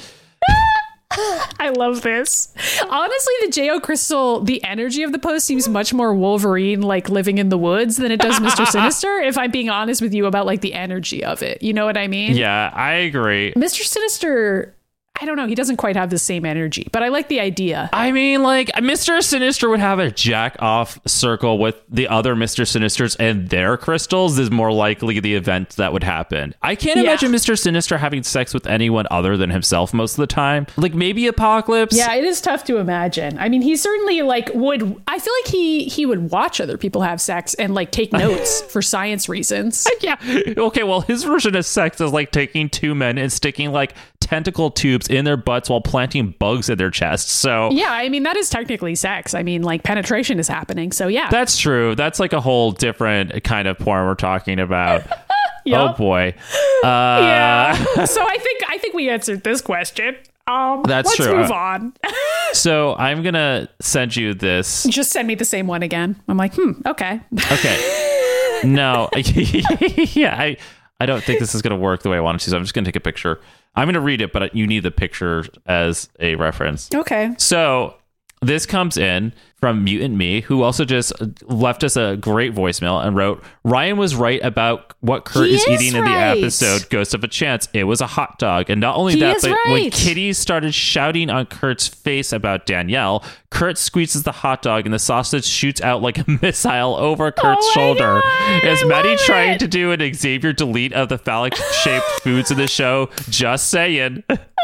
I 1.59 1.73
love 1.75 2.01
this. 2.01 2.49
Honestly, 2.89 3.33
the 3.41 3.51
Jo 3.51 3.79
Crystal, 3.79 4.41
the 4.41 4.63
energy 4.63 5.03
of 5.03 5.11
the 5.11 5.19
post 5.19 5.45
seems 5.45 5.67
much 5.69 5.93
more 5.93 6.13
Wolverine, 6.13 6.81
like 6.81 7.09
living 7.09 7.37
in 7.37 7.49
the 7.49 7.57
woods, 7.57 7.97
than 7.97 8.11
it 8.11 8.19
does 8.19 8.39
Mr. 8.39 8.65
Sinister. 8.71 9.19
If 9.19 9.37
I'm 9.37 9.51
being 9.51 9.69
honest 9.69 10.01
with 10.01 10.13
you 10.13 10.25
about 10.25 10.45
like 10.45 10.61
the 10.61 10.73
energy 10.73 11.23
of 11.23 11.41
it, 11.43 11.61
you 11.61 11.73
know 11.73 11.85
what 11.85 11.97
I 11.97 12.07
mean? 12.07 12.35
yeah 12.35 12.71
i 12.73 12.93
agree 12.93 13.53
Mr. 13.55 13.83
Sinister, 13.83 14.75
I 15.21 15.25
don't 15.25 15.37
know, 15.37 15.45
he 15.45 15.53
doesn't 15.53 15.77
quite 15.77 15.95
have 15.95 16.09
the 16.09 16.17
same 16.17 16.43
energy, 16.43 16.87
but 16.91 17.03
I 17.03 17.09
like 17.09 17.27
the 17.27 17.39
idea. 17.39 17.87
I 17.93 18.11
mean, 18.11 18.41
like 18.41 18.69
Mr. 18.69 19.21
Sinister 19.21 19.69
would 19.69 19.79
have 19.79 19.99
a 19.99 20.09
jack 20.09 20.55
off 20.59 20.99
circle 21.05 21.59
with 21.59 21.75
the 21.87 22.07
other 22.07 22.35
Mr. 22.35 22.65
Sinisters 22.65 23.15
and 23.19 23.47
their 23.49 23.77
crystals 23.77 24.39
is 24.39 24.49
more 24.49 24.73
likely 24.73 25.19
the 25.19 25.35
event 25.35 25.69
that 25.77 25.93
would 25.93 26.03
happen. 26.03 26.55
I 26.63 26.73
can't 26.73 26.97
Yeah. 26.97 27.03
imagine 27.03 27.31
Mr. 27.31 27.57
Sinister 27.57 27.99
having 27.99 28.23
sex 28.23 28.55
with 28.55 28.65
anyone 28.65 29.05
other 29.11 29.37
than 29.37 29.51
himself 29.51 29.93
most 29.93 30.13
of 30.13 30.17
the 30.17 30.27
time. 30.27 30.65
Like 30.77 30.95
maybe 30.95 31.27
Apocalypse. 31.27 31.95
Yeah, 31.95 32.15
it 32.15 32.23
is 32.23 32.41
tough 32.41 32.63
to 32.65 32.77
imagine. 32.77 33.37
I 33.37 33.49
mean, 33.49 33.61
he 33.61 33.75
certainly 33.75 34.23
like 34.23 34.49
would. 34.55 34.99
I 35.07 35.19
feel 35.19 35.33
like 35.43 35.51
he 35.53 35.83
he 35.85 36.07
would 36.07 36.31
watch 36.31 36.59
other 36.59 36.77
people 36.77 37.03
have 37.03 37.21
sex 37.21 37.53
and 37.53 37.75
like 37.75 37.91
take 37.91 38.11
notes 38.13 38.61
for 38.63 38.81
science 38.81 39.29
reasons. 39.29 39.87
Yeah. 40.01 40.17
Okay, 40.57 40.83
well, 40.83 40.99
his 41.01 41.23
version 41.23 41.55
of 41.55 41.65
sex 41.65 42.01
is 42.01 42.11
like 42.11 42.31
taking 42.31 42.67
two 42.67 42.93
men 42.93 43.17
and 43.17 43.31
sticking 43.31 43.71
like 43.71 43.93
tentacle 44.19 44.69
tubes 44.69 45.02
in 45.09 45.25
their 45.25 45.37
butts 45.37 45.69
while 45.69 45.81
planting 45.81 46.33
bugs 46.39 46.69
in 46.69 46.77
their 46.77 46.91
chests. 46.91 47.31
So 47.31 47.69
Yeah, 47.71 47.91
I 47.91 48.09
mean 48.09 48.23
that 48.23 48.37
is 48.37 48.49
technically 48.49 48.95
sex. 48.95 49.33
I 49.33 49.43
mean, 49.43 49.63
like 49.63 49.83
penetration 49.83 50.39
is 50.39 50.47
happening. 50.47 50.91
So 50.91 51.07
yeah, 51.07 51.29
that's 51.29 51.57
true. 51.57 51.95
That's 51.95 52.19
like 52.19 52.33
a 52.33 52.41
whole 52.41 52.71
different 52.71 53.43
kind 53.43 53.67
of 53.67 53.77
porn 53.79 54.05
we're 54.05 54.15
talking 54.15 54.59
about. 54.59 55.03
Yup. 55.65 55.95
Oh 55.95 55.97
boy. 55.97 56.33
Uh, 56.83 57.19
yeah. 57.21 58.03
so 58.03 58.21
I 58.21 58.37
think 58.37 58.61
I 58.67 58.77
think 58.77 58.93
we 58.93 59.09
answered 59.09 59.41
this 59.45 59.61
question. 59.61 60.17
Um, 60.47 60.83
That's 60.85 61.07
let's 61.07 61.15
true. 61.15 61.37
move 61.37 61.51
on. 61.51 61.93
So 62.51 62.93
I'm 62.97 63.23
gonna 63.23 63.67
send 63.79 64.15
you 64.15 64.33
this. 64.35 64.83
Just 64.83 65.11
send 65.11 65.27
me 65.27 65.33
the 65.33 65.45
same 65.45 65.65
one 65.65 65.81
again. 65.81 66.21
I'm 66.27 66.37
like, 66.37 66.53
hmm, 66.53 66.73
okay. 66.85 67.19
Okay. 67.51 68.61
No. 68.63 69.09
yeah, 69.15 70.35
I 70.39 70.57
I 70.99 71.05
don't 71.07 71.23
think 71.23 71.39
this 71.39 71.55
is 71.55 71.61
gonna 71.63 71.77
work 71.77 72.03
the 72.03 72.09
way 72.09 72.17
I 72.17 72.19
want 72.19 72.35
it 72.41 72.43
to. 72.43 72.51
So 72.51 72.57
I'm 72.57 72.63
just 72.63 72.73
gonna 72.75 72.85
take 72.85 72.95
a 72.95 72.99
picture. 72.99 73.39
I'm 73.75 73.87
gonna 73.87 74.01
read 74.01 74.21
it, 74.21 74.31
but 74.31 74.55
you 74.55 74.67
need 74.67 74.83
the 74.83 74.91
picture 74.91 75.45
as 75.65 76.09
a 76.19 76.35
reference. 76.35 76.89
Okay. 76.93 77.33
So 77.37 77.95
this 78.43 78.65
comes 78.65 78.97
in 78.97 79.33
from 79.63 79.83
Mutant 79.83 80.15
Me, 80.15 80.41
who 80.41 80.61
also 80.61 80.83
just 80.83 81.13
left 81.43 81.85
us 81.85 81.95
a 81.95 82.17
great 82.17 82.53
voicemail 82.53 83.01
and 83.01 83.15
wrote, 83.15 83.41
Ryan 83.63 83.95
was 83.97 84.13
right 84.13 84.43
about 84.43 84.93
what 84.99 85.23
Kurt 85.23 85.47
is, 85.47 85.63
is 85.63 85.81
eating 85.81 85.97
in 85.97 86.03
the 86.03 86.11
right. 86.11 86.37
episode 86.37 86.89
Ghost 86.89 87.13
of 87.13 87.23
a 87.23 87.29
Chance. 87.29 87.69
It 87.73 87.85
was 87.85 88.01
a 88.01 88.07
hot 88.07 88.39
dog. 88.39 88.69
And 88.69 88.81
not 88.81 88.97
only 88.97 89.13
He 89.13 89.19
that, 89.21 89.37
but 89.41 89.57
when. 89.71 89.89
Kitty 89.89 90.33
started 90.33 90.75
shouting 90.75 91.29
on 91.29 91.45
Kurt's 91.45 91.87
face 91.87 92.33
about 92.33 92.65
Danielle, 92.65 93.23
Kurt 93.51 93.77
squeezes 93.77 94.23
the 94.23 94.31
hot 94.31 94.63
dog 94.63 94.85
and 94.85 94.93
the 94.93 94.99
sausage 94.99 95.45
shoots 95.45 95.79
out 95.79 96.01
like 96.01 96.17
a 96.17 96.25
missile 96.41 96.95
over 96.95 97.27
oh 97.27 97.31
Kurt's 97.31 97.65
my 97.67 97.71
shoulder. 97.73 98.21
God, 98.21 98.65
is 98.65 98.83
I 98.83 98.87
Maddy 98.87 99.15
trying 99.17 99.51
it. 99.51 99.59
to 99.59 99.67
do 99.67 99.91
an 99.91 100.13
Xavier 100.13 100.51
delete 100.51 100.91
of 100.91 101.07
the 101.07 101.17
phallic 101.17 101.55
shaped 101.55 102.05
foods 102.21 102.51
in 102.51 102.57
the 102.57 102.67
show? 102.67 103.09
Just 103.29 103.69
saying. 103.69 104.23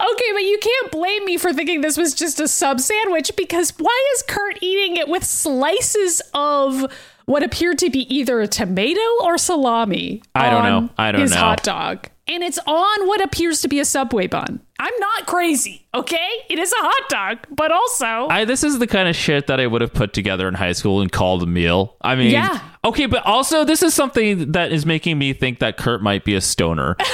Okay, 0.00 0.30
but 0.32 0.42
you 0.42 0.58
can't 0.60 0.90
blame 0.92 1.24
me 1.24 1.36
for 1.36 1.52
thinking 1.52 1.80
this 1.80 1.96
was 1.96 2.14
just 2.14 2.40
a 2.40 2.48
sub 2.48 2.80
sandwich 2.80 3.32
because 3.36 3.72
why 3.78 4.12
is 4.14 4.22
Kurt 4.22 4.58
eating 4.62 4.96
it 4.96 5.08
with 5.08 5.24
slices 5.24 6.20
of 6.34 6.90
what 7.26 7.42
appeared 7.42 7.78
to 7.78 7.90
be 7.90 8.12
either 8.14 8.40
a 8.40 8.46
tomato 8.48 9.00
or 9.22 9.38
salami? 9.38 10.22
I 10.34 10.50
don't 10.50 10.64
know. 10.64 10.90
I 10.98 11.12
don't 11.12 11.20
his 11.22 11.30
know. 11.32 11.36
hot 11.38 11.62
dog. 11.62 12.08
And 12.28 12.42
it's 12.44 12.58
on 12.66 13.08
what 13.08 13.20
appears 13.20 13.62
to 13.62 13.68
be 13.68 13.80
a 13.80 13.84
subway 13.84 14.26
bun. 14.28 14.60
I'm 14.78 14.92
not 15.00 15.26
crazy, 15.26 15.86
okay? 15.94 16.28
It 16.48 16.58
is 16.58 16.72
a 16.72 16.76
hot 16.78 17.08
dog, 17.08 17.38
but 17.50 17.70
also 17.72 18.28
I 18.28 18.44
this 18.44 18.62
is 18.64 18.78
the 18.78 18.86
kind 18.86 19.08
of 19.08 19.16
shit 19.16 19.48
that 19.48 19.60
I 19.60 19.66
would 19.66 19.80
have 19.80 19.92
put 19.92 20.12
together 20.12 20.46
in 20.48 20.54
high 20.54 20.72
school 20.72 21.00
and 21.00 21.10
called 21.10 21.42
a 21.42 21.46
meal. 21.46 21.96
I 22.00 22.14
mean, 22.14 22.30
Yeah. 22.30 22.60
okay, 22.84 23.06
but 23.06 23.24
also 23.26 23.64
this 23.64 23.82
is 23.82 23.92
something 23.94 24.52
that 24.52 24.72
is 24.72 24.86
making 24.86 25.18
me 25.18 25.32
think 25.32 25.58
that 25.58 25.76
Kurt 25.76 26.02
might 26.02 26.24
be 26.24 26.34
a 26.34 26.40
stoner 26.40 26.96
Yeah, 27.00 27.04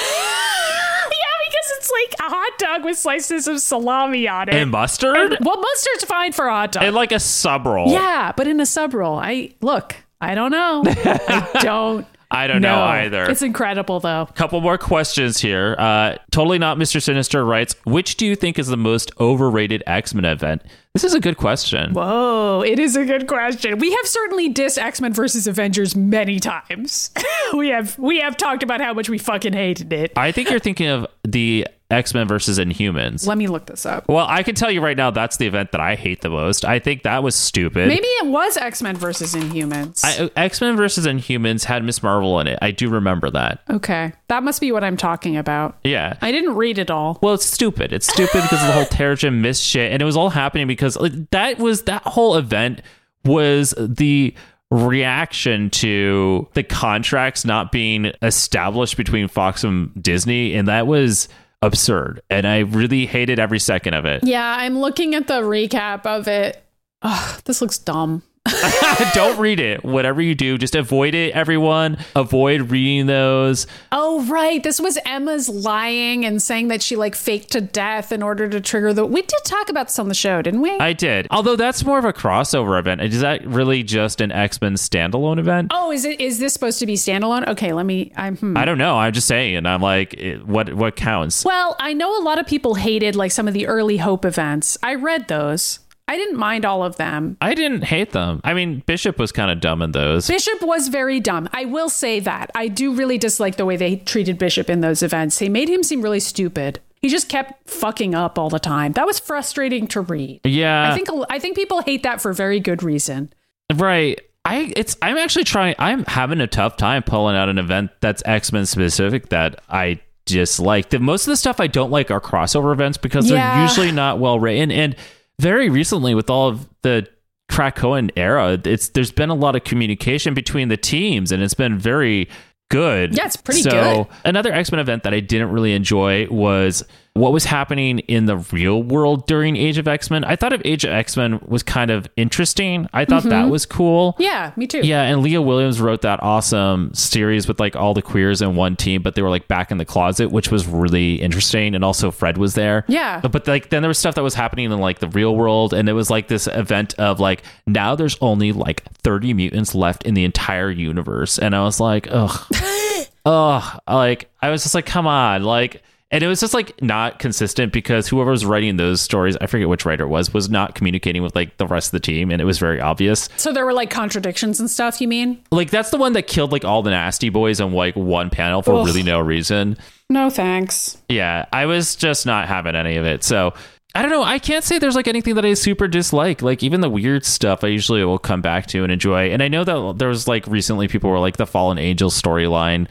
because 1.51 1.73
it's 1.79 1.91
like 1.91 2.15
a 2.21 2.31
hot 2.35 2.59
dog 2.79 2.85
with 2.85 2.99
slices 2.99 3.49
of 3.49 3.61
salami 3.61 4.29
on 4.29 4.49
it. 4.49 4.55
and 4.55 4.71
mustard 4.71 5.37
well, 5.41 5.57
mustard's 5.61 6.05
fine 6.05 6.33
for 6.33 6.47
a 6.47 6.53
hot 6.53 6.73
dog. 6.73 6.83
and 6.85 6.95
like 6.95 7.13
a 7.13 7.21
sub 7.21 7.67
roll. 7.67 7.91
yeah, 7.91 8.33
but 8.37 8.47
in 8.47 8.61
a 8.61 8.67
sub 8.67 8.95
roll, 8.95 9.19
I 9.19 9.55
look. 9.61 9.97
I 10.21 10.35
don't 10.35 10.51
know. 10.51 10.83
I 10.87 11.61
don't. 11.63 12.07
I 12.31 12.47
don't 12.47 12.61
know 12.61 12.83
either. 12.83 13.25
It's 13.25 13.41
incredible 13.41 14.01
though. 14.01 14.27
Couple 14.35 14.61
more 14.61 14.77
questions 14.77 15.39
here. 15.39 15.75
Uh, 15.79 16.17
totally 16.31 16.59
not 16.59 16.77
Mr. 16.77 17.01
Sinister 17.01 17.43
writes, 17.43 17.75
which 17.87 18.17
do 18.17 18.27
you 18.27 18.37
think 18.37 18.59
is 18.59 18.67
the 18.67 18.77
most 18.77 19.11
overrated 19.19 19.83
X 19.87 20.13
Men 20.13 20.27
event? 20.27 20.63
This 20.93 21.05
is 21.05 21.15
a 21.15 21.21
good 21.21 21.39
question. 21.39 21.95
Whoa, 21.95 22.63
it 22.67 22.79
is 22.79 22.97
a 22.97 23.07
good 23.07 23.29
question. 23.29 23.79
We 23.79 23.93
have 23.93 24.07
certainly 24.07 24.51
diss 24.51 24.77
X 24.77 25.01
Men 25.01 25.15
versus 25.15 25.47
Avengers 25.47 25.97
many 25.97 26.39
times. 26.39 27.13
we 27.55 27.69
have 27.69 27.99
we 27.99 28.21
have 28.21 28.37
talked 28.37 28.63
about 28.63 28.83
how 28.83 28.93
much 28.93 29.09
we 29.09 29.17
fucking 29.17 29.55
hated 29.55 29.91
it. 29.93 30.13
I 30.15 30.31
think 30.33 30.51
you're 30.51 30.59
thinking 30.59 30.89
of 30.89 31.07
the 31.27 31.67
X 31.91 32.13
Men 32.13 32.29
versus 32.29 32.59
Inhumans. 32.59 33.27
Let 33.27 33.39
me 33.39 33.47
look 33.47 33.65
this 33.65 33.87
up. 33.87 34.07
Well, 34.09 34.27
I 34.29 34.43
can 34.43 34.55
tell 34.55 34.71
you 34.71 34.83
right 34.83 34.97
now 34.97 35.11
that's 35.11 35.39
the 35.39 35.47
event 35.47 35.73
that 35.73 35.81
I 35.81 35.95
hate 35.95 36.21
the 36.21 36.29
most. 36.29 36.65
I 36.65 36.79
think 36.79 37.03
that 37.05 37.23
was 37.23 37.35
stupid. 37.35 37.89
Maybe 37.89 38.07
it 38.07 38.27
was 38.27 38.59
X 38.59 38.83
Men 38.83 38.97
versus 38.97 39.35
Inhumans. 39.35 40.31
X 40.37 40.61
Men 40.61 40.77
versus 40.77 41.07
Inhumans 41.07 41.65
had 41.65 41.83
Ms. 41.83 42.03
Marvel 42.03 42.39
in 42.41 42.47
it. 42.47 42.59
I 42.61 42.73
do 42.73 42.91
remember 42.91 43.31
that. 43.31 43.63
okay, 43.71 44.13
that 44.29 44.43
must 44.43 44.61
be 44.61 44.71
what 44.71 44.85
I'm 44.85 44.99
talking 44.99 45.37
about. 45.39 45.79
Yeah. 45.83 46.19
I 46.21 46.31
didn't 46.31 46.57
read 46.57 46.79
it 46.79 46.91
all. 46.91 47.19
well, 47.23 47.33
it's 47.35 47.47
stupid. 47.47 47.93
It's 47.95 48.07
stupid 48.07 48.43
because 48.43 48.61
of 48.61 48.67
the 48.67 48.73
whole 48.75 48.85
Terrigen 48.85 49.41
Mist 49.41 49.63
shit, 49.63 49.91
and 49.91 50.03
it 50.03 50.05
was 50.05 50.17
all 50.17 50.31
happening 50.31 50.67
because 50.67 50.97
like, 50.97 51.31
that 51.31 51.59
was 51.59 51.85
that 51.85 52.03
whole 52.03 52.37
event 52.37 52.83
was 53.25 53.75
the 53.79 54.35
reaction 54.71 55.71
to 55.71 56.47
the 56.53 56.63
contracts 56.63 57.45
not 57.45 57.73
being 57.73 58.13
established 58.21 58.97
between 58.99 59.27
Fox 59.29 59.65
and 59.65 59.91
Disney, 60.03 60.55
and 60.55 60.69
that 60.69 60.87
was 60.87 61.29
absurd. 61.63 62.23
And 62.31 62.47
I 62.47 62.59
really 62.59 63.07
hated 63.07 63.39
every 63.39 63.59
second 63.59 63.95
of 63.95 64.05
it. 64.05 64.25
Yeah, 64.25 64.57
I'm 64.59 64.79
looking 64.79 65.15
at 65.15 65.27
the 65.27 65.43
recap 65.43 66.07
of 66.07 66.29
it. 66.29 66.63
Ugh, 67.03 67.41
this 67.45 67.61
looks 67.61 67.79
dumb. 67.79 68.23
Don't 69.15 69.39
read 69.39 69.61
it. 69.61 69.85
Whatever 69.85 70.21
you 70.23 70.35
do, 70.35 70.59
just 70.59 70.75
avoid 70.75 71.15
it. 71.15 71.35
Everyone, 71.35 71.99
avoid 72.15 72.71
reading 72.71 73.07
those. 73.07 73.67
Oh, 73.93 74.25
right. 74.27 74.63
This 74.63 74.81
was 74.81 74.99
Emma's 75.05 75.49
lying 75.49 76.25
and 76.25 76.41
saying 76.43 76.69
that 76.69 76.83
she 76.83 76.97
like 76.97 77.15
faked 77.15 77.51
to 77.53 77.61
death 77.61 78.13
in 78.13 78.23
order 78.23 78.49
to 78.49 78.61
trigger 78.61 78.93
the. 78.93 79.05
We 79.05 79.23
did 79.23 79.41
talk 79.45 79.69
about 79.69 79.89
this 79.89 79.99
on 79.99 80.09
the 80.09 80.15
show, 80.15 80.43
didn't 80.43 80.63
we? 80.63 80.71
I 80.79 80.93
did. 80.93 81.27
Although 81.31 81.57
that's 81.57 81.85
more 81.85 81.99
of 81.99 82.05
a 82.05 82.13
crossover 82.13 82.79
event. 82.79 83.01
Is 83.03 83.21
that 83.21 83.47
really 83.47 83.83
just 83.83 84.21
an 84.21 84.33
X 84.33 84.61
Men 84.61 84.75
standalone 84.75 85.39
event? 85.39 85.69
oh, 85.75 85.93
is 85.93 86.05
it? 86.05 86.21
Is 86.21 86.39
this 86.39 86.53
supposed 86.53 86.79
to 86.81 86.87
be 86.87 86.95
standalone? 86.95 87.47
Okay, 87.49 87.73
let 87.73 87.87
me. 87.87 88.13
I'm. 88.17 88.37
Hmm. 88.37 88.57
I 88.57 88.65
don't 88.65 88.79
know. 88.79 88.97
I'm 88.97 89.13
just 89.13 89.27
saying. 89.27 89.67
I'm 89.67 89.81
like, 89.83 90.15
it, 90.15 90.47
what 90.47 90.73
what 90.75 90.97
counts? 90.97 91.45
Well, 91.45 91.77
I 91.79 91.93
know 91.93 92.19
a 92.19 92.23
lot 92.23 92.39
of 92.39 92.47
people 92.47 92.75
hated 92.75 93.17
like 93.17 93.33
some 93.33 93.49
of 93.49 93.55
the 93.55 93.67
early 93.67 93.99
Hope 93.99 94.25
events. 94.25 94.77
I 94.83 94.95
read 94.95 95.29
those. 95.29 95.81
I 96.09 96.17
didn't 96.17 96.39
mind 96.39 96.65
all 96.65 96.83
of 96.83 96.97
them. 96.97 97.37
I 97.41 97.55
didn't 97.55 97.85
hate 97.85 98.13
them. 98.13 98.41
I 98.43 98.55
mean, 98.55 98.83
Bishop 98.87 99.19
was 99.19 99.31
kind 99.31 99.51
of 99.51 99.61
dumb 99.61 99.83
in 99.83 99.93
those. 99.93 100.27
Bishop 100.27 100.63
was 100.63 100.89
very 100.89 101.21
dumb. 101.21 101.49
I 101.53 101.67
will 101.67 101.91
say 101.91 102.19
that. 102.21 102.51
I 102.55 102.69
do 102.69 102.95
really 102.95 103.19
dislike 103.19 103.57
the 103.57 103.67
way 103.67 103.77
they 103.77 103.97
treated 103.97 104.39
Bishop 104.39 104.71
in 104.71 104.81
those 104.81 105.03
events. 105.03 105.39
They 105.39 105.49
made 105.51 105.69
him 105.69 105.83
seem 105.83 106.01
really 106.03 106.21
stupid. 106.21 106.81
He 107.03 107.09
just 107.09 107.29
kept 107.29 107.69
fucking 107.71 108.15
up 108.15 108.39
all 108.39 108.49
the 108.51 108.59
time. 108.59 108.93
That 108.93 109.07
was 109.07 109.19
frustrating 109.21 109.87
to 109.89 110.01
read. 110.01 110.41
Yeah, 110.45 110.91
I 110.91 110.95
think 110.97 111.09
I 111.31 111.39
think 111.39 111.55
people 111.57 111.83
hate 111.83 112.03
that 112.03 112.21
for 112.21 112.33
very 112.33 112.59
good 112.59 112.83
reason. 112.83 113.33
right. 113.75 114.21
I 114.45 114.73
it's 114.77 114.97
I'm 115.03 115.19
actually 115.19 115.45
trying. 115.45 115.75
I'm 115.79 116.05
having 116.07 116.41
a 116.41 116.47
tough 116.47 116.77
time 116.79 117.03
pulling 117.03 117.37
out 117.37 117.49
an 117.51 117.59
event 117.59 117.91
that's 118.01 118.23
X 118.25 118.51
Men 118.51 118.65
specific 118.67 119.29
that 119.29 119.61
I 119.69 120.01
dislike. 120.25 120.89
The 120.91 120.99
most 121.01 121.27
of 121.27 121.33
the 121.33 121.37
stuff 121.37 121.61
I 121.61 121.67
don't 121.67 121.91
like 121.91 122.11
are 122.11 122.21
crossover 122.21 122.73
events 122.73 122.97
because 122.99 123.31
Yeah. 123.31 123.55
they're 123.55 123.63
usually 123.63 123.93
not 123.93 124.19
well 124.19 124.41
written. 124.41 124.71
And 124.71 124.97
very 125.41 125.71
recently, 125.71 126.15
with 126.15 126.31
all 126.31 126.49
of 126.49 126.69
the 126.83 127.09
Krakoan 127.51 128.11
era, 128.17 128.61
it's 128.65 128.91
there's 128.91 129.13
been 129.13 129.31
a 129.31 129.35
lot 129.35 129.57
of 129.57 129.65
communication 129.65 130.35
between 130.35 130.69
the 130.69 130.77
teams, 130.77 131.33
and 131.33 131.43
it's 131.43 131.55
been 131.55 131.79
very 131.79 132.29
good. 132.71 133.17
Yeah, 133.17 133.27
it's 133.27 133.37
pretty 133.37 133.63
so, 133.63 133.71
good. 133.71 134.07
Another 134.25 134.53
X 134.53 134.71
Men 134.71 134.81
event 134.81 135.03
that 135.05 135.15
I 135.15 135.21
didn't 135.21 135.51
really 135.51 135.73
enjoy 135.73 136.29
was 136.29 136.85
what 137.19 137.33
was 137.33 137.45
happening 137.45 137.99
in 138.01 138.27
the 138.27 138.37
real 138.37 138.83
world 138.83 139.27
during 139.27 139.57
Age 139.57 139.79
of 139.79 139.89
X 139.89 140.11
Men. 140.11 140.25
I 140.25 140.37
thought 140.37 140.53
of 140.53 140.63
Age 140.65 140.85
of 140.85 140.91
X 140.91 141.17
Men 141.17 141.41
was 141.47 141.63
kind 141.63 141.91
of 141.91 142.09
interesting. 142.17 142.89
I 142.93 143.05
thought 143.05 143.25
that 143.25 143.43
mm-hmm. 143.43 143.51
was 143.51 143.67
cool. 143.67 144.17
Yeah, 144.19 144.53
me 144.57 144.67
too. 144.67 144.81
Yeah, 144.81 145.03
and 145.03 145.23
Leah 145.23 145.43
Williams 145.43 145.81
wrote 145.81 146.03
that 146.03 146.23
awesome 146.23 146.95
series 146.95 147.49
with 147.49 147.61
like 147.61 147.77
all 147.77 147.95
the 147.95 148.03
queers 148.03 148.41
in 148.41 148.55
one 148.55 148.77
team, 148.77 149.03
but 149.03 149.15
they 149.15 149.23
were 149.23 149.31
like 149.31 149.49
back 149.49 149.71
in 149.71 149.79
the 149.79 149.85
closet, 149.85 150.31
which 150.31 150.51
was 150.51 150.67
really 150.67 151.17
interesting. 151.17 151.75
And 151.75 151.85
also 151.85 152.11
Fred 152.11 152.39
was 152.39 152.55
there. 152.55 152.85
Yeah. 152.89 153.21
But, 153.21 153.33
but 153.33 153.49
like 153.49 153.71
then 153.71 153.83
there 153.83 153.89
was 153.89 153.99
stuff 153.99 154.15
that 154.15 154.23
was 154.23 154.35
happening 154.35 154.71
in 154.71 154.79
like 154.79 155.01
the 155.01 155.09
real 155.09 155.35
world, 155.35 155.75
and 155.75 155.89
it 155.89 155.95
was 155.95 156.11
like 156.11 156.29
this 156.29 156.47
event 156.47 156.95
of 156.99 157.21
like 157.21 157.43
now 157.67 157.95
there's 157.95 158.17
only 158.21 158.53
like 158.53 158.85
30 159.03 159.35
mutants 159.35 159.75
left 159.75 160.05
in 160.05 160.15
the 160.15 160.25
entire 160.25 160.71
universe. 160.71 161.39
And 161.39 161.55
I 161.55 161.63
was 161.63 161.81
like, 161.81 162.09
ugh. 162.11 162.47
ugh. 163.27 163.81
Like 163.89 164.31
I 164.41 164.51
was 164.51 164.63
just 164.63 164.75
like, 164.75 164.87
come 164.87 165.07
on, 165.07 165.43
like 165.43 165.83
and 166.11 166.25
it 166.25 166.27
was 166.27 166.41
just 166.41 166.55
like 166.55 166.81
not 166.83 167.19
consistent 167.19 167.73
because 167.73 168.09
whoever 168.09 168.31
was 168.31 168.47
writing 168.47 168.77
those 168.77 169.01
stories, 169.01 169.37
I 169.41 169.47
forget 169.47 169.69
which 169.69 169.85
writer 169.85 170.05
it 170.05 170.09
was, 170.09 170.33
was 170.33 170.49
not 170.49 170.75
communicating 170.75 171.23
with 171.23 171.35
like 171.37 171.57
the 171.59 171.67
rest 171.67 171.89
of 171.89 171.93
the 171.93 172.01
team, 172.01 172.31
and 172.31 172.41
it 172.41 172.47
was 172.47 172.59
very 172.59 172.81
obvious. 172.81 173.29
So 173.37 173.53
there 173.53 173.67
were 173.67 173.75
like 173.75 173.91
contradictions 173.91 174.59
and 174.59 174.71
stuff, 174.71 175.01
you 175.01 175.09
mean? 175.09 175.43
Like 175.51 175.71
that's 175.71 175.91
the 175.91 175.99
one 175.99 176.15
that 176.15 176.27
killed 176.27 176.53
like 176.53 176.65
all 176.65 176.83
the 176.83 176.91
nasty 176.91 177.29
boys 177.29 177.61
on 177.61 177.73
like 177.73 177.95
one 177.95 178.31
panel 178.31 178.63
for 178.63 178.75
Ugh. 178.75 178.87
really 178.87 179.03
no 179.03 179.21
reason. 179.21 179.77
No 180.09 180.31
thanks. 180.31 180.97
Yeah, 181.11 181.45
I 181.53 181.67
was 181.67 181.95
just 181.95 182.25
not 182.25 182.49
having 182.49 182.75
any 182.75 182.97
of 182.97 183.05
it. 183.05 183.23
So 183.23 183.53
I 183.95 184.03
don't 184.03 184.11
know. 184.11 184.23
I 184.23 184.39
can't 184.39 184.65
say 184.65 184.79
there's 184.79 184.95
like 184.95 185.09
anything 185.09 185.35
that 185.35 185.45
I 185.45 185.55
super 185.55 185.89
dislike. 185.89 186.41
Like 186.41 186.63
even 186.63 186.81
the 186.81 186.89
weird 186.89 187.25
stuff, 187.27 187.65
I 187.65 187.69
usually 187.69 188.05
will 188.05 188.19
come 188.19 188.41
back 188.41 188.67
to 188.69 188.83
and 188.83 188.93
enjoy. 188.93 189.31
And 189.31 189.43
I 189.43 189.49
know 189.49 189.65
that 189.65 189.99
there 189.99 190.09
was 190.09 190.29
like 190.29 190.47
recently 190.47 190.89
people 190.89 191.11
were 191.11 191.19
like 191.19 191.37
the 191.37 191.47
Fallen 191.47 191.79
Angels 191.79 192.21
storyline 192.21 192.87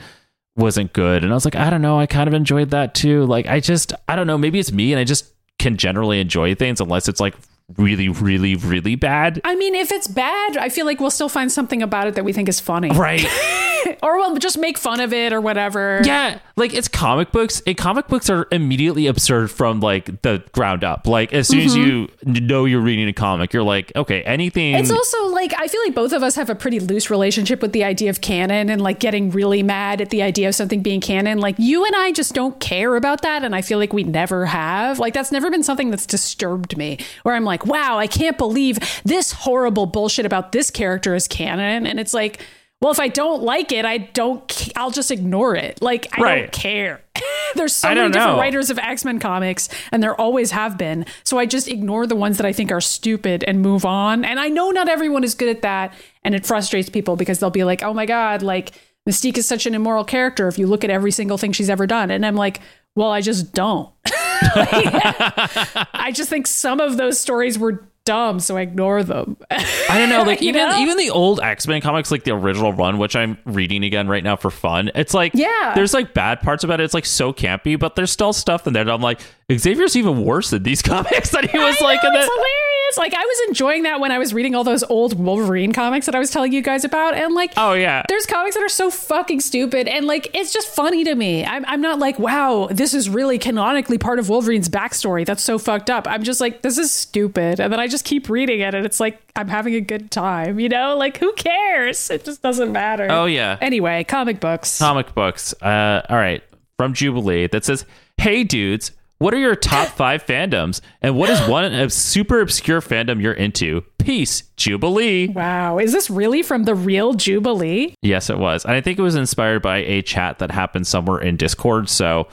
wasn't 0.58 0.94
good, 0.94 1.24
and 1.24 1.32
I 1.32 1.36
was 1.36 1.46
like, 1.46 1.56
I 1.56 1.70
don't 1.70 1.82
know. 1.82 2.00
I 2.00 2.06
kind 2.06 2.28
of 2.28 2.34
enjoyed 2.34 2.72
that 2.72 2.94
too. 2.96 3.26
Like 3.26 3.48
I 3.48 3.60
just, 3.60 3.94
I 4.08 4.16
don't 4.16 4.28
know. 4.28 4.38
Maybe 4.38 4.60
it's 4.60 4.72
me, 4.72 4.92
and 4.92 5.00
I 5.00 5.04
just 5.04 5.26
can 5.60 5.78
generally 5.78 6.20
enjoy 6.20 6.56
things 6.56 6.82
unless 6.82 7.08
it's 7.08 7.20
like 7.20 7.36
really, 7.76 8.08
really, 8.10 8.56
really 8.56 8.96
bad. 8.96 9.42
I 9.44 9.56
mean, 9.56 9.76
if 9.76 9.92
it's 9.92 10.08
bad, 10.08 10.58
I 10.58 10.70
feel 10.70 10.86
like 10.86 11.00
we'll 11.00 11.12
still 11.12 11.30
find 11.30 11.52
something 11.52 11.82
about 11.82 12.08
it 12.08 12.16
that 12.16 12.24
we 12.24 12.34
think 12.34 12.48
is 12.48 12.60
funny. 12.60 12.90
Right. 12.92 13.26
Or 14.04 14.18
we'll 14.18 14.36
just 14.38 14.58
make 14.58 14.78
fun 14.78 15.00
of 15.00 15.14
it 15.14 15.34
or 15.34 15.42
whatever. 15.42 16.02
Yeah, 16.04 16.40
like 16.56 16.74
it's 16.74 16.88
comic 16.88 17.32
books. 17.32 17.62
And 17.66 17.78
comic 17.78 18.08
books 18.08 18.30
are 18.30 18.48
immediately 18.52 19.08
absurd 19.08 19.50
from 19.50 19.80
like 19.80 20.22
the 20.22 20.44
ground 20.52 20.84
up. 20.84 21.08
Like 21.08 21.34
as 21.34 21.48
soon 21.48 21.62
as 21.62 21.76
mm-hmm. 21.76 22.34
you 22.34 22.42
know 22.42 22.66
you're 22.66 22.82
reading 22.82 23.08
a 23.08 23.14
comic, 23.14 23.54
you're 23.54 23.64
like, 23.64 23.92
okay, 23.96 24.22
anything. 24.24 24.76
It's 24.76 24.92
also 24.92 25.28
like 25.28 25.54
I 25.58 25.68
feel 25.68 25.82
like 25.86 25.96
both 25.96 26.14
of 26.14 26.24
us 26.24 26.36
have 26.36 26.50
a 26.50 26.56
pretty 26.56 26.80
loose 26.80 27.10
relationship 27.10 27.62
with 27.62 27.74
the 27.74 27.84
idea 27.84 28.10
of 28.10 28.22
canon 28.22 28.70
and 28.70 28.82
like 28.82 29.00
getting 29.00 29.32
really 29.32 29.64
mad 29.64 30.02
at 30.02 30.10
the 30.10 30.22
idea 30.22 30.50
of 30.50 30.56
something 30.56 30.82
being 30.82 31.02
canon. 31.02 31.40
Like 31.40 31.56
you 31.58 31.86
and 31.86 31.96
I 31.96 32.12
just 32.12 32.34
don't 32.34 32.60
care 32.60 32.96
about 32.96 33.22
that 33.22 33.44
and 33.44 33.56
I 33.56 33.62
feel 33.62 33.78
like 33.78 33.94
we 33.94 34.04
never 34.04 34.46
have. 34.46 35.00
Like 35.00 35.14
that's 35.14 35.32
never 35.32 35.50
been 35.50 35.64
something 35.64 35.90
that's 35.90 36.06
disturbed 36.06 36.78
me 36.78 36.98
where 37.24 37.36
I'm 37.36 37.46
like, 37.46 37.57
"Wow, 37.66 37.98
I 37.98 38.08
can't 38.08 38.38
believe 38.38 38.80
this 39.04 39.32
horrible 39.32 39.86
bullshit 39.86 40.26
about 40.26 40.52
this 40.52 40.70
character 40.72 41.16
is 41.16 41.28
canon." 41.28 41.86
And 41.88 42.00
it's 42.00 42.14
like, 42.14 42.42
well, 42.82 42.92
if 42.92 43.00
I 43.00 43.08
don't 43.08 43.42
like 43.42 43.72
it, 43.72 43.86
I 43.86 43.98
don't 43.98 44.70
I'll 44.76 44.92
just 44.92 45.10
ignore 45.10 45.56
it. 45.56 45.82
Like 45.82 46.08
I 46.18 46.22
Right. 46.22 46.40
don't 46.42 46.52
care. 46.52 47.02
There's 47.56 47.76
so 47.76 47.88
many 47.90 48.12
different 48.12 48.34
know. 48.34 48.38
writers 48.40 48.70
of 48.70 48.78
X-Men 48.78 49.18
comics 49.20 49.68
and 49.92 50.04
there 50.04 50.14
always 50.20 50.52
have 50.52 50.78
been. 50.78 51.06
So 51.24 51.40
I 51.40 51.48
just 51.48 51.68
ignore 51.68 52.06
the 52.06 52.16
ones 52.16 52.38
that 52.38 52.46
I 52.46 52.54
think 52.54 52.72
are 52.72 52.82
stupid 52.82 53.44
and 53.48 53.62
move 53.64 53.84
on. 53.86 54.24
And 54.24 54.40
I 54.40 54.50
know 54.50 54.70
not 54.70 54.88
everyone 54.90 55.24
is 55.24 55.34
good 55.34 55.50
at 55.50 55.64
that 55.64 55.94
and 56.24 56.36
it 56.36 56.46
frustrates 56.46 56.90
people 56.90 57.16
because 57.16 57.40
they'll 57.40 57.50
be 57.50 57.64
like, 57.64 57.82
"Oh 57.82 57.94
my 57.96 58.06
god, 58.06 58.44
like 58.44 58.74
Mystique 59.10 59.38
is 59.40 59.48
such 59.48 59.66
an 59.66 59.74
immoral 59.74 60.04
character 60.04 60.48
if 60.48 60.60
you 60.60 60.68
look 60.68 60.84
at 60.84 60.92
every 60.92 61.12
single 61.12 61.38
thing 61.40 61.54
she's 61.54 61.70
ever 61.72 61.88
done." 61.88 62.12
And 62.12 62.24
I'm 62.24 62.36
like, 62.36 62.60
"Well, 62.96 63.10
I 63.10 63.22
just 63.22 63.54
don't." 63.54 63.90
I 65.94 66.12
just 66.14 66.30
think 66.30 66.48
some 66.48 66.80
of 66.80 66.98
those 66.98 67.20
stories 67.20 67.58
were 67.60 67.88
dumb, 68.06 68.40
so 68.40 68.56
I 68.58 68.62
ignore 68.62 69.04
them. 69.04 69.36
I 69.52 69.98
don't 69.98 70.10
know, 70.10 70.24
like 70.24 70.42
even 70.42 70.68
know? 70.70 70.80
even 70.80 70.98
the 70.98 71.10
old 71.10 71.40
X 71.42 71.68
Men 71.68 71.82
comics, 71.82 72.10
like 72.12 72.24
the 72.24 72.32
original 72.32 72.72
run, 72.74 72.98
which 72.98 73.16
I'm 73.16 73.38
reading 73.46 73.84
again 73.84 74.08
right 74.08 74.24
now 74.24 74.36
for 74.36 74.50
fun. 74.50 74.92
It's 74.96 75.14
like 75.14 75.34
Yeah. 75.36 75.74
there's 75.76 75.94
like 75.94 76.14
bad 76.14 76.42
parts 76.42 76.64
about 76.64 76.80
it. 76.80 76.84
It's 76.86 76.94
like 76.94 77.06
so 77.06 77.34
campy, 77.34 77.78
but 77.78 77.96
there's 77.96 78.12
still 78.12 78.34
stuff 78.34 78.66
in 78.68 78.74
there. 78.74 78.86
That 78.86 78.94
I'm 78.94 79.02
like 79.02 79.20
Xavier's 79.52 79.96
even 79.96 80.24
worse 80.26 80.50
than 80.50 80.64
these 80.64 80.82
comics 80.84 81.30
that 81.30 81.50
he 81.50 81.58
was 81.58 81.80
like 81.80 82.04
know, 82.04 82.10
in 82.10 82.16
it's 82.16 82.26
the. 82.26 82.32
hilarious. 82.34 82.98
Like 82.98 83.14
I 83.14 83.24
was 83.26 83.48
enjoying 83.48 83.84
that 83.84 84.00
when 84.00 84.12
I 84.12 84.18
was 84.18 84.34
reading 84.34 84.56
all 84.56 84.64
those 84.64 84.84
old 84.84 85.18
Wolverine 85.18 85.72
comics 85.72 86.06
that 86.06 86.16
I 86.16 86.20
was 86.20 86.32
telling 86.32 86.52
you 86.52 86.62
guys 86.62 86.84
about, 86.84 87.14
and 87.14 87.34
like, 87.34 87.54
Oh 87.56 87.74
yeah, 87.74 88.04
there's 88.10 88.26
comics 88.26 88.56
that 88.56 88.64
are 88.64 88.70
so 88.70 88.90
fucking 88.90 89.40
stupid, 89.40 89.88
and 89.88 90.06
like 90.06 90.30
it's 90.34 90.52
just 90.52 90.68
funny 90.70 91.04
to 91.06 91.16
me. 91.16 91.46
I'm, 91.46 91.64
I'm 91.66 91.80
not 91.82 92.00
like, 92.00 92.18
wow, 92.20 92.68
this 92.72 92.94
is 92.94 93.10
really 93.10 93.38
canonically 93.38 93.98
part 93.98 94.20
of 94.20 94.28
Wolverine's 94.30 94.68
backstory. 94.70 95.26
That's 95.26 95.44
so 95.44 95.58
fucked 95.58 95.90
up. 95.90 96.08
I'm 96.08 96.24
just 96.24 96.42
like, 96.42 96.62
this 96.62 96.78
is 96.78 96.92
stupid, 96.92 97.60
and 97.62 97.72
then 97.72 97.80
I 97.80 97.88
just 97.88 98.04
keep 98.04 98.30
reading 98.30 98.60
it, 98.62 98.74
and 98.74 98.86
it's 98.86 99.00
like 99.00 99.22
I'm 99.36 99.48
having 99.48 99.76
a 99.76 99.82
good 99.82 100.12
time, 100.12 100.60
you 100.60 100.68
know? 100.70 100.98
Like 100.98 101.18
who 101.18 101.32
cares? 101.34 102.10
It 102.10 102.26
just 102.26 102.42
doesn't 102.42 102.72
matter. 102.72 103.08
Oh, 103.10 103.26
yeah. 103.26 103.58
Anyway, 103.62 104.04
comic 104.06 104.40
books. 104.42 104.78
comic 104.80 105.14
books. 105.14 105.54
Uh, 105.62 106.02
all 106.10 106.18
right, 106.18 106.44
from 106.78 106.94
Jubilee 106.94 107.48
that 107.48 107.64
says, 107.66 107.86
"Hey 108.18 108.44
dudes, 108.46 108.92
what 109.20 109.34
are 109.34 109.38
your 109.38 109.56
top 109.56 109.88
five 109.98 110.26
fandoms, 110.26 110.82
and 111.02 111.16
what 111.16 111.30
is 111.30 111.40
one 111.48 111.90
super 111.90 112.42
obscure 112.42 112.82
fandom 112.82 113.22
you're 113.22 113.34
into? 113.34 113.82
Peace, 113.98 114.44
Jubilee." 114.58 115.28
Wow, 115.28 115.80
is 115.80 115.92
this 115.92 116.10
really 116.10 116.44
from 116.44 116.64
the 116.64 116.76
real 116.76 117.14
Jubilee? 117.14 117.94
Yes, 118.02 118.30
it 118.30 118.38
was, 118.38 118.64
and 118.66 118.74
I 118.74 118.82
think 118.82 119.00
it 119.00 119.02
was 119.02 119.16
inspired 119.16 119.62
by 119.62 119.78
a 119.78 120.02
chat 120.02 120.40
that 120.40 120.52
happened 120.52 120.88
somewhere 120.88 121.20
in 121.20 121.36
Discord. 121.38 121.90
So 121.90 122.28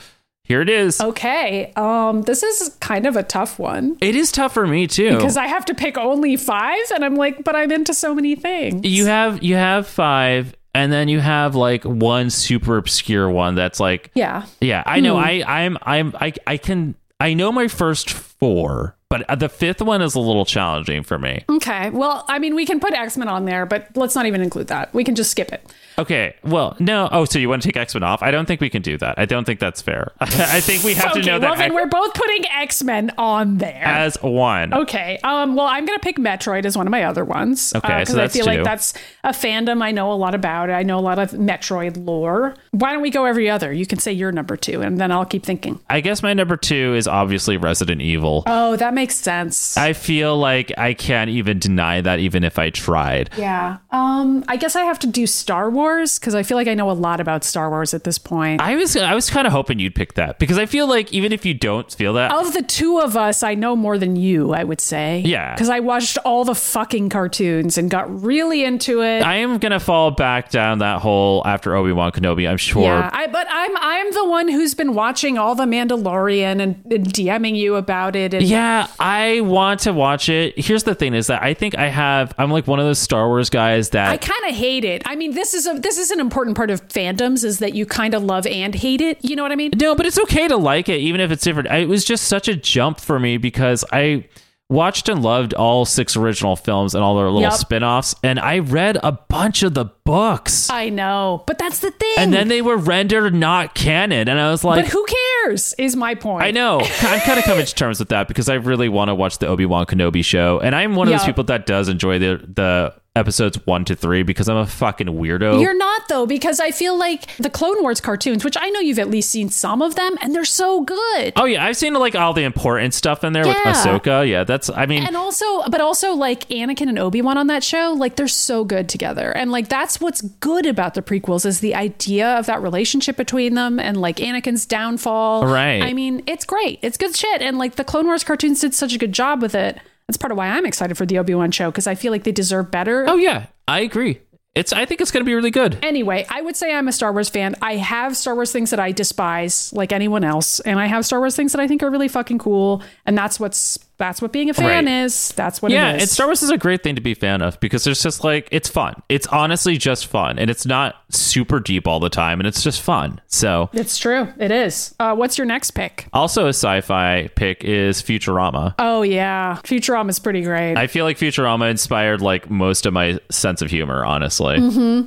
here 0.44 0.60
it 0.60 0.68
is. 0.68 1.00
Okay, 1.00 1.72
um, 1.74 2.20
this 2.22 2.42
is 2.42 2.76
kind 2.80 3.06
of 3.06 3.16
a 3.16 3.22
tough 3.22 3.58
one. 3.58 3.96
It 4.02 4.14
is 4.14 4.30
tough 4.30 4.52
for 4.52 4.66
me 4.66 4.86
too. 4.86 5.16
because 5.16 5.38
I 5.38 5.46
have 5.46 5.64
to 5.66 5.74
pick 5.74 5.96
only 5.96 6.36
five, 6.36 6.82
and 6.94 7.02
I'm 7.04 7.14
like, 7.16 7.44
but 7.44 7.56
I'm 7.56 7.72
into 7.72 7.94
so 7.94 8.14
many 8.14 8.36
things. 8.36 8.84
you 8.84 9.06
have 9.06 9.42
you 9.42 9.54
have 9.54 9.86
five, 9.86 10.54
and 10.74 10.92
then 10.92 11.08
you 11.08 11.20
have 11.20 11.54
like 11.54 11.84
one 11.84 12.30
super 12.30 12.76
obscure 12.76 13.30
one 13.30 13.54
that's 13.54 13.80
like 13.80 14.10
yeah, 14.14 14.46
Yeah, 14.60 14.82
I 14.84 15.00
know. 15.00 15.14
Hmm. 15.16 15.24
I 15.24 15.44
I'm 15.46 15.78
I'm 15.82 16.14
I 16.20 16.32
I 16.46 16.56
can 16.56 16.96
I 17.20 17.34
know 17.34 17.52
my 17.52 17.68
first 17.68 18.10
four, 18.10 18.96
but 19.08 19.22
uh, 19.30 19.34
the 19.34 19.48
fifth 19.48 19.80
one 19.82 20.02
is 20.02 20.14
a 20.14 20.20
little 20.20 20.44
challenging 20.44 21.02
for 21.02 21.18
me. 21.18 21.44
okay. 21.48 21.90
Well, 21.90 22.24
I 22.28 22.38
mean, 22.38 22.54
we 22.54 22.66
can 22.66 22.80
put 22.80 22.92
X 22.94 23.16
Men 23.16 23.28
on 23.28 23.44
there, 23.44 23.66
but 23.66 23.88
let's 23.96 24.14
not 24.14 24.26
even 24.26 24.40
include 24.40 24.68
that. 24.68 24.92
We 24.94 25.04
can 25.04 25.14
just 25.14 25.30
skip 25.30 25.52
it. 25.52 25.72
Okay, 25.96 26.34
well, 26.42 26.74
no. 26.80 27.08
Oh, 27.12 27.24
so 27.24 27.38
you 27.38 27.48
want 27.48 27.62
to 27.62 27.68
take 27.68 27.76
X 27.76 27.94
Men 27.94 28.02
off? 28.02 28.20
I 28.22 28.32
don't 28.32 28.46
think 28.46 28.60
we 28.60 28.68
can 28.68 28.82
do 28.82 28.98
that. 28.98 29.16
I 29.16 29.26
don't 29.26 29.44
think 29.44 29.60
that's 29.60 29.80
fair. 29.80 30.10
I 30.20 30.60
think 30.60 30.82
we 30.82 30.94
have 30.94 31.12
okay, 31.12 31.20
to 31.20 31.26
know 31.26 31.32
well 31.38 31.50
that 31.54 31.58
then 31.58 31.66
X- 31.70 31.74
we're 31.74 31.86
both 31.86 32.14
putting 32.14 32.44
X 32.46 32.82
Men 32.82 33.12
on 33.16 33.58
there. 33.58 33.84
as 33.84 34.20
one. 34.22 34.74
Okay. 34.74 35.18
Um. 35.22 35.54
Well, 35.54 35.66
I'm 35.66 35.84
gonna 35.86 35.98
pick 36.00 36.16
Metroid 36.16 36.64
as 36.64 36.76
one 36.76 36.86
of 36.86 36.90
my 36.90 37.04
other 37.04 37.24
ones. 37.24 37.72
Okay, 37.76 38.00
Because 38.00 38.14
so 38.14 38.22
I 38.22 38.28
feel 38.28 38.44
two. 38.44 38.50
like 38.50 38.64
that's 38.64 38.94
a 39.22 39.30
fandom 39.30 39.82
I 39.82 39.92
know 39.92 40.10
a 40.12 40.14
lot 40.14 40.34
about. 40.34 40.70
I 40.70 40.82
know 40.82 40.98
a 40.98 41.00
lot 41.00 41.18
of 41.20 41.30
Metroid 41.32 42.04
lore. 42.04 42.56
Why 42.72 42.92
don't 42.92 43.02
we 43.02 43.10
go 43.10 43.24
every 43.26 43.48
other? 43.48 43.72
You 43.72 43.86
can 43.86 43.98
say 44.00 44.12
your 44.12 44.32
number 44.32 44.56
two, 44.56 44.80
and 44.82 44.98
then 44.98 45.12
I'll 45.12 45.24
keep 45.24 45.44
thinking. 45.44 45.78
I 45.88 46.00
guess 46.00 46.22
my 46.22 46.32
number 46.34 46.56
two 46.56 46.94
is 46.96 47.06
obviously 47.06 47.56
Resident 47.56 48.00
Evil. 48.00 48.42
Oh, 48.46 48.74
that 48.76 48.94
makes 48.94 49.03
sense. 49.10 49.76
I 49.76 49.92
feel 49.92 50.36
like 50.36 50.72
I 50.78 50.94
can't 50.94 51.30
even 51.30 51.58
deny 51.58 52.00
that, 52.00 52.18
even 52.18 52.44
if 52.44 52.58
I 52.58 52.70
tried. 52.70 53.30
yeah. 53.36 53.78
Um. 53.90 54.44
I 54.48 54.56
guess 54.56 54.76
I 54.76 54.82
have 54.82 54.98
to 55.00 55.06
do 55.06 55.26
Star 55.26 55.70
Wars 55.70 56.18
because 56.18 56.34
I 56.34 56.42
feel 56.42 56.56
like 56.56 56.68
I 56.68 56.74
know 56.74 56.90
a 56.90 56.92
lot 56.92 57.20
about 57.20 57.44
Star 57.44 57.70
Wars 57.70 57.94
at 57.94 58.04
this 58.04 58.18
point. 58.18 58.60
I 58.60 58.76
was 58.76 58.96
I 58.96 59.14
was 59.14 59.30
kind 59.30 59.46
of 59.46 59.52
hoping 59.52 59.78
you'd 59.78 59.94
pick 59.94 60.14
that 60.14 60.38
because 60.38 60.58
I 60.58 60.66
feel 60.66 60.86
like 60.86 61.12
even 61.12 61.32
if 61.32 61.44
you 61.44 61.54
don't 61.54 61.90
feel 61.92 62.12
that, 62.14 62.32
of 62.32 62.52
the 62.52 62.62
two 62.62 62.98
of 62.98 63.16
us, 63.16 63.42
I 63.42 63.54
know 63.54 63.76
more 63.76 63.98
than 63.98 64.16
you, 64.16 64.52
I 64.52 64.64
would 64.64 64.80
say. 64.80 65.22
Yeah. 65.24 65.54
Because 65.54 65.68
I 65.68 65.80
watched 65.80 66.18
all 66.24 66.44
the 66.44 66.54
fucking 66.54 67.08
cartoons 67.08 67.78
and 67.78 67.90
got 67.90 68.22
really 68.22 68.64
into 68.64 69.02
it. 69.02 69.22
I 69.22 69.36
am 69.36 69.58
gonna 69.58 69.80
fall 69.80 70.10
back 70.10 70.50
down 70.50 70.78
that 70.78 71.00
hole 71.00 71.42
after 71.46 71.74
Obi 71.74 71.92
Wan 71.92 72.12
Kenobi. 72.12 72.48
I'm 72.48 72.56
sure. 72.56 72.82
yeah, 72.82 73.10
I, 73.12 73.26
but 73.26 73.46
I'm 73.50 73.76
I'm 73.76 74.12
the 74.12 74.28
one 74.28 74.48
who's 74.48 74.74
been 74.74 74.94
watching 74.94 75.38
all 75.38 75.54
the 75.54 75.64
Mandalorian 75.64 76.60
and, 76.60 76.82
and 76.90 77.06
DMing 77.06 77.56
you 77.56 77.76
about 77.76 78.16
it. 78.16 78.34
And 78.34 78.44
Yeah, 78.44 78.83
I 78.98 79.40
want 79.40 79.80
to 79.80 79.92
watch 79.92 80.28
it. 80.28 80.58
Here's 80.58 80.84
the 80.84 80.94
thing: 80.94 81.14
is 81.14 81.28
that 81.28 81.42
I 81.42 81.54
think 81.54 81.76
I 81.76 81.88
have. 81.88 82.34
I'm 82.38 82.50
like 82.50 82.66
one 82.66 82.78
of 82.78 82.86
those 82.86 82.98
Star 82.98 83.28
Wars 83.28 83.50
guys 83.50 83.90
that 83.90 84.08
I 84.08 84.16
kind 84.16 84.50
of 84.50 84.54
hate 84.54 84.84
it. 84.84 85.02
I 85.06 85.16
mean, 85.16 85.34
this 85.34 85.54
is 85.54 85.66
a 85.66 85.74
this 85.74 85.98
is 85.98 86.10
an 86.10 86.20
important 86.20 86.56
part 86.56 86.70
of 86.70 86.86
fandoms 86.88 87.44
is 87.44 87.58
that 87.58 87.74
you 87.74 87.86
kind 87.86 88.14
of 88.14 88.22
love 88.22 88.46
and 88.46 88.74
hate 88.74 89.00
it. 89.00 89.18
You 89.22 89.36
know 89.36 89.42
what 89.42 89.52
I 89.52 89.56
mean? 89.56 89.72
no, 89.76 89.94
but 89.94 90.06
it's 90.06 90.18
okay 90.18 90.48
to 90.48 90.56
like 90.56 90.88
it, 90.88 91.00
even 91.00 91.20
if 91.20 91.30
it's 91.30 91.42
different. 91.42 91.70
I, 91.70 91.78
it 91.78 91.88
was 91.88 92.04
just 92.04 92.24
such 92.24 92.48
a 92.48 92.56
jump 92.56 93.00
for 93.00 93.18
me 93.18 93.36
because 93.36 93.84
I 93.92 94.26
watched 94.70 95.08
and 95.08 95.22
loved 95.22 95.52
all 95.54 95.84
six 95.84 96.16
original 96.16 96.56
films 96.56 96.94
and 96.94 97.04
all 97.04 97.16
their 97.16 97.26
little 97.26 97.42
Yep. 97.42 97.52
spin-offs 97.52 98.14
and 98.24 98.40
I 98.40 98.60
read 98.60 98.96
a 99.02 99.12
bunch 99.12 99.62
of 99.62 99.74
the 99.74 99.84
books. 100.04 100.70
I 100.70 100.88
know, 100.88 101.42
but 101.46 101.58
that's 101.58 101.80
the 101.80 101.90
thing. 101.90 102.14
and 102.16 102.32
then 102.32 102.48
they 102.48 102.62
were 102.62 102.76
rendered 102.78 103.34
not 103.34 103.74
canon 103.74 104.28
and 104.28 104.40
I 104.40 104.50
was 104.50 104.64
like 104.64 104.84
but 104.84 104.92
who 104.92 105.04
cares? 105.44 105.74
Is 105.78 105.96
my 105.96 106.14
point. 106.14 106.42
I 106.44 106.50
know. 106.50 106.80
I'm 107.02 107.20
kind 107.20 107.38
of 107.38 107.44
coming 107.44 107.66
to 107.66 107.74
terms 107.74 107.98
with 107.98 108.08
that 108.08 108.26
because 108.26 108.48
I 108.48 108.54
really 108.54 108.88
want 108.88 109.08
to 109.10 109.14
watch 109.14 109.38
the 109.38 109.46
Obi 109.46 109.66
Wan 109.66 109.84
Kenobi 109.84 110.24
show, 110.24 110.60
and 110.60 110.74
I'm 110.74 110.94
one 110.94 111.08
of 111.08 111.12
those 111.12 111.24
people 111.26 111.44
that 111.44 111.66
does 111.66 111.88
enjoy 111.88 112.18
the 112.18 112.40
the 112.54 112.94
episodes 113.16 113.64
one 113.64 113.84
to 113.84 113.94
three 113.94 114.24
because 114.24 114.48
I'm 114.48 114.56
a 114.56 114.66
fucking 114.66 115.06
weirdo. 115.06 115.60
You're 115.60 115.76
not 115.76 116.08
though, 116.08 116.26
because 116.26 116.58
I 116.58 116.72
feel 116.72 116.98
like 116.98 117.36
the 117.36 117.48
Clone 117.50 117.80
Wars 117.80 118.00
cartoons, 118.00 118.44
which 118.44 118.56
I 118.58 118.68
know 118.70 118.80
you've 118.80 118.98
at 118.98 119.08
least 119.08 119.30
seen 119.30 119.48
some 119.50 119.82
of 119.82 119.94
them, 119.94 120.16
and 120.20 120.34
they're 120.34 120.44
so 120.44 120.80
good. 120.82 121.32
oh 121.36 121.44
yeah, 121.44 121.64
I've 121.64 121.76
seen 121.76 121.94
like 121.94 122.14
all 122.16 122.32
the 122.32 122.42
important 122.42 122.92
stuff 122.92 123.22
in 123.22 123.32
there 123.32 123.46
with 123.46 123.56
Yeah. 123.64 123.72
Ahsoka. 123.72 124.28
Yeah, 124.28 124.42
that's. 124.44 124.68
I 124.68 124.86
mean, 124.86 125.04
And 125.06 125.16
also, 125.16 125.62
but 125.70 125.80
also 125.80 126.12
like 126.14 126.48
Anakin 126.48 126.88
and 126.88 126.98
Obi 126.98 127.22
Wan 127.22 127.38
on 127.38 127.46
that 127.46 127.62
show, 127.62 127.92
like 127.96 128.16
they're 128.16 128.26
so 128.26 128.64
good 128.64 128.88
together, 128.88 129.30
and 129.30 129.52
like 129.52 129.68
that's 129.68 130.00
what's 130.00 130.20
good 130.20 130.66
about 130.66 130.94
the 130.94 131.02
prequels 131.02 131.46
is 131.46 131.60
the 131.60 131.74
idea 131.74 132.36
of 132.38 132.46
that 132.46 132.62
relationship 132.62 133.16
between 133.16 133.54
them, 133.54 133.78
and 133.78 133.96
like 134.00 134.16
Anakin's 134.16 134.66
downfall. 134.66 135.46
Right. 135.46 135.82
I 135.82 135.92
mean, 135.92 136.22
it's 136.26 136.44
great. 136.44 136.80
It's 136.82 136.96
good 136.96 137.14
shit, 137.14 137.42
and 137.42 137.58
like 137.58 137.76
the 137.76 137.84
Clone 137.84 138.06
Wars 138.06 138.24
cartoons 138.24 138.60
did 138.60 138.74
such 138.74 138.92
a 138.92 138.98
good 138.98 139.12
job 139.12 139.40
with 139.40 139.54
it. 139.54 139.78
That's 140.08 140.18
part 140.18 140.32
of 140.32 140.38
why 140.38 140.48
I'm 140.48 140.66
excited 140.66 140.96
for 140.96 141.06
the 141.06 141.18
Obi 141.18 141.34
Wan 141.34 141.50
show 141.50 141.70
because 141.70 141.86
I 141.86 141.94
feel 141.94 142.12
like 142.12 142.24
they 142.24 142.32
deserve 142.32 142.70
better. 142.70 143.08
oh 143.08 143.16
yeah, 143.16 143.46
I 143.66 143.80
agree. 143.80 144.20
It's. 144.54 144.72
I 144.72 144.84
think 144.84 145.00
it's 145.00 145.10
going 145.10 145.22
to 145.22 145.28
be 145.28 145.34
really 145.34 145.50
good. 145.50 145.78
Anyway, 145.82 146.24
I 146.30 146.40
would 146.40 146.54
say 146.54 146.72
I'm 146.72 146.86
a 146.86 146.92
Star 146.92 147.12
Wars 147.12 147.28
fan. 147.28 147.56
I 147.60 147.74
have 147.74 148.16
Star 148.16 148.36
Wars 148.36 148.52
things 148.52 148.70
that 148.70 148.78
I 148.78 148.92
despise, 148.92 149.72
like 149.72 149.90
anyone 149.90 150.22
else, 150.22 150.60
and 150.60 150.78
I 150.78 150.86
have 150.86 151.04
Star 151.04 151.18
Wars 151.18 151.34
things 151.34 151.50
that 151.52 151.60
I 151.60 151.66
think 151.66 151.82
are 151.82 151.90
really 151.90 152.06
fucking 152.06 152.38
cool. 152.38 152.80
And 153.04 153.18
that's 153.18 153.40
what's 153.40 153.78
that's 153.96 154.20
what 154.20 154.32
being 154.32 154.50
a 154.50 154.54
fan 154.54 154.86
Right. 154.86 155.04
is. 155.04 155.32
That's 155.36 155.62
what 155.62 155.70
Yeah, 155.72 155.92
it 155.92 155.96
is. 155.96 156.02
and 156.02 156.10
Star 156.10 156.26
Wars 156.26 156.42
is 156.42 156.50
a 156.50 156.58
great 156.58 156.82
thing 156.82 156.94
to 156.96 157.00
be 157.00 157.12
a 157.12 157.16
fan 157.16 157.42
of 157.42 157.58
because 157.60 157.86
it's 157.86 158.02
just 158.02 158.24
like 158.24 158.48
it's 158.50 158.68
fun. 158.68 159.02
It's 159.08 159.26
honestly 159.28 159.76
just 159.76 160.06
fun, 160.06 160.38
and 160.38 160.50
it's 160.50 160.66
not 160.66 160.96
super 161.10 161.60
deep 161.60 161.86
all 161.86 162.00
the 162.00 162.08
time, 162.10 162.40
and 162.40 162.46
it's 162.46 162.62
just 162.62 162.80
fun. 162.82 163.20
So, 163.28 163.70
It's 163.72 163.96
true. 163.98 164.28
It 164.38 164.50
is. 164.50 164.94
Uh, 164.98 165.14
what's 165.14 165.38
your 165.38 165.46
next 165.46 165.72
pick? 165.72 166.08
also 166.12 166.46
a 166.46 166.48
sci-fi 166.50 167.28
pick 167.34 167.62
is 167.64 168.02
Futurama. 168.02 168.74
Oh 168.78 169.02
yeah, 169.02 169.58
Futurama 169.64 170.10
is 170.10 170.18
pretty 170.18 170.42
great. 170.42 170.76
I 170.76 170.86
feel 170.86 171.04
like 171.04 171.18
Futurama 171.18 171.70
inspired 171.70 172.20
like 172.20 172.50
most 172.50 172.86
of 172.86 172.92
my 172.92 173.18
sense 173.30 173.62
of 173.62 173.70
humor. 173.70 174.04
Honestly, 174.04 174.56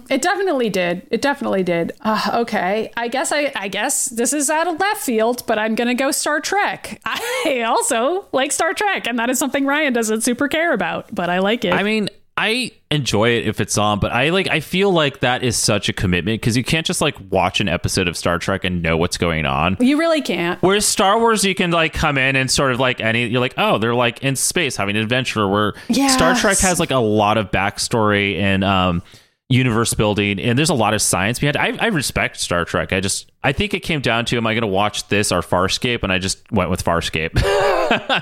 it 0.10 0.22
definitely 0.22 0.70
did. 0.70 1.06
It 1.12 1.22
definitely 1.22 1.64
did. 1.64 1.92
Uh, 2.02 2.32
okay, 2.42 2.92
I 2.96 3.08
guess 3.08 3.32
I 3.32 3.52
I 3.56 3.68
guess 3.68 4.06
this 4.08 4.34
is 4.34 4.50
out 4.50 4.68
of 4.68 4.80
left 4.80 5.02
field, 5.02 5.44
but 5.48 5.58
I'm 5.60 5.76
gonna 5.76 5.96
go 5.96 6.12
Star 6.12 6.40
Trek. 6.40 7.02
I 7.06 7.64
also 7.68 8.28
like 8.32 8.52
Star 8.52 8.74
Trek, 8.78 9.08
and 9.08 9.20
that 9.20 9.30
is 9.30 9.38
something 9.40 9.66
Ryan 9.66 9.92
doesn't 9.94 10.22
super 10.22 10.48
care 10.48 10.72
about, 10.74 11.14
but 11.14 11.30
I 11.30 11.40
like 11.40 11.66
it. 11.66 11.74
I 11.74 11.84
mean, 11.84 12.10
I 12.40 12.72
enjoy 12.92 13.32
it 13.32 13.48
if 13.48 13.60
it's 13.60 13.80
on, 13.80 14.00
but 14.00 14.12
I 14.12 14.30
like 14.30 14.48
I 14.48 14.60
feel 14.60 14.92
like 14.92 15.22
that 15.22 15.42
is 15.44 15.58
such 15.58 15.90
a 15.90 15.94
commitment 15.94 16.40
because 16.40 16.56
you 16.56 16.64
can't 16.64 16.86
just 16.86 17.02
like 17.02 17.16
watch 17.32 17.60
an 17.60 17.68
episode 17.68 18.08
of 18.08 18.16
Star 18.16 18.38
Trek 18.38 18.64
and 18.64 18.84
know 18.84 18.96
what's 18.96 19.18
going 19.18 19.48
on. 19.48 19.76
you 19.80 19.98
really 19.98 20.22
can't. 20.22 20.62
Whereas 20.62 20.86
Star 20.86 21.20
Wars, 21.20 21.44
you 21.44 21.56
can 21.56 21.72
like 21.72 21.94
come 21.94 22.16
in 22.18 22.36
and 22.36 22.50
sort 22.50 22.72
of 22.72 22.80
like 22.80 23.02
any, 23.02 23.26
you're 23.26 23.42
like, 23.42 23.56
oh, 23.58 23.80
they're 23.80 23.96
like 23.96 24.24
in 24.24 24.36
space 24.36 24.76
having 24.76 24.96
an 24.96 25.02
adventure. 25.02 25.48
Where 25.48 25.74
Star 25.92 26.36
Trek 26.36 26.60
has 26.60 26.80
like 26.80 26.92
a 26.92 26.98
lot 26.98 27.40
of 27.40 27.50
backstory 27.50 28.38
and 28.40 28.64
um, 28.64 29.02
universe 29.50 29.94
building, 29.94 30.40
and 30.42 30.58
there's 30.60 30.70
a 30.70 30.74
lot 30.74 30.94
of 30.94 31.02
science 31.02 31.40
behind. 31.40 31.56
it. 31.56 31.82
I, 31.82 31.86
I 31.86 31.88
respect 31.88 32.38
Star 32.38 32.66
Trek. 32.66 32.92
I 32.92 33.00
just, 33.00 33.32
I 33.44 33.54
think 33.54 33.74
it 33.74 33.80
came 33.80 34.02
down 34.02 34.26
to, 34.26 34.36
am 34.38 34.46
I 34.46 34.54
going 34.54 34.62
to 34.64 34.68
watch 34.68 35.08
this 35.08 35.32
or 35.32 35.40
Farscape? 35.42 36.04
And 36.04 36.12
I 36.12 36.18
just 36.20 36.52
went 36.52 36.70
with 36.70 36.84
Farscape. 36.84 37.32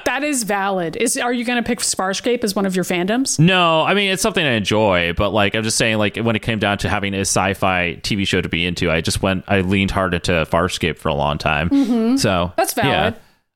That 0.05 0.23
is 0.23 0.43
valid. 0.43 0.95
Is 0.95 1.17
are 1.17 1.33
you 1.33 1.43
going 1.43 1.57
to 1.61 1.67
pick 1.67 1.79
Farscape 1.79 2.43
as 2.43 2.55
one 2.55 2.67
of 2.67 2.75
your 2.75 2.85
fandoms? 2.85 3.39
no, 3.39 3.81
I 3.81 3.95
mean 3.95 4.11
it's 4.11 4.21
something 4.21 4.45
I 4.45 4.51
enjoy, 4.51 5.13
but 5.13 5.31
like 5.31 5.55
I'm 5.55 5.63
just 5.63 5.75
saying, 5.77 5.97
like 5.97 6.17
when 6.17 6.35
it 6.35 6.43
came 6.43 6.59
down 6.59 6.77
to 6.79 6.89
having 6.89 7.15
a 7.15 7.21
sci-fi 7.21 7.97
TV 8.03 8.27
show 8.27 8.41
to 8.41 8.47
be 8.47 8.63
into, 8.63 8.91
I 8.91 9.01
just 9.01 9.23
went, 9.23 9.43
I 9.47 9.61
leaned 9.61 9.89
hard 9.89 10.13
into 10.13 10.33
Farscape 10.51 10.99
for 10.99 11.09
a 11.09 11.15
long 11.15 11.39
time. 11.39 11.69
So 11.69 11.75
Mm-hmm. 11.75 12.53
That's 12.55 12.73
valid. 12.73 13.15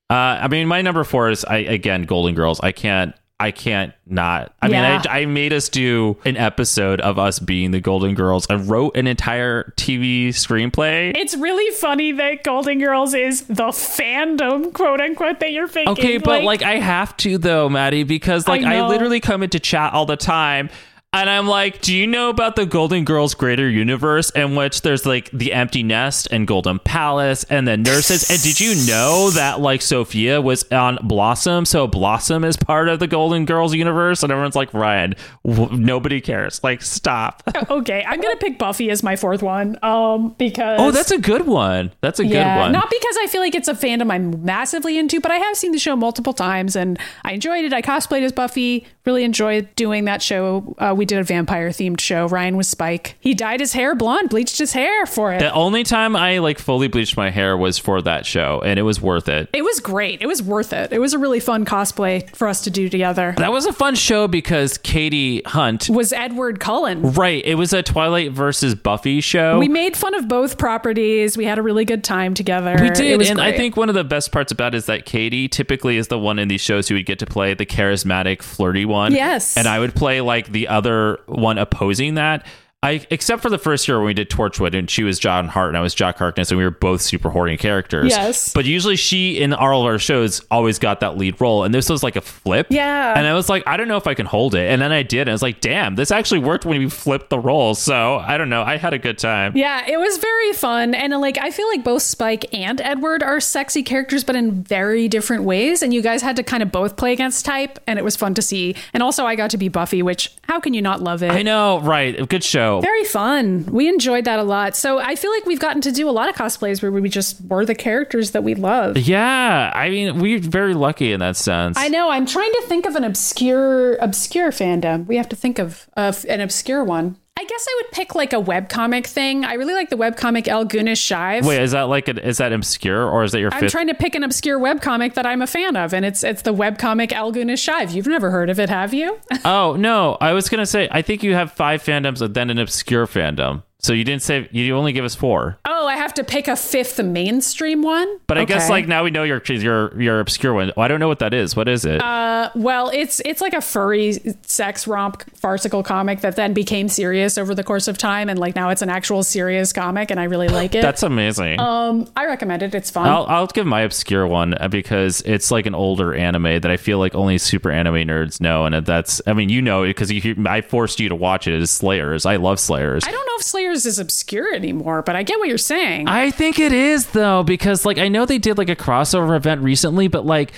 Yeah. 0.09 0.15
Uh, 0.15 0.39
I 0.43 0.47
mean, 0.47 0.67
my 0.67 0.81
number 0.81 1.03
four 1.03 1.29
is 1.29 1.45
I 1.45 1.57
again 1.57 2.03
Golden 2.03 2.33
Girls. 2.33 2.59
I 2.59 2.71
can't. 2.71 3.13
I 3.41 3.51
can't 3.51 3.93
not. 4.05 4.53
I 4.61 4.67
Yeah. 4.67 4.97
mean, 4.97 5.01
I, 5.09 5.21
I 5.21 5.25
made 5.25 5.53
us 5.53 5.69
do 5.69 6.17
an 6.25 6.35
episode 6.35 6.99
of 6.99 7.17
us 7.17 7.39
being 7.39 7.71
the 7.71 7.79
Golden 7.79 8.13
Girls. 8.13 8.45
I 8.49 8.55
wrote 8.55 8.97
an 8.97 9.07
entire 9.07 9.73
TV 9.77 10.29
screenplay. 10.29 11.15
It's 11.15 11.35
really 11.37 11.73
funny 11.75 12.11
that 12.11 12.43
Golden 12.43 12.79
Girls 12.79 13.13
is 13.13 13.43
the 13.43 13.67
fandom, 13.67 14.73
quote 14.73 14.99
unquote, 14.99 15.39
that 15.39 15.51
you're 15.53 15.67
thinking. 15.69 15.93
Okay, 15.93 16.17
but 16.17 16.43
like, 16.43 16.63
I 16.63 16.75
have 16.75 17.15
to 17.17 17.37
though, 17.37 17.69
Maddy, 17.69 18.03
because 18.03 18.47
like 18.47 18.63
I 18.63 18.77
I, 18.79 18.87
literally 18.87 19.19
come 19.21 19.41
into 19.43 19.59
chat 19.59 19.93
all 19.93 20.05
the 20.05 20.17
time. 20.17 20.69
And 21.11 21.27
I'm 21.27 21.47
like, 21.47 21.81
do 21.81 21.91
you 21.95 22.05
know 22.05 22.29
about 22.29 22.55
the 22.55 22.67
Golden 22.67 23.03
Girls 23.03 23.33
greater 23.33 23.67
universe 23.67 24.29
in 24.29 24.55
which 24.55 24.83
there's 24.83 25.07
like 25.07 25.31
the 25.31 25.53
empty 25.53 25.81
nest 25.81 26.27
and 26.29 26.45
Golden 26.45 26.77
Palace 26.77 27.43
and 27.45 27.67
the 27.67 27.77
nurses? 27.77 28.29
and 28.29 28.39
did 28.43 28.59
you 28.59 28.75
know 28.85 29.31
that 29.31 29.59
like 29.59 29.81
Sophia 29.81 30.39
was 30.39 30.71
on 30.71 30.99
Blossom? 31.01 31.65
So 31.65 31.87
Blossom 31.87 32.43
is 32.43 32.57
part 32.57 32.89
of 32.89 32.99
the 32.99 33.07
Golden 33.07 33.45
Girls 33.45 33.73
universe? 33.73 34.21
And 34.21 34.31
everyone's 34.31 34.55
like, 34.55 34.71
Ryan, 34.71 35.15
w- 35.43 35.75
nobody 35.75 36.21
cares. 36.21 36.63
Like, 36.63 36.83
stop. 36.83 37.41
okay, 37.71 38.05
I'm 38.07 38.21
gonna 38.21 38.35
pick 38.35 38.59
Buffy 38.59 38.91
as 38.91 39.01
my 39.01 39.15
fourth 39.15 39.41
one. 39.41 39.83
Um, 39.83 40.35
because 40.37 40.79
oh, 40.79 40.91
that's 40.91 41.09
a 41.09 41.17
good 41.17 41.47
one. 41.47 41.91
That's 42.01 42.19
a 42.19 42.25
yeah, 42.25 42.53
good 42.53 42.61
one. 42.61 42.71
not 42.71 42.87
because 42.87 43.17
I 43.19 43.25
feel 43.25 43.41
like 43.41 43.55
it's 43.55 43.67
a 43.67 43.73
fandom 43.73 44.11
I'm 44.11 44.45
massively 44.45 44.99
into, 44.99 45.19
but 45.19 45.31
I 45.31 45.37
have 45.37 45.57
seen 45.57 45.71
the 45.71 45.79
show 45.79 45.95
multiple 45.95 46.33
times 46.33 46.75
and 46.75 46.99
I 47.23 47.31
enjoyed 47.31 47.65
it. 47.65 47.73
I 47.73 47.81
cosplayed 47.81 48.21
as 48.21 48.31
Buffy. 48.31 48.85
Really 49.07 49.23
enjoyed 49.23 49.73
doing 49.75 50.05
that 50.05 50.21
show. 50.21 50.75
Uh, 50.77 50.93
we 50.99 51.05
did 51.05 51.17
a 51.17 51.23
vampire 51.23 51.69
themed 51.69 51.99
show. 51.99 52.27
Ryan 52.27 52.57
was 52.57 52.67
Spike. 52.67 53.15
He 53.19 53.33
dyed 53.33 53.59
his 53.61 53.73
hair 53.73 53.95
blonde, 53.95 54.29
bleached 54.29 54.57
his 54.59 54.73
hair 54.73 55.05
for 55.05 55.33
it. 55.33 55.39
the 55.39 55.51
only 55.53 55.83
time 55.83 56.15
I 56.15 56.37
like 56.39 56.59
fully 56.59 56.87
bleached 56.87 57.17
my 57.17 57.29
hair 57.31 57.57
was 57.57 57.77
for 57.79 58.01
that 58.03 58.25
show, 58.25 58.61
and 58.63 58.77
it 58.77 58.83
was 58.83 59.01
worth 59.01 59.27
it. 59.29 59.49
it 59.53 59.63
was 59.63 59.79
great. 59.79 60.21
It 60.21 60.27
was 60.27 60.43
worth 60.43 60.73
it. 60.73 60.91
It 60.91 60.99
was 60.99 61.13
a 61.13 61.17
really 61.17 61.39
fun 61.39 61.65
cosplay 61.65 62.29
for 62.35 62.47
us 62.47 62.63
to 62.65 62.69
do 62.69 62.89
together. 62.89 63.33
That 63.37 63.51
was 63.51 63.65
a 63.65 63.73
fun 63.73 63.95
show 63.95 64.27
because 64.27 64.77
Katie 64.77 65.41
Hunt. 65.45 65.89
Was 65.89 66.11
Edward 66.13 66.59
Cullen. 66.59 67.13
Right. 67.13 67.43
It 67.45 67.55
was 67.55 67.71
a 67.73 67.81
Twilight 67.81 68.33
versus 68.33 68.75
Buffy 68.75 69.21
show. 69.21 69.57
We 69.57 69.69
made 69.69 69.95
fun 69.95 70.13
of 70.15 70.27
both 70.27 70.57
properties. 70.57 71.37
We 71.37 71.45
had 71.45 71.57
a 71.57 71.61
really 71.61 71.85
good 71.85 72.03
time 72.03 72.33
together. 72.33 72.75
We 72.79 72.89
did, 72.89 73.21
and 73.21 73.39
I 73.39 73.55
think 73.55 73.77
one 73.77 73.87
of 73.89 73.95
the 73.95 74.03
best 74.03 74.31
parts 74.33 74.51
about 74.51 74.75
it 74.75 74.77
is 74.79 74.85
that 74.87 75.05
Katie 75.05 75.47
typically 75.47 75.97
is 75.97 76.09
the 76.09 76.19
one 76.19 76.39
in 76.39 76.49
these 76.49 76.61
shows 76.61 76.89
who 76.89 76.95
would 76.95 77.05
get 77.05 77.19
to 77.19 77.25
play 77.25 77.53
the 77.53 77.65
charismatic, 77.65 78.41
flirty 78.41 78.85
one. 78.85 79.13
Yes. 79.13 79.55
and 79.57 79.67
I 79.67 79.79
would 79.79 79.95
play 79.95 80.19
like 80.21 80.51
the 80.51 80.67
other 80.67 80.88
one 81.25 81.57
opposing 81.57 82.15
that. 82.15 82.45
I 82.81 83.05
except 83.09 83.41
for 83.41 83.49
the 83.49 83.57
first 83.57 83.89
year 83.89 83.97
when 83.97 84.05
we 84.05 84.13
did 84.13 84.29
Torchwood 84.29 84.73
and 84.73 84.89
she 84.89 85.03
was 85.03 85.19
John 85.19 85.49
Hart 85.49 85.67
and 85.67 85.77
I 85.77 85.81
was 85.81 85.93
Jack 85.93 86.17
Harkness 86.17 86.49
and 86.49 86.57
we 86.57 86.63
were 86.63 86.71
both 86.71 87.01
super 87.01 87.29
horny 87.29 87.57
characters. 87.57 88.09
Yes. 88.11 88.53
but 88.53 88.63
usually 88.63 88.95
she 88.95 89.37
in 89.37 89.51
all 89.53 89.81
of 89.81 89.85
our 89.85 89.99
shows 89.99 90.41
always 90.49 90.79
got 90.79 91.01
that 91.01 91.17
lead 91.17 91.41
role, 91.41 91.65
and 91.65 91.73
this 91.75 91.89
was 91.89 92.03
like 92.03 92.15
a 92.15 92.21
flip. 92.21 92.67
Yeah. 92.69 93.13
and 93.17 93.27
I 93.27 93.33
was 93.33 93.49
like, 93.49 93.63
I 93.67 93.75
don't 93.75 93.89
know 93.89 93.97
if 93.97 94.07
I 94.07 94.13
can 94.13 94.25
hold 94.25 94.55
it, 94.55 94.71
and 94.71 94.81
then 94.81 94.93
I 94.93 95.03
did, 95.03 95.21
and 95.21 95.31
I 95.31 95.33
was 95.33 95.41
like, 95.41 95.59
damn, 95.59 95.95
this 95.95 96.09
actually 96.09 96.39
worked 96.39 96.63
when 96.63 96.79
we 96.79 96.89
flipped 96.89 97.29
the 97.29 97.37
roles. 97.39 97.79
So 97.81 98.15
I 98.15 98.37
don't 98.37 98.47
know, 98.49 98.63
I 98.63 98.77
had 98.77 98.93
a 98.93 98.97
good 98.97 99.17
time. 99.17 99.57
Yeah, 99.57 99.85
it 99.85 99.99
was 99.99 100.17
very 100.17 100.53
fun. 100.53 100.93
And 100.95 101.11
like 101.19 101.37
I 101.37 101.51
feel 101.51 101.67
like 101.67 101.83
both 101.83 102.03
Spike 102.03 102.53
and 102.53 102.79
Edward 102.79 103.23
are 103.23 103.41
sexy 103.41 103.83
characters, 103.83 104.23
but 104.23 104.37
in 104.37 104.63
very 104.63 105.09
different 105.09 105.43
ways. 105.43 105.83
And 105.83 105.93
you 105.93 106.01
guys 106.01 106.21
had 106.21 106.37
to 106.37 106.43
kind 106.43 106.63
of 106.63 106.71
both 106.71 106.95
play 106.95 107.11
against 107.11 107.43
type, 107.43 107.77
and 107.87 107.99
it 107.99 108.05
was 108.05 108.15
fun 108.15 108.35
to 108.35 108.41
see. 108.41 108.75
And 108.93 109.03
also 109.03 109.25
I 109.25 109.35
got 109.35 109.49
to 109.49 109.57
be 109.57 109.67
Buffy, 109.67 110.01
which 110.01 110.33
how 110.43 110.61
can 110.61 110.73
you 110.73 110.81
not 110.81 111.01
love 111.01 111.21
it? 111.23 111.31
I 111.31 111.41
know, 111.41 111.81
right? 111.81 112.27
Good 112.29 112.43
show. 112.45 112.68
Very 112.81 113.03
fun. 113.05 113.65
We 113.65 113.89
enjoyed 113.89 114.25
that 114.25 114.39
a 114.39 114.43
lot. 114.43 114.75
So 114.75 114.99
I 114.99 115.15
feel 115.15 115.31
like 115.31 115.45
we've 115.45 115.59
gotten 115.59 115.81
to 115.81 115.91
do 115.91 116.07
a 116.07 116.11
lot 116.11 116.29
of 116.29 116.35
cosplays 116.35 116.81
where 116.81 116.91
we 116.91 117.09
just 117.09 117.41
were 117.45 117.65
the 117.65 117.75
characters 117.75 118.31
that 118.31 118.43
we 118.43 118.53
love. 118.53 118.97
Yeah, 118.97 119.71
I 119.73 119.89
mean, 119.89 120.19
we're 120.19 120.39
very 120.39 120.73
lucky 120.73 121.11
in 121.11 121.19
that 121.21 121.35
sense. 121.35 121.77
I 121.77 121.87
know. 121.87 122.09
I'm 122.09 122.25
trying 122.25 122.51
to 122.51 122.63
think 122.67 122.85
of 122.85 122.95
an 122.95 123.03
obscure 123.03 123.95
obscure 123.95 124.51
fandom. 124.51 125.07
We 125.07 125.17
have 125.17 125.29
to 125.29 125.35
think 125.35 125.57
of 125.59 125.89
of 125.97 126.25
an 126.29 126.41
obscure 126.41 126.83
one. 126.83 127.17
I 127.39 127.45
guess 127.45 127.65
I 127.69 127.81
would 127.81 127.91
pick 127.93 128.15
like 128.15 128.33
a 128.33 128.41
webcomic 128.41 129.07
thing. 129.07 129.45
I 129.45 129.53
really 129.53 129.73
like 129.73 129.89
the 129.89 129.95
webcomic 129.95 130.49
El 130.49 130.65
Goonish 130.65 130.99
Shive. 131.01 131.45
Wait, 131.45 131.61
is 131.61 131.71
that 131.71 131.83
like 131.83 132.09
a, 132.09 132.27
is 132.27 132.37
that 132.39 132.51
obscure 132.51 133.07
or 133.09 133.23
is 133.23 133.31
that 133.31 133.39
your 133.39 133.53
I'm 133.53 133.61
fifth? 133.61 133.71
trying 133.71 133.87
to 133.87 133.93
pick 133.93 134.13
an 134.13 134.25
obscure 134.25 134.59
webcomic 134.59 135.13
that 135.13 135.25
I'm 135.25 135.41
a 135.41 135.47
fan 135.47 135.77
of, 135.77 135.93
and 135.93 136.03
it's 136.03 136.21
it's 136.21 136.41
the 136.41 136.53
webcomic 136.53 137.13
El 137.13 137.31
Goonish 137.31 137.65
Shive. 137.65 137.93
You've 137.93 138.07
never 138.07 138.29
heard 138.29 138.49
of 138.49 138.59
it, 138.59 138.67
have 138.67 138.93
you? 138.93 139.17
oh 139.45 139.77
no, 139.79 140.17
I 140.19 140.33
was 140.33 140.49
gonna 140.49 140.65
say 140.65 140.89
I 140.91 141.01
think 141.01 141.23
you 141.23 141.33
have 141.33 141.53
five 141.53 141.81
fandoms 141.81 142.21
and 142.21 142.33
then 142.33 142.49
an 142.49 142.59
obscure 142.59 143.07
fandom. 143.07 143.63
So 143.81 143.93
you 143.93 144.03
didn't 144.03 144.23
say 144.23 144.49
you 144.51 144.75
only 144.75 144.91
give 144.91 145.05
us 145.05 145.15
four. 145.15 145.59
oh, 145.63 145.78
I 145.87 145.95
have 145.95 146.13
to 146.15 146.23
pick 146.23 146.47
a 146.47 146.55
fifth 146.55 147.01
mainstream 147.03 147.81
one. 147.81 148.19
But 148.27 148.37
I 148.37 148.45
guess 148.45 148.69
like 148.69 148.87
now 148.87 149.03
we 149.03 149.11
know 149.11 149.23
your 149.23 149.41
your 149.45 149.99
your 150.01 150.19
obscure 150.19 150.53
one. 150.53 150.71
I 150.77 150.87
don't 150.87 150.99
know 150.99 151.07
what 151.07 151.19
that 151.19 151.33
is. 151.33 151.55
What 151.55 151.67
is 151.67 151.85
it? 151.85 152.01
Uh, 152.01 152.49
well, 152.55 152.89
it's 152.89 153.21
it's 153.25 153.41
like 153.41 153.53
a 153.53 153.61
furry 153.61 154.19
sex 154.43 154.87
romp 154.87 155.23
farcical 155.35 155.83
comic 155.83 156.21
that 156.21 156.35
then 156.35 156.53
became 156.53 156.87
serious 156.87 157.37
over 157.37 157.53
the 157.53 157.63
course 157.63 157.87
of 157.87 157.97
time, 157.97 158.29
and 158.29 158.39
like 158.39 158.55
now 158.55 158.69
it's 158.69 158.81
an 158.81 158.89
actual 158.89 159.23
serious 159.23 159.73
comic, 159.73 160.11
and 160.11 160.19
I 160.19 160.23
really 160.23 160.47
like 160.59 160.75
it. 160.75 160.81
That's 160.81 161.03
amazing. 161.03 161.59
um, 161.59 162.09
I 162.15 162.25
recommend 162.25 162.63
it. 162.63 162.73
It's 162.73 162.89
fun. 162.89 163.07
I'll 163.07 163.25
I'll 163.27 163.47
give 163.47 163.67
my 163.67 163.81
obscure 163.81 164.25
one 164.25 164.53
uh, 164.53 164.67
because 164.67 165.21
it's 165.21 165.51
like 165.51 165.65
an 165.65 165.75
older 165.75 166.13
anime 166.13 166.61
that 166.61 166.67
I 166.67 166.77
feel 166.77 166.99
like 166.99 167.15
only 167.15 167.37
super 167.37 167.71
anime 167.71 168.07
nerds 168.07 168.39
know, 168.39 168.65
and 168.65 168.85
that's 168.85 169.21
I 169.27 169.33
mean 169.33 169.49
you 169.49 169.61
know 169.61 169.83
because 169.83 170.11
you 170.11 170.35
I 170.47 170.61
forced 170.61 170.99
you 170.99 171.09
to 171.09 171.15
watch 171.15 171.47
it. 171.47 171.53
it. 171.53 171.61
Is 171.61 171.71
Slayers? 171.71 172.25
I 172.25 172.35
love 172.35 172.59
Slayers. 172.59 173.03
I 173.05 173.11
don't 173.11 173.25
know 173.25 173.33
if 173.37 173.43
Slayers 173.43 173.85
is 173.85 173.99
obscure 173.99 174.53
anymore, 174.53 175.01
but 175.01 175.15
I 175.15 175.23
get 175.23 175.39
what 175.39 175.47
you're 175.47 175.57
saying. 175.57 175.78
I 176.07 176.31
think 176.31 176.59
it 176.59 176.71
is 176.71 177.07
though 177.07 177.43
because 177.43 177.85
like 177.85 177.97
I 177.97 178.07
know 178.07 178.25
they 178.25 178.37
did 178.37 178.57
like 178.57 178.69
a 178.69 178.75
crossover 178.75 179.35
event 179.35 179.61
recently, 179.61 180.07
but 180.07 180.25
like 180.25 180.51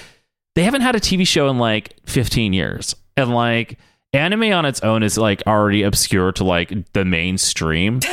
they 0.55 0.63
haven't 0.63 0.81
had 0.81 0.95
a 0.95 0.99
TV 0.99 1.27
show 1.27 1.49
in 1.49 1.57
like 1.57 1.95
15 2.05 2.53
years, 2.53 2.95
and 3.15 3.33
like 3.33 3.77
anime 4.13 4.51
on 4.51 4.65
its 4.65 4.81
own 4.81 5.03
is 5.03 5.17
like 5.17 5.41
already 5.47 5.83
obscure 5.83 6.31
to 6.33 6.43
like 6.43 6.91
the 6.93 7.05
mainstream. 7.05 7.99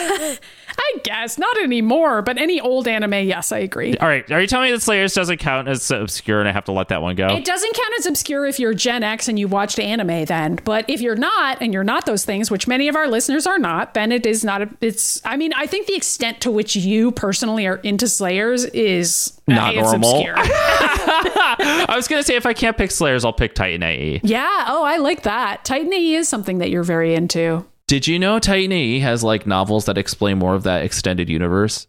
I 0.81 0.99
guess 1.03 1.39
not 1.39 1.59
anymore, 1.59 2.23
but 2.23 2.39
any 2.39 2.61
old 2.61 2.87
anime, 2.89 3.13
yes, 3.27 3.51
I 3.53 3.59
agree. 3.59 3.97
All 3.97 4.09
right, 4.09 4.31
are 4.31 4.41
you 4.41 4.47
telling 4.47 4.69
me 4.69 4.73
that 4.73 4.81
Slayers 4.81 5.13
doesn't 5.13 5.39
count 5.39 5.69
as 5.69 5.91
obscure 5.91 6.39
and 6.41 6.49
I 6.49 6.53
have 6.53 6.65
to 6.67 6.73
let 6.73 6.89
that 6.89 7.03
one 7.03 7.17
go? 7.17 7.27
It 7.29 7.45
doesn't 7.45 7.75
count 7.75 7.89
as 7.99 8.07
obscure 8.07 8.47
if 8.47 8.59
you're 8.61 8.75
Gen 8.75 9.03
X 9.03 9.29
and 9.29 9.39
you 9.39 9.49
watched 9.49 9.79
anime 9.79 10.25
then. 10.27 10.59
But 10.65 10.89
if 10.89 11.01
you're 11.01 11.17
not 11.17 11.59
and 11.61 11.73
you're 11.75 11.85
not 11.85 12.07
those 12.07 12.25
things, 12.25 12.51
which 12.51 12.67
many 12.69 12.89
of 12.89 12.97
our 12.97 13.09
listeners 13.09 13.47
are 13.47 13.59
not, 13.59 13.95
then 13.95 14.13
it 14.13 14.25
is 14.25 14.45
not 14.45 14.63
a, 14.63 14.69
it's 14.81 15.21
I 15.25 15.37
mean, 15.37 15.53
I 15.55 15.67
think 15.67 15.87
the 15.87 15.95
extent 15.97 16.41
to 16.43 16.51
which 16.51 16.77
you 16.77 17.11
personally 17.11 17.67
are 17.67 17.77
into 17.77 18.07
Slayers 18.09 18.65
is 18.67 19.33
uh, 19.49 19.55
Not 19.55 19.75
it's 19.75 19.83
normal. 19.91 20.11
obscure. 20.11 20.35
I 20.39 21.93
was 21.97 22.09
gonna 22.09 22.23
say 22.23 22.37
if 22.37 22.47
I 22.47 22.53
can't 22.55 22.77
pick 22.77 22.91
Slayers, 22.91 23.25
I'll 23.25 23.33
pick 23.33 23.55
Titan 23.55 23.83
AE. 23.83 24.21
yeah, 24.23 24.65
oh, 24.69 24.85
I 24.85 24.99
like 24.99 25.23
that. 25.23 25.65
Titan 25.65 25.93
AE 25.93 26.15
is 26.15 26.29
something 26.29 26.59
that 26.59 26.71
you're 26.71 26.83
very 26.85 27.15
into. 27.15 27.65
Did 27.89 28.07
you 28.07 28.19
know 28.19 28.39
Titan 28.39 28.71
AE 28.71 28.99
has 28.99 29.25
like 29.25 29.47
novels 29.47 29.87
that 29.87 29.97
explain 29.97 30.37
more 30.37 30.55
of 30.55 30.63
that 30.65 30.85
extended 30.85 31.31
universe? 31.31 31.87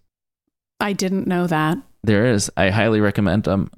I 0.79 0.93
didn't 0.93 1.27
know 1.27 1.45
that. 1.47 1.77
There 2.03 2.25
is. 2.25 2.49
I 2.55 2.69
highly 2.69 3.01
recommend 3.01 3.43
them. 3.43 3.69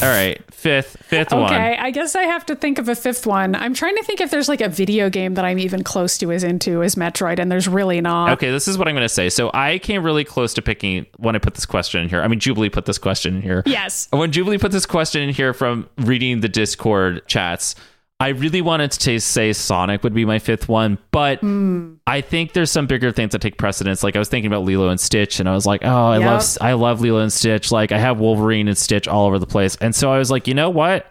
All 0.00 0.08
right, 0.08 0.40
fifth, 0.54 0.96
fifth 1.02 1.32
one. 1.32 1.52
Okay, 1.52 1.76
I 1.76 1.90
guess 1.90 2.14
I 2.14 2.22
have 2.22 2.46
to 2.46 2.54
think 2.54 2.78
of 2.78 2.88
a 2.88 2.94
fifth 2.94 3.26
one. 3.26 3.56
I'm 3.56 3.74
trying 3.74 3.96
to 3.96 4.04
think 4.04 4.20
if 4.20 4.30
there's 4.30 4.48
like 4.48 4.60
a 4.60 4.68
video 4.68 5.10
game 5.10 5.34
that 5.34 5.44
I'm 5.44 5.58
even 5.58 5.82
close 5.82 6.18
to 6.18 6.30
as 6.30 6.44
into 6.44 6.84
as 6.84 6.94
Metroid, 6.94 7.40
and 7.40 7.50
there's 7.50 7.66
really 7.66 8.00
not. 8.00 8.30
Okay, 8.34 8.52
this 8.52 8.68
is 8.68 8.78
what 8.78 8.86
I'm 8.86 8.94
going 8.94 9.04
to 9.04 9.08
say. 9.08 9.28
So 9.28 9.50
I 9.52 9.78
came 9.78 10.04
really 10.04 10.24
close 10.24 10.54
to 10.54 10.62
picking 10.62 11.06
when 11.16 11.34
I 11.34 11.40
put 11.40 11.54
this 11.54 11.66
question 11.66 12.00
in 12.02 12.08
here. 12.08 12.22
I 12.22 12.28
mean, 12.28 12.38
Jubilee 12.38 12.70
put 12.70 12.86
this 12.86 12.98
question 12.98 13.36
in 13.36 13.42
here. 13.42 13.64
Yes. 13.66 14.06
When 14.12 14.30
Jubilee 14.30 14.58
put 14.58 14.70
this 14.70 14.86
question 14.86 15.22
in 15.22 15.30
here 15.34 15.52
from 15.52 15.88
reading 15.96 16.42
the 16.42 16.48
Discord 16.48 17.26
chats, 17.26 17.74
I 18.20 18.28
really 18.30 18.60
wanted 18.62 18.90
to 18.92 19.20
say 19.20 19.52
Sonic 19.52 20.02
would 20.02 20.12
be 20.12 20.24
my 20.24 20.40
fifth 20.40 20.68
one, 20.68 20.98
but 21.12 21.38
Hmm. 21.40 21.94
I 22.04 22.20
think 22.20 22.52
there's 22.52 22.70
some 22.70 22.86
bigger 22.88 23.12
things 23.12 23.30
that 23.30 23.40
take 23.40 23.58
precedence. 23.58 24.02
Like 24.02 24.16
I 24.16 24.18
was 24.18 24.28
thinking 24.28 24.48
about 24.50 24.64
Lilo 24.64 24.88
and 24.88 24.98
Stitch, 24.98 25.38
and 25.38 25.48
I 25.48 25.52
was 25.54 25.66
like, 25.66 25.82
oh, 25.84 26.08
I 26.10 26.18
Yep. 26.18 26.26
love 26.26 26.58
I 26.60 26.72
love 26.72 27.00
Lilo 27.00 27.20
and 27.20 27.32
Stitch. 27.32 27.70
Like 27.70 27.92
I 27.92 27.98
have 27.98 28.18
Wolverine 28.18 28.66
and 28.66 28.76
Stitch 28.76 29.06
all 29.06 29.26
over 29.26 29.38
the 29.38 29.46
place, 29.46 29.76
and 29.80 29.94
so 29.94 30.12
I 30.12 30.18
was 30.18 30.30
like, 30.32 30.48
you 30.48 30.54
know 30.54 30.68
what? 30.70 31.06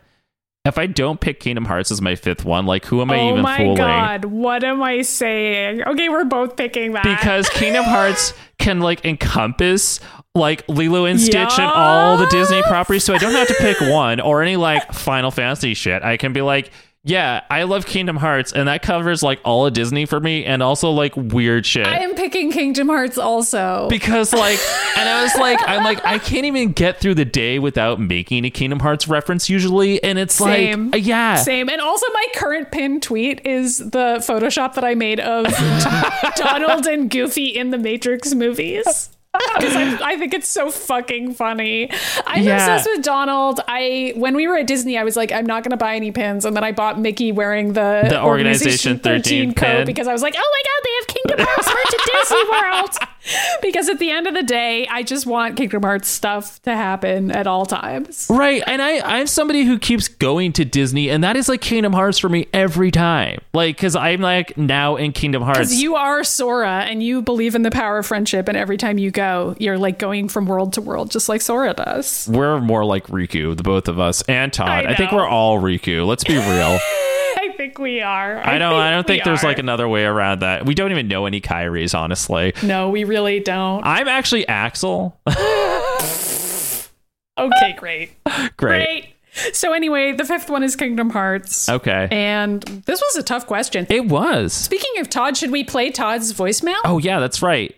If 0.65 0.77
I 0.77 0.85
don't 0.85 1.21
pick 1.21 1.39
Kingdom 1.39 1.63
Hearts 1.63 1.91
as 1.91 2.01
my 2.01 2.15
fifth 2.15 2.43
one, 2.43 2.65
like 2.65 2.84
who 2.85 2.99
am 3.01 3.09
I 3.09 3.19
oh 3.21 3.29
even 3.29 3.45
fooling? 3.45 3.79
Oh 3.79 3.85
my 3.85 4.17
god, 4.17 4.25
what 4.25 4.65
am 4.65 4.84
I 4.84 5.01
saying? 5.01 5.84
Okay, 5.84 6.09
we're 6.09 6.25
both 6.25 6.57
picking 6.57 6.91
that. 6.91 7.03
because 7.05 7.47
Kingdom 7.51 7.85
Hearts 7.88 8.34
can 8.59 8.81
like 8.81 9.05
encompass 9.05 10.01
like 10.35 10.67
Lilo 10.67 11.05
and 11.05 11.21
Stitch 11.21 11.57
and 11.57 11.71
all 11.73 12.17
the 12.17 12.25
Disney 12.25 12.61
properties, 12.63 13.05
so 13.05 13.13
I 13.13 13.17
don't 13.17 13.31
have 13.31 13.47
to 13.47 13.55
pick 13.59 13.79
one 13.79 14.19
or 14.19 14.41
any 14.41 14.57
like 14.57 14.91
Final 14.91 15.31
Fantasy 15.31 15.73
shit. 15.73 16.03
I 16.03 16.17
can 16.17 16.34
be 16.34 16.41
like, 16.41 16.69
yeah, 17.07 17.43
I 17.49 17.63
love 17.63 17.85
Kingdom 17.85 18.17
Hearts, 18.17 18.51
and 18.51 18.67
that 18.67 18.81
covers 18.81 19.23
like 19.23 19.39
all 19.43 19.65
of 19.65 19.73
Disney 19.73 20.05
for 20.05 20.19
me, 20.19 20.45
and 20.45 20.61
also 20.61 20.91
like 20.91 21.15
weird 21.15 21.65
shit. 21.65 21.88
I 21.88 21.99
am 21.99 22.15
picking 22.15 22.51
Kingdom 22.51 22.88
Hearts 22.88 23.17
also. 23.17 23.88
because 23.89 24.34
like 24.34 24.59
and 24.97 25.07
i 25.07 25.23
was 25.23 25.35
like 25.35 25.59
i'm 25.67 25.84
like 25.84 26.03
i 26.05 26.17
can't 26.17 26.45
even 26.45 26.71
get 26.71 26.99
through 26.99 27.13
the 27.13 27.25
day 27.25 27.59
without 27.59 27.99
making 27.99 28.45
a 28.45 28.49
kingdom 28.49 28.79
hearts 28.79 29.07
reference 29.07 29.49
usually 29.49 30.03
and 30.03 30.17
it's 30.17 30.35
Same. 30.35 30.91
like 30.91 31.05
yeah 31.05 31.35
Same. 31.35 31.69
And 31.69 31.81
also, 31.81 32.05
my 32.13 32.25
current 32.35 32.71
pin 32.71 32.99
tweet 32.99 33.45
is 33.45 33.77
the 33.77 34.17
Photoshop 34.19 34.73
that 34.75 34.84
I 34.84 34.95
made 34.95 35.19
of 35.19 35.45
Donald 36.35 36.85
and 36.85 37.09
Goofy 37.09 37.47
in 37.47 37.69
the 37.71 37.77
Matrix 37.77 38.34
movies. 38.34 39.09
Because 39.57 39.76
I, 39.76 40.11
I 40.14 40.18
think 40.18 40.34
it's 40.34 40.47
so 40.47 40.69
fucking 40.72 41.34
funny. 41.34 41.89
I'm 42.26 42.43
Yeah. 42.43 42.55
obsessed 42.55 42.89
with 42.95 43.03
Donald. 43.03 43.59
I 43.68 44.14
when 44.15 44.35
we 44.35 44.47
were 44.47 44.57
at 44.57 44.68
Disney, 44.68 44.97
I 44.97 45.03
was 45.03 45.15
like, 45.15 45.31
I'm 45.31 45.45
not 45.45 45.64
going 45.64 45.72
to 45.72 45.77
buy 45.77 45.95
any 45.95 46.11
pins, 46.11 46.45
and 46.45 46.55
then 46.55 46.64
I 46.64 46.72
bought 46.72 46.99
Mickey 46.99 47.31
wearing 47.31 47.73
the, 47.73 48.05
The 48.09 48.22
Organization 48.23 48.99
13 48.99 49.53
coat 49.53 49.85
because 49.85 50.07
I 50.07 50.14
was 50.14 50.22
like, 50.22 50.35
oh 50.38 50.51
my 50.53 50.61
god, 50.64 50.84
they 50.84 50.95
have 50.99 51.07
Kingdom 51.07 51.47
Hearts 51.47 51.68
merch 51.68 51.93
at 51.93 52.22
Disney 52.22 52.49
World. 52.49 53.11
because 53.61 53.89
at 53.89 53.99
the 53.99 54.09
end 54.11 54.27
of 54.27 54.34
the 54.34 54.43
day, 54.43 54.88
I 54.88 55.03
just 55.03 55.26
want 55.26 55.57
Kingdom 55.57 55.84
Hearts 55.84 56.07
stuff 56.07 56.61
to 56.64 56.76
happen 56.76 57.31
at 57.31 57.47
all 57.47 57.65
times. 57.65 58.27
Right. 58.30 58.64
And 58.65 58.81
I, 58.81 58.99
I'm 59.18 59.27
somebody 59.27 59.64
who 59.65 59.77
keeps 59.80 60.07
going 60.07 60.53
to 60.53 60.65
Disney, 60.65 61.09
and 61.09 61.23
that 61.23 61.35
is 61.35 61.49
like 61.49 61.61
Kingdom 61.61 61.93
Hearts 61.93 62.18
for 62.19 62.30
me 62.30 62.47
every 62.53 62.91
time. 62.91 63.39
Like, 63.53 63.76
because 63.76 63.95
I'm 63.95 64.22
like 64.22 64.57
now 64.57 64.95
in 64.95 65.11
Kingdom 65.11 65.41
Hearts. 65.43 65.59
Because 65.59 65.81
you 65.81 65.95
are 65.95 66.23
Sora 66.23 66.84
and 66.88 67.03
you 67.03 67.22
believe 67.22 67.55
in 67.55 67.64
the 67.64 67.72
power 67.72 67.97
of 67.97 68.05
friendship, 68.05 68.47
and 68.47 68.57
every 68.57 68.77
time 68.77 68.97
you 68.97 69.11
go, 69.11 69.26
you're 69.59 69.77
like 69.77 69.99
going 69.99 70.29
from 70.29 70.45
world 70.45 70.73
to 70.73 70.81
world, 70.81 71.11
just 71.11 71.29
like 71.29 71.41
Sora 71.41 71.73
does. 71.73 72.27
we're 72.31 72.59
more 72.59 72.85
like 72.85 73.07
Riku, 73.07 73.55
the 73.55 73.63
both 73.63 73.87
of 73.87 73.99
us, 73.99 74.21
and 74.23 74.51
Todd. 74.51 74.69
I 74.69 74.91
I, 74.91 74.95
think 74.95 75.11
we're 75.11 75.27
all 75.27 75.59
Riku. 75.61 76.05
Let's 76.05 76.23
be 76.23 76.35
real. 76.35 76.43
I 77.39 77.53
think 77.55 77.79
we 77.79 78.01
are. 78.01 78.37
I 78.45 78.57
don't. 78.57 78.73
I 78.73 78.91
don't 78.91 79.07
think 79.07 79.23
there's 79.23 79.43
are. 79.43 79.47
like 79.47 79.59
another 79.59 79.87
way 79.87 80.05
around 80.05 80.39
that. 80.39 80.65
We 80.65 80.75
don't 80.75 80.91
even 80.91 81.07
know 81.07 81.25
any 81.25 81.41
Kairis, 81.41 81.97
honestly. 81.97 82.53
No, 82.63 82.89
we 82.89 83.03
really 83.03 83.39
don't. 83.39 83.83
I'm 83.85 84.07
actually 84.07 84.47
Axel. 84.47 85.19
Okay, 87.37 87.73
great. 87.77 88.11
Great. 88.25 88.57
Great. 88.57 89.05
So, 89.53 89.71
anyway, 89.73 90.13
the 90.13 90.25
fifth 90.25 90.49
one 90.49 90.63
is 90.63 90.75
Kingdom 90.75 91.11
Hearts. 91.11 91.69
Okay. 91.69 92.07
And 92.09 92.63
this 92.63 92.99
was 92.99 93.15
a 93.17 93.23
tough 93.23 93.45
question. 93.45 93.85
it 93.89 94.07
was. 94.07 94.51
Speaking 94.53 94.99
of 94.99 95.09
Todd, 95.09 95.37
should 95.37 95.51
we 95.51 95.63
play 95.63 95.91
Todd's 95.91 96.33
voicemail? 96.33 96.79
Oh 96.85 96.97
yeah, 96.97 97.19
that's 97.19 97.43
right. 97.43 97.75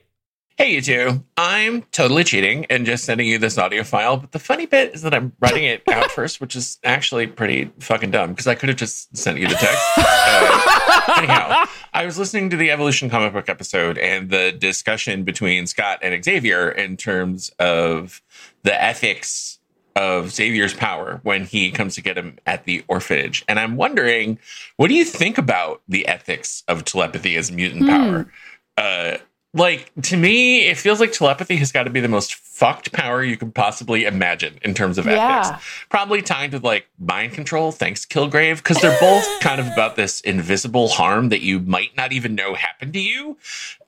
Hey, 0.60 0.74
you 0.74 0.82
two. 0.82 1.24
I'm 1.38 1.84
totally 1.84 2.26
cheating 2.26 2.66
and 2.70 2.86
just 2.86 3.06
sending 3.06 3.28
you 3.28 3.38
this 3.38 3.58
audio 3.58 3.82
file. 3.82 4.18
But 4.18 4.34
the 4.34 4.40
funny 4.40 4.66
bit 4.66 4.94
is 4.94 5.04
that 5.04 5.14
I'm 5.14 5.32
writing 5.40 5.64
it 5.64 5.84
out 5.88 6.12
first, 6.12 6.42
which 6.42 6.54
is 6.54 6.80
actually 6.84 7.28
pretty 7.28 7.72
fucking 7.80 8.12
dumb 8.12 8.32
because 8.32 8.46
I 8.46 8.56
could 8.56 8.68
have 8.68 8.78
just 8.78 9.16
sent 9.16 9.40
you 9.40 9.48
the 9.48 9.56
text. 9.56 9.82
Uh, 10.32 11.14
anyhow, 11.18 11.66
I 11.94 12.06
was 12.06 12.20
listening 12.20 12.50
to 12.50 12.58
the 12.58 12.72
Evolution 12.72 13.10
comic 13.10 13.32
book 13.34 13.48
episode 13.48 13.98
and 13.98 14.30
the 14.30 14.52
discussion 14.52 15.24
between 15.24 15.66
Scott 15.66 16.00
and 16.02 16.24
Xavier 16.24 16.70
in 16.70 16.98
terms 16.98 17.52
of 17.58 18.22
the 18.64 18.84
ethics 18.84 19.60
of 19.96 20.32
Xavier's 20.32 20.74
power 20.74 21.20
when 21.24 21.46
he 21.46 21.72
comes 21.72 21.96
to 21.96 22.02
get 22.02 22.18
him 22.18 22.38
at 22.46 22.66
the 22.66 22.84
orphanage. 22.88 23.46
And 23.48 23.60
I'm 23.60 23.76
wondering, 23.76 24.40
what 24.76 24.90
do 24.90 24.94
you 24.94 25.06
think 25.06 25.38
about 25.38 25.82
the 25.88 26.08
ethics 26.08 26.64
of 26.68 26.86
telepathy 26.86 27.38
as 27.38 27.52
mutant 27.52 27.88
power? 27.88 28.32
Uh, 28.78 29.18
like 29.54 29.92
to 30.04 30.18
me, 30.18 30.68
it 30.68 30.78
feels 30.78 31.00
like 31.00 31.12
telepathy 31.12 31.56
has 31.58 31.72
got 31.72 31.84
to 31.84 31.90
be 31.90 32.00
the 32.00 32.08
most 32.08 32.36
fucked 32.36 32.92
power 32.92 33.24
you 33.24 33.38
could 33.38 33.56
possibly 33.56 34.06
imagine 34.06 34.60
in 34.62 34.74
terms 34.74 34.98
of 34.98 35.08
Yeah. 35.08 35.40
ethics. 35.40 35.66
Probably 35.90 36.22
tied 36.22 36.54
with 36.54 36.64
like 36.64 36.88
mind 37.00 37.34
control, 37.34 37.72
thanks 37.72 38.06
Kilgrave, 38.06 38.58
because 38.58 38.80
they're 38.82 38.98
both 39.00 39.26
kind 39.42 39.60
of 39.60 39.68
about 39.68 39.96
this 39.96 40.22
invisible 40.22 40.90
harm 40.90 41.30
that 41.30 41.42
you 41.42 41.60
might 41.60 41.96
not 41.98 42.12
even 42.12 42.36
know 42.36 42.54
happened 42.54 42.94
to 42.94 43.00
you. 43.00 43.38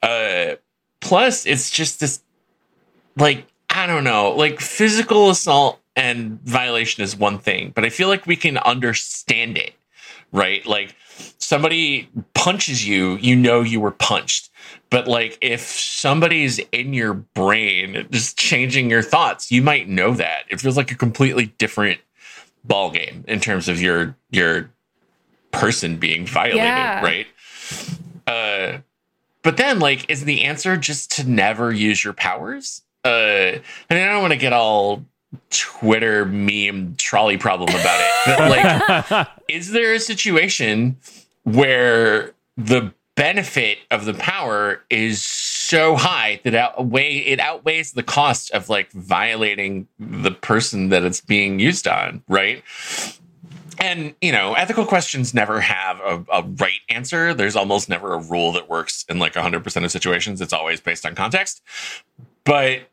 Uh, 0.01 0.55
plus, 0.99 1.45
it's 1.45 1.69
just 1.69 1.99
this 1.99 2.21
like 3.17 3.45
I 3.69 3.87
don't 3.87 4.03
know, 4.03 4.31
like 4.31 4.59
physical 4.59 5.29
assault 5.29 5.79
and 5.95 6.41
violation 6.41 7.03
is 7.03 7.15
one 7.15 7.37
thing, 7.39 7.71
but 7.75 7.85
I 7.85 7.89
feel 7.89 8.07
like 8.07 8.25
we 8.25 8.35
can 8.35 8.57
understand 8.57 9.57
it, 9.57 9.73
right? 10.31 10.65
Like 10.65 10.95
somebody 11.37 12.09
punches 12.33 12.87
you, 12.87 13.17
you 13.17 13.35
know 13.35 13.61
you 13.61 13.79
were 13.79 13.91
punched. 13.91 14.49
But 14.89 15.07
like 15.07 15.37
if 15.41 15.61
somebody's 15.61 16.59
in 16.71 16.93
your 16.93 17.13
brain 17.13 18.07
just 18.11 18.37
changing 18.37 18.89
your 18.89 19.01
thoughts, 19.01 19.51
you 19.51 19.61
might 19.61 19.87
know 19.87 20.13
that. 20.15 20.43
It 20.49 20.59
feels 20.59 20.75
like 20.77 20.91
a 20.91 20.95
completely 20.95 21.47
different 21.57 21.99
ball 22.63 22.91
game 22.91 23.23
in 23.27 23.39
terms 23.39 23.67
of 23.69 23.81
your 23.81 24.15
your 24.29 24.69
person 25.51 25.97
being 25.97 26.25
violated, 26.25 26.57
Yeah. 26.63 27.01
right? 27.03 27.27
Uh 28.27 28.77
but 29.43 29.57
then 29.57 29.79
like 29.79 30.09
is 30.09 30.25
the 30.25 30.43
answer 30.43 30.77
just 30.77 31.11
to 31.13 31.27
never 31.27 31.71
use 31.71 32.03
your 32.03 32.13
powers? 32.13 32.81
Uh 33.03 33.57
and 33.89 33.99
I 33.99 34.05
don't 34.11 34.21
want 34.21 34.33
to 34.33 34.37
get 34.37 34.53
all 34.53 35.03
Twitter 35.49 36.25
meme 36.25 36.95
trolley 36.97 37.37
problem 37.37 37.69
about 37.69 38.01
it. 38.27 38.39
Like 38.39 39.27
is 39.47 39.71
there 39.71 39.93
a 39.93 39.99
situation 39.99 40.97
where 41.43 42.33
the 42.57 42.93
benefit 43.15 43.79
of 43.91 44.05
the 44.05 44.13
power 44.13 44.83
is 44.89 45.21
so 45.23 45.95
high 45.95 46.39
that 46.43 46.55
outweigh 46.55 47.17
it 47.17 47.39
outweighs 47.39 47.93
the 47.93 48.03
cost 48.03 48.51
of 48.51 48.69
like 48.69 48.91
violating 48.91 49.87
the 49.99 50.31
person 50.31 50.89
that 50.89 51.03
it's 51.03 51.21
being 51.21 51.59
used 51.59 51.87
on, 51.87 52.23
right? 52.27 52.63
And 53.79 54.13
you 54.21 54.31
know, 54.31 54.53
ethical 54.53 54.85
questions 54.85 55.33
never 55.33 55.59
have 55.61 55.99
a, 55.99 56.25
a 56.31 56.43
right 56.43 56.79
answer. 56.89 57.33
There's 57.33 57.55
almost 57.55 57.89
never 57.89 58.13
a 58.13 58.19
rule 58.19 58.51
that 58.53 58.69
works 58.69 59.05
in 59.09 59.17
like 59.19 59.33
100% 59.33 59.83
of 59.83 59.91
situations. 59.91 60.39
It's 60.41 60.53
always 60.53 60.79
based 60.81 61.05
on 61.05 61.15
context. 61.15 61.61
But 62.43 62.90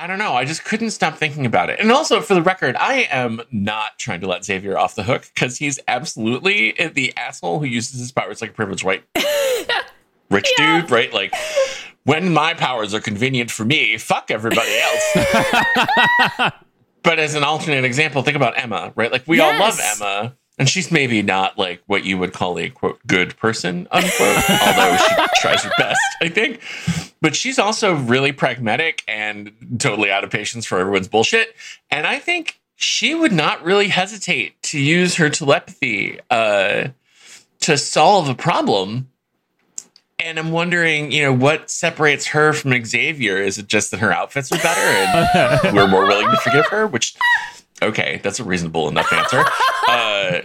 I 0.00 0.06
don't 0.06 0.16
know. 0.16 0.32
I 0.32 0.46
just 0.46 0.64
couldn't 0.64 0.92
stop 0.92 1.18
thinking 1.18 1.44
about 1.44 1.68
it. 1.68 1.78
And 1.78 1.92
also, 1.92 2.22
for 2.22 2.32
the 2.32 2.40
record, 2.40 2.74
I 2.76 3.06
am 3.10 3.42
not 3.52 3.98
trying 3.98 4.22
to 4.22 4.26
let 4.26 4.46
Xavier 4.46 4.78
off 4.78 4.94
the 4.94 5.02
hook 5.02 5.30
because 5.34 5.58
he's 5.58 5.78
absolutely 5.88 6.72
the 6.94 7.14
asshole 7.18 7.58
who 7.58 7.66
uses 7.66 8.00
his 8.00 8.10
powers 8.10 8.40
like 8.40 8.52
a 8.52 8.54
privileged 8.54 8.82
white 8.82 9.04
rich 10.30 10.50
dude, 10.56 10.90
right? 10.90 11.12
Like, 11.12 11.34
when 12.04 12.32
my 12.32 12.54
powers 12.54 12.94
are 12.94 13.00
convenient 13.00 13.50
for 13.50 13.66
me, 13.66 13.98
fuck 13.98 14.30
everybody 14.30 14.72
else. 14.78 16.52
but 17.02 17.18
as 17.18 17.34
an 17.34 17.44
alternate 17.44 17.84
example, 17.84 18.22
think 18.22 18.36
about 18.36 18.58
Emma, 18.58 18.94
right? 18.96 19.12
Like, 19.12 19.24
we 19.26 19.38
all 19.40 19.58
love 19.58 19.78
Emma. 19.82 20.34
And 20.60 20.68
she's 20.68 20.90
maybe 20.90 21.22
not 21.22 21.56
like 21.56 21.82
what 21.86 22.04
you 22.04 22.18
would 22.18 22.34
call 22.34 22.58
a 22.58 22.68
quote 22.68 23.00
good 23.06 23.34
person, 23.38 23.88
unquote, 23.90 24.50
although 24.50 24.94
she 24.94 25.14
tries 25.36 25.64
her 25.64 25.72
best, 25.78 25.98
I 26.20 26.28
think. 26.28 26.60
But 27.22 27.34
she's 27.34 27.58
also 27.58 27.94
really 27.94 28.32
pragmatic 28.32 29.02
and 29.08 29.52
totally 29.78 30.10
out 30.10 30.22
of 30.22 30.28
patience 30.28 30.66
for 30.66 30.78
everyone's 30.78 31.08
bullshit. 31.08 31.56
And 31.90 32.06
I 32.06 32.18
think 32.18 32.60
she 32.76 33.14
would 33.14 33.32
not 33.32 33.64
really 33.64 33.88
hesitate 33.88 34.62
to 34.64 34.78
use 34.78 35.14
her 35.14 35.30
telepathy 35.30 36.20
uh, 36.28 36.88
to 37.60 37.78
solve 37.78 38.28
a 38.28 38.34
problem. 38.34 39.08
And 40.18 40.38
I'm 40.38 40.50
wondering, 40.50 41.10
you 41.10 41.22
know, 41.22 41.32
what 41.32 41.70
separates 41.70 42.26
her 42.26 42.52
from 42.52 42.84
Xavier? 42.84 43.38
Is 43.38 43.56
it 43.56 43.66
just 43.66 43.92
that 43.92 44.00
her 44.00 44.12
outfits 44.12 44.52
are 44.52 44.58
better 44.58 45.30
and 45.64 45.74
we're 45.74 45.88
more 45.88 46.06
willing 46.06 46.30
to 46.30 46.36
forgive 46.36 46.66
her? 46.66 46.86
Which, 46.86 47.16
okay, 47.82 48.20
that's 48.22 48.40
a 48.40 48.44
reasonable 48.44 48.88
enough 48.88 49.12
answer. 49.12 49.44
Uh, 49.88 50.42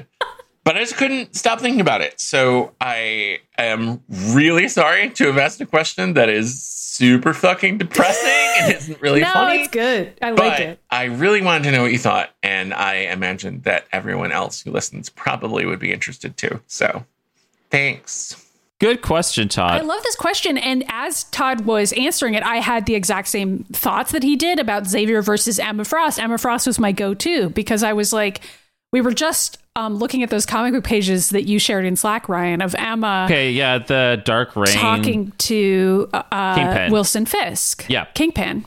but 0.64 0.76
I 0.76 0.80
just 0.80 0.98
couldn't 0.98 1.36
stop 1.36 1.60
thinking 1.60 1.80
about 1.80 2.02
it. 2.02 2.20
So 2.20 2.74
I 2.82 3.41
am 3.60 4.02
really 4.10 4.68
sorry 4.68 5.12
to 5.12 5.28
have 5.28 5.38
asked 5.38 5.62
a 5.62 5.68
question 5.68 6.16
that 6.16 6.30
is 6.30 6.64
super 6.64 7.34
fucking 7.34 7.78
depressing 7.78 8.64
and 8.64 8.74
isn't 8.74 9.02
really 9.02 9.22
funny. 9.22 9.34
no, 9.34 9.34
funny. 9.34 9.60
it's 9.60 9.70
good. 9.70 10.18
I 10.22 10.32
like 10.32 10.60
it. 10.60 10.80
I 10.90 11.03
really 11.03 11.41
wanted 11.41 11.66
to 11.66 11.72
know 11.72 11.84
what 11.84 11.91
you 11.91 11.99
thought, 11.99 12.32
and 12.41 12.74
I 12.74 12.95
imagine 12.95 13.62
that 13.62 13.86
everyone 13.91 14.32
else 14.32 14.62
who 14.62 14.72
listens 14.72 15.10
probably 15.10 15.66
would 15.66 15.80
be 15.80 15.94
interested 15.94 16.36
too. 16.38 16.62
So, 16.66 17.06
thanks. 17.70 18.44
Good 18.81 19.02
question, 19.02 19.47
Todd. 19.47 19.72
I 19.72 19.81
love 19.81 20.03
this 20.03 20.18
question. 20.18 20.57
And 20.57 20.84
as 20.89 21.23
Todd 21.26 21.61
was 21.61 21.93
answering 21.93 22.34
it, 22.34 22.43
I 22.43 22.57
had 22.57 22.85
the 22.85 22.95
exact 22.95 23.30
same 23.30 23.64
thoughts 23.72 24.11
that 24.11 24.22
he 24.22 24.35
did 24.35 24.60
about 24.60 24.85
Xavier 24.85 25.22
versus 25.22 25.60
Emma 25.60 25.85
Frost. 25.85 26.19
Emma 26.19 26.38
Frost 26.38 26.68
was 26.68 26.77
my 26.77 26.91
go 26.91 27.14
to 27.14 27.49
because 27.52 27.84
I 27.84 27.93
was 27.93 28.11
like, 28.11 28.41
we 28.91 28.99
were 28.99 29.14
just 29.14 29.60
um, 29.77 29.95
looking 29.95 30.23
at 30.23 30.30
those 30.30 30.45
comic 30.45 30.73
book 30.73 30.84
pages 30.84 31.30
that 31.30 31.43
you 31.43 31.57
shared 31.57 31.85
in 31.85 31.95
Slack, 31.95 32.27
Ryan, 32.27 32.61
of 32.61 32.76
Emma 32.76 33.23
okay, 33.26 33.52
yeah, 33.52 33.77
the 33.77 34.22
Dark 34.23 34.56
Reign. 34.56 34.68
talking 34.68 35.31
to 35.39 36.10
uh, 36.14 36.56
Kingpin. 36.56 36.91
Wilson 36.91 37.26
Fisk. 37.26 37.85
Yeah. 37.89 38.06
Kingpin. 38.14 38.65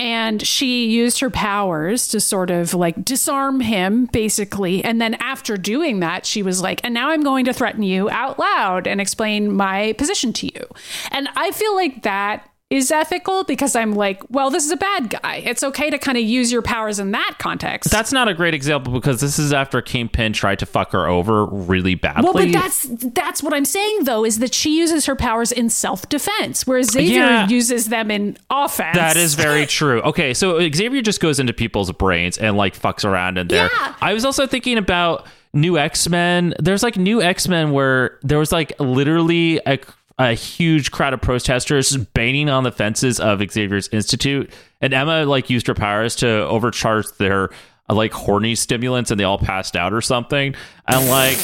And 0.00 0.40
she 0.46 0.86
used 0.86 1.20
her 1.20 1.28
powers 1.28 2.08
to 2.08 2.20
sort 2.20 2.50
of 2.50 2.72
like 2.72 3.04
disarm 3.04 3.60
him, 3.60 4.06
basically. 4.06 4.82
And 4.82 4.98
then 4.98 5.12
after 5.16 5.58
doing 5.58 6.00
that, 6.00 6.24
she 6.24 6.42
was 6.42 6.62
like, 6.62 6.80
and 6.82 6.94
now 6.94 7.10
I'm 7.10 7.22
going 7.22 7.44
to 7.44 7.52
threaten 7.52 7.82
you 7.82 8.08
out 8.08 8.38
loud 8.38 8.86
and 8.86 8.98
explain 8.98 9.52
my 9.52 9.92
position 9.92 10.32
to 10.32 10.46
you. 10.46 10.66
And 11.10 11.28
I 11.36 11.50
feel 11.50 11.74
like 11.74 12.02
that 12.04 12.49
is 12.70 12.92
ethical 12.92 13.42
because 13.42 13.74
I'm 13.74 13.94
like, 13.94 14.22
well, 14.30 14.48
this 14.48 14.64
is 14.64 14.70
a 14.70 14.76
bad 14.76 15.10
guy. 15.10 15.42
It's 15.44 15.64
okay 15.64 15.90
to 15.90 15.98
kind 15.98 16.16
of 16.16 16.22
use 16.22 16.52
your 16.52 16.62
powers 16.62 17.00
in 17.00 17.10
that 17.10 17.34
context. 17.40 17.90
That's 17.90 18.12
not 18.12 18.28
a 18.28 18.34
great 18.34 18.54
example 18.54 18.92
because 18.92 19.20
this 19.20 19.40
is 19.40 19.52
after 19.52 19.82
Kingpin 19.82 20.32
tried 20.32 20.60
to 20.60 20.66
fuck 20.66 20.92
her 20.92 21.08
over 21.08 21.46
really 21.46 21.96
badly. 21.96 22.22
well, 22.22 22.32
but 22.32 22.52
that's 22.52 22.84
that's 22.88 23.42
what 23.42 23.52
I'm 23.52 23.64
saying 23.64 24.04
though 24.04 24.24
is 24.24 24.38
that 24.38 24.54
she 24.54 24.78
uses 24.78 25.06
her 25.06 25.16
powers 25.16 25.50
in 25.50 25.68
self 25.68 26.08
defense, 26.08 26.64
whereas 26.64 26.90
uh, 26.90 26.92
Xavier 27.00 27.16
Yeah. 27.24 27.48
uses 27.48 27.86
them 27.88 28.08
in 28.08 28.36
offense. 28.50 28.96
That 28.96 29.16
is 29.16 29.34
very 29.34 29.66
true. 29.80 30.00
Okay, 30.02 30.32
so 30.32 30.60
Xavier 30.70 31.02
just 31.02 31.18
goes 31.20 31.40
into 31.40 31.52
people's 31.52 31.90
brains 31.90 32.38
and 32.38 32.56
like 32.56 32.78
fucks 32.80 33.04
around 33.04 33.36
in 33.36 33.48
there. 33.48 33.68
Yeah. 33.72 33.94
I 34.00 34.14
was 34.14 34.24
also 34.24 34.46
thinking 34.46 34.78
about 34.78 35.26
new 35.52 35.76
X 35.76 36.08
Men. 36.08 36.54
There's 36.60 36.84
like 36.84 36.96
new 36.96 37.20
X 37.20 37.48
Men 37.48 37.72
where 37.72 38.20
there 38.22 38.38
was 38.38 38.52
like 38.52 38.78
literally 38.78 39.60
a, 39.66 39.80
a 40.28 40.34
huge 40.34 40.90
crowd 40.90 41.14
of 41.14 41.22
protesters 41.22 41.96
banging 41.96 42.48
on 42.50 42.62
the 42.62 42.72
fences 42.72 43.18
of 43.18 43.40
Xavier's 43.50 43.88
Institute, 43.88 44.50
and 44.80 44.92
Emma 44.92 45.24
like 45.24 45.48
used 45.48 45.66
her 45.66 45.74
powers 45.74 46.14
to 46.16 46.28
overcharge 46.46 47.06
their 47.18 47.50
uh, 47.88 47.94
like 47.94 48.12
horny 48.12 48.54
stimulants, 48.54 49.10
and 49.10 49.18
they 49.18 49.24
all 49.24 49.38
passed 49.38 49.76
out 49.76 49.92
or 49.92 50.00
something. 50.00 50.54
And 50.86 51.08
like. 51.08 51.38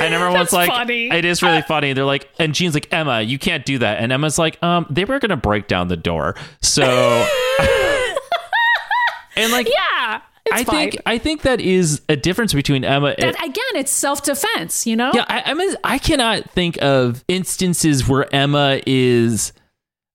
And 0.00 0.14
everyone's 0.14 0.52
like, 0.54 0.70
funny. 0.70 1.10
it 1.10 1.26
is 1.26 1.42
really 1.42 1.60
funny. 1.60 1.92
They're 1.92 2.06
like, 2.06 2.30
and 2.38 2.54
Jean's 2.54 2.72
like, 2.72 2.90
Emma, 2.90 3.20
you 3.20 3.38
can't 3.38 3.66
do 3.66 3.78
that. 3.80 3.98
And 3.98 4.10
Emma's 4.12 4.38
like, 4.38 4.62
um, 4.62 4.86
they 4.88 5.04
were 5.04 5.18
gonna 5.18 5.36
break 5.36 5.66
down 5.66 5.88
the 5.88 5.96
door. 5.96 6.36
So 6.62 6.84
and 9.36 9.52
like 9.52 9.68
yeah. 9.68 10.22
I 10.52 10.64
fine. 10.64 10.90
think 10.90 11.02
I 11.06 11.18
think 11.18 11.42
that 11.42 11.60
is 11.60 12.02
a 12.08 12.16
difference 12.16 12.52
between 12.52 12.84
Emma 12.84 13.14
and 13.18 13.34
that 13.34 13.44
again, 13.44 13.74
it's 13.74 13.92
self 13.92 14.22
defense. 14.22 14.86
You 14.86 14.96
know. 14.96 15.10
yeah, 15.14 15.24
I, 15.28 15.40
Emma. 15.40 15.76
I 15.84 15.98
cannot 15.98 16.50
think 16.50 16.80
of 16.82 17.24
instances 17.28 18.08
where 18.08 18.32
Emma 18.34 18.80
is 18.86 19.52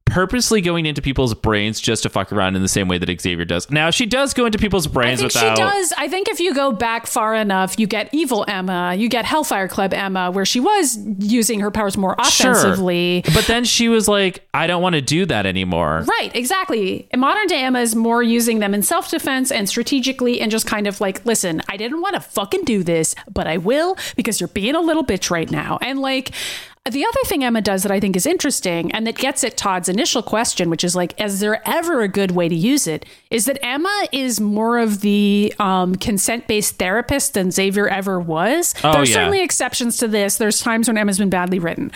purposely 0.06 0.62
going 0.62 0.86
into 0.86 1.02
people's 1.02 1.34
brains 1.34 1.80
just 1.82 2.04
to 2.04 2.10
fuck 2.10 2.32
around 2.32 2.56
in 2.56 2.62
the 2.62 2.68
same 2.68 2.88
way 2.88 2.98
that 2.98 3.22
Xavier 3.22 3.44
does. 3.44 3.70
Now 3.72 3.90
she 3.90 4.06
does 4.06 4.34
go 4.34 4.46
into 4.46 4.58
people's 4.58 4.88
brains. 4.88 5.20
I 5.20 5.28
think 5.28 5.34
without. 5.34 5.58
she 5.58 5.62
does. 5.64 5.94
I 5.98 6.08
think 6.08 6.30
if 6.30 6.40
you 6.40 6.54
go 6.54 6.72
back 6.72 7.08
far 7.08 7.34
enough, 7.36 7.80
you 7.80 7.88
get 7.88 8.10
evil 8.14 8.46
Emma, 8.48 8.94
you 8.96 9.10
get 9.10 9.26
Hellfire 9.26 9.68
Club 9.68 9.94
Emma, 9.94 10.30
where 10.32 10.46
she 10.46 10.60
was 10.60 10.98
using 11.20 11.60
her 11.60 11.72
powers 11.72 11.98
more 11.98 12.16
Sure. 12.30 12.52
offensively. 12.52 13.24
But 13.34 13.46
then 13.46 13.66
she 13.66 13.90
was 13.90 14.08
like, 14.08 14.48
I 14.54 14.68
don't 14.68 14.82
want 14.82 14.94
to 14.96 15.02
do 15.02 15.26
that 15.26 15.46
anymore. 15.46 16.06
Right, 16.08 16.34
exactly. 16.36 17.10
Modern 17.16 17.48
day 17.48 17.64
Emma 17.64 17.80
is 17.80 17.96
more 17.96 18.22
using 18.22 18.60
them 18.60 18.74
in 18.74 18.84
self 18.84 19.10
defense 19.10 19.52
and 19.52 19.68
strategically, 19.68 20.40
and 20.40 20.52
just 20.52 20.68
kind 20.68 20.86
of 20.88 21.02
like, 21.02 21.26
listen, 21.26 21.62
I 21.68 21.78
didn't 21.78 22.02
want 22.02 22.14
to 22.14 22.22
fucking 22.22 22.64
do 22.64 22.84
this, 22.84 23.16
but 23.34 23.48
I 23.48 23.58
will 23.58 23.98
because 24.16 24.40
you're 24.40 24.48
being 24.50 24.76
a 24.76 24.82
little 24.82 25.04
bitch 25.04 25.30
right 25.32 25.50
now. 25.50 25.80
And 25.82 26.00
like, 26.00 26.32
the 26.92 27.04
other 27.04 27.20
thing 27.26 27.44
Emma 27.44 27.62
does 27.62 27.82
that 27.84 27.92
I 27.92 28.00
think 28.00 28.16
is 28.16 28.28
interesting 28.28 28.92
and 28.92 29.08
that 29.08 29.16
gets 29.16 29.44
at 29.44 29.58
Todd's 29.58 29.90
initial 29.90 30.22
question, 30.22 30.70
which 30.70 30.84
is 30.84 30.96
like, 30.96 31.20
is 31.20 31.40
there 31.40 31.68
ever 31.68 32.02
a 32.02 32.08
good 32.08 32.32
way 32.32 32.48
to 32.48 32.56
use 32.56 32.86
it? 32.86 33.06
Is 33.32 33.46
that 33.46 33.58
Emma 33.64 34.08
is 34.12 34.40
more 34.40 34.78
of 34.78 35.02
the 35.02 35.54
um, 35.58 35.96
consent 35.96 36.48
based 36.48 36.78
therapist 36.78 37.34
than 37.34 37.50
Xavier 37.50 37.88
ever 37.88 38.20
was. 38.20 38.76
Oh, 38.84 38.94
There's 38.94 39.10
yeah. 39.10 39.16
certainly 39.16 39.42
exceptions 39.42 39.98
to 39.98 40.08
this. 40.08 40.38
There's 40.38 40.62
times 40.62 40.88
when 40.88 40.98
Emma's 40.98 41.18
been 41.18 41.32
badly 41.32 41.58
written. 41.58 41.92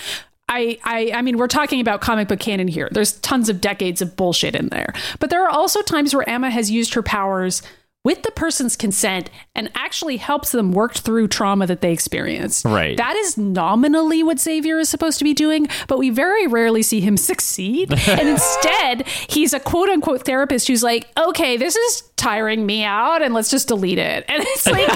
I, 0.52 0.80
I 0.84 1.12
I 1.14 1.22
mean 1.22 1.38
we're 1.38 1.48
talking 1.48 1.80
about 1.80 2.02
comic 2.02 2.28
book 2.28 2.40
canon 2.40 2.68
here. 2.68 2.90
There's 2.92 3.14
tons 3.20 3.50
of 3.50 3.62
decades 3.62 4.02
of 4.02 4.16
bullshit 4.16 4.56
in 4.56 4.70
there. 4.70 4.94
But 5.20 5.30
there 5.30 5.44
are 5.44 5.50
also 5.50 5.84
times 5.84 6.16
where 6.16 6.28
Emma 6.28 6.50
has 6.50 6.72
used 6.72 6.96
her 6.96 7.04
powers 7.04 7.62
with 8.06 8.24
the 8.24 8.32
person's 8.32 8.78
consent 8.78 9.30
and 9.54 9.70
actually 9.76 10.18
helps 10.18 10.52
them 10.52 10.72
work 10.72 10.96
through 10.96 11.28
trauma 11.28 11.68
that 11.68 11.82
they 11.82 11.92
experienced. 11.92 12.64
Right. 12.64 12.96
That 12.96 13.16
is 13.18 13.38
nominally 13.38 14.24
what 14.24 14.40
Xavier 14.40 14.80
is 14.80 14.88
supposed 14.88 15.18
to 15.20 15.26
be 15.26 15.34
doing, 15.34 15.68
but 15.88 16.00
we 16.00 16.10
very 16.10 16.48
rarely 16.48 16.82
see 16.82 17.02
him 17.02 17.18
succeed. 17.32 17.92
and 18.08 18.30
instead, 18.30 19.08
he's 19.30 19.54
a 19.54 19.60
quote 19.60 19.90
unquote 19.90 20.26
therapist 20.26 20.68
who's 20.68 20.84
like, 20.84 21.08
okay, 21.18 21.58
this 21.58 21.76
is 21.76 22.04
tiring 22.16 22.66
me 22.66 22.84
out 22.84 23.22
and 23.22 23.34
let's 23.34 23.50
just 23.50 23.68
delete 23.68 24.00
it. 24.00 24.26
And 24.28 24.44
it's 24.46 24.66
like 24.68 24.90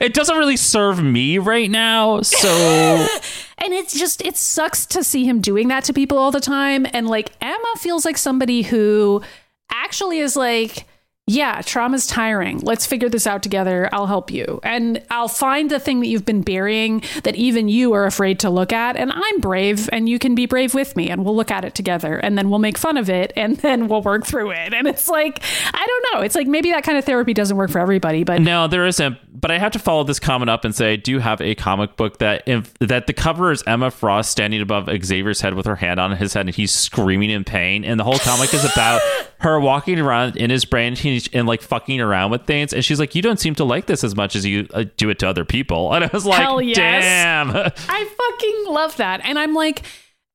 It 0.00 0.14
doesn't 0.14 0.36
really 0.36 0.56
serve 0.56 1.02
me 1.02 1.38
right 1.38 1.68
now. 1.70 2.22
So 2.22 2.48
and 3.58 3.72
it's 3.72 3.98
just 3.98 4.24
it 4.24 4.36
sucks 4.36 4.86
to 4.86 5.02
see 5.04 5.24
him 5.24 5.40
doing 5.40 5.68
that 5.68 5.84
to 5.84 5.92
people 5.92 6.18
all 6.18 6.30
the 6.30 6.40
time 6.40 6.86
and 6.92 7.08
like 7.08 7.32
emma 7.40 7.74
feels 7.78 8.04
like 8.04 8.16
somebody 8.16 8.62
who 8.62 9.22
actually 9.72 10.18
is 10.18 10.36
like 10.36 10.86
yeah 11.26 11.60
trauma's 11.62 12.06
tiring. 12.06 12.58
Let's 12.60 12.84
figure 12.84 13.08
this 13.08 13.26
out 13.26 13.42
together. 13.42 13.88
I'll 13.92 14.06
help 14.06 14.30
you. 14.30 14.60
And 14.62 15.02
i'll 15.10 15.28
find 15.28 15.70
the 15.70 15.78
thing 15.78 16.00
that 16.00 16.08
you've 16.08 16.24
been 16.24 16.42
burying 16.42 17.02
that 17.22 17.36
even 17.36 17.68
you 17.68 17.92
are 17.92 18.06
afraid 18.06 18.40
to 18.40 18.50
look 18.50 18.72
at. 18.72 18.96
And 18.96 19.12
i'm 19.12 19.40
brave 19.40 19.88
and 19.92 20.08
you 20.08 20.18
can 20.18 20.34
be 20.34 20.46
brave 20.46 20.74
with 20.74 20.96
me 20.96 21.10
and 21.10 21.24
we'll 21.24 21.36
look 21.36 21.50
at 21.50 21.64
it 21.64 21.74
together. 21.74 22.16
And 22.16 22.36
then 22.36 22.50
we'll 22.50 22.58
make 22.58 22.76
fun 22.76 22.96
of 22.96 23.08
it 23.08 23.32
and 23.36 23.56
then 23.58 23.88
we'll 23.88 24.02
work 24.02 24.26
through 24.26 24.50
it. 24.50 24.74
And 24.74 24.88
it's 24.88 25.08
like 25.08 25.42
i 25.72 25.86
don't 25.86 26.14
know. 26.14 26.24
It's 26.24 26.34
like 26.34 26.46
maybe 26.46 26.70
that 26.72 26.82
kind 26.84 26.98
of 26.98 27.04
therapy 27.04 27.34
doesn't 27.34 27.56
work 27.56 27.70
for 27.70 27.78
everybody 27.78 28.24
but 28.24 28.40
No, 28.40 28.66
there 28.66 28.86
isn't. 28.86 29.18
But 29.40 29.50
I 29.50 29.58
have 29.58 29.72
to 29.72 29.78
follow 29.78 30.04
this 30.04 30.20
comment 30.20 30.50
up 30.50 30.64
and 30.64 30.74
say, 30.74 30.92
I 30.92 30.96
do 30.96 31.18
have 31.18 31.40
a 31.40 31.54
comic 31.56 31.96
book 31.96 32.18
that 32.18 32.44
if, 32.46 32.72
that 32.78 33.06
the 33.08 33.12
cover 33.12 33.50
is 33.50 33.64
Emma 33.66 33.90
Frost 33.90 34.30
standing 34.30 34.60
above 34.60 34.88
Xavier's 35.04 35.40
head 35.40 35.54
with 35.54 35.66
her 35.66 35.74
hand 35.74 35.98
on 35.98 36.16
his 36.16 36.34
head, 36.34 36.46
and 36.46 36.54
he's 36.54 36.72
screaming 36.72 37.30
in 37.30 37.42
pain. 37.42 37.84
And 37.84 37.98
the 37.98 38.04
whole 38.04 38.18
comic 38.18 38.54
is 38.54 38.64
about 38.64 39.00
her 39.42 39.58
walking 39.60 39.98
around 39.98 40.36
in 40.36 40.50
his 40.50 40.64
brain 40.64 40.96
and, 41.32 41.46
like 41.46 41.62
fucking 41.62 42.00
around 42.00 42.30
with 42.30 42.46
things. 42.46 42.72
And 42.72 42.84
she's 42.84 42.98
like, 42.98 43.14
"You 43.14 43.22
don't 43.22 43.40
seem 43.40 43.54
to 43.56 43.64
like 43.64 43.86
this 43.86 44.04
as 44.04 44.14
much 44.14 44.36
as 44.36 44.46
you 44.46 44.68
uh, 44.72 44.84
do 44.96 45.10
it 45.10 45.18
to 45.20 45.28
other 45.28 45.44
people." 45.44 45.92
And 46.02 46.04
I 46.04 46.10
was 46.12 46.24
like, 46.24 46.40
Hell 46.40 46.62
yes. 46.62 46.76
"Damn." 46.76 47.50
I 47.50 47.64
fucking 47.68 48.72
love 48.72 48.96
that. 48.96 49.20
And 49.24 49.38
I'm 49.38 49.54
like, 49.54 49.82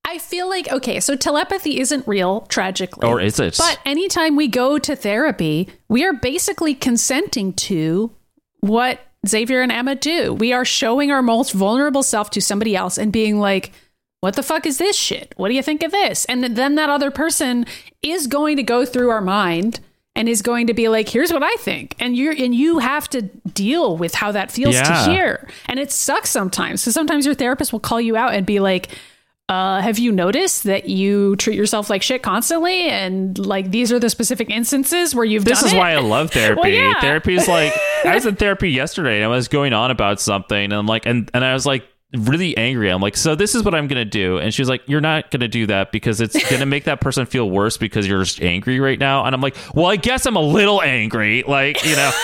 I 0.05 0.19
feel 0.19 0.47
like, 0.47 0.71
okay, 0.71 0.99
so 0.99 1.15
telepathy 1.15 1.79
isn't 1.79 2.07
real, 2.07 2.41
tragically. 2.41 3.07
Or 3.07 3.19
is 3.19 3.39
it? 3.39 3.57
But 3.57 3.79
anytime 3.85 4.35
we 4.35 4.47
go 4.47 4.77
to 4.77 4.95
therapy, 4.95 5.67
we 5.89 6.05
are 6.05 6.13
basically 6.13 6.73
consenting 6.73 7.53
to 7.53 8.15
what 8.61 8.99
Xavier 9.27 9.61
and 9.61 9.71
Emma 9.71 9.95
do. 9.95 10.33
We 10.33 10.53
are 10.53 10.63
showing 10.63 11.11
our 11.11 11.21
most 11.21 11.51
vulnerable 11.51 12.03
self 12.03 12.29
to 12.31 12.41
somebody 12.41 12.75
else 12.75 12.97
and 12.97 13.11
being 13.11 13.39
like, 13.39 13.71
what 14.21 14.35
the 14.35 14.43
fuck 14.43 14.65
is 14.65 14.77
this 14.77 14.95
shit? 14.95 15.33
What 15.37 15.49
do 15.49 15.55
you 15.55 15.61
think 15.63 15.83
of 15.83 15.91
this? 15.91 16.25
And 16.25 16.43
then 16.43 16.75
that 16.75 16.89
other 16.89 17.11
person 17.11 17.65
is 18.01 18.27
going 18.27 18.57
to 18.57 18.63
go 18.63 18.85
through 18.85 19.09
our 19.09 19.21
mind 19.21 19.79
and 20.15 20.27
is 20.27 20.41
going 20.41 20.65
to 20.67 20.73
be 20.73 20.87
like, 20.89 21.07
here's 21.07 21.31
what 21.31 21.43
I 21.43 21.53
think. 21.57 21.95
And 21.99 22.15
you're 22.17 22.33
and 22.33 22.55
you 22.55 22.79
have 22.79 23.07
to 23.09 23.21
deal 23.21 23.95
with 23.97 24.15
how 24.15 24.31
that 24.31 24.51
feels 24.51 24.73
Yeah. 24.73 25.05
to 25.05 25.11
hear. 25.11 25.47
And 25.67 25.79
it 25.79 25.91
sucks 25.91 26.31
sometimes. 26.31 26.81
So 26.81 26.89
sometimes 26.89 27.25
your 27.25 27.35
therapist 27.35 27.71
will 27.71 27.79
call 27.79 28.01
you 28.01 28.15
out 28.17 28.33
and 28.33 28.43
be 28.45 28.59
like, 28.59 28.89
uh, 29.49 29.79
have 29.79 29.97
you 29.99 30.11
noticed 30.11 30.63
that 30.63 30.89
you 30.89 31.35
treat 31.37 31.55
yourself 31.55 31.89
like 31.89 32.01
shit 32.01 32.23
constantly? 32.23 32.89
And 32.89 33.37
like 33.37 33.69
these 33.69 33.91
are 33.91 33.99
the 33.99 34.09
specific 34.09 34.49
instances 34.49 35.13
where 35.13 35.23
you've 35.23 35.45
This 35.45 35.59
done 35.59 35.67
is 35.67 35.73
it? 35.73 35.77
why 35.77 35.91
I 35.93 35.99
love 35.99 36.31
therapy. 36.33 36.61
Well, 36.61 36.69
yeah. 36.71 36.99
Therapy 36.99 37.35
is 37.35 37.47
like 37.47 37.71
I 38.03 38.15
was 38.15 38.25
in 38.25 38.35
therapy 38.37 38.71
yesterday 38.71 39.17
and 39.17 39.25
I 39.25 39.27
was 39.27 39.47
going 39.47 39.73
on 39.73 39.91
about 39.91 40.19
something 40.19 40.63
and 40.63 40.73
I'm 40.73 40.87
like 40.87 41.05
and, 41.05 41.29
and 41.35 41.45
I 41.45 41.53
was 41.53 41.67
like 41.67 41.85
really 42.15 42.55
angry. 42.57 42.89
I'm 42.89 43.01
like, 43.01 43.17
so 43.17 43.35
this 43.35 43.53
is 43.55 43.63
what 43.63 43.75
I'm 43.75 43.87
gonna 43.87 44.05
do. 44.05 44.37
And 44.37 44.53
she's 44.53 44.69
like, 44.69 44.81
You're 44.87 45.01
not 45.01 45.29
gonna 45.31 45.47
do 45.47 45.65
that 45.67 45.91
because 45.91 46.21
it's 46.21 46.49
gonna 46.49 46.65
make 46.65 46.85
that 46.85 47.01
person 47.01 47.25
feel 47.25 47.49
worse 47.49 47.77
because 47.77 48.07
you're 48.07 48.23
just 48.23 48.41
angry 48.41 48.79
right 48.79 48.99
now. 48.99 49.25
And 49.25 49.35
I'm 49.35 49.41
like, 49.41 49.55
Well, 49.73 49.87
I 49.87 49.95
guess 49.97 50.25
I'm 50.25 50.35
a 50.35 50.41
little 50.41 50.81
angry. 50.81 51.43
Like, 51.47 51.83
you 51.85 51.95
know. 51.95 52.11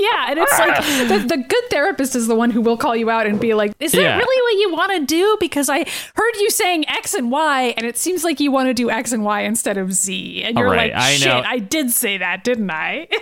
Yeah, 0.00 0.26
and 0.30 0.38
it's 0.38 0.58
like 0.60 1.08
the, 1.08 1.26
the 1.36 1.42
good 1.42 1.64
therapist 1.70 2.14
is 2.14 2.28
the 2.28 2.34
one 2.36 2.50
who 2.52 2.60
will 2.60 2.76
call 2.76 2.94
you 2.94 3.10
out 3.10 3.26
and 3.26 3.40
be 3.40 3.54
like, 3.54 3.72
"Is 3.80 3.90
that 3.92 4.00
Yeah. 4.00 4.16
really 4.16 4.42
what 4.42 4.60
you 4.60 4.72
want 4.72 4.92
to 4.92 5.04
do?" 5.04 5.36
Because 5.40 5.68
I 5.68 5.78
heard 6.14 6.36
you 6.38 6.50
saying 6.50 6.88
X 6.88 7.14
and 7.14 7.32
Y, 7.32 7.74
and 7.76 7.84
it 7.84 7.98
seems 7.98 8.22
like 8.22 8.38
you 8.38 8.52
want 8.52 8.68
to 8.68 8.74
do 8.74 8.90
X 8.90 9.10
and 9.10 9.24
Y 9.24 9.40
instead 9.40 9.76
of 9.76 9.92
Z. 9.92 10.44
And 10.44 10.56
you're 10.56 10.68
Right, 10.68 10.92
like, 10.92 11.02
I 11.02 11.14
"Shit, 11.14 11.26
know. 11.26 11.42
I 11.44 11.58
did 11.58 11.90
say 11.90 12.18
that, 12.18 12.44
didn't 12.44 12.70
I?" 12.70 13.08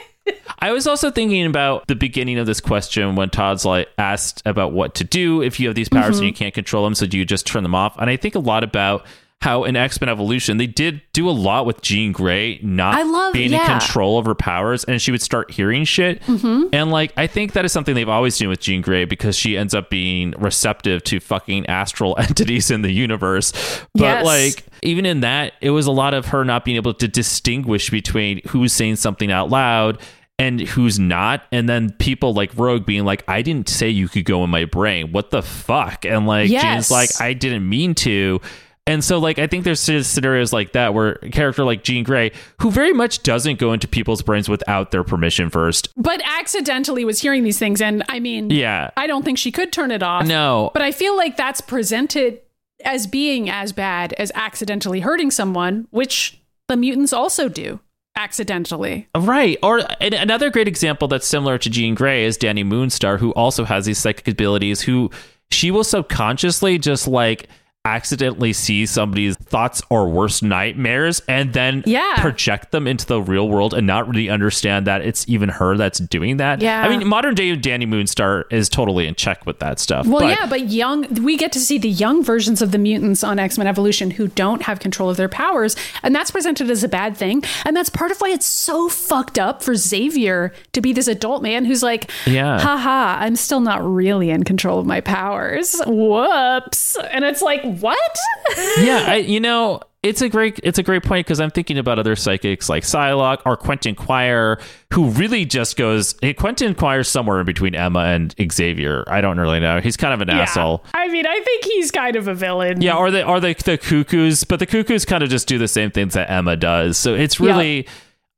I 0.58 0.72
was 0.72 0.86
also 0.86 1.10
thinking 1.10 1.44
about 1.46 1.86
the 1.86 1.94
beginning 1.96 2.38
of 2.38 2.46
this 2.46 2.60
question 2.60 3.14
when 3.16 3.30
Todd's 3.30 3.64
like 3.64 3.88
asked 3.98 4.42
about 4.46 4.72
what 4.72 4.94
to 4.96 5.04
do 5.04 5.42
if 5.42 5.60
you 5.60 5.68
have 5.68 5.74
these 5.76 5.88
powers 5.88 6.16
Mm-hmm. 6.16 6.18
and 6.18 6.26
you 6.26 6.32
can't 6.32 6.54
control 6.54 6.84
them, 6.84 6.94
so 6.94 7.06
do 7.06 7.18
you 7.18 7.24
just 7.24 7.46
turn 7.46 7.62
them 7.62 7.74
off? 7.74 7.96
And 7.98 8.08
I 8.10 8.16
think 8.16 8.34
a 8.34 8.38
lot 8.40 8.64
about 8.64 9.06
how 9.42 9.64
in 9.64 9.76
X 9.76 10.00
Men 10.00 10.08
Evolution 10.08 10.56
they 10.56 10.66
did 10.66 11.02
do 11.12 11.28
a 11.28 11.30
lot 11.30 11.66
with 11.66 11.82
Jean 11.82 12.10
Grey 12.10 12.58
not 12.62 13.06
love- 13.06 13.34
being 13.34 13.52
yeah. 13.52 13.74
in 13.74 13.78
control 13.80 14.18
of 14.18 14.24
her 14.24 14.34
powers, 14.34 14.82
and 14.84 15.00
she 15.00 15.10
would 15.10 15.20
start 15.20 15.50
hearing 15.50 15.84
shit. 15.84 16.22
Mm-hmm. 16.22 16.68
And 16.72 16.90
like 16.90 17.12
I 17.18 17.26
think 17.26 17.52
that 17.52 17.66
is 17.66 17.70
something 17.72 17.94
they've 17.94 18.08
always 18.08 18.38
done 18.38 18.48
with 18.48 18.60
Jean 18.60 18.80
Grey 18.80 19.04
because 19.04 19.36
she 19.36 19.58
ends 19.58 19.74
up 19.74 19.90
being 19.90 20.30
receptive 20.38 21.04
to 21.04 21.20
fucking 21.20 21.66
astral 21.66 22.16
entities 22.18 22.70
in 22.70 22.80
the 22.80 22.90
universe. 22.90 23.52
But 23.94 24.00
Yes. 24.02 24.24
like 24.24 24.64
even 24.82 25.04
in 25.04 25.20
that, 25.20 25.52
it 25.60 25.70
was 25.70 25.86
a 25.86 25.92
lot 25.92 26.14
of 26.14 26.26
her 26.26 26.42
not 26.42 26.64
being 26.64 26.76
able 26.78 26.94
to 26.94 27.06
distinguish 27.06 27.90
between 27.90 28.40
who's 28.48 28.72
saying 28.72 28.96
something 28.96 29.30
out 29.30 29.50
loud 29.50 30.00
and 30.38 30.60
who's 30.60 30.98
not. 30.98 31.42
And 31.50 31.68
then 31.68 31.92
people 31.92 32.34
like 32.34 32.50
Rogue 32.56 32.84
being 32.86 33.04
like, 33.04 33.24
I 33.28 33.42
didn't 33.42 33.68
say 33.68 33.88
you 33.88 34.08
could 34.08 34.24
go 34.24 34.44
in 34.44 34.50
my 34.50 34.64
brain. 34.66 35.12
What 35.12 35.30
the 35.30 35.42
fuck? 35.42 36.04
And 36.04 36.26
like 36.26 36.50
Yes. 36.50 36.62
Jane's 36.62 36.90
like, 36.90 37.20
I 37.20 37.32
didn't 37.32 37.68
mean 37.68 37.94
to. 37.96 38.40
And 38.88 39.02
so, 39.02 39.18
like, 39.18 39.40
I 39.40 39.48
think 39.48 39.64
there's 39.64 39.80
scenarios 39.80 40.52
like 40.52 40.70
that 40.74 40.94
where 40.94 41.18
a 41.20 41.30
character 41.30 41.64
like 41.64 41.82
Jean 41.82 42.04
Grey, 42.04 42.30
who 42.60 42.70
very 42.70 42.92
much 42.92 43.24
doesn't 43.24 43.58
go 43.58 43.72
into 43.72 43.88
people's 43.88 44.22
brains 44.22 44.48
without 44.48 44.92
their 44.92 45.02
permission 45.02 45.50
first. 45.50 45.88
but 45.96 46.20
accidentally 46.24 47.04
was 47.04 47.18
hearing 47.20 47.42
these 47.42 47.58
things, 47.58 47.80
and 47.82 48.04
I 48.08 48.20
mean, 48.20 48.50
Yeah. 48.50 48.90
I 48.96 49.08
don't 49.08 49.24
think 49.24 49.38
she 49.38 49.50
could 49.50 49.72
turn 49.72 49.90
it 49.90 50.04
off. 50.04 50.24
No. 50.24 50.70
But 50.72 50.82
I 50.82 50.92
feel 50.92 51.16
like 51.16 51.36
that's 51.36 51.60
presented 51.60 52.40
as 52.84 53.08
being 53.08 53.50
as 53.50 53.72
bad 53.72 54.12
as 54.18 54.30
accidentally 54.36 55.00
hurting 55.00 55.32
someone, 55.32 55.88
which 55.90 56.40
the 56.68 56.76
mutants 56.76 57.12
also 57.12 57.48
do 57.48 57.80
accidentally. 58.16 59.08
Right. 59.16 59.58
Or 59.62 59.82
another 60.00 60.50
great 60.50 60.68
example 60.68 61.08
that's 61.08 61.26
similar 61.26 61.58
to 61.58 61.70
Jean 61.70 61.94
Grey 61.94 62.24
is 62.24 62.36
Dani 62.36 62.64
Moonstar, 62.64 63.18
who 63.18 63.32
also 63.34 63.64
has 63.64 63.86
these 63.86 63.98
psychic 63.98 64.26
abilities, 64.28 64.80
who 64.80 65.10
she 65.50 65.70
will 65.70 65.84
subconsciously 65.84 66.78
just 66.78 67.06
like 67.06 67.48
accidentally 67.86 68.52
see 68.52 68.84
somebody's 68.84 69.36
thoughts 69.36 69.80
or 69.90 70.08
worst 70.08 70.42
nightmares 70.42 71.22
and 71.28 71.52
then 71.52 71.82
Yeah. 71.86 72.16
project 72.18 72.72
them 72.72 72.86
into 72.86 73.06
the 73.06 73.22
real 73.22 73.48
world 73.48 73.72
and 73.74 73.86
not 73.86 74.08
really 74.08 74.28
understand 74.28 74.86
that 74.86 75.02
it's 75.02 75.24
even 75.28 75.48
her 75.48 75.76
that's 75.76 75.98
doing 76.00 76.38
that. 76.38 76.60
Yeah. 76.60 76.82
I 76.82 76.88
mean, 76.88 77.06
modern 77.06 77.34
day 77.34 77.56
Dani 77.56 77.86
Moonstar 77.86 78.42
is 78.50 78.68
totally 78.68 79.06
in 79.06 79.14
check 79.14 79.46
with 79.46 79.60
that 79.60 79.78
stuff. 79.78 80.06
Well, 80.06 80.20
but- 80.20 80.28
yeah, 80.38 80.46
but 80.46 80.68
young, 80.68 81.06
we 81.22 81.36
get 81.36 81.52
to 81.52 81.60
see 81.60 81.78
the 81.78 81.88
young 81.88 82.24
versions 82.24 82.60
of 82.60 82.72
the 82.72 82.78
mutants 82.78 83.22
on 83.22 83.38
X 83.38 83.56
Men 83.56 83.66
Evolution 83.68 84.10
who 84.10 84.26
don't 84.28 84.62
have 84.62 84.80
control 84.80 85.08
of 85.08 85.16
their 85.16 85.28
powers. 85.28 85.76
And 86.02 86.14
that's 86.14 86.30
presented 86.32 86.68
as 86.70 86.82
a 86.82 86.88
bad 86.88 87.16
thing. 87.16 87.42
And 87.64 87.76
that's 87.76 87.88
part 87.90 88.10
of 88.10 88.18
why 88.20 88.30
it's 88.30 88.46
so 88.46 88.88
fucked 88.88 89.38
up 89.38 89.62
for 89.62 89.74
Xavier 89.76 90.52
to 90.72 90.80
be 90.80 90.92
this 90.92 91.06
adult 91.06 91.42
man 91.42 91.64
who's 91.64 91.82
like, 91.84 92.10
Yeah. 92.26 92.58
haha, 92.58 93.22
I'm 93.24 93.36
still 93.36 93.60
not 93.60 93.84
really 93.88 94.30
in 94.30 94.42
control 94.42 94.80
of 94.80 94.86
my 94.86 95.00
powers. 95.00 95.80
Whoops. 95.86 96.96
And 97.12 97.24
it's 97.24 97.42
like, 97.42 97.62
what? 97.80 98.18
yeah, 98.78 99.04
I, 99.06 99.16
you 99.16 99.40
know, 99.40 99.80
it's 100.02 100.22
a 100.22 100.28
great 100.28 100.60
it's 100.62 100.78
a 100.78 100.82
great 100.82 101.02
point 101.02 101.26
because 101.26 101.40
I'm 101.40 101.50
thinking 101.50 101.78
about 101.78 101.98
other 101.98 102.14
psychics 102.16 102.68
like 102.68 102.84
Psylocke 102.84 103.42
or 103.44 103.56
Quentin 103.56 103.94
Quire, 103.94 104.58
who 104.92 105.08
really 105.10 105.44
just 105.44 105.76
goes. 105.76 106.14
Hey, 106.22 106.32
Quentin 106.32 106.74
Quire's 106.74 107.08
somewhere 107.08 107.40
in 107.40 107.46
between 107.46 107.74
Emma 107.74 108.00
and 108.00 108.34
Xavier. 108.52 109.04
I 109.08 109.20
don't 109.20 109.38
really 109.38 109.60
know. 109.60 109.80
He's 109.80 109.96
kind 109.96 110.14
of 110.14 110.20
an 110.20 110.30
asshole. 110.30 110.84
I 110.94 111.08
mean, 111.08 111.26
I 111.26 111.40
think 111.40 111.64
he's 111.64 111.90
kind 111.90 112.16
of 112.16 112.28
a 112.28 112.34
villain. 112.34 112.80
Yeah, 112.80 112.96
or 112.96 113.10
the 113.10 113.22
are 113.22 113.40
the 113.40 113.54
the 113.64 113.78
cuckoos, 113.78 114.44
but 114.44 114.58
the 114.58 114.66
cuckoos 114.66 115.04
kind 115.04 115.22
of 115.22 115.28
just 115.28 115.48
do 115.48 115.58
the 115.58 115.68
same 115.68 115.90
things 115.90 116.14
that 116.14 116.30
Emma 116.30 116.56
does. 116.56 116.96
So 116.96 117.14
it's 117.14 117.40
really. 117.40 117.86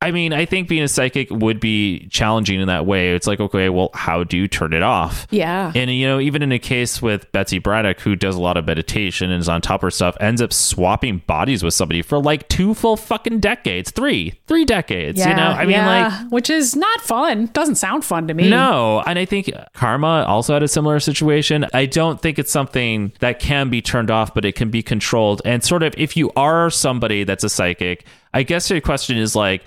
I 0.00 0.12
mean, 0.12 0.32
I 0.32 0.44
think 0.44 0.68
being 0.68 0.84
a 0.84 0.88
psychic 0.88 1.28
would 1.28 1.58
be 1.58 2.06
challenging 2.08 2.60
in 2.60 2.68
that 2.68 2.86
way. 2.86 3.16
It's 3.16 3.26
like, 3.26 3.40
okay, 3.40 3.68
well, 3.68 3.90
how 3.94 4.22
do 4.22 4.36
you 4.36 4.46
turn 4.46 4.72
it 4.72 4.82
off? 4.82 5.26
Yeah. 5.30 5.72
And 5.74 5.90
you 5.90 6.06
know, 6.06 6.20
even 6.20 6.40
in 6.40 6.52
a 6.52 6.58
case 6.60 7.02
with 7.02 7.30
Betsy 7.32 7.58
Braddock, 7.58 7.98
who 8.00 8.14
does 8.14 8.36
a 8.36 8.40
lot 8.40 8.56
of 8.56 8.64
meditation 8.64 9.32
and 9.32 9.40
is 9.40 9.48
on 9.48 9.60
top 9.60 9.80
of 9.80 9.82
her 9.82 9.90
stuff, 9.90 10.16
ends 10.20 10.40
up 10.40 10.52
swapping 10.52 11.18
bodies 11.26 11.64
with 11.64 11.74
somebody 11.74 12.02
for 12.02 12.20
like 12.22 12.48
two 12.48 12.74
full 12.74 12.96
fucking 12.96 13.40
decades, 13.40 13.90
three, 13.90 14.38
three 14.46 14.64
decades. 14.64 15.18
you 15.18 15.34
know, 15.34 15.48
I 15.48 15.62
mean, 15.62 15.70
yeah, 15.70 16.24
which 16.28 16.48
is 16.48 16.76
not 16.76 17.00
fun. 17.00 17.46
Doesn't 17.46 17.74
sound 17.74 18.04
fun 18.04 18.28
to 18.28 18.34
me. 18.34 18.48
no. 18.48 19.02
And 19.04 19.18
I 19.18 19.24
think 19.24 19.50
Karma 19.74 20.24
also 20.28 20.52
had 20.54 20.62
a 20.62 20.68
similar 20.68 21.00
situation. 21.00 21.66
I 21.74 21.86
don't 21.86 22.22
think 22.22 22.38
it's 22.38 22.52
something 22.52 23.12
that 23.18 23.40
can 23.40 23.68
be 23.68 23.82
turned 23.82 24.12
off, 24.12 24.32
but 24.32 24.44
it 24.44 24.54
can 24.54 24.70
be 24.70 24.80
controlled. 24.80 25.42
And 25.44 25.64
sort 25.64 25.82
of, 25.82 25.92
if 25.98 26.16
you 26.16 26.30
are 26.36 26.70
somebody 26.70 27.24
that's 27.24 27.42
a 27.42 27.48
psychic, 27.48 28.04
I 28.32 28.44
guess 28.44 28.70
your 28.70 28.80
question 28.80 29.18
is 29.18 29.34
like. 29.34 29.64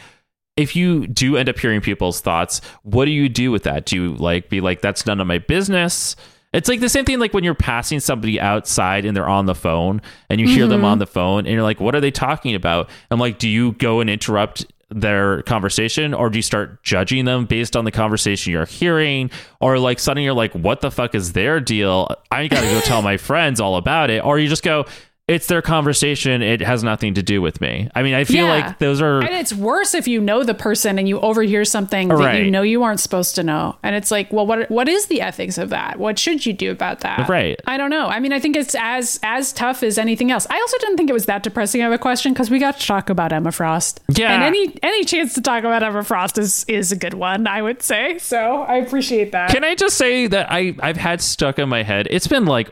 If 0.61 0.75
you 0.75 1.07
do 1.07 1.37
end 1.37 1.49
up 1.49 1.59
hearing 1.59 1.81
people's 1.81 2.21
thoughts, 2.21 2.61
what 2.83 3.05
do 3.05 3.11
you 3.11 3.27
do 3.27 3.51
with 3.51 3.63
that? 3.63 3.85
Do 3.85 3.95
you 3.95 4.15
like 4.15 4.49
be 4.49 4.61
like, 4.61 4.81
that's 4.81 5.05
none 5.05 5.19
of 5.19 5.27
my 5.27 5.39
business? 5.39 6.15
It's 6.53 6.67
like 6.67 6.81
the 6.81 6.89
same 6.89 7.05
thing 7.05 7.19
like 7.19 7.33
when 7.33 7.43
you're 7.43 7.55
passing 7.55 7.99
somebody 7.99 8.39
outside 8.39 9.05
and 9.05 9.15
they're 9.15 9.27
on 9.27 9.45
the 9.45 9.55
phone 9.55 10.01
and 10.29 10.41
you 10.41 10.47
hear 10.47 10.67
them 10.67 10.79
mm-hmm. 10.79 10.85
on 10.85 10.99
the 10.99 11.07
phone 11.07 11.45
and 11.45 11.53
you're 11.53 11.63
like, 11.63 11.79
what 11.79 11.95
are 11.95 12.01
they 12.01 12.11
talking 12.11 12.55
about? 12.55 12.89
I'm 13.09 13.19
like, 13.19 13.39
do 13.39 13.47
you 13.47 13.71
go 13.73 14.01
and 14.01 14.09
interrupt 14.09 14.65
their 14.89 15.43
conversation 15.43 16.13
or 16.13 16.29
do 16.29 16.37
you 16.37 16.41
start 16.41 16.83
judging 16.83 17.23
them 17.23 17.45
based 17.45 17.77
on 17.77 17.85
the 17.85 17.91
conversation 17.91 18.51
you're 18.51 18.65
hearing? 18.65 19.31
Or 19.61 19.79
like 19.79 19.99
suddenly 19.99 20.25
you're 20.25 20.33
like, 20.33 20.51
what 20.53 20.81
the 20.81 20.91
fuck 20.91 21.15
is 21.15 21.31
their 21.31 21.61
deal? 21.61 22.13
I 22.29 22.47
gotta 22.47 22.67
go 22.67 22.81
tell 22.81 23.01
my 23.01 23.15
friends 23.15 23.61
all 23.61 23.77
about 23.77 24.09
it. 24.09 24.23
Or 24.23 24.37
you 24.37 24.49
just 24.49 24.63
go, 24.63 24.85
it's 25.31 25.47
their 25.47 25.61
conversation. 25.61 26.41
It 26.41 26.61
has 26.61 26.83
nothing 26.83 27.13
to 27.15 27.23
do 27.23 27.41
with 27.41 27.61
me. 27.61 27.89
I 27.95 28.03
mean, 28.03 28.13
I 28.13 28.23
feel 28.23 28.45
Yeah. 28.45 28.51
like 28.51 28.79
those 28.79 29.01
are 29.01 29.19
And 29.19 29.33
it's 29.33 29.53
worse 29.53 29.93
if 29.95 30.07
you 30.07 30.19
know 30.21 30.43
the 30.43 30.53
person 30.53 30.99
and 30.99 31.07
you 31.07 31.19
overhear 31.19 31.65
something 31.65 32.09
that 32.09 32.43
you 32.43 32.51
know 32.51 32.61
you 32.61 32.83
aren't 32.83 32.99
supposed 32.99 33.35
to 33.35 33.43
know. 33.43 33.77
And 33.83 33.95
it's 33.95 34.11
like, 34.11 34.31
well, 34.31 34.45
what 34.45 34.69
what 34.69 34.87
is 34.87 35.05
the 35.07 35.21
ethics 35.21 35.57
of 35.57 35.69
that? 35.69 35.97
What 35.99 36.19
should 36.19 36.45
you 36.45 36.53
do 36.53 36.71
about 36.71 36.99
that? 37.01 37.29
Right. 37.29 37.59
I 37.65 37.77
don't 37.77 37.89
know. 37.89 38.07
I 38.07 38.19
mean, 38.19 38.33
I 38.33 38.39
think 38.39 38.55
it's 38.55 38.75
as 38.79 39.19
as 39.23 39.53
tough 39.53 39.83
as 39.83 39.97
anything 39.97 40.31
else. 40.31 40.45
I 40.49 40.59
also 40.59 40.77
didn't 40.79 40.97
think 40.97 41.09
it 41.09 41.13
was 41.13 41.25
that 41.25 41.43
depressing 41.43 41.81
of 41.81 41.91
a 41.91 41.97
question 41.97 42.33
because 42.33 42.49
we 42.49 42.59
got 42.59 42.79
to 42.79 42.85
talk 42.85 43.09
about 43.09 43.31
Emma 43.33 43.51
Frost. 43.51 43.99
Yeah. 44.15 44.33
And 44.33 44.43
any 44.43 44.77
any 44.83 45.03
chance 45.05 45.33
to 45.35 45.41
talk 45.41 45.63
about 45.63 45.83
Emma 45.83 46.03
Frost 46.03 46.37
is 46.37 46.65
is 46.67 46.91
a 46.91 46.95
good 46.95 47.13
one, 47.13 47.47
I 47.47 47.61
would 47.61 47.81
say. 47.81 48.17
So 48.19 48.63
I 48.63 48.75
appreciate 48.77 49.31
that. 49.31 49.49
Can 49.51 49.63
I 49.63 49.75
just 49.75 49.97
say 49.97 50.27
that 50.27 50.51
I 50.51 50.75
I've 50.81 50.97
had 50.97 51.21
stuck 51.21 51.57
in 51.59 51.69
my 51.69 51.83
head. 51.83 52.07
It's 52.09 52.27
been 52.27 52.45
like 52.45 52.71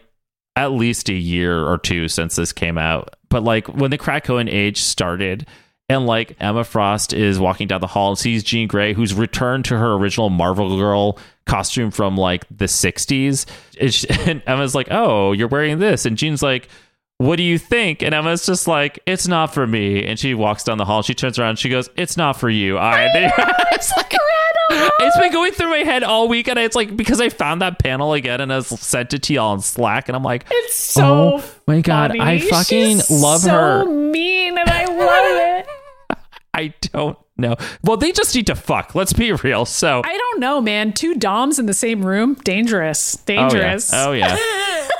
at 0.60 0.74
least 0.74 1.08
a 1.08 1.14
year 1.14 1.66
or 1.66 1.78
two 1.78 2.10
since 2.10 2.36
this 2.36 2.52
came 2.52 2.78
out. 2.78 3.16
But 3.30 3.44
like 3.44 3.68
when 3.68 3.92
the 3.92 3.98
Krakoan 3.98 4.52
age 4.52 4.82
started 4.82 5.48
and 5.88 6.06
like 6.06 6.36
Emma 6.42 6.66
Frost 6.66 7.14
is 7.14 7.40
walking 7.40 7.68
down 7.68 7.80
the 7.80 7.88
hall 7.88 8.10
and 8.10 8.18
sees 8.18 8.44
Jean 8.44 8.68
Grey 8.68 8.94
who's 8.94 9.14
returned 9.14 9.64
to 9.66 9.78
her 9.78 9.94
original 9.94 10.30
Marvel 10.30 10.78
girl 10.78 11.18
costume 11.46 11.92
from 11.92 12.18
like 12.18 12.46
the 12.56 12.66
60s. 12.66 13.46
And, 14.28 14.44
Emma's 14.46 14.76
like, 14.76 14.90
"Oh, 14.92 15.32
you're 15.32 15.48
wearing 15.48 15.80
this." 15.80 16.06
And 16.06 16.18
Jean's 16.18 16.44
like, 16.44 16.68
what 17.20 17.36
do 17.36 17.44
you 17.44 17.58
think? 17.58 18.02
And 18.02 18.14
Emma's 18.14 18.46
just 18.46 18.68
like, 18.68 19.00
it's 19.06 19.28
not 19.28 19.54
for 19.54 19.68
me. 19.68 20.06
And 20.06 20.18
she 20.18 20.34
walks 20.34 20.64
down 20.64 20.78
the 20.78 20.86
hall. 20.86 21.02
She 21.02 21.14
turns 21.14 21.38
around. 21.38 21.60
She 21.60 21.68
goes, 21.68 21.90
it's 21.98 22.16
not 22.16 22.40
for 22.40 22.50
you. 22.50 22.78
I. 22.80 23.10
it's 23.74 23.92
like, 23.96 24.14
it's 24.72 25.18
been 25.18 25.32
going 25.32 25.52
through 25.54 25.70
my 25.70 25.80
head 25.80 26.04
all 26.04 26.28
week, 26.28 26.48
and 26.48 26.58
it's 26.60 26.76
like 26.76 26.96
because 26.96 27.20
I 27.22 27.30
found 27.30 27.62
that 27.62 27.80
panel 27.80 28.14
again 28.14 28.42
and 28.42 28.52
I 28.54 28.60
sent 28.62 29.14
it 29.14 29.24
to 29.24 29.34
y'all 29.34 29.52
on 29.52 29.62
Slack, 29.62 30.10
and 30.10 30.16
I'm 30.16 30.24
like, 30.24 30.46
It's 30.50 30.76
so 30.76 31.40
Oh 31.40 31.44
my 31.68 31.82
God, 31.82 32.10
funny. 32.12 32.20
I 32.22 32.40
fucking 32.40 32.98
She's 32.98 33.10
love 33.12 33.42
so 33.42 33.50
her. 33.52 33.86
mean 33.86 34.58
and 34.58 34.70
I 34.70 34.86
love 34.86 35.60
it. 35.60 36.18
I 36.54 36.74
don't 36.92 37.18
know. 37.38 37.56
Well, 37.84 37.96
they 37.98 38.12
just 38.12 38.36
need 38.36 38.48
to 38.48 38.56
fuck. 38.56 38.96
Let's 38.96 39.14
be 39.14 39.32
real. 39.32 39.66
So, 39.66 40.02
I 40.04 40.18
don't 40.18 40.40
know, 40.42 40.60
man. 40.60 40.92
Two 40.94 41.16
doms 41.16 41.58
in 41.60 41.68
the 41.68 41.74
same 41.74 42.06
room, 42.06 42.34
dangerous, 42.36 43.18
oh 43.28 43.32
yeah, 43.34 43.50
dangerous. 43.50 43.92
oh 43.94 44.12
yeah, 44.12 44.36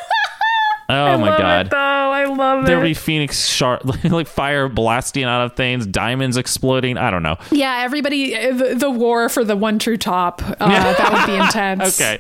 oh 0.90 1.06
I 1.06 1.18
my 1.18 1.30
love 1.30 1.40
God. 1.40 1.66
It, 1.68 1.70
though. 1.72 1.78
I 1.78 2.26
love 2.26 2.64
it. 2.64 2.68
There'll 2.68 2.84
be 2.84 2.94
Phoenix 2.94 3.46
sharp, 3.48 3.84
like 4.04 4.28
fire 4.28 4.68
blasting 4.68 5.24
out 5.24 5.46
of 5.46 5.56
things, 5.56 5.86
diamonds 5.88 6.36
exploding. 6.38 6.98
I 6.98 7.12
don't 7.12 7.24
know. 7.24 7.38
yeah, 7.52 7.82
everybody. 7.84 8.36
uh, 8.36 8.54
The, 8.54 8.76
the 8.76 8.90
war 8.90 9.30
for 9.30 9.44
the 9.44 9.56
one 9.56 9.80
true 9.80 9.98
top. 9.98 10.42
Uh, 10.42 10.56
that 10.60 11.14
would 11.14 11.26
be 11.32 11.36
intense. 11.42 12.00
Okay. 12.02 12.20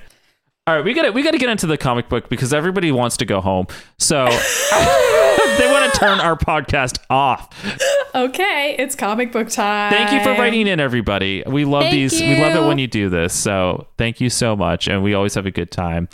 All 0.68 0.76
right, 0.76 0.86
we 0.86 0.94
got 0.94 1.02
to 1.04 1.10
we 1.12 1.24
got 1.24 1.32
to 1.32 1.40
get 1.40 1.50
into 1.50 1.66
the 1.66 1.80
comic 1.80 2.10
book 2.10 2.30
because 2.30 2.54
everybody 2.54 2.92
wants 2.92 3.18
to 3.18 3.26
go 3.26 3.42
home. 3.42 3.66
So 3.98 4.26
they 4.28 5.68
want 5.72 5.92
to 5.92 6.00
turn 6.00 6.20
our 6.20 6.38
podcast 6.38 7.00
off. 7.10 7.50
Okay, 8.14 8.76
it's 8.78 8.96
comic 8.96 9.32
book 9.32 9.50
time. 9.50 9.92
Thank 9.92 10.12
you 10.12 10.20
for 10.24 10.40
writing 10.40 10.68
in, 10.68 10.80
everybody. 10.80 11.42
We 11.48 11.66
love 11.66 11.84
Thank 11.84 11.94
these. 11.94 12.20
We 12.22 12.40
love 12.40 12.56
it 12.64 12.68
when 12.68 12.78
you 12.78 12.86
do 12.86 13.10
this. 13.10 13.34
So 13.34 13.88
thank 13.98 14.22
you 14.22 14.30
so 14.30 14.56
much, 14.56 14.88
and 14.88 15.02
we 15.02 15.16
always 15.16 15.34
have 15.34 15.48
a 15.48 15.52
good 15.52 15.72
time. 15.72 16.08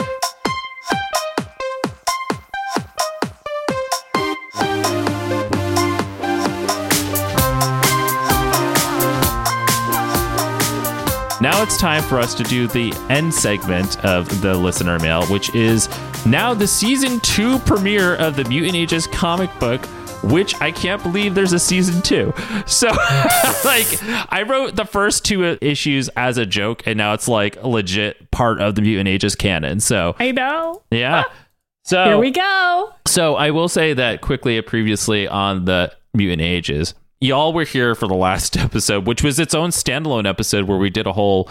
Now 11.46 11.62
it's 11.62 11.78
time 11.78 12.02
for 12.02 12.18
us 12.18 12.34
to 12.34 12.44
do 12.44 12.66
the 12.68 12.92
end 13.08 13.32
segment 13.32 14.04
of 14.04 14.42
the 14.42 14.56
listener 14.56 14.98
mail, 14.98 15.28
which 15.28 15.54
is 15.54 15.88
now 16.26 16.56
the 16.56 16.66
season 16.66 17.20
two 17.20 17.60
premiere 17.60 18.16
of 18.16 18.36
the 18.36 18.44
Mutant 18.46 18.74
Ages 18.74 19.06
comic 19.06 19.52
book, 19.60 19.86
which 20.24 20.60
I 20.60 20.72
can't 20.72 21.04
believe 21.04 21.36
there's 21.36 21.54
a 21.54 21.60
season 21.60 22.02
two. 22.02 22.34
So, 22.66 22.88
like, 23.64 23.86
I 24.34 24.44
wrote 24.50 24.76
the 24.76 24.86
first 24.86 25.24
two 25.24 25.44
issues 25.62 26.10
as 26.16 26.40
a 26.40 26.48
joke, 26.48 26.82
and 26.88 26.98
now 26.98 27.14
it's 27.14 27.28
like 27.28 27.62
a 27.62 27.68
legit 27.68 28.32
part 28.32 28.60
of 28.60 28.74
the 28.74 28.82
Mutant 28.82 29.08
Ages 29.08 29.36
canon. 29.36 29.82
So, 29.82 30.16
I 30.18 30.32
know. 30.32 30.82
yeah. 30.90 31.26
Ah, 31.28 31.34
so 31.84 32.06
Here 32.06 32.18
we 32.18 32.32
go. 32.32 32.92
so 33.06 33.36
I 33.36 33.52
will 33.52 33.70
say 33.70 33.94
that 33.94 34.22
quickly 34.22 34.60
previously 34.64 35.28
on 35.28 35.66
the 35.66 35.94
Mutant 36.16 36.42
Ages, 36.42 36.96
y'all 37.22 37.54
were 37.54 37.64
here 37.64 37.96
for 37.96 38.08
the 38.08 38.16
last 38.16 38.58
episode, 38.58 39.08
which 39.08 39.24
was 39.24 39.40
its 39.40 39.54
own 39.54 39.70
standalone 39.70 40.28
episode 40.28 40.66
where 40.66 40.78
we 40.78 40.90
did 40.90 41.08
a 41.08 41.14
whole 41.14 41.50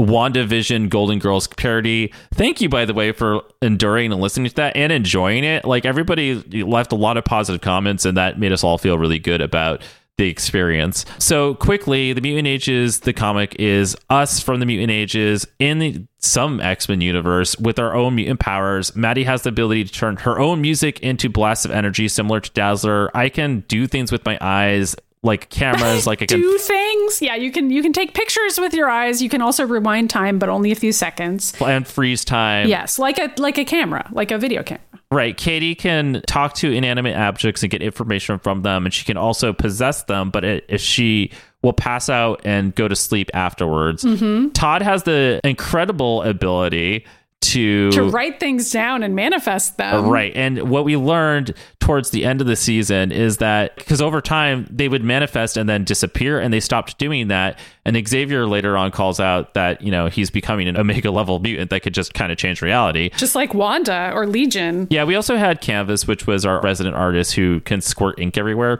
WandaVision 0.00 0.88
Golden 0.88 1.18
Girls 1.18 1.48
parody. 1.48 2.12
Thank 2.32 2.60
you, 2.60 2.68
by 2.68 2.84
the 2.84 2.94
way, 2.94 3.10
for 3.10 3.42
enduring 3.60 4.12
and 4.12 4.20
listening 4.20 4.48
to 4.48 4.54
that 4.56 4.76
and 4.76 4.92
enjoying 4.92 5.42
it. 5.42 5.64
Like 5.64 5.84
everybody 5.84 6.34
left 6.62 6.92
a 6.92 6.96
lot 6.96 7.16
of 7.16 7.24
positive 7.24 7.60
comments, 7.60 8.04
and 8.04 8.16
that 8.16 8.38
made 8.38 8.52
us 8.52 8.62
all 8.62 8.78
feel 8.78 8.96
really 8.96 9.18
good 9.18 9.40
about 9.40 9.82
the 10.18 10.28
experience. 10.28 11.04
So 11.18 11.54
quickly, 11.54 12.12
the 12.12 12.20
Mutant 12.20 12.48
Ages, 12.48 13.00
the 13.00 13.12
comic 13.12 13.54
is 13.58 13.96
us 14.10 14.40
from 14.40 14.58
the 14.60 14.66
Mutant 14.66 14.90
Ages 14.90 15.46
in 15.60 15.78
the, 15.78 16.04
some 16.18 16.60
X 16.60 16.88
Men 16.88 17.00
universe 17.00 17.56
with 17.58 17.78
our 17.78 17.94
own 17.94 18.16
mutant 18.16 18.40
powers. 18.40 18.94
Maddy 18.96 19.22
has 19.24 19.42
the 19.42 19.50
ability 19.50 19.84
to 19.84 19.92
turn 19.92 20.16
her 20.16 20.38
own 20.38 20.60
music 20.60 20.98
into 21.00 21.28
blasts 21.28 21.64
of 21.64 21.70
energy, 21.70 22.08
similar 22.08 22.40
to 22.40 22.50
Dazzler. 22.50 23.16
I 23.16 23.28
can 23.28 23.60
do 23.68 23.86
things 23.86 24.10
with 24.10 24.24
my 24.24 24.36
eyes, 24.40 24.96
like 25.28 25.48
cameras, 25.50 26.06
like 26.06 26.20
I 26.22 26.26
can 26.26 26.40
Do 26.40 26.58
things. 26.58 27.22
Yeah, 27.22 27.36
you 27.36 27.52
can 27.52 27.70
you 27.70 27.82
can 27.82 27.92
take 27.92 28.14
pictures 28.14 28.58
with 28.58 28.74
your 28.74 28.90
eyes. 28.90 29.22
You 29.22 29.28
can 29.28 29.40
also 29.40 29.64
rewind 29.64 30.10
time, 30.10 30.40
but 30.40 30.48
only 30.48 30.72
a 30.72 30.74
few 30.74 30.90
seconds. 30.92 31.52
and 31.60 31.86
freeze 31.86 32.24
time. 32.24 32.68
Yes, 32.68 32.98
like 32.98 33.18
a 33.18 33.32
like 33.40 33.58
a 33.58 33.64
camera, 33.64 34.08
like 34.12 34.32
a 34.32 34.38
video 34.38 34.64
camera. 34.64 34.82
Right. 35.10 35.34
Katie 35.34 35.74
can 35.74 36.20
talk 36.26 36.52
to 36.56 36.70
inanimate 36.70 37.16
objects 37.16 37.62
and 37.62 37.70
get 37.70 37.80
information 37.80 38.38
from 38.38 38.60
them, 38.62 38.84
and 38.84 38.92
she 38.92 39.04
can 39.06 39.16
also 39.16 39.54
possess 39.54 40.02
them, 40.02 40.30
but 40.30 40.44
it, 40.44 40.64
if 40.68 40.82
she 40.82 41.30
will 41.62 41.72
pass 41.72 42.08
out 42.08 42.40
and 42.44 42.74
go 42.74 42.86
to 42.86 42.94
sleep 42.94 43.30
afterwards. 43.34 44.04
Mm-hmm. 44.04 44.50
Todd 44.50 44.82
has 44.82 45.04
the 45.04 45.40
incredible 45.44 46.22
ability 46.22 47.04
to. 47.40 47.90
To 47.92 48.02
write 48.02 48.40
things 48.40 48.70
down 48.70 49.02
and 49.02 49.14
manifest 49.14 49.76
them. 49.76 50.04
Uh, 50.04 50.08
right. 50.08 50.32
And 50.34 50.68
what 50.70 50.84
we 50.84 50.96
learned 50.96 51.54
towards 51.80 52.10
the 52.10 52.24
end 52.24 52.40
of 52.40 52.46
the 52.46 52.56
season 52.56 53.12
is 53.12 53.38
that 53.38 53.76
because 53.76 54.02
over 54.02 54.20
time 54.20 54.66
they 54.70 54.88
would 54.88 55.02
manifest 55.02 55.56
and 55.56 55.68
then 55.68 55.84
disappear, 55.84 56.38
and 56.38 56.52
they 56.52 56.60
stopped 56.60 56.98
doing 56.98 57.28
that. 57.28 57.58
And 57.96 58.08
Xavier 58.08 58.46
later 58.46 58.76
on 58.76 58.90
calls 58.90 59.18
out 59.18 59.54
that, 59.54 59.80
you 59.82 59.90
know, 59.90 60.08
he's 60.08 60.30
becoming 60.30 60.68
an 60.68 60.76
Omega 60.76 61.10
level 61.10 61.38
mutant 61.38 61.70
that 61.70 61.80
could 61.80 61.94
just 61.94 62.12
kind 62.14 62.30
of 62.30 62.38
change 62.38 62.60
reality. 62.60 63.10
Just 63.16 63.34
like 63.34 63.54
Wanda 63.54 64.12
or 64.14 64.26
Legion. 64.26 64.86
Yeah, 64.90 65.04
we 65.04 65.14
also 65.14 65.36
had 65.36 65.60
Canvas, 65.60 66.06
which 66.06 66.26
was 66.26 66.44
our 66.44 66.60
resident 66.60 66.96
artist 66.96 67.34
who 67.34 67.60
can 67.60 67.80
squirt 67.80 68.18
ink 68.18 68.36
everywhere. 68.36 68.78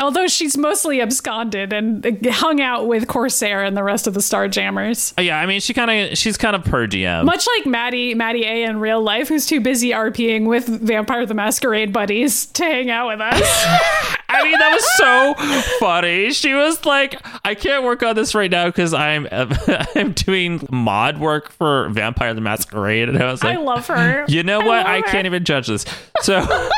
Although 0.00 0.26
she's 0.26 0.56
mostly 0.56 1.00
absconded 1.00 1.72
and 1.72 2.26
hung 2.26 2.60
out 2.60 2.88
with 2.88 3.06
Corsair 3.06 3.62
and 3.64 3.76
the 3.76 3.84
rest 3.84 4.06
of 4.06 4.14
the 4.14 4.20
Starjammers. 4.20 5.16
Uh, 5.18 5.22
Yeah, 5.22 5.38
I 5.38 5.46
mean, 5.46 5.60
she 5.60 5.72
kind 5.74 5.90
of 6.12 6.18
she's 6.18 6.36
kind 6.36 6.56
of 6.56 6.64
per 6.64 6.86
DM. 6.86 7.24
Much 7.24 7.46
like 7.56 7.66
Maddy, 7.66 8.14
Maddy 8.14 8.44
A 8.44 8.64
in 8.64 8.80
real 8.80 9.00
life, 9.02 9.28
who's 9.28 9.46
too 9.46 9.60
busy 9.60 9.90
RPing 9.90 10.46
with 10.46 10.66
Vampire 10.66 11.24
the 11.26 11.34
Masquerade 11.34 11.92
buddies 11.92 12.46
to 12.46 12.64
hang 12.64 12.90
out 12.90 13.08
with 13.08 13.20
us. 13.20 13.66
I 14.30 14.44
mean, 14.44 14.58
that 14.58 14.72
was 14.72 14.96
so 14.96 15.34
funny. 15.78 16.30
She 16.32 16.52
was 16.54 16.84
like, 16.84 17.20
"I 17.44 17.54
can't 17.54 17.82
work 17.84 18.02
on 18.02 18.14
this 18.14 18.34
right 18.34 18.50
now 18.50 18.66
because 18.66 18.92
I'm 18.92 19.26
I'm 19.94 20.12
doing 20.12 20.66
mod 20.70 21.18
work 21.18 21.50
for 21.50 21.88
Vampire 21.88 22.34
the 22.34 22.40
Masquerade," 22.40 23.08
and 23.08 23.22
I 23.22 23.30
was 23.30 23.42
like, 23.42 23.56
I 23.56 23.60
love 23.60 23.86
her. 23.88 24.24
"You 24.28 24.42
know 24.42 24.60
I 24.60 24.66
what? 24.66 24.86
I 24.86 24.96
her. 24.98 25.02
can't 25.04 25.26
even 25.26 25.44
judge 25.44 25.66
this." 25.68 25.84
So. 26.22 26.46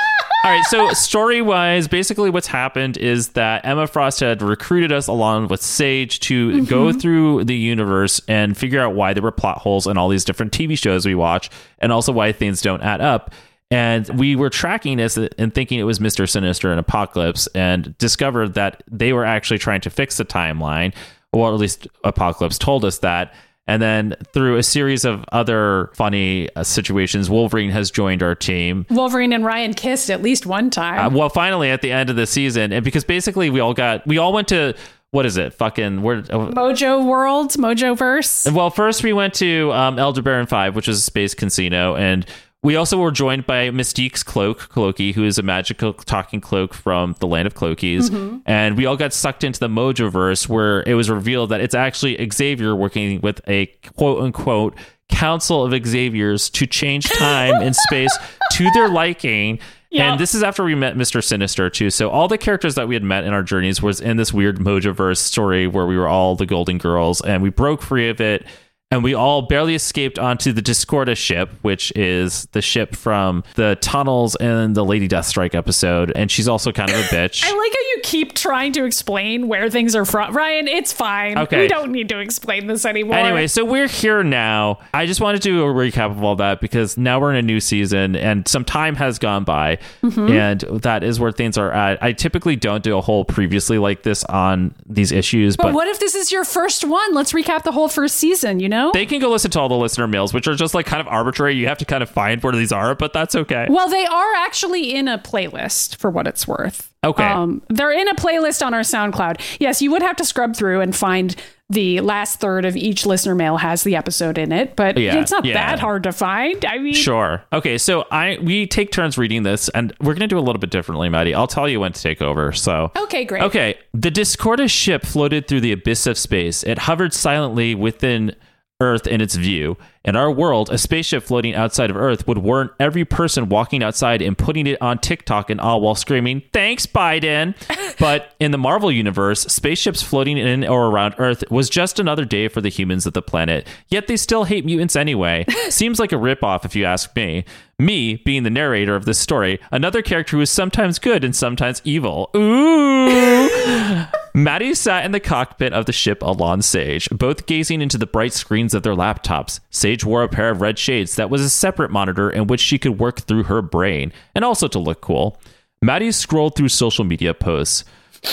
All 0.43 0.51
right, 0.51 0.65
so 0.71 0.91
story 0.95 1.43
wise, 1.43 1.87
basically 1.87 2.31
what's 2.31 2.47
happened 2.47 2.97
is 2.97 3.29
that 3.31 3.63
Emma 3.67 3.87
Frost 3.87 4.21
had 4.21 4.41
recruited 4.41 4.91
us 4.91 5.07
along 5.07 5.49
with 5.49 5.61
Sage 5.61 6.19
to 6.21 6.49
Mm-hmm. 6.53 6.65
go 6.65 6.95
through 6.95 7.45
the 7.45 7.55
universe 7.55 8.23
and 8.27 8.57
figure 8.57 8.81
out 8.81 8.95
why 8.95 9.13
there 9.13 9.23
were 9.23 9.33
plot 9.33 9.59
holes 9.59 9.87
in 9.87 9.99
all 9.99 10.09
these 10.09 10.25
different 10.25 10.53
TV 10.53 10.79
shows 10.79 11.05
we 11.05 11.15
watch 11.15 11.51
and 11.79 11.93
also 11.93 12.11
why 12.11 12.33
things 12.33 12.63
don't 12.63 12.81
add 12.83 13.03
up. 13.03 13.35
And 13.71 14.09
we 14.19 14.35
were 14.35 14.51
tracking 14.51 14.97
this 14.97 15.17
and 15.17 15.55
thinking 15.55 15.79
it 15.79 15.85
was 15.85 16.01
Mr. 16.01 16.29
Sinister 16.29 16.71
and 16.73 16.81
Apocalypse 16.81 17.47
and 17.55 17.97
discovered 17.99 18.55
that 18.55 18.83
they 18.91 19.13
were 19.13 19.25
actually 19.25 19.59
trying 19.59 19.81
to 19.83 19.91
fix 19.91 20.17
the 20.17 20.25
timeline, 20.25 20.93
or 21.33 21.53
at 21.53 21.55
least 21.61 21.87
Apocalypse 22.03 22.59
told 22.59 22.85
us 22.85 22.99
that. 22.99 23.33
And 23.69 23.81
then 23.81 24.17
through 24.33 24.57
a 24.57 24.65
series 24.65 25.05
of 25.05 25.25
other 25.31 25.91
funny 25.95 26.49
uh, 26.57 26.65
situations, 26.65 27.31
Wolverine 27.31 27.71
has 27.71 27.93
joined 27.93 28.21
our 28.25 28.35
team. 28.35 28.85
Wolverine 28.91 29.33
and 29.33 29.45
Ryan 29.45 29.75
kissed 29.75 30.11
at 30.11 30.21
least 30.23 30.45
one 30.47 30.67
Uh, 30.67 30.71
time. 30.71 31.15
well, 31.15 31.29
finally 31.29 31.71
at 31.71 31.81
the 31.81 31.93
end 31.93 32.11
of 32.11 32.17
the 32.17 32.27
season, 32.27 32.73
and 32.73 32.85
because 32.85 33.05
basically 33.05 33.49
we 33.51 33.61
all 33.61 33.75
got, 33.75 34.05
we 34.05 34.19
all 34.19 34.33
went 34.33 34.49
to 34.49 34.75
what 35.13 35.27
is 35.27 35.37
it? 35.37 35.55
Fucking 35.55 36.03
where? 36.03 36.19
uh, 36.19 36.51
Mojo 36.51 37.05
World, 37.05 37.51
Mojo 37.53 37.97
Verse. 37.97 38.47
Well, 38.51 38.71
first 38.71 39.05
we 39.05 39.13
went 39.13 39.35
to 39.35 39.71
um, 39.73 39.97
Elderbaron 39.97 40.49
Five, 40.49 40.75
which 40.75 40.89
is 40.89 40.99
a 40.99 41.03
space 41.03 41.35
casino, 41.35 41.95
and 41.95 42.27
we 42.63 42.77
also 42.77 42.99
were 42.99 43.11
joined 43.11 43.47
by 43.47 43.71
Mystique's 43.71 44.23
cloak, 44.23 44.69
Cloaky, 44.69 45.15
who 45.15 45.25
is 45.25 45.39
a 45.39 45.43
magical 45.43 45.95
talking 45.95 46.41
cloak 46.41 46.75
from 46.75 47.17
the 47.19 47.27
land 47.27 47.47
of 47.47 47.55
Cloakies, 47.55 48.11
mm-hmm. 48.11 48.39
and 48.45 48.77
we 48.77 48.85
all 48.85 48.97
got 48.97 49.15
sucked 49.15 49.45
into 49.45 49.59
the 49.61 49.69
Mojoverse, 49.69 50.49
where 50.49 50.83
it 50.87 50.95
was 50.95 51.09
revealed 51.09 51.51
that 51.51 51.61
it's 51.61 51.75
actually 51.75 52.19
Xavier 52.31 52.77
working 52.77 53.21
with 53.23 53.41
a 53.49 53.67
quote 53.97 54.23
unquote 54.23 54.77
council 55.09 55.65
of 55.65 55.73
Xaviers 55.73 56.51
to 56.51 56.67
change 56.67 57.09
time 57.09 57.55
and 57.63 57.75
space 57.75 58.17
to 58.53 58.71
their 58.75 58.89
liking. 58.89 59.59
Yep. 59.91 60.05
And 60.05 60.21
this 60.21 60.35
is 60.35 60.43
after 60.43 60.63
we 60.63 60.75
met 60.75 60.97
Mr. 60.97 61.23
Sinister 61.23 61.69
too. 61.69 61.91
So 61.91 62.11
all 62.11 62.29
the 62.29 62.39
characters 62.39 62.77
that 62.77 62.87
we 62.87 62.95
had 62.95 63.03
met 63.03 63.25
in 63.25 63.33
our 63.33 63.43
journeys 63.43 63.83
was 63.83 64.01
in 64.01 64.19
this 64.19 64.33
weird 64.33 64.59
Mojoverse 64.59 65.19
story 65.19 65.67
where 65.67 65.87
we 65.87 65.97
were 65.97 66.07
all 66.07 66.37
the 66.37 66.47
Golden 66.47 66.79
Girls 66.79 67.21
and 67.23 67.43
we 67.43 67.51
broke 67.51 67.83
free 67.83 68.09
of 68.09 68.21
it. 68.21 68.47
And 68.93 69.05
we 69.05 69.15
all 69.15 69.43
barely 69.43 69.77
escaped 69.77 70.19
onto 70.19 70.53
the 70.53 70.61
Discorda 70.61 71.17
ship, 71.17 71.49
which 71.63 71.93
is 71.95 72.47
the 72.51 72.61
ship 72.61 72.97
from 72.97 73.45
the 73.55 73.79
tunnels 73.81 74.35
in 74.41 74.73
the 74.73 74.85
Lady 74.85 75.07
Deathstrike 75.09 75.55
episode. 75.55 76.11
And 76.17 76.29
she's 76.29 76.49
also 76.49 76.73
kind 76.73 76.91
of 76.91 76.97
a 76.97 77.03
bitch. 77.05 77.45
I 77.45 77.51
like 77.57 77.73
how 77.73 77.81
you 77.95 78.01
keep 78.03 78.35
trying 78.35 78.73
to 78.73 78.85
explain 78.85 79.47
where 79.47 79.71
things 79.71 79.95
are 79.95 80.05
from. 80.05 80.37
Ryan, 80.37 80.67
it's 80.67 80.93
fine. 80.93 81.39
Okay. 81.39 81.61
We 81.63 81.69
don't 81.69 81.93
need 81.93 82.09
to 82.09 82.19
explain 82.19 82.67
this 82.67 82.85
anymore. 82.85 83.15
Anyway, 83.15 83.47
so 83.47 83.65
we're 83.65 83.87
here 83.87 84.25
now. 84.25 84.81
I 84.93 85.07
just 85.07 85.21
wanted 85.21 85.41
to 85.43 85.49
do 85.51 85.63
a 85.63 85.67
recap 85.73 86.11
of 86.11 86.25
all 86.25 86.35
that 86.37 86.61
because 86.61 86.99
now 86.99 87.21
we're 87.21 87.31
in 87.31 87.37
a 87.37 87.43
new 87.43 87.61
season 87.61 88.17
and 88.17 88.49
some 88.49 88.65
time 88.65 88.97
has 88.97 89.21
gone 89.21 89.45
by, 89.45 89.79
Mm-hmm. 90.03 90.33
and 90.33 90.61
that 90.83 91.05
is 91.05 91.21
where 91.21 91.31
things 91.31 91.57
are 91.57 91.71
at. 91.71 92.03
I 92.03 92.13
typically 92.13 92.57
don't 92.57 92.83
do 92.83 92.99
a 92.99 93.01
whole 93.01 93.25
previously 93.25 93.79
like 93.79 94.03
this 94.03 94.25
on 94.25 94.75
these 94.85 95.13
issues, 95.13 95.57
but 95.57 95.67
but, 95.67 95.75
what 95.75 95.87
if 95.87 96.01
this 96.01 96.17
is 96.17 96.33
your 96.33 96.43
first 96.45 96.85
one? 96.85 97.15
Let's 97.15 97.33
recap 97.33 97.63
the 97.63 97.71
whole 97.71 97.87
first 97.89 98.17
season, 98.17 98.59
you 98.59 98.69
know? 98.69 98.80
They 98.93 99.07
can 99.07 99.21
go 99.21 99.31
listen 99.31 99.51
to 99.53 99.61
all 99.61 99.69
the 99.69 99.77
listener 99.77 100.07
mails, 100.07 100.33
which 100.33 100.49
are 100.49 100.55
just 100.55 100.75
like 100.75 100.87
kind 100.87 101.01
of 101.01 101.07
arbitrary. 101.09 101.55
You 101.57 101.69
have 101.69 101.79
to 101.79 101.85
kind 101.85 102.03
of 102.03 102.09
find 102.11 102.43
where 102.43 102.53
these 102.55 102.73
are, 102.73 102.95
but 102.95 103.13
that's 103.13 103.35
okay. 103.35 103.67
well, 103.69 103.89
they 103.89 104.07
are 104.07 104.35
actually 104.35 104.95
in 104.95 105.09
a 105.09 105.19
playlist 105.19 105.97
for 105.97 106.11
what 106.11 106.27
it's 106.27 106.49
worth. 106.49 106.93
Okay. 107.03 107.25
Um, 107.25 107.63
they're 107.69 107.93
in 107.93 108.09
a 108.09 108.15
playlist 108.15 108.65
on 108.65 108.75
our 108.75 108.81
SoundCloud. 108.81 109.41
Yes, 109.59 109.81
you 109.81 109.91
would 109.91 110.03
have 110.03 110.17
to 110.17 110.25
scrub 110.25 110.55
through 110.55 110.81
and 110.83 110.95
find 110.95 111.35
the 111.71 112.01
last 112.01 112.41
third 112.41 112.65
of 112.65 112.77
each 112.77 113.07
listener 113.07 113.35
mail 113.35 113.57
has 113.57 113.85
the 113.85 113.95
episode 113.95 114.37
in 114.37 114.51
it, 114.53 114.75
but 114.75 114.99
Yeah, 114.99 115.21
it's 115.21 115.31
not 115.31 115.45
yeah. 115.45 115.55
that 115.55 115.79
hard 115.79 116.03
to 116.03 116.13
find. 116.13 116.63
I 116.65 116.79
mean, 116.79 116.93
Sure. 116.93 117.43
Okay, 117.53 117.79
so 117.79 118.07
I 118.11 118.39
we 118.43 118.67
take 118.67 118.91
turns 118.91 119.17
reading 119.17 119.45
this, 119.45 119.69
and 119.71 119.95
we're 120.01 120.15
gonna 120.15 120.27
do 120.27 120.39
a 120.39 120.41
little 120.41 120.59
bit 120.59 120.71
differently, 120.71 121.09
Maddy. 121.09 121.33
I'll 121.33 121.47
tell 121.47 121.69
you 121.69 121.79
when 121.81 121.93
to 121.93 122.03
take 122.03 122.21
over. 122.21 122.53
So 122.53 122.91
Okay, 122.97 123.25
great. 123.25 123.45
Okay. 123.45 123.79
The 123.95 124.11
Discorda 124.11 124.69
ship 124.69 125.07
floated 125.07 125.47
through 125.49 125.61
the 125.61 125.73
abyss 125.73 126.07
of 126.09 126.19
space. 126.19 126.65
It 126.65 126.81
hovered 126.81 127.15
silently 127.15 127.75
within 127.77 128.35
Earth 128.81 129.07
in 129.07 129.21
its 129.21 129.35
view. 129.35 129.77
In 130.03 130.17
our 130.17 130.31
world, 130.31 130.71
a 130.71 130.79
spaceship 130.79 131.23
floating 131.23 131.55
outside 131.55 131.91
of 131.91 131.97
Earth 131.97 132.27
would 132.27 132.39
warn 132.39 132.71
every 132.81 133.05
person 133.05 133.51
walking 133.51 133.83
outside 133.83 134.23
and 134.23 134.37
putting 134.37 134.67
it 134.67 134.81
on 134.81 134.99
TikTok 134.99 135.51
and 135.51 135.61
all 135.61 135.83
while 135.83 135.95
screaming, 135.95 136.43
Thanks, 136.55 136.87
Biden. 136.87 137.55
but 137.99 138.35
in 138.41 138.51
the 138.51 138.59
Marvel 138.59 138.91
universe, 138.91 139.43
spaceships 139.43 140.03
floating 140.03 140.39
in 140.39 140.67
or 140.67 140.87
around 140.87 141.15
Earth 141.19 141.45
was 141.51 141.69
just 141.69 142.01
another 142.01 142.25
day 142.25 142.49
for 142.49 142.63
the 142.63 142.71
humans 142.71 143.05
of 143.05 143.13
the 143.13 143.21
planet. 143.21 143.67
Yet 143.89 144.07
they 144.07 144.17
still 144.17 144.45
hate 144.45 144.65
mutants 144.65 144.97
anyway. 144.97 145.45
Seems 145.69 145.99
like 145.99 146.13
a 146.13 146.17
ripoff 146.17 146.65
if 146.65 146.75
you 146.75 146.87
ask 146.87 147.15
me. 147.15 147.45
Me, 147.79 148.17
being 148.17 148.43
the 148.43 148.51
narrator 148.51 148.97
of 148.97 149.05
this 149.05 149.19
story, 149.19 149.61
another 149.71 150.03
character 150.03 150.37
who 150.37 150.43
is 150.43 150.51
sometimes 150.51 150.99
good 150.99 151.25
and 151.25 151.37
sometimes 151.37 151.83
evil. 151.85 152.31
Ooh. 152.35 154.07
Maddy 154.33 154.75
sat 154.75 155.05
in 155.05 155.11
the 155.11 155.19
cockpit 155.19 155.73
of 155.73 155.87
the 155.87 155.93
ship 155.93 156.23
along 156.23 156.63
Sage, 156.63 157.09
both 157.11 157.47
gazing 157.47 157.81
into 157.81 157.99
the 157.99 158.07
bright 158.07 158.33
screens 158.33 158.75
of 158.75 158.85
their 158.85 158.95
laptops. 158.95 159.59
Sage 159.71 160.05
wore 160.05 160.23
a 160.23 160.29
pair 160.29 160.51
of 160.51 160.61
red 160.61 160.79
shades 160.79 161.17
that 161.17 161.31
was 161.31 161.41
a 161.41 161.51
separate 161.51 161.91
monitor 161.91 162.31
in 162.31 162.47
which 162.47 162.61
she 162.61 162.79
could 162.79 163.01
work 163.01 163.21
through 163.21 163.45
her 163.45 163.61
brain, 163.61 164.13
and 164.35 164.45
also 164.45 164.69
to 164.69 164.79
look 164.79 165.01
cool. 165.01 165.41
Maddy 165.83 166.13
scrolled 166.13 166.55
through 166.55 166.69
social 166.69 167.05
media 167.05 167.35
posts. 167.35 167.85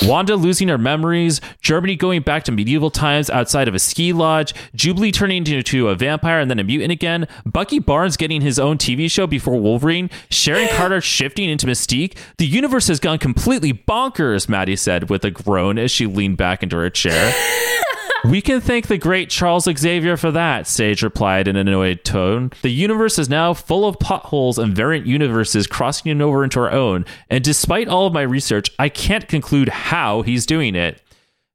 Wanda 0.03 0.35
losing 0.35 0.67
her 0.67 0.77
memories, 0.77 1.41
Germany 1.61 1.95
going 1.95 2.21
back 2.21 2.43
to 2.43 2.51
medieval 2.51 2.91
times 2.91 3.29
outside 3.29 3.67
of 3.67 3.75
a 3.75 3.79
ski 3.79 4.13
lodge, 4.13 4.53
Jubilee 4.75 5.11
turning 5.11 5.47
into 5.47 5.89
a 5.89 5.95
vampire 5.95 6.39
and 6.39 6.49
then 6.51 6.59
a 6.59 6.63
mutant 6.63 6.91
again, 6.91 7.27
Bucky 7.45 7.79
Barnes 7.79 8.17
getting 8.17 8.41
his 8.41 8.59
own 8.59 8.77
TV 8.77 9.09
show 9.09 9.27
before 9.27 9.59
Wolverine, 9.59 10.09
Sharon 10.29 10.67
Carter 10.69 11.01
shifting 11.01 11.49
into 11.49 11.67
Mystique. 11.67 12.17
The 12.37 12.45
universe 12.45 12.87
has 12.87 12.99
gone 12.99 13.17
completely 13.17 13.73
bonkers, 13.73 14.49
Maddy 14.49 14.75
said 14.75 15.09
with 15.09 15.23
a 15.25 15.31
groan 15.31 15.77
as 15.77 15.91
she 15.91 16.05
leaned 16.05 16.37
back 16.37 16.63
into 16.63 16.75
her 16.77 16.89
chair. 16.89 17.33
We 18.29 18.41
can 18.41 18.59
thank 18.59 18.87
the 18.87 18.97
great 18.97 19.29
Charles 19.29 19.69
Xavier 19.73 20.17
for 20.17 20.31
that, 20.31 20.67
Sage 20.67 21.01
replied 21.01 21.47
in 21.47 21.55
an 21.55 21.69
annoyed 21.69 22.03
tone. 22.03 22.51
The 22.61 22.69
universe 22.69 23.17
is 23.17 23.29
now 23.29 23.53
full 23.53 23.87
of 23.87 23.99
potholes 23.99 24.57
and 24.59 24.75
variant 24.75 25.07
universes 25.07 25.65
crossing 25.65 26.21
over 26.21 26.43
into 26.43 26.59
our 26.59 26.69
own, 26.69 27.05
and 27.29 27.41
despite 27.41 27.87
all 27.87 28.05
of 28.05 28.11
my 28.11 28.23
research, 28.23 28.69
I 28.77 28.89
can't 28.89 29.29
conclude 29.29 29.69
how 29.69 30.23
he's 30.23 30.45
doing 30.45 30.75
it. 30.75 31.01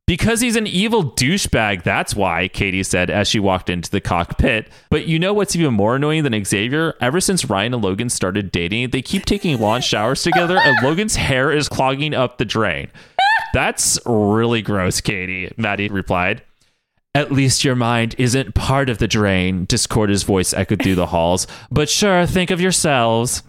Because 0.06 0.40
he's 0.40 0.56
an 0.56 0.66
evil 0.66 1.04
douchebag, 1.04 1.82
that's 1.82 2.16
why, 2.16 2.48
Katie 2.48 2.82
said 2.82 3.10
as 3.10 3.28
she 3.28 3.38
walked 3.38 3.68
into 3.68 3.90
the 3.90 4.00
cockpit. 4.00 4.66
But 4.88 5.06
you 5.06 5.18
know 5.18 5.34
what's 5.34 5.54
even 5.54 5.74
more 5.74 5.96
annoying 5.96 6.22
than 6.22 6.42
Xavier? 6.42 6.94
Ever 7.02 7.20
since 7.20 7.44
Ryan 7.44 7.74
and 7.74 7.84
Logan 7.84 8.08
started 8.08 8.50
dating, 8.50 8.90
they 8.90 9.02
keep 9.02 9.26
taking 9.26 9.60
long 9.60 9.82
showers 9.82 10.22
together, 10.22 10.58
and 10.58 10.82
Logan's 10.82 11.16
hair 11.16 11.52
is 11.52 11.68
clogging 11.68 12.14
up 12.14 12.38
the 12.38 12.46
drain. 12.46 12.88
That's 13.52 13.98
really 14.06 14.62
gross, 14.62 15.02
Katie, 15.02 15.52
Maddy 15.58 15.88
replied. 15.88 16.40
At 17.14 17.30
least 17.30 17.62
your 17.62 17.74
mind 17.74 18.14
isn't 18.16 18.54
part 18.54 18.88
of 18.88 18.96
the 18.96 19.06
drain, 19.06 19.66
Discord's 19.66 20.22
voice 20.22 20.54
echoed 20.54 20.82
through 20.82 20.94
the 20.94 21.08
halls. 21.08 21.46
But 21.70 21.90
sure, 21.90 22.24
think 22.24 22.50
of 22.50 22.58
yourselves. 22.58 23.42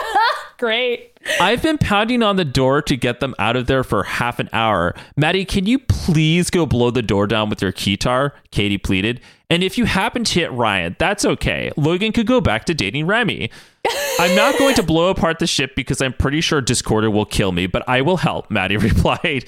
Great. 0.58 1.12
I've 1.40 1.62
been 1.62 1.78
pounding 1.78 2.24
on 2.24 2.34
the 2.34 2.44
door 2.44 2.82
to 2.82 2.96
get 2.96 3.20
them 3.20 3.36
out 3.38 3.54
of 3.54 3.66
there 3.68 3.84
for 3.84 4.02
half 4.02 4.40
an 4.40 4.48
hour. 4.52 4.96
Maddy, 5.16 5.44
can 5.44 5.64
you 5.64 5.78
please 5.78 6.50
go 6.50 6.66
blow 6.66 6.90
the 6.90 7.02
door 7.02 7.28
down 7.28 7.50
with 7.50 7.62
your 7.62 7.70
keytar? 7.70 8.32
Katie 8.50 8.78
pleaded. 8.78 9.20
And 9.48 9.62
if 9.62 9.78
you 9.78 9.84
happen 9.84 10.24
to 10.24 10.40
hit 10.40 10.50
Ryan, 10.50 10.96
that's 10.98 11.24
okay. 11.24 11.70
Logan 11.76 12.10
could 12.10 12.26
go 12.26 12.40
back 12.40 12.64
to 12.64 12.74
dating 12.74 13.06
Remy. 13.06 13.48
I'm 14.18 14.34
not 14.34 14.58
going 14.58 14.74
to 14.74 14.82
blow 14.82 15.10
apart 15.10 15.38
the 15.38 15.46
ship 15.46 15.76
because 15.76 16.02
I'm 16.02 16.14
pretty 16.14 16.40
sure 16.40 16.60
Discorda 16.60 17.12
will 17.12 17.26
kill 17.26 17.52
me, 17.52 17.68
but 17.68 17.88
I 17.88 18.00
will 18.00 18.16
help, 18.16 18.50
Maddy 18.50 18.76
replied. 18.78 19.44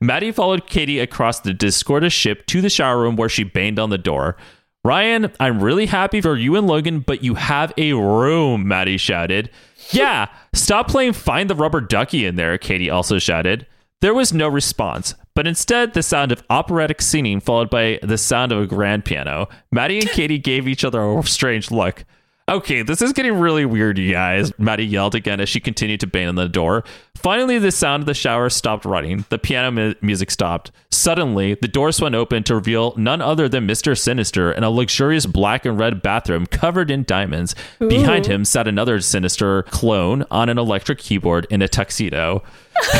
Maddy 0.00 0.32
followed 0.32 0.66
Katie 0.66 0.98
across 0.98 1.40
the 1.40 1.52
Discorda 1.52 2.10
ship 2.10 2.46
to 2.46 2.60
the 2.60 2.70
shower 2.70 3.00
room 3.00 3.16
where 3.16 3.28
she 3.28 3.44
banged 3.44 3.78
on 3.78 3.90
the 3.90 3.98
door. 3.98 4.36
Ryan, 4.82 5.30
I'm 5.38 5.62
really 5.62 5.86
happy 5.86 6.22
for 6.22 6.36
you 6.36 6.56
and 6.56 6.66
Logan, 6.66 7.00
but 7.00 7.22
you 7.22 7.34
have 7.34 7.72
a 7.76 7.92
room, 7.92 8.66
Maddy 8.66 8.96
shouted. 8.96 9.50
Yeah, 9.90 10.28
stop 10.54 10.88
playing 10.88 11.12
Find 11.12 11.50
the 11.50 11.54
Rubber 11.54 11.82
Ducky 11.82 12.24
in 12.24 12.36
there, 12.36 12.56
Katie 12.56 12.88
also 12.88 13.18
shouted. 13.18 13.66
There 14.00 14.14
was 14.14 14.32
no 14.32 14.48
response, 14.48 15.14
but 15.34 15.46
instead 15.46 15.92
the 15.92 16.02
sound 16.02 16.32
of 16.32 16.42
operatic 16.48 17.02
singing 17.02 17.40
followed 17.40 17.68
by 17.68 17.98
the 18.02 18.16
sound 18.16 18.52
of 18.52 18.62
a 18.62 18.66
grand 18.66 19.04
piano. 19.04 19.48
Maddy 19.70 19.98
and 19.98 20.08
Katie 20.08 20.38
gave 20.38 20.66
each 20.66 20.84
other 20.84 21.02
a 21.02 21.22
strange 21.24 21.70
look. 21.70 22.06
Okay, 22.48 22.82
this 22.82 23.02
is 23.02 23.12
getting 23.12 23.38
really 23.38 23.64
weird, 23.66 23.98
you 23.98 24.10
guys. 24.10 24.50
Maddy 24.58 24.84
yelled 24.84 25.14
again 25.14 25.38
as 25.38 25.48
she 25.48 25.60
continued 25.60 26.00
to 26.00 26.06
bang 26.06 26.26
on 26.26 26.34
the 26.34 26.48
door. 26.48 26.82
Finally, 27.22 27.58
the 27.58 27.70
sound 27.70 28.02
of 28.02 28.06
the 28.06 28.14
shower 28.14 28.48
stopped 28.48 28.84
running. 28.86 29.24
The 29.28 29.38
piano 29.38 29.70
mu- 29.70 29.94
music 30.00 30.30
stopped. 30.30 30.70
Suddenly, 30.90 31.54
the 31.54 31.68
door 31.68 31.92
swung 31.92 32.14
open 32.14 32.42
to 32.44 32.54
reveal 32.54 32.94
none 32.96 33.20
other 33.20 33.48
than 33.48 33.66
Mr. 33.66 33.96
Sinister 33.96 34.50
in 34.50 34.64
a 34.64 34.70
luxurious 34.70 35.26
black 35.26 35.66
and 35.66 35.78
red 35.78 36.00
bathroom 36.00 36.46
covered 36.46 36.90
in 36.90 37.04
diamonds. 37.04 37.54
Behind 37.78 38.26
him 38.26 38.44
sat 38.46 38.66
another 38.66 39.00
Sinister 39.00 39.64
clone 39.64 40.24
on 40.30 40.48
an 40.48 40.56
electric 40.58 40.98
keyboard 40.98 41.46
in 41.50 41.60
a 41.62 41.68
tuxedo. 41.68 42.42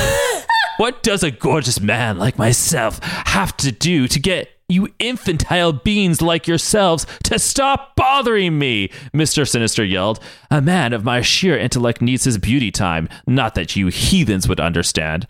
What 0.77 1.03
does 1.03 1.23
a 1.23 1.31
gorgeous 1.31 1.79
man 1.79 2.17
like 2.17 2.39
myself 2.39 3.01
have 3.03 3.55
to 3.59 3.71
do 3.71 4.09
to 4.09 4.19
get 4.19 4.49
you 4.71 4.89
infantile 4.99 5.73
beings 5.73 6.23
like 6.23 6.47
yourselves 6.47 7.07
to 7.25 7.39
stop 7.39 7.97
bothering 7.97 8.59
me? 8.59 8.89
Mr. 9.13 9.49
Sinister 9.49 9.85
yelled. 9.85 10.21
A 10.51 10.61
man 10.61 10.93
of 10.93 11.05
my 11.05 11.21
sheer 11.21 11.57
intellect 11.57 12.01
needs 12.01 12.25
his 12.25 12.39
beauty 12.39 12.71
time. 12.71 13.09
Not 13.27 13.55
that 13.55 13.77
you 13.77 13.89
heathens 13.89 14.49
would 14.49 14.61
understand. 14.61 15.27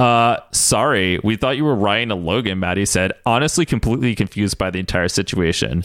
Uh, 0.00 0.38
sorry, 0.50 1.18
we 1.22 1.36
thought 1.36 1.58
you 1.58 1.64
were 1.64 1.74
Ryan 1.74 2.10
and 2.10 2.24
Logan, 2.24 2.58
Maddy 2.58 2.86
said, 2.86 3.12
honestly 3.26 3.66
completely 3.66 4.14
confused 4.14 4.56
by 4.56 4.70
the 4.70 4.78
entire 4.78 5.08
situation. 5.08 5.82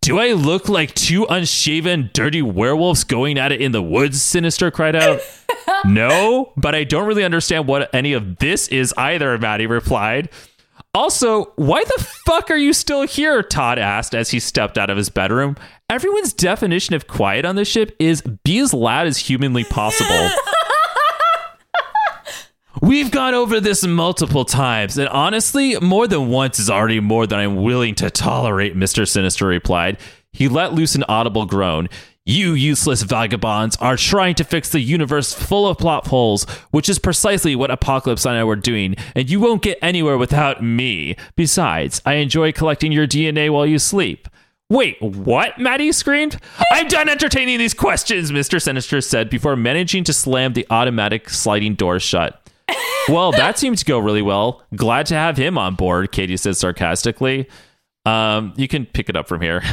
Do 0.00 0.20
I 0.20 0.34
look 0.34 0.68
like 0.68 0.94
two 0.94 1.24
unshaven, 1.24 2.10
dirty 2.12 2.42
werewolves 2.42 3.02
going 3.02 3.36
at 3.36 3.50
it 3.50 3.60
in 3.60 3.72
the 3.72 3.82
woods? 3.82 4.22
Sinister 4.22 4.70
cried 4.70 4.94
out. 4.94 5.20
no, 5.84 6.52
but 6.56 6.76
I 6.76 6.84
don't 6.84 7.06
really 7.06 7.24
understand 7.24 7.66
what 7.66 7.92
any 7.92 8.12
of 8.12 8.38
this 8.38 8.68
is 8.68 8.94
either, 8.96 9.36
Maddy 9.38 9.66
replied. 9.66 10.28
Also, 10.94 11.52
why 11.56 11.82
the 11.82 12.06
fuck 12.24 12.50
are 12.52 12.56
you 12.56 12.72
still 12.72 13.02
here? 13.02 13.42
Todd 13.42 13.80
asked 13.80 14.14
as 14.14 14.30
he 14.30 14.38
stepped 14.38 14.78
out 14.78 14.90
of 14.90 14.96
his 14.96 15.08
bedroom. 15.08 15.56
Everyone's 15.90 16.32
definition 16.32 16.94
of 16.94 17.08
quiet 17.08 17.44
on 17.44 17.56
this 17.56 17.66
ship 17.66 17.96
is 17.98 18.22
be 18.22 18.60
as 18.60 18.72
loud 18.72 19.08
as 19.08 19.18
humanly 19.18 19.64
possible. 19.64 20.30
We've 22.80 23.10
gone 23.10 23.34
over 23.34 23.60
this 23.60 23.84
multiple 23.84 24.44
times, 24.44 24.96
and 24.98 25.08
honestly, 25.08 25.78
more 25.80 26.06
than 26.06 26.28
once 26.28 26.58
is 26.58 26.70
already 26.70 27.00
more 27.00 27.26
than 27.26 27.38
I'm 27.38 27.56
willing 27.56 27.94
to 27.96 28.10
tolerate, 28.10 28.76
Mr. 28.76 29.08
Sinister 29.08 29.46
replied. 29.46 29.98
He 30.32 30.48
let 30.48 30.74
loose 30.74 30.94
an 30.94 31.04
audible 31.08 31.46
groan. 31.46 31.88
You 32.26 32.54
useless 32.54 33.02
vagabonds 33.02 33.76
are 33.82 33.98
trying 33.98 34.34
to 34.36 34.44
fix 34.44 34.70
the 34.70 34.80
universe 34.80 35.34
full 35.34 35.68
of 35.68 35.76
plot 35.76 36.06
holes, 36.06 36.44
which 36.70 36.88
is 36.88 36.98
precisely 36.98 37.54
what 37.54 37.70
Apocalypse 37.70 38.24
and 38.24 38.34
I 38.34 38.44
were 38.44 38.56
doing, 38.56 38.96
and 39.14 39.28
you 39.28 39.40
won't 39.40 39.60
get 39.60 39.76
anywhere 39.82 40.16
without 40.16 40.64
me. 40.64 41.16
Besides, 41.36 42.00
I 42.06 42.14
enjoy 42.14 42.52
collecting 42.52 42.92
your 42.92 43.06
DNA 43.06 43.52
while 43.52 43.66
you 43.66 43.78
sleep. 43.78 44.26
Wait, 44.70 44.96
what? 45.02 45.58
Maddy 45.58 45.92
screamed. 45.92 46.40
I'm 46.72 46.88
done 46.88 47.10
entertaining 47.10 47.58
these 47.58 47.74
questions, 47.74 48.32
Mr. 48.32 48.60
Sinister 48.60 49.02
said 49.02 49.28
before 49.28 49.54
managing 49.54 50.04
to 50.04 50.14
slam 50.14 50.54
the 50.54 50.66
automatic 50.70 51.28
sliding 51.28 51.74
door 51.74 52.00
shut. 52.00 52.40
Well, 53.06 53.32
that 53.32 53.58
seemed 53.58 53.76
to 53.76 53.84
go 53.84 53.98
really 53.98 54.22
well. 54.22 54.62
Glad 54.74 55.04
to 55.06 55.14
have 55.14 55.36
him 55.36 55.58
on 55.58 55.74
board, 55.74 56.10
Katie 56.10 56.38
said 56.38 56.56
sarcastically. 56.56 57.50
Um, 58.06 58.52
you 58.56 58.68
can 58.68 58.84
pick 58.86 59.08
it 59.08 59.16
up 59.16 59.28
from 59.28 59.40
here. 59.40 59.62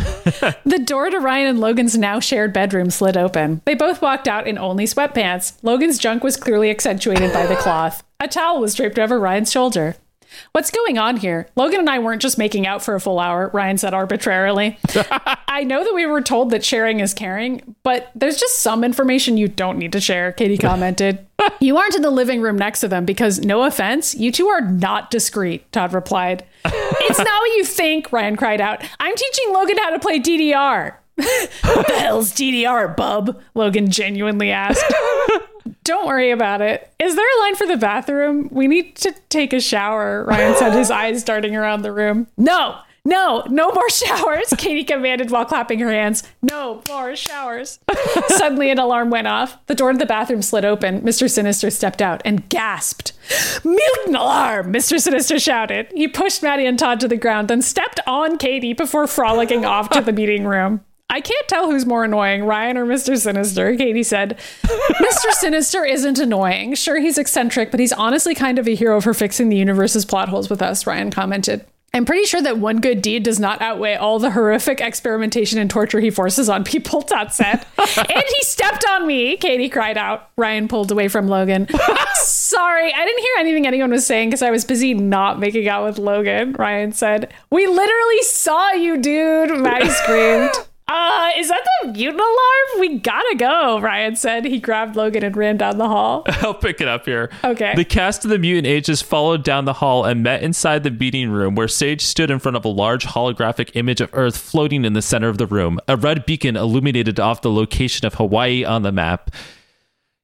The 0.64 0.80
door 0.80 1.10
to 1.10 1.20
Ryan 1.20 1.48
and 1.48 1.60
Logan's 1.60 1.98
now 1.98 2.20
shared 2.20 2.54
bedroom 2.54 2.90
slid 2.92 3.18
open. 3.18 3.62
They 3.66 3.76
both 3.76 4.02
walked 4.02 4.28
out 4.28 4.48
in 4.48 4.58
only 4.58 4.86
sweatpants. 4.86 5.58
Logan's 5.64 5.98
junk 5.98 6.24
was 6.24 6.38
clearly 6.38 6.70
accentuated 6.70 7.34
by 7.34 7.46
the 7.46 7.56
cloth. 7.56 8.04
A 8.20 8.28
towel 8.28 8.62
was 8.62 8.74
draped 8.76 8.98
over 8.98 9.20
Ryan's 9.20 9.52
shoulder. 9.52 9.96
What's 10.54 10.72
going 10.72 10.98
on 10.98 11.18
here? 11.18 11.48
Logan 11.56 11.80
and 11.82 11.90
I 11.90 12.00
weren't 12.00 12.22
just 12.22 12.38
making 12.38 12.66
out 12.66 12.82
for 12.82 12.96
a 12.96 13.00
full 13.02 13.20
hour, 13.20 13.50
Ryan 13.54 13.78
said 13.78 13.94
arbitrarily. 13.94 14.78
I 15.48 15.64
know 15.64 15.84
that 15.84 15.94
we 15.94 16.06
were 16.06 16.22
told 16.22 16.52
that 16.52 16.64
sharing 16.64 17.00
is 17.00 17.14
caring, 17.14 17.76
but 17.84 18.12
there's 18.16 18.38
just 18.38 18.60
some 18.60 18.84
information 18.84 19.38
you 19.38 19.48
don't 19.48 19.78
need 19.78 19.92
to 19.94 20.02
share, 20.02 20.32
Katie 20.32 20.58
commented. 20.58 21.26
you 21.60 21.78
aren't 21.78 21.96
in 21.96 22.02
the 22.02 22.12
living 22.12 22.42
room 22.42 22.58
next 22.58 22.80
to 22.82 22.88
them 22.88 23.06
because, 23.06 23.40
no 23.40 23.64
offense, 23.64 24.16
you 24.16 24.32
two 24.32 24.48
are 24.48 24.62
not 24.62 25.12
discreet, 25.12 25.70
Todd 25.72 25.94
replied. 25.94 26.46
It's 27.12 27.20
not 27.20 27.42
what 27.42 27.58
you 27.58 27.66
think, 27.66 28.12
Ryan 28.12 28.36
cried 28.36 28.62
out. 28.62 28.84
I'm 29.00 29.16
teaching 29.16 29.54
Logan 29.54 29.78
how 29.78 29.92
to 29.92 30.00
play 30.00 30.20
DDR. 30.20 30.96
what 31.16 31.88
the 31.88 32.00
hell's 32.00 32.32
DDR, 32.34 32.96
bub? 32.96 33.42
Logan 33.54 33.90
genuinely 33.90 34.52
asked. 34.52 34.84
Don't 35.84 36.08
worry 36.08 36.32
about 36.32 36.62
it. 36.62 36.92
Is 37.00 37.16
there 37.16 37.26
a 37.26 37.40
line 37.42 37.56
for 37.56 37.68
the 37.68 37.78
bathroom? 37.78 38.50
We 38.52 38.68
need 38.68 38.96
to 38.98 39.14
take 39.30 39.54
a 39.54 39.60
shower, 39.60 40.24
Ryan 40.26 40.56
said, 40.58 40.74
his 40.74 40.92
eyes 40.92 41.24
darting 41.24 41.56
around 41.56 41.82
the 41.82 41.92
room. 41.92 42.28
No, 42.38 42.78
No, 43.04 43.44
no 43.50 43.72
more 43.72 43.90
showers, 43.90 44.54
Katie 44.58 44.84
commanded 44.84 45.32
while 45.32 45.46
clapping 45.46 45.80
her 45.80 45.92
hands. 45.92 46.24
No 46.42 46.82
more 46.88 47.16
showers. 47.16 47.80
Suddenly, 48.28 48.70
an 48.70 48.80
alarm 48.80 49.10
went 49.10 49.28
off. 49.28 49.58
The 49.68 49.76
door 49.76 49.92
to 49.92 49.98
the 49.98 50.06
bathroom 50.06 50.42
slid 50.42 50.66
open. 50.66 51.02
Mr. 51.02 51.30
Sinister 51.30 51.70
stepped 51.72 52.02
out 52.02 52.22
and 52.26 52.48
gasped. 52.50 53.14
Mutant 53.64 54.16
alarm, 54.16 54.72
Mr. 54.72 55.00
Sinister 55.00 55.40
shouted. 55.40 55.88
He 55.94 56.08
pushed 56.08 56.44
Maddy 56.44 56.66
and 56.66 56.78
Todd 56.78 57.00
to 57.00 57.08
the 57.08 57.18
ground, 57.18 57.48
then 57.48 57.62
stepped 57.62 58.00
on 58.06 58.38
Katie 58.38 58.74
before 58.74 59.08
frolicking 59.08 59.66
off 59.66 59.90
to 59.92 60.02
the 60.02 60.14
meeting 60.14 60.46
room. 60.46 60.82
I 61.10 61.20
can't 61.20 61.48
tell 61.50 61.70
who's 61.70 61.86
more 61.86 62.06
annoying, 62.06 62.46
Ryan 62.46 62.78
or 62.78 62.86
Mr. 62.86 63.18
Sinister, 63.18 63.76
Katie 63.76 64.04
said. 64.04 64.40
Mr. 64.64 65.32
Sinister 65.32 65.84
isn't 65.84 66.20
annoying. 66.20 66.74
Sure, 66.76 67.00
he's 67.02 67.18
eccentric, 67.18 67.70
but 67.70 67.82
he's 67.82 67.92
honestly 67.92 68.34
kind 68.34 68.58
of 68.58 68.66
a 68.68 68.76
hero 68.76 69.02
for 69.02 69.14
fixing 69.14 69.50
the 69.50 69.58
universe's 69.58 70.06
plot 70.06 70.30
holes 70.30 70.50
with 70.50 70.62
us, 70.62 70.88
Ryan 70.88 71.12
commented. 71.12 71.66
I'm 71.94 72.06
pretty 72.06 72.26
sure 72.26 72.42
that 72.42 72.58
one 72.58 72.80
good 72.80 73.02
deed 73.02 73.24
does 73.24 73.38
not 73.38 73.62
outweigh 73.62 73.96
all 73.96 74.18
the 74.18 74.32
horrific 74.32 74.80
experimentation 74.80 75.60
and 75.60 75.70
torture 75.70 76.00
he 76.00 76.10
forces 76.10 76.48
on 76.48 76.64
people, 76.64 77.02
Todd 77.02 77.34
said. 77.34 77.66
and 77.78 78.24
he 78.34 78.42
stepped 78.44 78.86
on 78.92 79.06
me, 79.06 79.36
Katie 79.36 79.68
cried 79.68 79.98
out. 79.98 80.30
Ryan 80.38 80.70
pulled 80.70 80.92
away 80.92 81.10
from 81.10 81.28
Logan. 81.28 81.68
Sorry, 82.14 82.94
I 82.94 83.06
didn't 83.06 83.20
hear 83.20 83.36
anything 83.40 83.68
anyone 83.68 83.92
was 83.92 84.06
saying 84.06 84.30
because 84.30 84.42
I 84.42 84.52
was 84.52 84.64
busy 84.64 84.94
not 84.94 85.38
making 85.40 85.68
out 85.68 85.84
with 85.84 85.98
Logan, 85.98 86.54
Ryan 86.54 86.94
said. 86.94 87.34
We 87.50 87.68
literally 87.68 88.22
saw 88.22 88.72
you, 88.72 88.98
dude, 88.98 89.60
Maddy 89.60 89.90
screamed. 89.90 90.52
Uh, 90.92 91.30
is 91.38 91.48
that 91.48 91.66
the 91.84 91.88
mutant 91.88 92.20
alarm? 92.20 92.80
We 92.82 92.98
gotta 93.00 93.36
go, 93.38 93.80
Ryan 93.80 94.18
said. 94.18 94.44
He 94.44 94.60
grabbed 94.60 94.98
Logan 94.98 95.24
and 95.24 95.38
ran 95.38 95.56
down 95.56 95.78
the 95.78 95.88
hall. 95.88 96.24
I'll 96.28 96.54
pick 96.54 96.82
it 96.82 96.88
up 96.90 97.06
here. 97.06 97.30
Okay. 97.46 97.74
The 97.78 97.86
cast 97.86 98.26
of 98.26 98.30
the 98.30 98.38
Mutant 98.38 98.68
Ages 98.68 99.02
followed 99.02 99.42
down 99.44 99.64
the 99.64 99.74
hall 99.74 100.04
and 100.04 100.22
met 100.22 100.44
inside 100.44 100.84
the 100.84 100.92
meeting 100.92 101.30
room 101.30 101.56
where 101.56 101.70
Sage 101.70 102.02
stood 102.02 102.30
in 102.30 102.40
front 102.40 102.58
of 102.58 102.66
a 102.66 102.68
large 102.68 103.06
holographic 103.06 103.72
image 103.74 104.02
of 104.02 104.10
Earth 104.12 104.36
floating 104.36 104.84
in 104.84 104.92
the 104.92 105.02
center 105.02 105.30
of 105.30 105.38
the 105.38 105.48
room. 105.48 105.80
A 105.88 105.96
red 105.96 106.26
beacon 106.26 106.58
illuminated 106.58 107.22
off 107.22 107.42
the 107.42 107.52
location 107.52 108.06
of 108.06 108.16
Hawaii 108.16 108.66
on 108.66 108.82
the 108.82 108.92
map. 108.92 109.32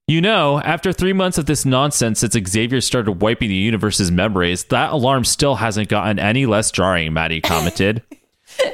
You 0.09 0.19
know, 0.19 0.59
after 0.59 0.91
three 0.91 1.13
months 1.13 1.37
of 1.37 1.45
this 1.45 1.65
nonsense 1.65 2.19
since 2.19 2.33
Xavier 2.49 2.81
started 2.81 3.21
wiping 3.21 3.49
the 3.49 3.55
universe's 3.55 4.11
memories, 4.11 4.65
that 4.65 4.91
alarm 4.91 5.23
still 5.23 5.55
hasn't 5.55 5.87
gotten 5.87 6.19
any 6.19 6.45
less 6.45 6.71
jarring, 6.71 7.13
Maddy 7.13 7.39
commented. 7.39 8.03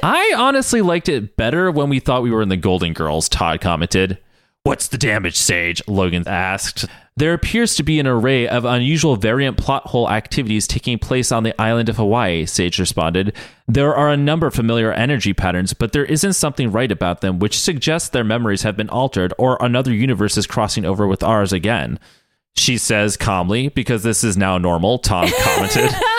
I 0.02 0.34
honestly 0.36 0.82
liked 0.82 1.08
it 1.08 1.36
better 1.36 1.70
when 1.70 1.88
we 1.88 2.00
thought 2.00 2.22
we 2.22 2.30
were 2.30 2.42
in 2.42 2.48
the 2.48 2.56
Golden 2.56 2.92
Girls, 2.92 3.28
Todd 3.28 3.60
commented. 3.60 4.18
What's 4.64 4.88
the 4.88 4.96
damage, 4.96 5.36
Sage? 5.36 5.82
Logan 5.86 6.24
asked. 6.26 6.86
There 7.16 7.34
appears 7.34 7.76
to 7.76 7.82
be 7.82 8.00
an 8.00 8.06
array 8.06 8.48
of 8.48 8.64
unusual 8.64 9.16
variant 9.16 9.58
plot 9.58 9.86
hole 9.88 10.10
activities 10.10 10.66
taking 10.66 10.98
place 10.98 11.30
on 11.30 11.42
the 11.42 11.60
island 11.60 11.88
of 11.88 11.96
Hawaii, 11.96 12.46
Sage 12.46 12.78
responded. 12.78 13.36
There 13.68 13.94
are 13.94 14.10
a 14.10 14.16
number 14.16 14.46
of 14.46 14.54
familiar 14.54 14.90
energy 14.90 15.34
patterns, 15.34 15.74
but 15.74 15.92
there 15.92 16.06
isn't 16.06 16.32
something 16.32 16.72
right 16.72 16.90
about 16.90 17.20
them 17.20 17.38
which 17.38 17.60
suggests 17.60 18.08
their 18.08 18.24
memories 18.24 18.62
have 18.62 18.76
been 18.76 18.88
altered 18.88 19.34
or 19.38 19.58
another 19.60 19.92
universe 19.92 20.36
is 20.36 20.46
crossing 20.46 20.84
over 20.84 21.06
with 21.06 21.22
ours 21.22 21.52
again. 21.52 22.00
She 22.56 22.78
says 22.78 23.16
calmly, 23.16 23.68
because 23.68 24.02
this 24.02 24.24
is 24.24 24.36
now 24.36 24.58
normal, 24.58 24.98
Tom 24.98 25.28
commented. 25.42 25.90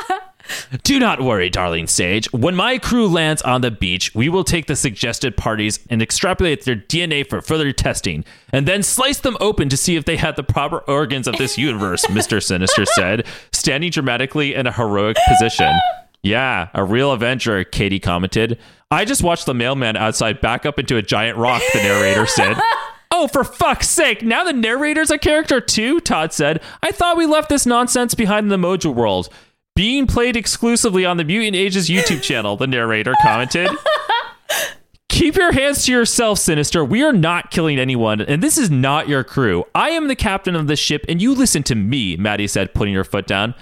Do 0.83 0.99
not 0.99 1.21
worry, 1.21 1.49
darling 1.49 1.87
Sage. 1.87 2.31
When 2.31 2.55
my 2.55 2.77
crew 2.77 3.07
lands 3.07 3.41
on 3.41 3.61
the 3.61 3.71
beach, 3.71 4.13
we 4.13 4.29
will 4.29 4.43
take 4.43 4.67
the 4.67 4.75
suggested 4.75 5.37
parties 5.37 5.79
and 5.89 6.01
extrapolate 6.01 6.65
their 6.65 6.75
DNA 6.75 7.27
for 7.27 7.41
further 7.41 7.71
testing, 7.71 8.25
and 8.51 8.67
then 8.67 8.83
slice 8.83 9.19
them 9.19 9.37
open 9.39 9.69
to 9.69 9.77
see 9.77 9.95
if 9.95 10.05
they 10.05 10.17
had 10.17 10.35
the 10.35 10.43
proper 10.43 10.79
organs 10.79 11.27
of 11.27 11.37
this 11.37 11.57
universe, 11.57 12.05
Mr. 12.07 12.41
Sinister 12.41 12.85
said, 12.85 13.25
standing 13.51 13.91
dramatically 13.91 14.53
in 14.53 14.67
a 14.67 14.71
heroic 14.71 15.17
position. 15.27 15.71
Yeah, 16.21 16.69
a 16.73 16.83
real 16.83 17.11
Avenger, 17.11 17.63
Katie 17.63 17.99
commented. 17.99 18.57
I 18.89 19.05
just 19.05 19.23
watched 19.23 19.45
the 19.45 19.53
mailman 19.53 19.95
outside 19.95 20.41
back 20.41 20.65
up 20.65 20.79
into 20.79 20.97
a 20.97 21.01
giant 21.01 21.37
rock, 21.37 21.61
the 21.73 21.79
narrator 21.79 22.25
said. 22.25 22.57
Oh, 23.17 23.27
for 23.27 23.45
fuck's 23.45 23.87
sake, 23.87 24.23
now 24.23 24.43
the 24.43 24.51
narrator's 24.51 25.09
a 25.09 25.17
character 25.17 25.61
too? 25.61 26.01
Todd 26.01 26.33
said. 26.33 26.61
I 26.83 26.91
thought 26.91 27.15
we 27.15 27.25
left 27.25 27.47
this 27.47 27.65
nonsense 27.65 28.13
behind 28.13 28.43
in 28.43 28.49
the 28.49 28.57
Mojo 28.57 28.93
world. 28.93 29.29
Being 29.75 30.07
played 30.07 30.37
exclusively 30.37 31.03
on 31.03 31.17
the 31.17 31.25
Mutant 31.25 31.57
Ages 31.57 31.89
YouTube 31.89 32.21
channel, 32.21 32.55
the 32.55 32.65
narrator 32.65 33.13
commented. 33.21 33.69
Keep 35.09 35.35
your 35.35 35.51
hands 35.51 35.83
to 35.85 35.91
yourself, 35.91 36.39
Sinister. 36.39 36.83
We 36.85 37.03
are 37.03 37.11
not 37.11 37.51
killing 37.51 37.77
anyone, 37.77 38.21
and 38.21 38.41
this 38.41 38.57
is 38.57 38.71
not 38.71 39.09
your 39.09 39.25
crew. 39.25 39.65
I 39.75 39.89
am 39.89 40.07
the 40.07 40.15
captain 40.15 40.55
of 40.55 40.67
the 40.67 40.77
ship, 40.77 41.03
and 41.09 41.21
you 41.21 41.35
listen 41.35 41.61
to 41.63 41.75
me, 41.75 42.15
Maddy 42.15 42.47
said, 42.47 42.73
putting 42.73 42.93
her 42.93 43.03
foot 43.03 43.27
down. 43.27 43.53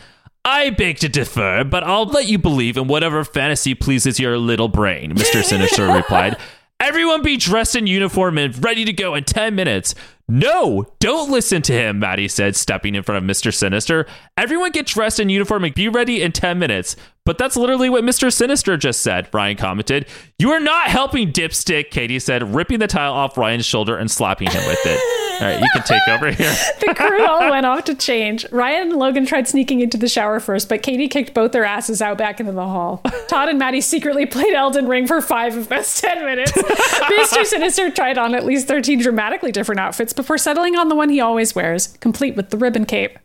I 0.46 0.70
beg 0.70 0.98
to 1.00 1.10
differ, 1.10 1.64
but 1.64 1.84
I'll 1.84 2.06
let 2.06 2.28
you 2.28 2.38
believe 2.38 2.78
in 2.78 2.88
whatever 2.88 3.24
fantasy 3.24 3.74
pleases 3.74 4.20
your 4.20 4.38
little 4.38 4.68
brain, 4.68 5.16
Mr. 5.16 5.44
Sinister 5.44 5.88
replied. 5.96 6.38
Everyone 6.80 7.24
be 7.24 7.38
dressed 7.38 7.76
in 7.76 7.88
uniform 7.88 8.38
and 8.38 8.64
ready 8.64 8.86
to 8.86 8.94
go 8.94 9.16
in 9.16 9.24
10 9.24 9.56
minutes. 9.56 9.96
No, 10.30 10.86
don't 11.00 11.30
listen 11.30 11.62
to 11.64 11.74
him, 11.74 12.00
Maddy 12.00 12.28
said, 12.30 12.56
stepping 12.56 12.96
in 12.96 13.04
front 13.04 13.24
of 13.24 13.30
Mr. 13.30 13.54
Sinister. 13.54 14.06
Everyone 14.38 14.72
get 14.72 14.86
dressed 14.86 15.20
in 15.20 15.30
uniform 15.30 15.66
and 15.66 15.76
be 15.76 15.90
ready 15.90 16.22
in 16.22 16.32
10 16.32 16.58
minutes. 16.58 16.96
But 17.26 17.38
that's 17.38 17.56
literally 17.56 17.90
what 17.90 18.04
Mr. 18.04 18.32
Sinister 18.32 18.76
just 18.76 19.02
said, 19.02 19.30
Ryan 19.34 19.56
commented. 19.56 20.08
You 20.40 20.52
are 20.52 20.60
not 20.60 20.88
helping, 20.88 21.32
dipstick, 21.32 21.90
Katie 21.90 22.20
said, 22.20 22.54
ripping 22.54 22.80
the 22.80 22.88
tile 22.88 23.14
off 23.14 23.38
Ryan's 23.38 23.66
shoulder 23.66 23.98
and 23.98 24.12
slapping 24.12 24.50
him 24.50 24.66
with 24.68 24.80
it. 24.86 25.00
All 25.42 25.48
right, 25.48 25.60
you 25.60 25.68
can 25.74 25.84
take 25.84 26.06
over 26.10 26.32
here. 26.32 26.54
the 26.86 26.94
crew 26.94 27.26
all 27.26 27.50
went 27.50 27.66
off 27.66 27.86
to 27.86 27.96
change. 27.96 28.46
Ryan 28.52 28.90
and 28.90 29.00
Logan 29.00 29.26
tried 29.26 29.48
sneaking 29.48 29.80
into 29.80 29.98
the 29.98 30.10
shower 30.10 30.40
first, 30.42 30.68
but 30.68 30.84
Katie 30.84 31.08
kicked 31.08 31.34
both 31.34 31.54
their 31.54 31.64
asses 31.64 32.02
out 32.02 32.18
back 32.18 32.40
into 32.42 32.52
the 32.52 32.66
hall. 32.66 33.02
Todd 33.28 33.50
and 33.50 33.58
Maddy 33.58 33.82
secretly 33.82 34.26
played 34.26 34.54
Elden 34.54 34.88
Ring 34.88 35.08
for 35.08 35.22
five 35.22 35.56
of 35.56 35.70
those 35.70 36.00
10 36.02 36.26
minutes. 36.26 36.52
Mr. 36.52 37.46
Sinister 37.46 37.90
tried 37.90 38.18
on 38.18 38.36
at 38.36 38.46
least 38.46 38.68
13 38.68 39.00
dramatically 39.00 39.52
different 39.52 39.80
outfits 39.80 40.13
before 40.14 40.38
settling 40.38 40.76
on 40.76 40.88
the 40.88 40.96
one 40.96 41.10
he 41.10 41.20
always 41.20 41.56
wears, 41.56 41.88
complete 41.98 42.36
with 42.36 42.50
the 42.50 42.58
ribbon 42.58 42.86
cape. 42.86 43.20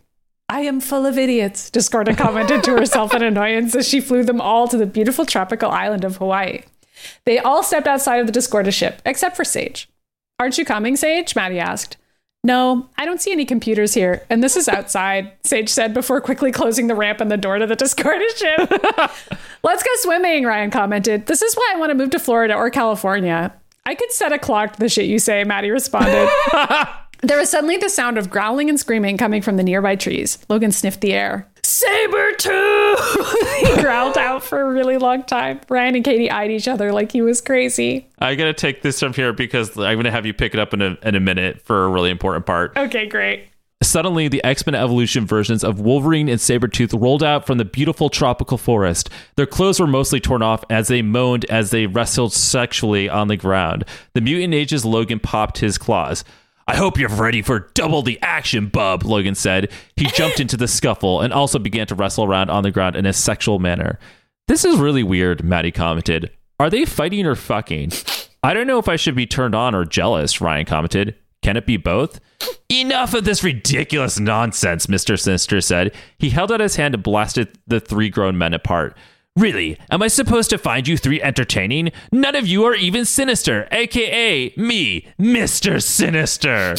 I 0.48 0.60
am 0.62 0.80
full 0.80 1.04
of 1.04 1.18
idiots, 1.18 1.70
Discorda 1.70 2.16
commented 2.16 2.64
to 2.64 2.72
herself 2.72 3.14
in 3.14 3.22
annoyance 3.22 3.74
as 3.74 3.86
she 3.86 4.00
flew 4.00 4.24
them 4.24 4.40
all 4.40 4.66
to 4.68 4.78
the 4.78 4.86
beautiful 4.86 5.26
tropical 5.26 5.70
island 5.70 6.04
of 6.04 6.16
Hawaii. 6.16 6.62
They 7.24 7.38
all 7.38 7.62
stepped 7.62 7.86
outside 7.86 8.20
of 8.20 8.26
the 8.26 8.32
Discorda 8.32 8.72
ship, 8.72 9.02
except 9.04 9.36
for 9.36 9.44
Sage. 9.44 9.88
Aren't 10.40 10.56
you 10.56 10.64
coming, 10.64 10.96
Sage? 10.96 11.36
Maddy 11.36 11.58
asked. 11.58 11.96
No, 12.44 12.88
I 12.96 13.04
don't 13.04 13.20
see 13.20 13.32
any 13.32 13.44
computers 13.44 13.94
here, 13.94 14.24
and 14.30 14.42
this 14.42 14.56
is 14.56 14.68
outside, 14.68 15.32
Sage 15.44 15.68
said 15.68 15.92
before 15.92 16.20
quickly 16.20 16.52
closing 16.52 16.86
the 16.86 16.94
ramp 16.94 17.20
and 17.20 17.30
the 17.30 17.36
door 17.36 17.58
to 17.58 17.66
the 17.66 17.76
Discordia 17.76 18.28
ship. 18.36 18.70
Let's 19.62 19.82
go 19.82 19.90
swimming, 19.96 20.44
Ryan 20.44 20.70
commented. 20.70 21.26
This 21.26 21.42
is 21.42 21.54
why 21.54 21.72
I 21.74 21.78
want 21.78 21.90
to 21.90 21.96
move 21.96 22.10
to 22.10 22.18
Florida 22.18 22.54
or 22.54 22.70
California. 22.70 23.52
I 23.88 23.94
could 23.94 24.12
set 24.12 24.34
a 24.34 24.38
clock 24.38 24.74
to 24.74 24.80
the 24.80 24.90
shit 24.90 25.06
you 25.06 25.18
say, 25.18 25.44
Maddy 25.44 25.70
responded. 25.70 26.28
There 27.20 27.36
was 27.36 27.50
suddenly 27.50 27.76
the 27.76 27.88
sound 27.88 28.16
of 28.16 28.30
growling 28.30 28.68
and 28.68 28.78
screaming 28.78 29.16
coming 29.16 29.42
from 29.42 29.56
the 29.56 29.64
nearby 29.64 29.96
trees. 29.96 30.38
Logan 30.48 30.70
sniffed 30.70 31.00
the 31.00 31.12
air. 31.12 31.50
Saber 31.64 32.30
tooth! 32.38 33.56
he 33.66 33.82
growled 33.82 34.16
out 34.16 34.44
for 34.44 34.60
a 34.60 34.72
really 34.72 34.98
long 34.98 35.24
time. 35.24 35.60
Ryan 35.68 35.96
and 35.96 36.04
Katie 36.04 36.30
eyed 36.30 36.52
each 36.52 36.68
other 36.68 36.92
like 36.92 37.10
he 37.10 37.20
was 37.20 37.40
crazy. 37.40 38.08
I 38.20 38.36
gotta 38.36 38.54
take 38.54 38.82
this 38.82 39.00
from 39.00 39.14
here 39.14 39.32
because 39.32 39.76
I'm 39.76 39.98
gonna 39.98 40.12
have 40.12 40.26
you 40.26 40.32
pick 40.32 40.54
it 40.54 40.60
up 40.60 40.72
in 40.72 40.80
a, 40.80 40.96
in 41.02 41.16
a 41.16 41.20
minute 41.20 41.60
for 41.62 41.86
a 41.86 41.88
really 41.88 42.10
important 42.10 42.46
part. 42.46 42.76
Okay, 42.76 43.06
great. 43.06 43.48
Suddenly, 43.80 44.26
the 44.26 44.42
X 44.42 44.66
Men 44.66 44.74
Evolution 44.74 45.24
versions 45.24 45.62
of 45.62 45.80
Wolverine 45.80 46.28
and 46.28 46.40
Sabretooth 46.40 47.00
rolled 47.00 47.22
out 47.22 47.46
from 47.46 47.58
the 47.58 47.64
beautiful 47.64 48.10
tropical 48.10 48.58
forest. 48.58 49.08
Their 49.36 49.46
clothes 49.46 49.78
were 49.78 49.86
mostly 49.86 50.18
torn 50.18 50.42
off 50.42 50.64
as 50.68 50.88
they 50.88 51.00
moaned 51.00 51.44
as 51.44 51.70
they 51.70 51.86
wrestled 51.86 52.32
sexually 52.32 53.08
on 53.08 53.28
the 53.28 53.36
ground. 53.36 53.84
The 54.14 54.20
Mutant 54.20 54.52
Age's 54.52 54.84
Logan 54.84 55.20
popped 55.20 55.58
his 55.58 55.78
claws. 55.78 56.24
I 56.66 56.76
hope 56.76 56.98
you're 56.98 57.08
ready 57.08 57.40
for 57.40 57.70
double 57.72 58.02
the 58.02 58.20
action, 58.20 58.66
bub, 58.66 59.04
Logan 59.04 59.36
said. 59.36 59.70
He 59.96 60.06
jumped 60.14 60.40
into 60.40 60.56
the 60.56 60.68
scuffle 60.68 61.20
and 61.20 61.32
also 61.32 61.58
began 61.60 61.86
to 61.86 61.94
wrestle 61.94 62.24
around 62.24 62.50
on 62.50 62.64
the 62.64 62.72
ground 62.72 62.96
in 62.96 63.06
a 63.06 63.12
sexual 63.12 63.60
manner. 63.60 63.98
This 64.48 64.64
is 64.64 64.76
really 64.76 65.04
weird, 65.04 65.44
Maddy 65.44 65.70
commented. 65.70 66.30
Are 66.58 66.68
they 66.68 66.84
fighting 66.84 67.26
or 67.26 67.36
fucking? 67.36 67.92
I 68.42 68.54
don't 68.54 68.66
know 68.66 68.78
if 68.78 68.88
I 68.88 68.96
should 68.96 69.14
be 69.14 69.26
turned 69.26 69.54
on 69.54 69.74
or 69.74 69.84
jealous, 69.84 70.40
Ryan 70.40 70.66
commented. 70.66 71.14
Can 71.42 71.56
it 71.56 71.66
be 71.66 71.76
both? 71.76 72.20
Enough 72.68 73.14
of 73.14 73.24
this 73.24 73.42
ridiculous 73.42 74.18
nonsense, 74.18 74.86
Mr. 74.86 75.18
Sinister 75.18 75.60
said. 75.60 75.94
He 76.18 76.30
held 76.30 76.52
out 76.52 76.60
his 76.60 76.76
hand 76.76 76.94
and 76.94 77.02
blasted 77.02 77.48
the 77.66 77.80
three 77.80 78.10
grown 78.10 78.36
men 78.36 78.52
apart. 78.54 78.96
Really? 79.36 79.78
Am 79.90 80.02
I 80.02 80.08
supposed 80.08 80.50
to 80.50 80.58
find 80.58 80.88
you 80.88 80.96
three 80.96 81.22
entertaining? 81.22 81.92
None 82.10 82.34
of 82.34 82.46
you 82.46 82.64
are 82.64 82.74
even 82.74 83.04
sinister, 83.04 83.68
aka 83.70 84.52
me, 84.56 85.06
Mr. 85.18 85.80
Sinister. 85.82 86.74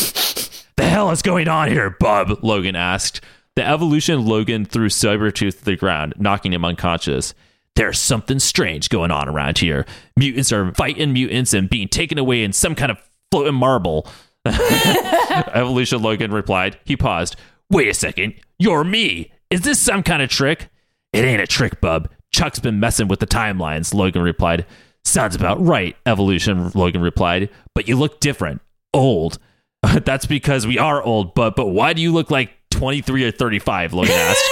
the 0.76 0.84
hell 0.84 1.10
is 1.10 1.22
going 1.22 1.48
on 1.48 1.69
here, 1.69 1.95
bub? 1.99 2.44
Logan 2.44 2.76
asked. 2.76 3.22
The 3.56 3.65
evolution 3.68 4.26
Logan 4.26 4.65
threw 4.65 4.90
Sabretooth 4.90 5.60
to 5.60 5.65
the 5.65 5.76
ground, 5.76 6.14
knocking 6.18 6.53
him 6.53 6.65
unconscious. 6.65 7.34
There's 7.76 7.98
something 7.98 8.40
strange 8.40 8.90
going 8.90 9.11
on 9.11 9.30
around 9.30 9.57
here. 9.57 9.86
Mutants 10.18 10.52
are 10.52 10.73
fighting 10.73 11.14
mutants 11.14 11.53
and 11.53 11.69
being 11.69 11.88
taken 11.88 12.18
away 12.18 12.44
in 12.44 12.52
some 12.52 12.76
kind 12.76 12.91
of 12.91 12.98
floating 13.31 13.56
marble. 13.56 14.06
Evolution 15.53 16.01
Logan 16.01 16.31
replied. 16.31 16.79
He 16.85 16.95
paused. 16.95 17.35
Wait 17.69 17.87
a 17.87 17.93
second. 17.93 18.35
You're 18.57 18.83
me. 18.83 19.31
Is 19.49 19.61
this 19.61 19.79
some 19.79 20.03
kind 20.03 20.21
of 20.21 20.29
trick? 20.29 20.69
It 21.13 21.25
ain't 21.25 21.41
a 21.41 21.47
trick, 21.47 21.81
bub. 21.81 22.09
Chuck's 22.31 22.59
been 22.59 22.79
messing 22.79 23.07
with 23.07 23.19
the 23.19 23.27
timelines, 23.27 23.93
Logan 23.93 24.21
replied. 24.21 24.65
Sounds 25.03 25.35
about 25.35 25.59
right, 25.59 25.95
Evolution, 26.05 26.71
Logan 26.75 27.01
replied. 27.01 27.49
But 27.73 27.87
you 27.87 27.95
look 27.95 28.19
different. 28.19 28.61
Old. 28.93 29.39
That's 30.05 30.25
because 30.25 30.67
we 30.67 30.77
are 30.77 31.01
old, 31.01 31.33
but 31.33 31.55
but 31.55 31.67
why 31.67 31.93
do 31.93 32.01
you 32.01 32.11
look 32.11 32.29
like 32.29 32.51
23 32.71 33.25
or 33.25 33.31
35? 33.31 33.93
Logan 33.93 34.13
asked. 34.13 34.43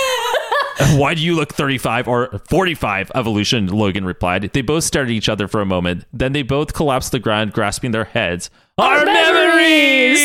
Why 0.91 1.15
do 1.15 1.22
you 1.22 1.35
look 1.35 1.53
35 1.53 2.07
or 2.07 2.39
45? 2.49 3.11
Evolution, 3.15 3.65
Logan 3.65 4.05
replied. 4.05 4.43
They 4.53 4.61
both 4.61 4.84
stared 4.84 5.07
at 5.07 5.11
each 5.11 5.27
other 5.27 5.47
for 5.47 5.59
a 5.59 5.65
moment. 5.65 6.05
Then 6.14 6.34
they 6.34 6.43
both 6.43 6.76
collapsed 6.76 7.11
to 7.11 7.18
the 7.18 7.19
ground, 7.19 7.51
grasping 7.51 7.91
their 7.91 8.03
heads. 8.03 8.51
Our, 8.80 9.06
memories! 9.06 10.20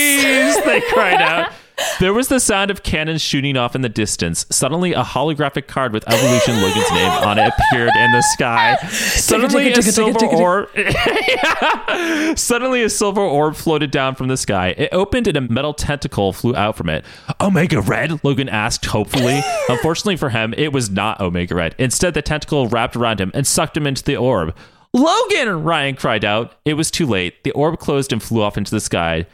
they 0.65 0.83
cried 0.93 1.23
out. 1.23 1.53
There 2.01 2.13
was 2.13 2.29
the 2.29 2.39
sound 2.39 2.71
of 2.71 2.83
cannons 2.83 3.23
shooting 3.23 3.57
off 3.57 3.75
in 3.75 3.81
the 3.81 3.89
distance. 3.89 4.45
Suddenly, 4.51 4.93
a 4.93 5.03
holographic 5.03 5.67
card 5.69 5.95
with 5.95 6.07
Evolution 6.07 6.61
Logan's 6.61 6.91
name 6.91 7.11
on 7.11 7.39
it 7.39 7.51
appeared 7.51 7.97
in 7.97 8.13
the 8.13 8.23
sky. 8.35 8.77
Suddenly, 8.91 9.73
a 9.73 9.83
silver 9.83 10.27
orb. 10.27 10.69
Suddenly, 12.39 12.83
a 12.83 12.91
silver 12.91 13.23
orb 13.23 13.57
floated 13.57 13.91
down 13.91 14.15
from 14.17 14.29
the 14.29 14.37
sky. 14.37 14.75
It 14.77 14.91
opened, 14.93 15.29
and 15.29 15.37
a 15.37 15.41
metal 15.41 15.73
tentacle 15.73 16.35
flew 16.35 16.55
out 16.55 16.77
from 16.77 16.89
it. 16.89 17.05
Omega 17.41 17.81
Red? 17.81 18.23
Logan 18.23 18.51
asked, 18.51 18.85
hopefully. 18.87 19.41
Unfortunately 19.69 20.17
for 20.17 20.29
him, 20.29 20.55
it 20.59 20.73
was 20.73 20.91
not 20.91 21.21
Omega 21.21 21.55
Red. 21.55 21.75
Instead, 21.79 22.15
the 22.15 22.23
tentacle 22.23 22.69
wrapped 22.69 22.97
around 22.97 23.21
him 23.21 23.31
and 23.33 23.47
sucked 23.47 23.77
him 23.77 23.87
into 23.87 24.05
the 24.05 24.17
orb. 24.17 24.55
Logan! 24.95 25.63
Ryan 25.63 25.97
cried 25.97 26.25
out. 26.25 26.55
It 26.65 26.75
was 26.75 26.91
too 26.91 27.07
late. 27.07 27.45
The 27.45 27.53
orb 27.53 27.79
closed 27.79 28.13
and 28.13 28.23
flew 28.23 28.43
off 28.43 28.59
into 28.59 28.71
the 28.71 28.81
sky. 28.81 29.27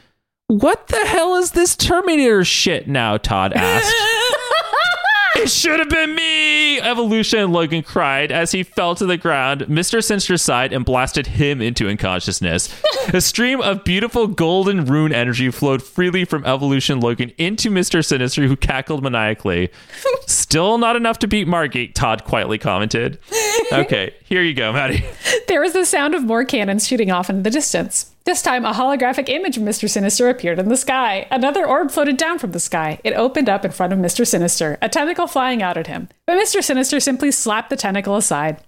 What 0.47 0.87
the 0.87 1.05
hell 1.05 1.35
is 1.35 1.51
this 1.51 1.75
Terminator 1.75 2.43
shit 2.43 2.87
now? 2.87 3.17
Todd 3.17 3.53
asked. 3.53 3.93
it 5.35 5.49
should 5.49 5.79
have 5.79 5.89
been 5.89 6.15
me! 6.15 6.79
Evolution, 6.79 7.51
Logan 7.51 7.83
cried 7.83 8.31
as 8.31 8.51
he 8.51 8.63
fell 8.63 8.95
to 8.95 9.05
the 9.05 9.17
ground. 9.17 9.61
Mr. 9.63 10.03
Sinister 10.03 10.37
sighed 10.37 10.73
and 10.73 10.85
blasted 10.85 11.27
him 11.27 11.61
into 11.61 11.89
unconsciousness. 11.89 12.81
A 13.13 13.21
stream 13.21 13.59
of 13.61 13.83
beautiful 13.83 14.27
golden 14.27 14.85
rune 14.85 15.11
energy 15.11 15.51
flowed 15.51 15.83
freely 15.83 16.25
from 16.25 16.45
Evolution 16.45 16.99
Logan 16.99 17.31
into 17.37 17.69
Mr. 17.69 18.03
Sinister, 18.03 18.47
who 18.47 18.55
cackled 18.55 19.03
maniacally. 19.03 19.69
Still 20.25 20.77
not 20.77 20.95
enough 20.95 21.19
to 21.19 21.27
beat 21.27 21.47
Margit, 21.47 21.95
Todd 21.95 22.23
quietly 22.23 22.57
commented. 22.57 23.19
Okay, 23.71 24.15
here 24.29 24.43
you 24.43 24.53
go, 24.53 24.71
Maddy. 24.71 25.03
There 25.47 25.61
was 25.61 25.73
the 25.73 25.83
sound 25.83 26.13
of 26.13 26.23
more 26.23 26.45
cannons 26.45 26.87
shooting 26.87 27.09
off 27.09 27.27
into 27.27 27.41
the 27.41 27.49
distance. 27.49 28.11
This 28.23 28.43
time, 28.43 28.65
a 28.65 28.71
holographic 28.71 29.29
image 29.29 29.57
of 29.57 29.63
Mr. 29.63 29.89
Sinister 29.89 30.29
appeared 30.29 30.59
in 30.59 30.69
the 30.69 30.77
sky. 30.77 31.27
Another 31.31 31.67
orb 31.67 31.89
floated 31.89 32.17
down 32.17 32.37
from 32.37 32.51
the 32.51 32.59
sky. 32.59 32.99
It 33.03 33.13
opened 33.13 33.49
up 33.49 33.65
in 33.65 33.71
front 33.71 33.91
of 33.91 33.97
Mr. 33.97 34.27
Sinister, 34.27 34.77
a 34.79 34.87
tentacle 34.87 35.25
flying 35.25 35.63
out 35.63 35.75
at 35.75 35.87
him. 35.87 36.07
But 36.27 36.37
Mr. 36.37 36.63
Sinister 36.63 36.99
simply 36.99 37.31
slapped 37.31 37.71
the 37.71 37.75
tentacle 37.75 38.15
aside. 38.15 38.61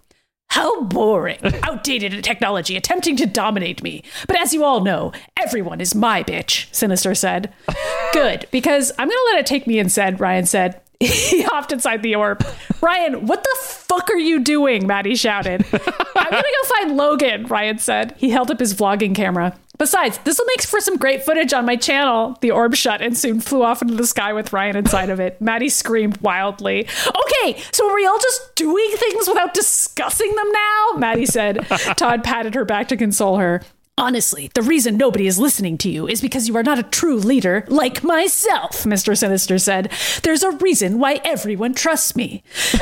How 0.49 0.81
boring! 0.81 1.37
Outdated 1.63 2.23
technology 2.23 2.75
attempting 2.75 3.15
to 3.17 3.25
dominate 3.27 3.83
me. 3.83 4.03
But 4.27 4.41
as 4.41 4.53
you 4.53 4.65
all 4.65 4.81
know, 4.81 5.13
everyone 5.39 5.79
is 5.79 5.95
my 5.95 6.23
bitch, 6.23 6.65
Sinister 6.73 7.13
said. 7.13 7.53
Good, 8.11 8.47
because 8.51 8.91
I'm 8.97 9.07
gonna 9.07 9.21
let 9.31 9.39
it 9.39 9.45
take 9.45 9.67
me 9.67 9.77
instead, 9.79 10.19
Ryan 10.19 10.45
said. 10.47 10.80
He 11.05 11.41
hopped 11.47 11.71
inside 11.71 12.03
the 12.03 12.15
orb. 12.15 12.45
Ryan, 12.81 13.25
what 13.25 13.43
the 13.43 13.57
fuck 13.61 14.09
are 14.09 14.17
you 14.17 14.39
doing? 14.39 14.87
Maddy 14.87 15.15
shouted. 15.15 15.65
I'm 15.71 16.31
gonna 16.31 16.41
go 16.41 16.69
find 16.75 16.97
Logan, 16.97 17.45
Ryan 17.47 17.77
said. 17.77 18.15
He 18.17 18.29
held 18.29 18.51
up 18.51 18.59
his 18.59 18.73
vlogging 18.73 19.15
camera. 19.15 19.55
Besides, 19.77 20.19
this 20.19 20.37
will 20.37 20.45
make 20.45 20.61
for 20.61 20.79
some 20.79 20.97
great 20.97 21.23
footage 21.23 21.53
on 21.53 21.65
my 21.65 21.75
channel. 21.75 22.37
The 22.41 22.51
orb 22.51 22.75
shut 22.75 23.01
and 23.01 23.17
soon 23.17 23.41
flew 23.41 23.63
off 23.63 23.81
into 23.81 23.95
the 23.95 24.05
sky 24.05 24.31
with 24.31 24.53
Ryan 24.53 24.75
inside 24.75 25.09
of 25.09 25.19
it. 25.19 25.41
Maddy 25.41 25.69
screamed 25.69 26.17
wildly. 26.17 26.87
Okay, 27.07 27.59
so 27.71 27.89
are 27.89 27.95
we 27.95 28.05
all 28.05 28.19
just 28.19 28.53
doing 28.55 28.89
things 28.91 29.27
without 29.27 29.55
discussing 29.55 30.35
them 30.35 30.51
now? 30.51 30.87
Maddy 30.97 31.25
said. 31.25 31.65
Todd 31.97 32.23
patted 32.23 32.53
her 32.53 32.63
back 32.63 32.89
to 32.89 32.97
console 32.97 33.37
her. 33.37 33.63
Honestly, 34.01 34.49
the 34.55 34.63
reason 34.63 34.97
nobody 34.97 35.27
is 35.27 35.37
listening 35.37 35.77
to 35.77 35.87
you 35.87 36.07
is 36.07 36.21
because 36.21 36.47
you 36.47 36.57
are 36.57 36.63
not 36.63 36.79
a 36.79 36.83
true 36.83 37.17
leader 37.17 37.63
like 37.67 38.03
myself, 38.03 38.83
Mr. 38.83 39.15
Sinister 39.15 39.59
said. 39.59 39.91
There's 40.23 40.41
a 40.41 40.49
reason 40.53 40.97
why 40.97 41.21
everyone 41.23 41.75
trusts 41.75 42.15
me. 42.15 42.41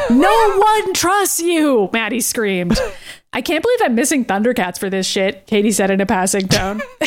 no 0.10 0.58
one 0.58 0.94
trusts 0.94 1.42
you, 1.42 1.90
Maddy 1.92 2.22
screamed. 2.22 2.80
I 3.34 3.42
can't 3.42 3.62
believe 3.62 3.80
I'm 3.84 3.96
missing 3.96 4.24
Thundercats 4.24 4.80
for 4.80 4.90
this 4.90 5.06
shit, 5.06 5.46
Katie 5.46 5.74
said 5.74 5.92
in 5.92 6.00
a 6.00 6.06
passing 6.06 6.48
tone. 6.48 6.82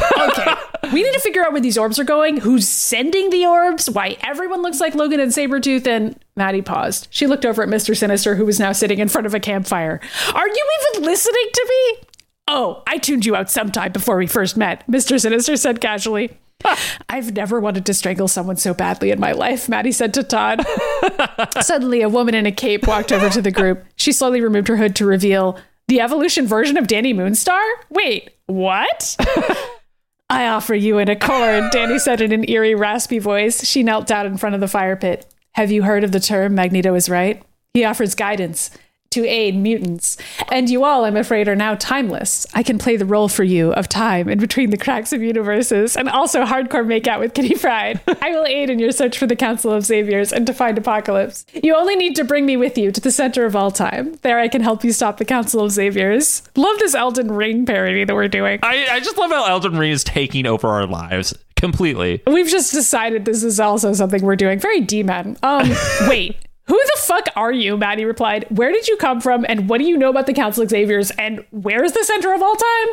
okay. 0.00 0.54
We 0.92 1.04
need 1.04 1.12
to 1.12 1.20
figure 1.20 1.44
out 1.44 1.52
where 1.52 1.60
these 1.60 1.78
orbs 1.78 2.00
are 2.00 2.04
going, 2.04 2.38
who's 2.38 2.68
sending 2.68 3.30
the 3.30 3.46
orbs, 3.46 3.88
why 3.88 4.16
everyone 4.22 4.62
looks 4.62 4.80
like 4.80 4.96
Logan 4.96 5.20
and 5.20 5.30
Sabretooth, 5.30 5.86
and 5.86 6.18
Maddy 6.34 6.62
paused. 6.62 7.06
She 7.10 7.28
looked 7.28 7.46
over 7.46 7.62
at 7.62 7.68
Mr. 7.68 7.96
Sinister, 7.96 8.34
who 8.34 8.44
was 8.44 8.58
now 8.58 8.72
sitting 8.72 8.98
in 8.98 9.08
front 9.08 9.26
of 9.28 9.34
a 9.34 9.40
campfire. 9.40 10.00
Are 10.34 10.48
you 10.48 10.70
even 10.92 11.04
listening 11.04 11.48
to 11.52 11.66
me? 11.68 12.05
Oh, 12.48 12.82
I 12.86 12.98
tuned 12.98 13.26
you 13.26 13.34
out 13.34 13.50
sometime 13.50 13.92
before 13.92 14.16
we 14.16 14.26
first 14.26 14.56
met, 14.56 14.86
Mr. 14.86 15.20
Sinister 15.20 15.56
said 15.56 15.80
casually. 15.80 16.38
I've 17.08 17.34
never 17.34 17.60
wanted 17.60 17.86
to 17.86 17.94
strangle 17.94 18.28
someone 18.28 18.56
so 18.56 18.72
badly 18.72 19.10
in 19.10 19.20
my 19.20 19.32
life, 19.32 19.68
Maddy 19.68 19.92
said 19.92 20.14
to 20.14 20.22
Todd. 20.22 20.64
Suddenly, 21.60 22.02
a 22.02 22.08
woman 22.08 22.34
in 22.34 22.46
a 22.46 22.52
cape 22.52 22.86
walked 22.86 23.12
over 23.12 23.28
to 23.30 23.42
the 23.42 23.50
group. 23.50 23.84
She 23.96 24.12
slowly 24.12 24.40
removed 24.40 24.68
her 24.68 24.76
hood 24.76 24.96
to 24.96 25.06
reveal 25.06 25.58
the 25.88 26.00
evolution 26.00 26.46
version 26.46 26.76
of 26.76 26.86
Dani 26.86 27.14
Moonstar? 27.14 27.62
Wait, 27.90 28.30
what? 28.46 29.16
I 30.30 30.48
offer 30.48 30.74
you 30.74 30.98
an 30.98 31.08
accord, 31.08 31.72
Dani 31.72 32.00
said 32.00 32.20
in 32.20 32.32
an 32.32 32.48
eerie, 32.48 32.74
raspy 32.74 33.20
voice. 33.20 33.64
She 33.64 33.84
knelt 33.84 34.08
down 34.08 34.26
in 34.26 34.36
front 34.36 34.56
of 34.56 34.60
the 34.60 34.68
fire 34.68 34.96
pit. 34.96 35.32
Have 35.52 35.70
you 35.70 35.84
heard 35.84 36.02
of 36.02 36.10
the 36.10 36.20
term 36.20 36.54
Magneto 36.54 36.94
is 36.94 37.08
right? 37.08 37.42
He 37.74 37.84
offers 37.84 38.14
guidance 38.16 38.70
to 39.10 39.26
aid 39.26 39.56
mutants. 39.56 40.16
And 40.50 40.68
you 40.68 40.84
all, 40.84 41.04
I'm 41.04 41.16
afraid, 41.16 41.48
are 41.48 41.56
now 41.56 41.74
timeless. 41.74 42.46
I 42.54 42.62
can 42.62 42.78
play 42.78 42.96
the 42.96 43.06
role 43.06 43.28
for 43.28 43.44
you 43.44 43.72
of 43.72 43.88
time 43.88 44.28
in 44.28 44.38
between 44.38 44.70
the 44.70 44.76
cracks 44.76 45.12
of 45.12 45.22
universes 45.22 45.96
and 45.96 46.08
also 46.08 46.44
hardcore 46.44 46.84
makeout 46.84 47.20
with 47.20 47.34
Kitty 47.34 47.54
Pryde. 47.54 48.00
I 48.22 48.30
will 48.30 48.46
aid 48.46 48.70
in 48.70 48.78
your 48.78 48.92
search 48.92 49.18
for 49.18 49.26
the 49.26 49.36
Council 49.36 49.72
of 49.72 49.84
Xaviers 49.84 50.32
and 50.32 50.46
to 50.46 50.52
find 50.52 50.76
Apocalypse. 50.78 51.46
You 51.54 51.74
only 51.74 51.96
need 51.96 52.16
to 52.16 52.24
bring 52.24 52.46
me 52.46 52.56
with 52.56 52.76
you 52.76 52.92
to 52.92 53.00
the 53.00 53.10
center 53.10 53.44
of 53.44 53.56
all 53.56 53.70
time. 53.70 54.14
There 54.22 54.38
I 54.38 54.48
can 54.48 54.62
help 54.62 54.84
you 54.84 54.92
stop 54.92 55.18
the 55.18 55.24
Council 55.24 55.60
of 55.60 55.72
Xaviers. 55.72 56.42
Love 56.56 56.78
this 56.78 56.94
Elden 56.94 57.32
Ring 57.32 57.66
parody 57.66 58.04
that 58.04 58.14
we're 58.14 58.28
doing. 58.28 58.60
I, 58.62 58.86
I 58.90 59.00
just 59.00 59.18
love 59.18 59.30
how 59.30 59.46
Elden 59.46 59.76
Ring 59.78 59.92
is 59.92 60.04
taking 60.04 60.46
over 60.46 60.68
our 60.68 60.86
lives 60.86 61.34
completely. 61.56 62.22
We've 62.26 62.48
just 62.48 62.72
decided 62.72 63.24
this 63.24 63.42
is 63.42 63.58
also 63.58 63.92
something 63.92 64.22
we're 64.22 64.36
doing. 64.36 64.58
Very 64.58 64.80
D-man. 64.80 65.36
Um, 65.42 65.70
wait. 66.08 66.36
Who 66.68 66.76
the 66.76 67.00
fuck 67.00 67.28
are 67.36 67.52
you? 67.52 67.76
Maddy 67.76 68.04
replied. 68.04 68.46
Where 68.50 68.72
did 68.72 68.88
you 68.88 68.96
come 68.96 69.20
from? 69.20 69.46
And 69.48 69.68
what 69.68 69.78
do 69.78 69.84
you 69.84 69.96
know 69.96 70.10
about 70.10 70.26
the 70.26 70.34
Council 70.34 70.62
of 70.62 70.70
Xaviers? 70.70 71.12
And 71.12 71.44
where 71.50 71.84
is 71.84 71.92
the 71.92 72.04
center 72.04 72.34
of 72.34 72.42
all 72.42 72.56
time? 72.56 72.88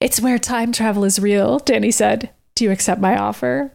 It's 0.00 0.20
where 0.20 0.38
time 0.38 0.70
travel 0.70 1.04
is 1.04 1.18
real, 1.18 1.58
Dani 1.58 1.92
said. 1.92 2.30
Do 2.54 2.64
you 2.64 2.70
accept 2.70 3.00
my 3.00 3.16
offer? 3.16 3.72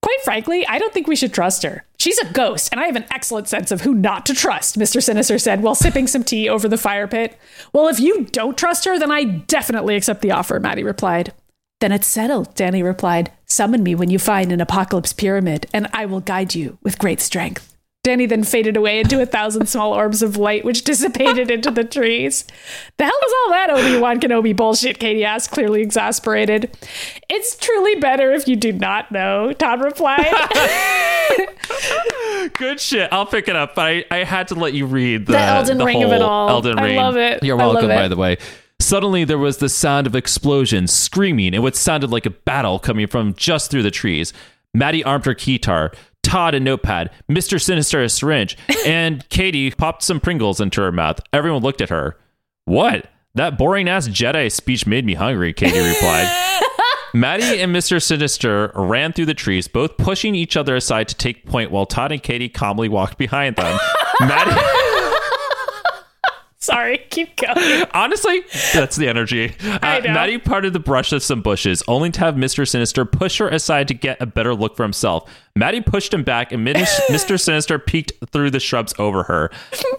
Quite 0.00 0.20
frankly, 0.24 0.66
I 0.66 0.78
don't 0.78 0.92
think 0.92 1.06
we 1.06 1.14
should 1.14 1.32
trust 1.32 1.62
her. 1.62 1.84
She's 1.98 2.18
a 2.18 2.32
ghost, 2.32 2.70
and 2.72 2.80
I 2.80 2.86
have 2.86 2.96
an 2.96 3.04
excellent 3.12 3.48
sense 3.48 3.70
of 3.70 3.82
who 3.82 3.94
not 3.94 4.26
to 4.26 4.34
trust, 4.34 4.76
Mr. 4.76 5.00
Sinister 5.00 5.38
said 5.38 5.62
while 5.62 5.76
sipping 5.76 6.08
some 6.08 6.24
tea 6.24 6.48
over 6.48 6.68
the 6.68 6.76
fire 6.76 7.06
pit. 7.06 7.38
Well, 7.72 7.86
if 7.86 8.00
you 8.00 8.24
don't 8.24 8.58
trust 8.58 8.84
her, 8.86 8.98
then 8.98 9.12
I 9.12 9.24
definitely 9.24 9.94
accept 9.94 10.20
the 10.20 10.32
offer, 10.32 10.58
Maddy 10.58 10.82
replied. 10.82 11.32
Then 11.80 11.92
it's 11.92 12.06
settled, 12.06 12.54
Dani 12.56 12.82
replied. 12.82 13.30
Summon 13.46 13.82
me 13.82 13.94
when 13.94 14.10
you 14.10 14.18
find 14.18 14.50
an 14.50 14.60
apocalypse 14.60 15.12
pyramid, 15.12 15.66
and 15.72 15.88
I 15.92 16.06
will 16.06 16.20
guide 16.20 16.54
you 16.54 16.78
with 16.82 16.98
great 16.98 17.20
strength. 17.20 17.71
Dani 18.04 18.28
then 18.28 18.42
faded 18.42 18.76
away 18.76 18.98
into 18.98 19.22
a 19.22 19.26
thousand 19.26 19.68
small 19.68 19.92
orbs 19.92 20.22
of 20.22 20.36
light, 20.36 20.64
which 20.64 20.82
dissipated 20.82 21.52
into 21.52 21.70
the 21.70 21.84
trees. 21.84 22.44
The 22.96 23.04
hell 23.04 23.12
is 23.26 23.32
all 23.44 23.50
that 23.50 23.70
Obi 23.70 23.96
Wan 23.96 24.18
Kenobi 24.18 24.56
bullshit? 24.56 24.98
Katie 24.98 25.24
asked, 25.24 25.52
clearly 25.52 25.82
exasperated. 25.82 26.76
It's 27.30 27.56
truly 27.56 27.94
better 27.94 28.32
if 28.32 28.48
you 28.48 28.56
do 28.56 28.72
not 28.72 29.12
know, 29.12 29.52
Todd 29.52 29.84
replied. 29.84 30.24
Good 32.54 32.80
shit. 32.80 33.08
I'll 33.12 33.24
pick 33.24 33.46
it 33.46 33.54
up. 33.54 33.76
But 33.76 33.82
I, 33.82 34.04
I 34.10 34.24
had 34.24 34.48
to 34.48 34.56
let 34.56 34.74
you 34.74 34.86
read 34.86 35.26
the, 35.26 35.34
The 35.34 35.38
Elden 35.38 35.78
the 35.78 35.84
Ring 35.84 36.02
of 36.02 36.10
it 36.10 36.22
all. 36.22 36.48
Elden 36.48 36.78
Ring. 36.78 36.98
I 36.98 37.02
love 37.02 37.16
it. 37.16 37.44
You're 37.44 37.56
welcome, 37.56 37.86
by 37.86 38.08
the 38.08 38.16
way. 38.16 38.36
Suddenly, 38.80 39.22
there 39.22 39.38
was 39.38 39.58
the 39.58 39.68
sound 39.68 40.08
of 40.08 40.16
explosions, 40.16 40.92
screaming, 40.92 41.54
and 41.54 41.62
what 41.62 41.76
sounded 41.76 42.10
like 42.10 42.26
a 42.26 42.30
battle 42.30 42.80
coming 42.80 43.06
from 43.06 43.34
just 43.34 43.70
through 43.70 43.84
the 43.84 43.92
trees. 43.92 44.32
Maddy 44.74 45.04
armed 45.04 45.26
her 45.26 45.36
keytar, 45.36 45.94
Todd 46.22 46.54
a 46.54 46.60
notepad, 46.60 47.10
Mr. 47.28 47.60
Sinister 47.60 48.02
a 48.02 48.08
syringe, 48.08 48.56
and 48.86 49.28
Katie 49.30 49.70
popped 49.70 50.02
some 50.02 50.20
Pringles 50.20 50.60
into 50.60 50.80
her 50.80 50.92
mouth. 50.92 51.20
Everyone 51.32 51.62
looked 51.62 51.80
at 51.80 51.90
her. 51.90 52.16
What? 52.64 53.08
That 53.34 53.58
boring 53.58 53.88
ass 53.88 54.08
Jedi 54.08 54.50
speech 54.52 54.86
made 54.86 55.04
me 55.04 55.14
hungry, 55.14 55.52
Katie 55.52 55.78
replied. 55.78 56.28
Maddy 57.14 57.60
and 57.60 57.74
Mr. 57.74 58.02
Sinister 58.02 58.72
ran 58.74 59.12
through 59.12 59.26
the 59.26 59.34
trees, 59.34 59.68
both 59.68 59.98
pushing 59.98 60.34
each 60.34 60.56
other 60.56 60.74
aside 60.76 61.08
to 61.08 61.14
take 61.14 61.44
point 61.44 61.70
while 61.70 61.84
Todd 61.84 62.12
and 62.12 62.22
Katie 62.22 62.48
calmly 62.48 62.88
walked 62.88 63.18
behind 63.18 63.56
them. 63.56 63.78
Maddy, 64.20 64.50
Sorry, 66.62 66.98
keep 67.10 67.34
going. 67.34 67.86
Honestly, 67.92 68.42
that's 68.72 68.94
the 68.94 69.08
energy. 69.08 69.52
Uh. 69.64 70.00
Maddy 70.04 70.38
parted 70.38 70.72
the 70.72 70.78
brush 70.78 71.12
of 71.12 71.20
some 71.20 71.42
bushes, 71.42 71.82
only 71.88 72.08
to 72.12 72.20
have 72.20 72.36
Mr. 72.36 72.66
Sinister 72.68 73.04
push 73.04 73.38
her 73.38 73.48
aside 73.48 73.88
to 73.88 73.94
get 73.94 74.22
a 74.22 74.26
better 74.26 74.54
look 74.54 74.76
for 74.76 74.84
himself. 74.84 75.28
Maddy 75.56 75.80
pushed 75.80 76.14
him 76.14 76.22
back, 76.22 76.52
and 76.52 76.64
Mr. 76.64 77.40
Sinister 77.40 77.80
peeked 77.80 78.12
through 78.30 78.52
the 78.52 78.60
shrubs 78.60 78.94
over 78.96 79.24
her. 79.24 79.50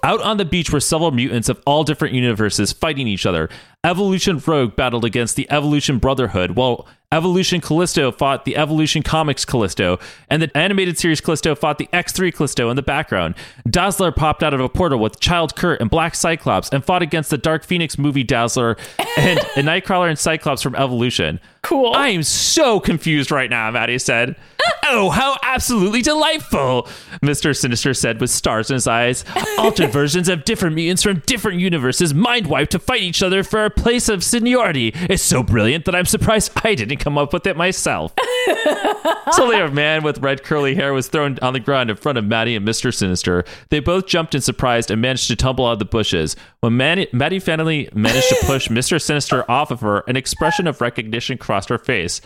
Out 0.04 0.22
on 0.22 0.38
the 0.38 0.46
beach 0.46 0.72
were 0.72 0.80
several 0.80 1.12
mutants 1.12 1.50
of 1.50 1.62
all 1.66 1.84
different 1.84 2.14
universes 2.14 2.72
fighting 2.72 3.10
each 3.10 3.26
other. 3.26 3.50
Evolution 3.84 4.42
Rogue 4.48 4.78
battled 4.78 5.04
against 5.04 5.36
the 5.36 5.52
Evolution 5.52 6.00
Brotherhood, 6.00 6.52
while 6.52 6.88
Evolution 7.14 7.62
Callisto 7.62 8.12
fought 8.12 8.44
the 8.44 8.58
Evolution 8.58 9.04
Comics 9.04 9.46
Callisto, 9.46 10.00
and 10.32 10.42
the 10.42 10.58
animated 10.58 10.98
series 10.98 11.22
Callisto 11.22 11.54
fought 11.54 11.78
the 11.78 11.88
X3 11.94 12.34
Callisto 12.34 12.72
in 12.72 12.76
the 12.76 12.82
background. 12.82 13.36
Dazzler 13.70 14.12
popped 14.12 14.42
out 14.42 14.56
of 14.56 14.60
a 14.60 14.68
portal 14.68 14.98
with 14.98 15.20
Child 15.20 15.56
Kurt 15.56 15.80
and 15.80 15.92
Black 15.92 16.16
Cyclops 16.16 16.70
and 16.70 16.84
fought 16.84 17.04
against 17.04 17.30
the 17.30 17.38
Dark 17.38 17.66
Phoenix 17.66 18.00
movie 18.00 18.24
Dazzler 18.24 18.78
and 19.16 19.38
a 19.38 19.62
Nightcrawler 19.62 20.10
and 20.10 20.18
Cyclops 20.18 20.64
from 20.64 20.74
Evolution. 20.74 21.40
Cool. 21.64 21.94
I 21.96 22.10
am 22.10 22.24
so 22.24 22.80
confused 22.82 23.32
right 23.32 23.50
now, 23.50 23.72
Maddy 23.72 23.98
said. 23.98 24.36
oh, 24.86 25.10
how 25.10 25.38
absolutely 25.44 26.02
delightful, 26.02 26.88
Mr. 27.22 27.56
Sinister 27.56 27.94
said 27.94 28.20
with 28.20 28.30
stars 28.30 28.70
in 28.70 28.76
his 28.76 28.86
eyes. 28.88 29.24
Altered 29.58 29.92
versions 29.92 30.28
of 30.28 30.44
different 30.44 30.76
mutants 30.76 31.04
from 31.04 31.20
different 31.26 31.60
universes 31.60 32.14
mind 32.14 32.48
wiped 32.48 32.72
to 32.72 32.80
fight 32.80 33.02
each 33.02 33.24
other 33.24 33.44
for 33.44 33.64
a 33.64 33.70
place 33.70 34.10
of 34.10 34.24
seniority. 34.24 34.92
It's 34.94 35.24
so 35.24 35.42
brilliant 35.42 35.86
that 35.86 35.96
I'm 35.96 36.06
surprised 36.06 36.52
I 36.64 36.76
didn't 36.76 36.98
come 36.98 37.18
up 37.18 37.34
with 37.34 37.48
it 37.48 37.58
myself. 37.58 38.14
Suddenly, 39.32 39.62
a 39.62 39.72
man 39.72 40.04
with 40.04 40.20
red 40.20 40.44
curly 40.44 40.76
hair 40.76 40.94
was 40.94 41.08
thrown 41.08 41.40
on 41.42 41.54
the 41.54 41.60
ground 41.60 41.90
in 41.90 41.96
front 41.96 42.18
of 42.18 42.26
Maddy 42.26 42.56
and 42.56 42.68
Mr. 42.68 42.94
Sinister. 42.94 43.46
They 43.70 43.80
both 43.80 44.06
jumped 44.06 44.36
in 44.36 44.42
surprise 44.42 44.92
and 44.92 45.02
managed 45.02 45.28
to 45.30 45.36
tumble 45.36 45.66
out 45.66 45.74
of 45.74 45.80
the 45.80 45.86
bushes. 45.86 46.36
When 46.60 46.78
Maddy, 46.78 47.08
Maddy 47.14 47.40
finally 47.40 47.90
managed 47.94 48.30
to 48.30 48.46
push 48.46 48.68
Mr. 48.68 49.02
Sinister 49.02 49.50
off 49.50 49.72
of 49.72 49.82
her, 49.82 50.04
an 50.08 50.18
expression 50.18 50.68
of 50.68 50.82
recognition 50.82 51.38
crossed 51.38 51.53
her 51.70 51.78
face. 51.78 52.22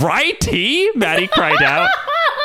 Righty? 0.00 0.88
Maddy 0.94 1.26
cried 1.26 1.62
out. 1.62 1.88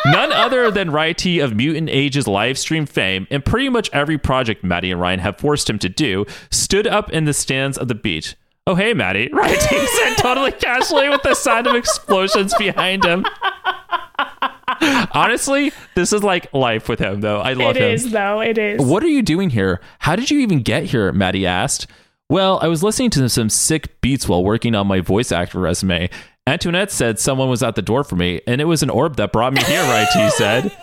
None 0.06 0.32
other 0.34 0.70
than 0.70 0.92
Righty 0.92 1.40
of 1.40 1.56
Mutant 1.56 1.90
Age's 1.90 2.28
live 2.28 2.58
stream 2.58 2.86
fame 2.86 3.26
and 3.32 3.46
pretty 3.46 3.70
much 3.70 3.90
every 3.94 4.18
project 4.18 4.64
Maddy 4.64 4.92
and 4.92 5.00
Ryan 5.00 5.20
have 5.20 5.38
forced 5.38 5.70
him 5.70 5.80
to 5.80 5.88
do 5.88 6.26
stood 6.52 6.86
up 6.88 7.10
in 7.12 7.24
the 7.26 7.34
stands 7.34 7.78
of 7.78 7.88
the 7.88 7.96
beach. 7.96 8.36
Oh, 8.68 8.76
hey, 8.76 8.94
Maddy. 8.94 9.30
Righty 9.32 9.58
said 9.88 10.16
totally 10.16 10.52
casually 10.52 11.10
with 11.10 11.22
the 11.24 11.36
sound 11.36 11.68
of 11.68 11.76
explosions 11.76 12.54
behind 12.56 13.06
him. 13.06 13.26
Honestly, 15.14 15.72
this 15.96 16.12
is 16.12 16.24
like 16.24 16.54
life 16.54 16.90
with 16.90 17.00
him, 17.00 17.22
though. 17.22 17.40
I 17.40 17.54
love 17.54 17.76
It 17.78 17.82
him. 17.84 17.92
is, 17.92 18.12
though. 18.12 18.42
It 18.42 18.58
is. 18.58 18.82
What 18.82 19.04
are 19.04 19.08
you 19.08 19.22
doing 19.22 19.50
here? 19.50 19.80
How 20.00 20.16
did 20.16 20.30
you 20.32 20.40
even 20.40 20.62
get 20.62 20.84
here? 20.86 21.12
Maddy 21.12 21.46
asked. 21.46 21.88
Well, 22.30 22.60
I 22.62 22.68
was 22.68 22.84
listening 22.84 23.10
to 23.12 23.30
some 23.30 23.50
sick 23.50 24.02
beats 24.02 24.28
while 24.28 24.44
working 24.44 24.76
on 24.76 24.88
my 24.88 25.02
voice 25.02 25.32
actor 25.32 25.60
resume. 25.60 26.10
Antoinette 26.48 26.92
said 26.92 27.20
someone 27.20 27.50
was 27.50 27.64
at 27.64 27.76
the 27.76 27.82
door 27.82 28.04
for 28.04 28.16
me, 28.16 28.42
and 28.48 28.60
it 28.60 28.66
was 28.66 28.84
an 28.84 28.90
orb 28.90 29.18
that 29.18 29.32
brought 29.32 29.54
me 29.54 29.64
here, 29.64 29.84
right? 29.84 30.08
He 30.14 30.30
said. 30.32 30.76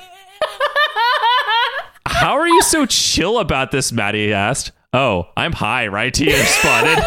How 2.06 2.34
are 2.38 2.48
you 2.48 2.62
so 2.62 2.86
chill 2.86 3.38
about 3.38 3.70
this? 3.70 3.92
Maddy 3.92 4.32
asked. 4.32 4.72
Oh, 4.92 5.28
I'm 5.36 5.52
high, 5.52 5.86
right? 5.86 6.14
He 6.16 6.32
responded. 6.32 7.04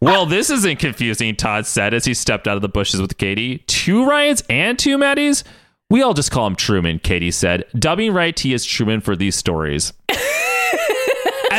well, 0.00 0.26
this 0.26 0.50
isn't 0.50 0.78
confusing, 0.78 1.34
Todd 1.36 1.66
said 1.66 1.94
as 1.94 2.04
he 2.04 2.14
stepped 2.14 2.46
out 2.46 2.56
of 2.56 2.62
the 2.62 2.68
bushes 2.68 3.00
with 3.00 3.18
Katie. 3.18 3.58
Two 3.66 4.06
Ryans 4.06 4.42
and 4.48 4.78
two 4.78 4.98
Maddys? 4.98 5.42
We 5.88 6.02
all 6.02 6.14
just 6.14 6.30
call 6.30 6.46
him 6.46 6.56
Truman, 6.56 7.00
Katie 7.00 7.32
said, 7.32 7.64
dubbing 7.76 8.12
Right 8.12 8.36
T 8.36 8.54
as 8.54 8.64
Truman 8.64 9.00
for 9.00 9.16
these 9.16 9.34
stories. 9.34 9.92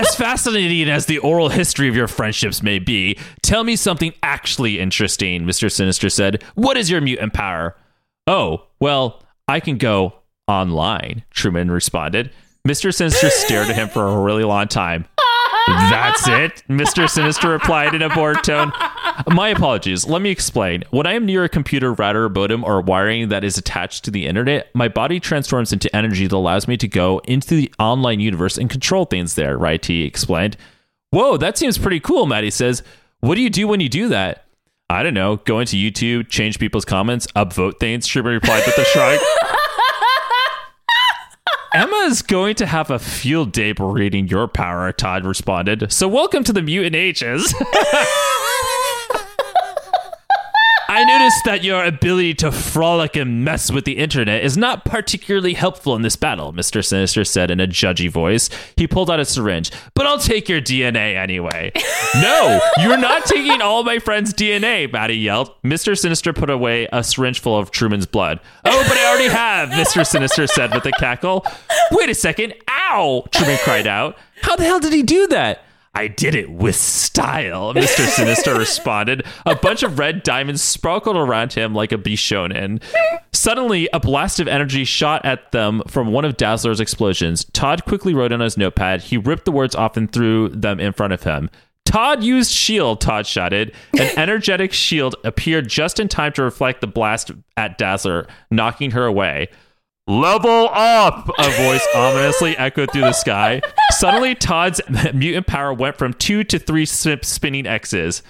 As 0.02 0.16
fascinating 0.16 0.90
as 0.90 1.06
the 1.06 1.20
oral 1.20 1.50
history 1.50 1.88
of 1.88 1.96
your 1.96 2.08
friendships 2.08 2.64
may 2.64 2.80
be, 2.80 3.18
tell 3.44 3.64
me 3.64 3.76
something 3.76 4.14
actually 4.24 4.80
interesting, 4.80 5.44
Mr. 5.44 5.72
Sinister 5.72 6.10
said. 6.10 6.44
What 6.56 6.76
is 6.78 6.90
your 6.90 7.02
mutant 7.02 7.34
power? 7.34 7.76
Oh, 8.26 8.66
well, 8.80 9.22
I 9.48 9.60
can 9.60 9.78
go 9.78 10.16
online, 10.48 11.24
Truman 11.30 11.70
responded. 11.70 12.32
Mr. 12.68 12.94
Sinister 12.94 13.30
stared 13.30 13.68
at 13.70 13.76
him 13.76 13.90
for 13.90 14.08
a 14.08 14.22
really 14.22 14.44
long 14.44 14.68
time. 14.68 15.06
That's 15.68 16.28
it, 16.28 16.64
Mr. 16.70 17.10
Sinister 17.10 17.50
replied 17.50 17.94
in 17.94 18.02
a 18.02 18.10
bored 18.10 18.44
tone. 18.44 18.72
My 19.28 19.50
apologies. 19.50 20.08
Let 20.08 20.22
me 20.22 20.30
explain. 20.30 20.84
When 20.90 21.06
I 21.06 21.14
am 21.14 21.26
near 21.26 21.44
a 21.44 21.50
computer 21.50 21.94
router, 21.94 22.30
modem, 22.30 22.64
or 22.64 22.82
wiring 22.82 23.30
that 23.30 23.44
is 23.44 23.58
attached 23.58 24.04
to 24.06 24.12
the 24.12 24.26
internet, 24.28 24.74
my 24.74 24.88
body 24.88 25.20
transforms 25.20 25.72
into 25.72 25.94
energy 25.96 26.28
that 26.28 26.36
allows 26.36 26.68
me 26.68 26.78
to 26.78 26.88
go 26.88 27.20
into 27.26 27.56
the 27.56 27.72
online 27.80 28.20
universe 28.20 28.58
and 28.58 28.70
control 28.70 29.06
things 29.06 29.36
there, 29.36 29.58
right? 29.58 29.84
He 29.86 30.04
explained. 30.04 30.58
Whoa, 31.12 31.38
that 31.38 31.58
seems 31.58 31.78
pretty 31.78 32.00
cool, 32.00 32.26
Maddy 32.26 32.50
says. 32.50 32.84
What 33.20 33.36
do 33.36 33.42
you 33.42 33.50
do 33.50 33.68
when 33.68 33.82
you 33.82 33.90
do 33.90 34.08
that? 34.10 34.46
I 34.90 35.04
don't 35.04 35.14
know. 35.14 35.38
Go 35.38 35.60
into 35.60 35.78
YouTube, 35.78 36.30
change 36.30 36.60
people's 36.60 36.86
comments, 36.86 37.28
upvote 37.28 37.80
things, 37.80 38.08
Truman 38.08 38.34
replied 38.34 38.64
with 38.66 38.78
a 38.78 38.86
shrug. 38.86 39.20
Emma 41.74 41.96
is 42.08 42.22
going 42.22 42.56
to 42.56 42.66
have 42.66 42.90
a 42.90 43.00
field 43.00 43.54
day 43.54 43.74
reading 43.94 44.28
your 44.28 44.46
power, 44.46 44.92
Todd 44.92 45.26
responded. 45.26 45.90
So 45.90 46.06
welcome 46.06 46.44
to 46.44 46.52
the 46.52 46.62
mutant 46.62 46.98
ages. 46.98 47.56
I 50.92 51.06
noticed 51.06 51.46
that 51.46 51.64
your 51.64 51.86
ability 51.86 52.34
to 52.34 52.52
frolic 52.52 53.16
and 53.16 53.46
mess 53.46 53.72
with 53.72 53.86
the 53.86 53.94
internet 53.94 54.44
is 54.44 54.58
not 54.58 54.84
particularly 54.84 55.54
helpful 55.54 55.96
in 55.96 56.02
this 56.02 56.18
battle, 56.18 56.52
Mr. 56.52 56.84
Sinister 56.84 57.24
said 57.24 57.50
in 57.50 57.62
a 57.62 57.66
judgy 57.66 58.12
voice. 58.12 58.50
He 58.76 58.88
pulled 58.90 59.10
out 59.10 59.18
a 59.18 59.24
syringe. 59.24 59.72
But 59.94 60.06
I'll 60.06 60.20
take 60.20 60.50
your 60.50 60.60
DNA 60.60 61.16
anyway. 61.16 61.72
no, 62.16 62.60
you're 62.80 62.98
not 62.98 63.26
taking 63.26 63.62
all 63.62 63.86
my 63.86 64.00
friend's 64.00 64.34
DNA, 64.34 64.92
Maddy 64.92 65.16
yelled. 65.16 65.52
Mr. 65.64 65.98
Sinister 65.98 66.34
put 66.34 66.50
away 66.50 66.90
a 66.92 67.06
syringe 67.06 67.40
full 67.40 67.58
of 67.58 67.72
Truman's 67.72 68.06
blood. 68.06 68.42
Oh, 68.66 68.84
but 68.86 68.98
I 68.98 69.06
already 69.08 69.30
have, 69.30 69.70
Mr. 69.70 70.06
Sinister 70.06 70.46
said 70.46 70.74
with 70.74 70.86
a 70.86 70.92
cackle. 70.92 71.46
Wait 71.92 72.10
a 72.10 72.14
second. 72.14 72.54
Ow, 72.70 73.24
Truman 73.32 73.60
cried 73.64 73.88
out. 73.88 74.18
How 74.42 74.58
the 74.58 74.66
hell 74.66 74.82
did 74.82 74.92
he 74.92 75.04
do 75.04 75.26
that? 75.28 75.64
I 75.94 76.08
did 76.08 76.36
it 76.36 76.50
with 76.50 76.76
style, 76.78 77.74
Mr. 77.74 78.08
Sinister 78.08 78.56
responded. 78.58 79.26
A 79.46 79.56
bunch 79.56 79.84
of 79.84 80.00
red 80.00 80.24
diamonds 80.24 80.62
sparkled 80.62 81.18
around 81.18 81.54
him 81.54 81.76
like 81.76 81.92
a 81.92 81.98
Bishonen. 81.98 82.82
Suddenly, 83.34 83.90
a 83.92 84.00
blast 84.00 84.40
of 84.40 84.48
energy 84.48 84.86
shot 84.86 85.26
at 85.26 85.52
them 85.52 85.82
from 85.88 86.12
one 86.12 86.24
of 86.24 86.38
Dazzler's 86.38 86.80
explosions. 86.80 87.44
Todd 87.46 87.84
quickly 87.86 88.14
wrote 88.14 88.32
on 88.32 88.40
his 88.40 88.58
notepad. 88.58 89.02
He 89.02 89.18
ripped 89.18 89.46
the 89.46 89.52
words 89.52 89.76
off 89.76 89.98
and 89.98 90.12
threw 90.12 90.48
them 90.50 90.80
in 90.80 90.94
front 90.94 91.12
of 91.12 91.24
him. 91.24 91.50
Todd 91.84 92.24
used 92.24 92.52
shield, 92.52 93.02
Todd 93.02 93.28
shouted. 93.28 93.74
An 94.00 94.10
energetic 94.18 94.72
shield 94.72 95.16
appeared 95.26 95.68
just 95.68 96.00
in 96.00 96.08
time 96.08 96.32
to 96.34 96.44
reflect 96.44 96.80
the 96.80 96.88
blast 96.88 97.32
at 97.58 97.78
Dazzler, 97.78 98.28
knocking 98.50 98.92
her 98.92 99.06
away. 99.06 99.50
Level 100.08 100.68
up! 100.74 101.30
A 101.38 101.50
voice 101.64 101.88
ominously 101.96 102.58
echoed 102.58 102.92
through 102.92 103.02
the 103.02 103.14
sky. 103.14 103.62
Suddenly, 103.92 104.34
Todd's 104.34 104.82
mutant 105.14 105.46
power 105.46 105.74
went 105.74 105.98
from 105.98 106.14
two 106.14 106.44
to 106.46 106.58
three 106.58 106.86
spinning 106.86 107.68
X's. 107.68 108.24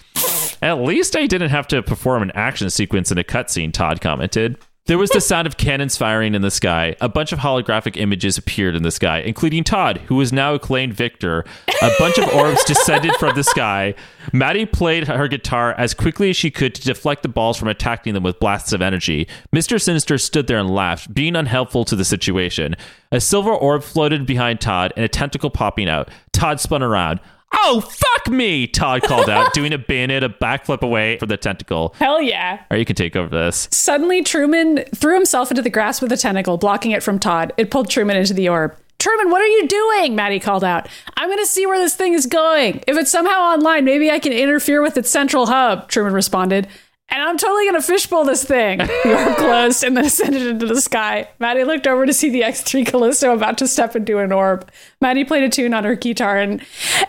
At 0.61 0.80
least 0.80 1.15
I 1.15 1.27
didn't 1.27 1.49
have 1.49 1.68
to 1.69 1.81
perform 1.81 2.23
an 2.23 2.31
action 2.35 2.69
sequence 2.69 3.11
in 3.11 3.18
a 3.18 3.23
cutscene, 3.23 3.72
Todd 3.72 4.02
commented. 4.02 4.57
There 4.91 4.97
was 4.97 5.11
the 5.11 5.22
sound 5.22 5.47
of 5.47 5.55
cannons 5.55 5.95
firing 5.95 6.35
in 6.35 6.41
the 6.41 6.51
sky. 6.51 6.97
A 6.99 7.07
bunch 7.07 7.31
of 7.31 7.39
holographic 7.39 7.95
images 7.95 8.38
appeared 8.38 8.76
in 8.76 8.84
the 8.84 8.91
sky, 8.91 9.19
including 9.19 9.63
Todd, 9.63 9.99
who 10.07 10.15
was 10.15 10.34
now 10.34 10.53
acclaimed 10.53 10.93
victor. 10.93 11.45
A 11.81 11.91
bunch 11.97 12.18
of 12.18 12.27
orbs 12.34 12.61
descended 12.65 13.15
from 13.15 13.34
the 13.34 13.43
sky. 13.45 13.95
Maddy 14.34 14.65
played 14.65 15.07
her 15.07 15.30
guitar 15.30 15.72
as 15.77 15.93
quickly 15.93 16.31
as 16.31 16.35
she 16.35 16.51
could 16.51 16.76
to 16.76 16.81
deflect 16.81 17.23
the 17.23 17.30
balls 17.30 17.55
from 17.55 17.69
attacking 17.69 18.13
them 18.13 18.23
with 18.23 18.41
blasts 18.41 18.73
of 18.73 18.81
energy. 18.81 19.30
Mr. 19.55 19.81
Sinister 19.81 20.18
stood 20.18 20.47
there 20.47 20.59
and 20.59 20.69
laughed, 20.69 21.13
being 21.13 21.38
unhelpful 21.38 21.85
to 21.85 21.95
the 21.95 22.03
situation. 22.03 22.76
A 23.13 23.22
silver 23.22 23.53
orb 23.53 23.84
floated 23.84 24.26
behind 24.26 24.59
Todd 24.59 24.91
and 24.97 25.05
a 25.05 25.07
tentacle 25.07 25.51
popping 25.51 25.88
out. 25.88 26.09
Todd 26.34 26.59
spun 26.59 26.84
around. 26.84 27.22
Oh, 27.53 27.81
fuck 27.81 28.29
me! 28.29 28.65
Todd 28.67 29.03
called 29.03 29.29
out, 29.29 29.53
doing 29.53 29.73
a 29.73 29.77
bayonet, 29.77 30.23
a 30.23 30.29
backflip 30.29 30.81
away 30.81 31.17
from 31.17 31.29
the 31.29 31.37
tentacle. 31.37 31.93
Hell 31.97 32.21
yeah. 32.21 32.63
Or 32.71 32.77
you 32.77 32.85
can 32.85 32.95
take 32.95 33.15
over 33.15 33.29
this. 33.29 33.67
Suddenly, 33.71 34.23
Truman 34.23 34.83
threw 34.95 35.15
himself 35.15 35.51
into 35.51 35.61
the 35.61 35.69
grass 35.69 36.01
with 36.01 36.11
a 36.11 36.17
tentacle, 36.17 36.57
blocking 36.57 36.91
it 36.91 37.03
from 37.03 37.19
Todd. 37.19 37.53
It 37.57 37.69
pulled 37.71 37.89
Truman 37.89 38.17
into 38.17 38.33
the 38.33 38.49
orb. 38.49 38.75
Truman, 38.99 39.31
what 39.31 39.41
are 39.41 39.47
you 39.47 39.67
doing? 39.67 40.15
Maddy 40.15 40.39
called 40.39 40.63
out. 40.63 40.87
I'm 41.17 41.27
going 41.27 41.39
to 41.39 41.45
see 41.47 41.65
where 41.65 41.79
this 41.79 41.95
thing 41.95 42.13
is 42.13 42.27
going. 42.27 42.83
If 42.87 42.97
it's 42.97 43.09
somehow 43.09 43.39
online, 43.41 43.83
maybe 43.83 44.11
I 44.11 44.19
can 44.19 44.31
interfere 44.31 44.81
with 44.81 44.95
its 44.95 45.09
central 45.09 45.47
hub, 45.47 45.89
Truman 45.89 46.13
responded. 46.13 46.67
And 47.11 47.21
I'm 47.21 47.38
totally 47.38 47.69
to 47.71 47.81
fishbowl 47.81 48.23
this 48.23 48.43
thing. 48.43 48.79
The 49.03 49.25
orb 49.25 49.38
closed 49.38 49.83
and 49.83 49.97
then 49.97 50.05
ascended 50.05 50.43
into 50.47 50.65
the 50.65 50.79
sky. 50.79 51.27
Maddy 51.39 51.63
looked 51.63 51.88
over 51.88 52.05
to 52.05 52.13
see 52.13 52.29
the 52.29 52.41
X3 52.41 52.85
Callisto 52.85 53.33
about 53.33 53.57
to 53.57 53.67
step 53.67 53.95
into 53.95 54.19
an 54.19 54.31
orb. 54.31 54.69
Maddy 55.01 55.23
played 55.23 55.43
a 55.43 55.49
tune 55.49 55.73
on 55.73 55.83
her 55.83 55.95
guitar 55.95 56.38
and 56.38 56.61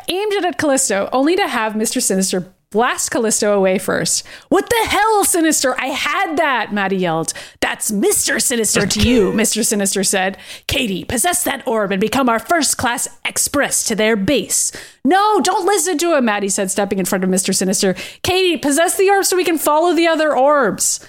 aimed 0.08 0.32
it 0.32 0.44
at 0.44 0.58
Callisto, 0.58 1.08
only 1.12 1.36
to 1.36 1.46
have 1.46 1.74
Mr. 1.74 2.02
Sinister 2.02 2.52
blast 2.72 3.10
Callisto 3.10 3.52
away 3.52 3.78
first. 3.78 4.26
What 4.48 4.68
the 4.68 4.88
hell, 4.88 5.24
Sinister? 5.24 5.78
I 5.80 5.86
had 5.86 6.36
that, 6.38 6.72
Maddy 6.72 6.96
yelled. 6.96 7.32
That's 7.60 7.92
Mr. 7.92 8.42
Sinister 8.42 8.86
to 8.86 9.00
you, 9.00 9.30
Mr. 9.32 9.64
Sinister 9.64 10.02
said. 10.02 10.36
Katie, 10.66 11.04
possess 11.04 11.44
that 11.44 11.66
orb 11.66 11.92
and 11.92 12.00
become 12.00 12.28
our 12.28 12.40
first 12.40 12.78
class 12.78 13.08
express 13.24 13.84
to 13.84 13.94
their 13.94 14.16
base. 14.16 14.72
No, 15.04 15.40
don't 15.40 15.66
listen 15.66 15.98
to 15.98 16.16
him, 16.16 16.24
Maddy 16.24 16.48
said, 16.48 16.70
stepping 16.70 16.98
in 16.98 17.04
front 17.04 17.22
of 17.22 17.30
Mr. 17.30 17.54
Sinister. 17.54 17.94
Katie, 18.22 18.56
possess 18.56 18.96
the 18.96 19.10
orb 19.10 19.24
so 19.24 19.36
we 19.36 19.44
can 19.44 19.58
follow 19.58 19.94
the 19.94 20.08
other 20.08 20.36
orbs. 20.36 21.06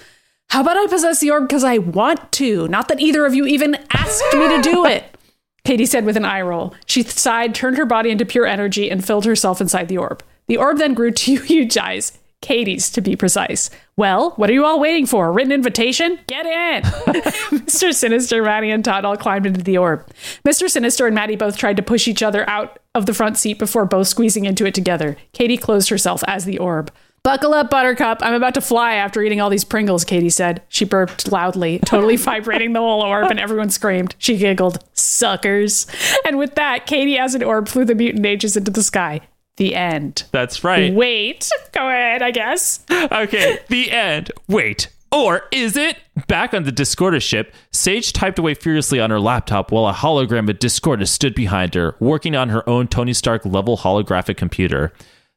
How 0.50 0.60
about 0.60 0.76
I 0.76 0.86
possess 0.86 1.20
the 1.20 1.30
orb 1.30 1.48
because 1.48 1.64
I 1.64 1.78
want 1.78 2.30
to, 2.32 2.68
not 2.68 2.88
that 2.88 3.00
either 3.00 3.26
of 3.26 3.34
you 3.34 3.46
even 3.46 3.76
asked 3.90 4.22
me 4.34 4.56
to 4.56 4.62
do 4.62 4.86
it? 4.86 5.04
Katie 5.64 5.86
said 5.86 6.04
with 6.04 6.16
an 6.16 6.26
eye 6.26 6.42
roll. 6.42 6.74
She 6.84 7.02
sighed, 7.02 7.54
turned 7.54 7.78
her 7.78 7.86
body 7.86 8.10
into 8.10 8.26
pure 8.26 8.46
energy, 8.46 8.90
and 8.90 9.04
filled 9.04 9.24
herself 9.24 9.60
inside 9.60 9.88
the 9.88 9.96
orb. 9.96 10.22
The 10.46 10.56
orb 10.56 10.78
then 10.78 10.94
grew 10.94 11.10
two 11.10 11.40
huge 11.40 11.76
eyes. 11.76 12.18
Katie's, 12.44 12.90
to 12.90 13.00
be 13.00 13.16
precise. 13.16 13.70
Well, 13.96 14.32
what 14.32 14.50
are 14.50 14.52
you 14.52 14.66
all 14.66 14.78
waiting 14.78 15.06
for? 15.06 15.28
A 15.28 15.30
written 15.30 15.50
invitation? 15.50 16.18
Get 16.26 16.44
in! 16.44 16.82
Mr. 17.62 17.94
Sinister, 17.94 18.42
Maddy, 18.42 18.70
and 18.70 18.84
Todd 18.84 19.06
all 19.06 19.16
climbed 19.16 19.46
into 19.46 19.62
the 19.62 19.78
orb. 19.78 20.06
Mr. 20.46 20.68
Sinister 20.68 21.06
and 21.06 21.14
Maddy 21.14 21.36
both 21.36 21.56
tried 21.56 21.78
to 21.78 21.82
push 21.82 22.06
each 22.06 22.22
other 22.22 22.46
out 22.48 22.78
of 22.94 23.06
the 23.06 23.14
front 23.14 23.38
seat 23.38 23.58
before 23.58 23.86
both 23.86 24.08
squeezing 24.08 24.44
into 24.44 24.66
it 24.66 24.74
together. 24.74 25.16
Katie 25.32 25.56
closed 25.56 25.88
herself 25.88 26.22
as 26.26 26.44
the 26.44 26.58
orb. 26.58 26.92
Buckle 27.22 27.54
up, 27.54 27.70
Buttercup. 27.70 28.18
I'm 28.20 28.34
about 28.34 28.52
to 28.52 28.60
fly 28.60 28.96
after 28.96 29.22
eating 29.22 29.40
all 29.40 29.48
these 29.48 29.64
Pringles, 29.64 30.04
Katie 30.04 30.28
said. 30.28 30.60
She 30.68 30.84
burped 30.84 31.32
loudly, 31.32 31.78
totally 31.78 32.16
vibrating 32.18 32.74
the 32.74 32.80
whole 32.80 33.00
orb, 33.00 33.30
and 33.30 33.40
everyone 33.40 33.70
screamed. 33.70 34.14
She 34.18 34.36
giggled, 34.36 34.84
suckers. 34.92 35.86
And 36.26 36.36
with 36.36 36.56
that, 36.56 36.84
Katie, 36.84 37.16
as 37.16 37.34
an 37.34 37.42
orb, 37.42 37.68
flew 37.68 37.86
the 37.86 37.94
mutant 37.94 38.26
ages 38.26 38.58
into 38.58 38.70
the 38.70 38.82
sky. 38.82 39.22
The 39.56 39.74
end. 39.74 40.24
That's 40.32 40.64
right. 40.64 40.92
Wait, 40.92 41.48
go 41.72 41.88
ahead, 41.88 42.22
I 42.22 42.30
guess. 42.32 42.84
Okay, 42.90 43.60
the 43.68 43.90
end. 43.90 44.32
Wait. 44.48 44.88
Or 45.12 45.44
is 45.52 45.76
it? 45.76 45.96
Back 46.26 46.54
on 46.54 46.64
the 46.64 46.72
Discordus 46.72 47.22
ship, 47.22 47.54
Sage 47.70 48.12
typed 48.12 48.36
away 48.40 48.54
furiously 48.54 48.98
on 48.98 49.10
her 49.10 49.20
laptop 49.20 49.70
while 49.70 49.86
a 49.86 49.92
hologram 49.92 50.50
of 50.50 50.58
Discordus 50.58 51.12
stood 51.12 51.36
behind 51.36 51.74
her, 51.76 51.94
working 52.00 52.34
on 52.34 52.48
her 52.48 52.68
own 52.68 52.88
Tony 52.88 53.12
Stark 53.12 53.44
level 53.44 53.76
holographic 53.76 54.36
computer. 54.36 54.92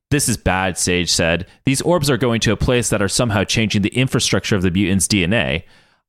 This 0.09 0.27
is 0.27 0.35
bad, 0.37 0.79
Sage 0.79 1.11
said. 1.11 1.45
These 1.65 1.83
orbs 1.83 2.09
are 2.09 2.17
going 2.17 2.39
to 2.41 2.53
a 2.53 2.57
place 2.57 2.89
that 2.89 3.03
are 3.03 3.07
somehow 3.07 3.43
changing 3.43 3.83
the 3.83 3.95
infrastructure 3.95 4.55
of 4.55 4.63
the 4.63 4.71
mutants' 4.71 5.07
DNA. 5.07 5.63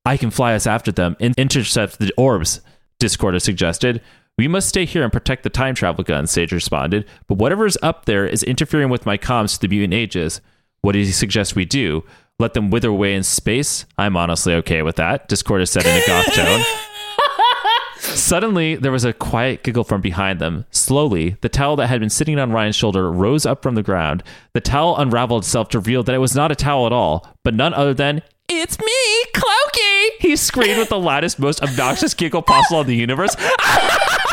I 0.07 0.17
can 0.17 0.31
fly 0.31 0.55
us 0.55 0.67
after 0.67 0.91
them 0.91 1.17
and 1.21 1.35
intercept 1.37 1.99
the 1.99 2.13
orbs, 2.17 2.63
Discordus 2.99 3.45
suggested. 3.45 4.01
We 4.39 4.47
must 4.47 4.69
stay 4.69 4.85
here 4.85 5.03
and 5.03 5.13
protect 5.13 5.43
the 5.43 5.51
time 5.51 5.75
travel 5.75 6.05
gun, 6.05 6.29
Sage 6.29 6.53
responded. 6.53 7.07
But 7.27 7.39
whatever 7.39 7.67
is 7.67 7.77
up 7.83 8.05
there 8.05 8.25
is 8.25 8.45
interfering 8.45 8.89
with 8.89 9.05
my 9.05 9.19
comms 9.19 9.55
to 9.55 9.61
the 9.61 9.69
mutant 9.69 9.95
ages. 9.95 10.41
What 10.81 10.93
does 10.93 11.09
he 11.09 11.13
suggest 11.13 11.57
we 11.57 11.65
do? 11.65 12.05
Let 12.39 12.55
them 12.55 12.71
wither 12.71 12.91
away 12.91 13.17
in 13.17 13.25
space? 13.25 13.85
I'm 13.99 14.17
honestly 14.17 14.55
okay 14.55 14.83
with 14.83 14.95
that, 14.95 15.29
Discordus 15.29 15.73
said 15.73 15.85
in 15.85 16.01
a 16.01 16.07
goth 16.07 16.33
tone. 16.33 16.63
Suddenly, 17.99 18.77
there 18.77 18.93
was 18.93 19.05
a 19.05 19.13
quiet 19.13 19.65
giggle 19.65 19.83
from 19.83 20.01
behind 20.01 20.39
them. 20.39 20.67
Slowly, 20.71 21.37
the 21.41 21.49
towel 21.49 21.75
that 21.75 21.89
had 21.89 21.99
been 21.99 22.09
sitting 22.09 22.39
on 22.39 22.53
Ryan's 22.53 22.77
shoulder 22.77 23.11
rose 23.11 23.45
up 23.45 23.61
from 23.61 23.75
the 23.75 23.83
ground. 23.83 24.23
The 24.53 24.61
towel 24.61 24.97
unraveled 24.97 25.43
itself 25.43 25.69
to 25.71 25.81
reveal 25.81 26.05
that 26.05 26.15
it 26.15 26.19
was 26.19 26.37
not 26.37 26.53
a 26.53 26.55
towel 26.55 26.87
at 26.87 26.93
all, 26.93 27.27
but 27.43 27.55
none 27.55 27.75
other 27.75 27.93
than, 27.93 28.23
It's 28.49 28.79
me, 28.79 29.25
Clokey! 29.35 30.11
He 30.21 30.37
screamed 30.37 30.79
with 30.79 30.91
the 30.91 30.99
loudest, 30.99 31.41
most 31.41 31.61
obnoxious 31.61 32.15
giggle 32.15 32.43
possible 32.43 32.83
in 32.83 32.87
the 32.87 32.95
universe. 32.95 33.35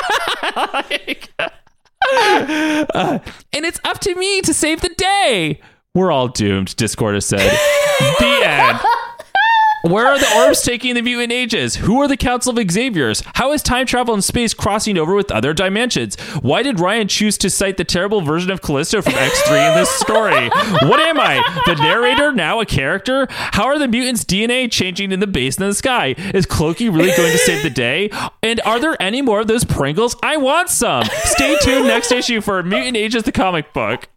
Uh, 2.07 3.19
and 3.51 3.65
it's 3.65 3.79
up 3.83 3.99
to 3.99 4.13
me 4.15 4.41
to 4.41 4.53
save 4.53 4.81
the 4.81 4.93
day. 4.97 5.59
We're 5.95 6.11
all 6.11 6.27
doomed, 6.27 6.75
Discord 6.75 7.15
has 7.15 7.25
said. 7.25 7.39
the 8.19 8.41
end. 8.45 8.79
Where 9.85 10.07
are 10.07 10.17
the 10.17 10.35
orbs 10.35 10.63
taking 10.63 10.95
the 10.95 11.03
mutant 11.03 11.31
ages? 11.31 11.75
Who 11.75 12.01
are 12.01 12.07
the 12.07 12.17
Council 12.17 12.57
of 12.57 12.71
Xaviers? 12.71 13.21
How 13.35 13.51
is 13.51 13.61
time 13.61 13.85
travel 13.85 14.15
in 14.15 14.23
space 14.23 14.51
crossing 14.51 14.97
over 14.97 15.13
with 15.13 15.31
other 15.31 15.53
dimensions? 15.53 16.19
Why 16.41 16.63
did 16.63 16.79
Ryan 16.79 17.07
choose 17.07 17.37
to 17.37 17.51
cite 17.51 17.77
the 17.77 17.83
terrible 17.83 18.21
version 18.21 18.49
of 18.49 18.63
Callisto 18.63 19.03
from 19.03 19.13
X3 19.13 19.69
in 19.69 19.75
this 19.77 19.91
story? 19.91 20.49
What 20.89 20.99
am 20.99 21.19
I? 21.19 21.39
The 21.67 21.75
narrator, 21.75 22.31
now 22.31 22.59
a 22.61 22.65
character? 22.65 23.27
How 23.29 23.65
are 23.65 23.77
the 23.77 23.87
mutants' 23.87 24.25
DNA 24.25 24.71
changing 24.71 25.11
in 25.11 25.19
the 25.19 25.27
base 25.27 25.59
in 25.59 25.67
the 25.67 25.75
sky? 25.75 26.15
Is 26.33 26.47
Clokey 26.47 26.91
really 26.91 27.15
going 27.15 27.31
to 27.31 27.37
save 27.37 27.61
the 27.61 27.69
day? 27.69 28.09
And 28.41 28.59
are 28.61 28.79
there 28.79 28.99
any 28.99 29.21
more 29.21 29.41
of 29.41 29.47
those 29.47 29.63
Pringles? 29.63 30.15
I 30.23 30.37
want 30.37 30.69
some. 30.69 31.03
Stay 31.25 31.57
tuned 31.61 31.85
next 31.85 32.11
issue 32.11 32.41
for 32.41 32.63
Mutant 32.63 32.97
Ages, 32.97 33.21
the 33.21 33.31
comic 33.31 33.71
book. 33.71 34.09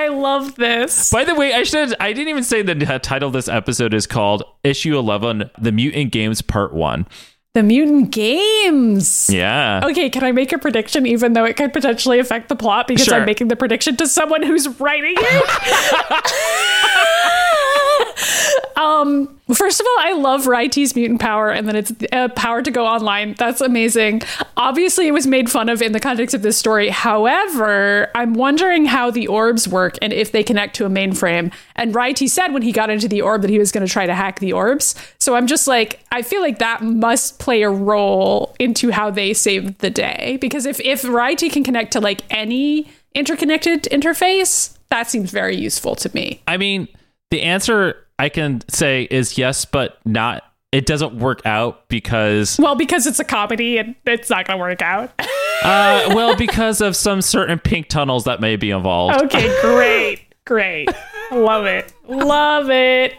I 0.00 0.08
love 0.08 0.54
this. 0.56 1.10
By 1.10 1.24
the 1.24 1.34
way, 1.34 1.52
I 1.52 1.62
should 1.62 1.94
I 2.00 2.12
didn't 2.14 2.28
even 2.28 2.42
say 2.42 2.62
the 2.62 2.74
title 3.00 3.26
of 3.26 3.32
this 3.34 3.48
episode 3.48 3.92
is 3.92 4.06
called 4.06 4.42
Issue 4.64 4.96
11 4.98 5.50
The 5.58 5.72
Mutant 5.72 6.10
Games 6.10 6.40
Part 6.40 6.72
1. 6.72 7.06
The 7.52 7.62
Mutant 7.62 8.10
Games. 8.12 9.28
Yeah. 9.28 9.80
Okay, 9.84 10.08
can 10.08 10.22
I 10.24 10.32
make 10.32 10.52
a 10.52 10.58
prediction 10.58 11.04
even 11.04 11.34
though 11.34 11.44
it 11.44 11.56
could 11.56 11.72
potentially 11.72 12.18
affect 12.18 12.48
the 12.48 12.56
plot 12.56 12.86
because 12.86 13.04
Sure. 13.04 13.16
I'm 13.16 13.26
making 13.26 13.48
the 13.48 13.56
prediction 13.56 13.96
to 13.96 14.06
someone 14.06 14.42
who's 14.42 14.68
writing 14.80 15.14
it? 15.18 16.32
um, 18.80 19.38
first 19.52 19.78
of 19.78 19.86
all, 19.86 19.96
I 19.98 20.12
love 20.14 20.46
Raity's 20.46 20.96
mutant 20.96 21.20
power 21.20 21.50
and 21.50 21.68
then 21.68 21.76
it's 21.76 21.92
a 22.12 22.30
power 22.30 22.62
to 22.62 22.70
go 22.70 22.86
online. 22.86 23.34
That's 23.34 23.60
amazing. 23.60 24.22
Obviously, 24.56 25.06
it 25.06 25.10
was 25.10 25.26
made 25.26 25.50
fun 25.50 25.68
of 25.68 25.82
in 25.82 25.92
the 25.92 26.00
context 26.00 26.34
of 26.34 26.40
this 26.40 26.56
story. 26.56 26.88
However, 26.88 28.10
I'm 28.14 28.32
wondering 28.32 28.86
how 28.86 29.10
the 29.10 29.26
orbs 29.26 29.68
work 29.68 29.98
and 30.00 30.14
if 30.14 30.32
they 30.32 30.42
connect 30.42 30.76
to 30.76 30.86
a 30.86 30.88
mainframe. 30.88 31.52
And 31.76 31.94
Raity 31.94 32.26
said 32.26 32.54
when 32.54 32.62
he 32.62 32.72
got 32.72 32.88
into 32.88 33.06
the 33.06 33.20
orb 33.20 33.42
that 33.42 33.50
he 33.50 33.58
was 33.58 33.70
going 33.70 33.86
to 33.86 33.92
try 33.92 34.06
to 34.06 34.14
hack 34.14 34.40
the 34.40 34.54
orbs. 34.54 34.94
So 35.18 35.34
I'm 35.34 35.46
just 35.46 35.68
like, 35.68 36.00
I 36.10 36.22
feel 36.22 36.40
like 36.40 36.58
that 36.60 36.82
must 36.82 37.38
play 37.38 37.60
a 37.60 37.70
role 37.70 38.56
into 38.58 38.90
how 38.90 39.10
they 39.10 39.34
save 39.34 39.76
the 39.78 39.90
day. 39.90 40.38
Because 40.40 40.64
if, 40.64 40.80
if 40.80 41.04
Raity 41.04 41.50
can 41.50 41.64
connect 41.64 41.92
to 41.92 42.00
like 42.00 42.22
any 42.30 42.90
interconnected 43.14 43.82
interface, 43.84 44.78
that 44.88 45.10
seems 45.10 45.30
very 45.30 45.56
useful 45.56 45.94
to 45.96 46.10
me. 46.14 46.42
I 46.46 46.56
mean, 46.56 46.88
the 47.30 47.42
answer 47.42 48.06
I 48.20 48.28
can 48.28 48.60
say 48.68 49.08
is 49.10 49.38
yes, 49.38 49.64
but 49.64 49.98
not 50.04 50.44
it 50.72 50.84
doesn't 50.84 51.18
work 51.18 51.40
out 51.46 51.88
because 51.88 52.58
Well, 52.58 52.76
because 52.76 53.06
it's 53.06 53.18
a 53.18 53.24
comedy 53.24 53.78
and 53.78 53.96
it's 54.06 54.28
not 54.28 54.46
going 54.46 54.58
to 54.58 54.60
work 54.60 54.82
out. 54.82 55.10
uh 55.62 56.12
well 56.14 56.36
because 56.36 56.80
of 56.80 56.96
some 56.96 57.22
certain 57.22 57.58
pink 57.58 57.88
tunnels 57.88 58.24
that 58.24 58.40
may 58.40 58.56
be 58.56 58.70
involved. 58.70 59.22
Okay, 59.24 59.48
great. 59.62 60.26
Great. 60.44 60.88
Love 61.32 61.64
it. 61.64 61.92
Love 62.10 62.70
it. 62.70 63.12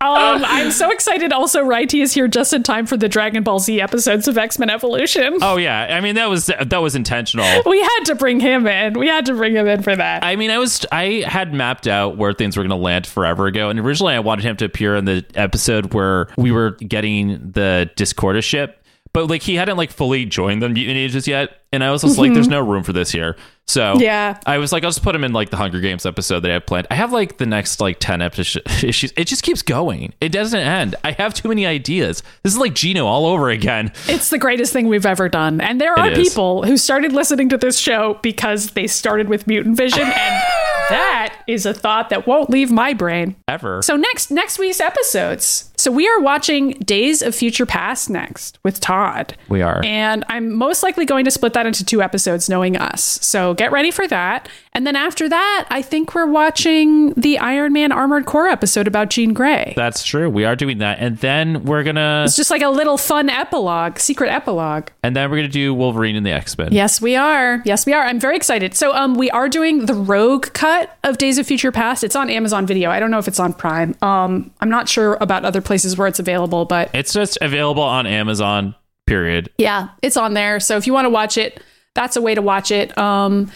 Um, 0.00 0.44
I'm 0.44 0.70
so 0.70 0.90
excited. 0.90 1.32
Also, 1.32 1.62
Raity 1.62 2.00
is 2.00 2.12
here 2.12 2.28
just 2.28 2.52
in 2.52 2.62
time 2.62 2.86
for 2.86 2.96
the 2.96 3.08
Dragon 3.08 3.42
Ball 3.42 3.58
Z 3.58 3.80
episodes 3.80 4.28
of 4.28 4.38
X 4.38 4.58
Men 4.58 4.70
Evolution. 4.70 5.38
Oh 5.42 5.56
yeah, 5.56 5.88
I 5.96 6.00
mean 6.00 6.14
that 6.14 6.28
was 6.30 6.46
that 6.46 6.78
was 6.78 6.94
intentional. 6.94 7.44
We 7.68 7.80
had 7.82 8.04
to 8.06 8.14
bring 8.14 8.40
him 8.40 8.66
in. 8.66 8.98
We 8.98 9.08
had 9.08 9.26
to 9.26 9.34
bring 9.34 9.54
him 9.54 9.66
in 9.66 9.82
for 9.82 9.94
that. 9.94 10.24
I 10.24 10.36
mean, 10.36 10.50
I 10.50 10.58
was 10.58 10.86
I 10.90 11.24
had 11.26 11.52
mapped 11.52 11.86
out 11.86 12.16
where 12.16 12.32
things 12.32 12.56
were 12.56 12.62
going 12.62 12.70
to 12.70 12.76
land 12.76 13.06
forever 13.06 13.46
ago, 13.46 13.68
and 13.70 13.78
originally 13.78 14.14
I 14.14 14.20
wanted 14.20 14.44
him 14.44 14.56
to 14.58 14.64
appear 14.64 14.96
in 14.96 15.04
the 15.04 15.24
episode 15.34 15.92
where 15.92 16.28
we 16.36 16.50
were 16.52 16.70
getting 16.72 17.50
the 17.52 17.90
Discorda 17.96 18.42
ship, 18.42 18.82
but 19.12 19.28
like 19.28 19.42
he 19.42 19.56
hadn't 19.56 19.76
like 19.76 19.90
fully 19.90 20.24
joined 20.24 20.62
the 20.62 20.68
Mutant 20.68 20.96
Ages 20.96 21.26
yet, 21.28 21.58
and 21.72 21.84
I 21.84 21.90
was 21.90 22.02
just 22.02 22.18
like, 22.18 22.32
"There's 22.32 22.48
no 22.48 22.60
room 22.60 22.84
for 22.84 22.92
this 22.92 23.10
here." 23.10 23.36
So 23.68 23.98
Yeah. 23.98 24.40
I 24.46 24.58
was 24.58 24.72
like, 24.72 24.82
I'll 24.82 24.90
just 24.90 25.02
put 25.02 25.12
them 25.12 25.22
in 25.24 25.32
like 25.32 25.50
the 25.50 25.56
Hunger 25.56 25.80
Games 25.80 26.06
episode 26.06 26.40
that 26.40 26.50
I 26.50 26.54
have 26.54 26.66
planned. 26.66 26.86
I 26.90 26.94
have 26.94 27.12
like 27.12 27.36
the 27.36 27.46
next 27.46 27.80
like 27.80 27.98
ten 28.00 28.22
episodes. 28.22 28.82
Issues. 28.82 29.12
It 29.16 29.26
just 29.26 29.42
keeps 29.42 29.60
going. 29.62 30.14
It 30.20 30.30
doesn't 30.30 30.58
end. 30.58 30.96
I 31.04 31.12
have 31.12 31.34
too 31.34 31.48
many 31.48 31.66
ideas. 31.66 32.22
This 32.42 32.54
is 32.54 32.58
like 32.58 32.74
Gino 32.74 33.06
all 33.06 33.26
over 33.26 33.50
again. 33.50 33.92
It's 34.06 34.30
the 34.30 34.38
greatest 34.38 34.72
thing 34.72 34.88
we've 34.88 35.04
ever 35.06 35.28
done. 35.28 35.60
And 35.60 35.80
there 35.80 35.98
are 35.98 36.10
people 36.12 36.62
who 36.64 36.76
started 36.78 37.12
listening 37.12 37.50
to 37.50 37.58
this 37.58 37.78
show 37.78 38.18
because 38.22 38.70
they 38.70 38.86
started 38.86 39.28
with 39.28 39.46
Mutant 39.46 39.76
Vision, 39.76 40.02
and 40.02 40.12
that 40.88 41.42
is 41.46 41.66
a 41.66 41.74
thought 41.74 42.08
that 42.10 42.26
won't 42.26 42.48
leave 42.50 42.70
my 42.70 42.94
brain. 42.94 43.36
Ever. 43.46 43.82
So 43.82 43.96
next 43.96 44.30
next 44.30 44.58
week's 44.58 44.80
episodes. 44.80 45.70
So 45.76 45.92
we 45.92 46.08
are 46.08 46.20
watching 46.20 46.70
Days 46.70 47.22
of 47.22 47.34
Future 47.36 47.64
Past 47.64 48.10
next 48.10 48.58
with 48.64 48.80
Todd. 48.80 49.36
We 49.48 49.62
are. 49.62 49.80
And 49.84 50.24
I'm 50.28 50.52
most 50.52 50.82
likely 50.82 51.04
going 51.04 51.24
to 51.24 51.30
split 51.30 51.52
that 51.52 51.66
into 51.66 51.84
two 51.84 52.02
episodes 52.02 52.48
knowing 52.48 52.76
us. 52.76 53.04
So 53.22 53.54
get 53.58 53.72
ready 53.72 53.90
for 53.90 54.06
that. 54.08 54.48
And 54.72 54.86
then 54.86 54.96
after 54.96 55.28
that, 55.28 55.66
I 55.70 55.82
think 55.82 56.14
we're 56.14 56.26
watching 56.26 57.12
the 57.14 57.38
Iron 57.38 57.72
Man 57.72 57.90
Armored 57.92 58.24
Core 58.26 58.46
episode 58.48 58.86
about 58.86 59.10
Jean 59.10 59.32
Grey. 59.34 59.72
That's 59.76 60.04
true. 60.04 60.30
We 60.30 60.44
are 60.44 60.54
doing 60.56 60.78
that, 60.78 60.98
and 61.00 61.18
then 61.18 61.64
we're 61.64 61.82
gonna 61.82 62.22
It's 62.24 62.36
just 62.36 62.50
like 62.50 62.62
a 62.62 62.68
little 62.68 62.96
fun 62.96 63.28
epilogue, 63.28 63.98
secret 63.98 64.30
epilogue. 64.30 64.88
and 65.02 65.14
then 65.16 65.30
we're 65.30 65.36
gonna 65.38 65.48
do 65.48 65.74
Wolverine 65.74 66.14
and 66.16 66.24
the 66.24 66.30
X 66.32 66.56
Men. 66.56 66.68
Yes, 66.72 67.00
we 67.02 67.16
are. 67.16 67.60
Yes, 67.64 67.84
we 67.86 67.92
are. 67.92 68.04
I'm 68.04 68.20
very 68.20 68.36
excited. 68.36 68.74
So, 68.74 68.94
um, 68.94 69.14
we 69.16 69.30
are 69.30 69.48
doing 69.48 69.86
the 69.86 69.94
Rogue 69.94 70.52
cut 70.52 70.96
of 71.02 71.18
Days 71.18 71.38
of 71.38 71.46
Future 71.46 71.72
Past. 71.72 72.04
It's 72.04 72.14
on 72.16 72.30
Amazon 72.30 72.66
Video. 72.66 72.90
I 72.90 73.00
don't 73.00 73.10
know 73.10 73.18
if 73.18 73.26
it's 73.26 73.40
on 73.40 73.52
Prime. 73.52 73.96
Um, 74.00 74.52
I'm 74.60 74.70
not 74.70 74.88
sure 74.88 75.18
about 75.20 75.44
other 75.44 75.60
places 75.60 75.96
where 75.98 76.06
it's 76.06 76.20
available, 76.20 76.64
but 76.64 76.88
It's 76.94 77.12
just 77.12 77.36
available 77.40 77.82
on 77.82 78.06
Amazon. 78.06 78.74
Period. 79.06 79.50
yeah, 79.58 79.88
it's 80.02 80.16
on 80.18 80.34
there. 80.34 80.60
So 80.60 80.76
if 80.76 80.86
you 80.86 80.92
want 80.92 81.06
to 81.06 81.10
watch 81.10 81.38
it, 81.38 81.62
that's 81.98 82.14
a 82.16 82.22
way 82.22 82.32
to 82.36 82.42
watch 82.42 82.70
it. 82.70 82.96
Um, 82.96 83.50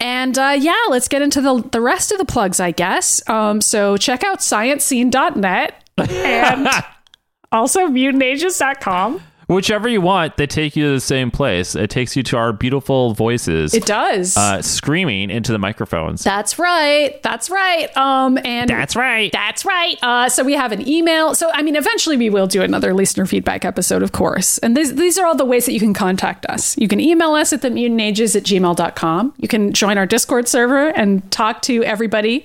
And 0.00 0.38
uh, 0.38 0.54
yeah, 0.56 0.76
let's 0.90 1.08
get 1.08 1.22
into 1.22 1.40
the, 1.40 1.60
the 1.72 1.80
rest 1.80 2.12
of 2.12 2.18
the 2.18 2.24
plugs, 2.24 2.60
I 2.60 2.70
guess. 2.70 3.26
Um, 3.28 3.60
so 3.60 3.96
check 3.96 4.22
out 4.22 4.38
sciencescene.net 4.40 5.74
and 5.98 6.68
also 7.50 7.88
mutantages.com. 7.88 9.20
Whichever 9.48 9.88
you 9.88 10.02
want, 10.02 10.36
they 10.36 10.46
take 10.46 10.76
you 10.76 10.84
to 10.88 10.92
the 10.92 11.00
same 11.00 11.30
place. 11.30 11.74
It 11.74 11.88
takes 11.88 12.14
you 12.14 12.22
to 12.24 12.36
our 12.36 12.52
beautiful 12.52 13.14
voices. 13.14 13.72
It 13.72 13.86
does. 13.86 14.36
Uh, 14.36 14.60
screaming 14.60 15.30
into 15.30 15.52
the 15.52 15.58
microphones. 15.58 16.22
That's 16.22 16.58
right. 16.58 17.18
That's 17.22 17.48
right. 17.48 17.96
Um, 17.96 18.36
and 18.44 18.68
That's 18.68 18.94
right. 18.94 19.32
That's 19.32 19.64
right. 19.64 19.96
Uh, 20.02 20.28
so 20.28 20.44
we 20.44 20.52
have 20.52 20.70
an 20.70 20.86
email. 20.86 21.34
So 21.34 21.50
I 21.54 21.62
mean, 21.62 21.76
eventually 21.76 22.18
we 22.18 22.28
will 22.28 22.46
do 22.46 22.60
another 22.60 22.92
listener 22.92 23.24
feedback 23.24 23.64
episode, 23.64 24.02
of 24.02 24.12
course. 24.12 24.58
And 24.58 24.76
these 24.76 24.96
these 24.96 25.16
are 25.16 25.24
all 25.26 25.34
the 25.34 25.46
ways 25.46 25.64
that 25.64 25.72
you 25.72 25.80
can 25.80 25.94
contact 25.94 26.44
us. 26.46 26.76
You 26.76 26.86
can 26.86 27.00
email 27.00 27.32
us 27.32 27.54
at 27.54 27.62
the 27.62 27.70
mutantages 27.70 28.36
at 28.36 28.42
gmail.com. 28.42 29.32
You 29.38 29.48
can 29.48 29.72
join 29.72 29.96
our 29.96 30.04
Discord 30.04 30.46
server 30.46 30.88
and 30.90 31.28
talk 31.30 31.62
to 31.62 31.82
everybody 31.84 32.44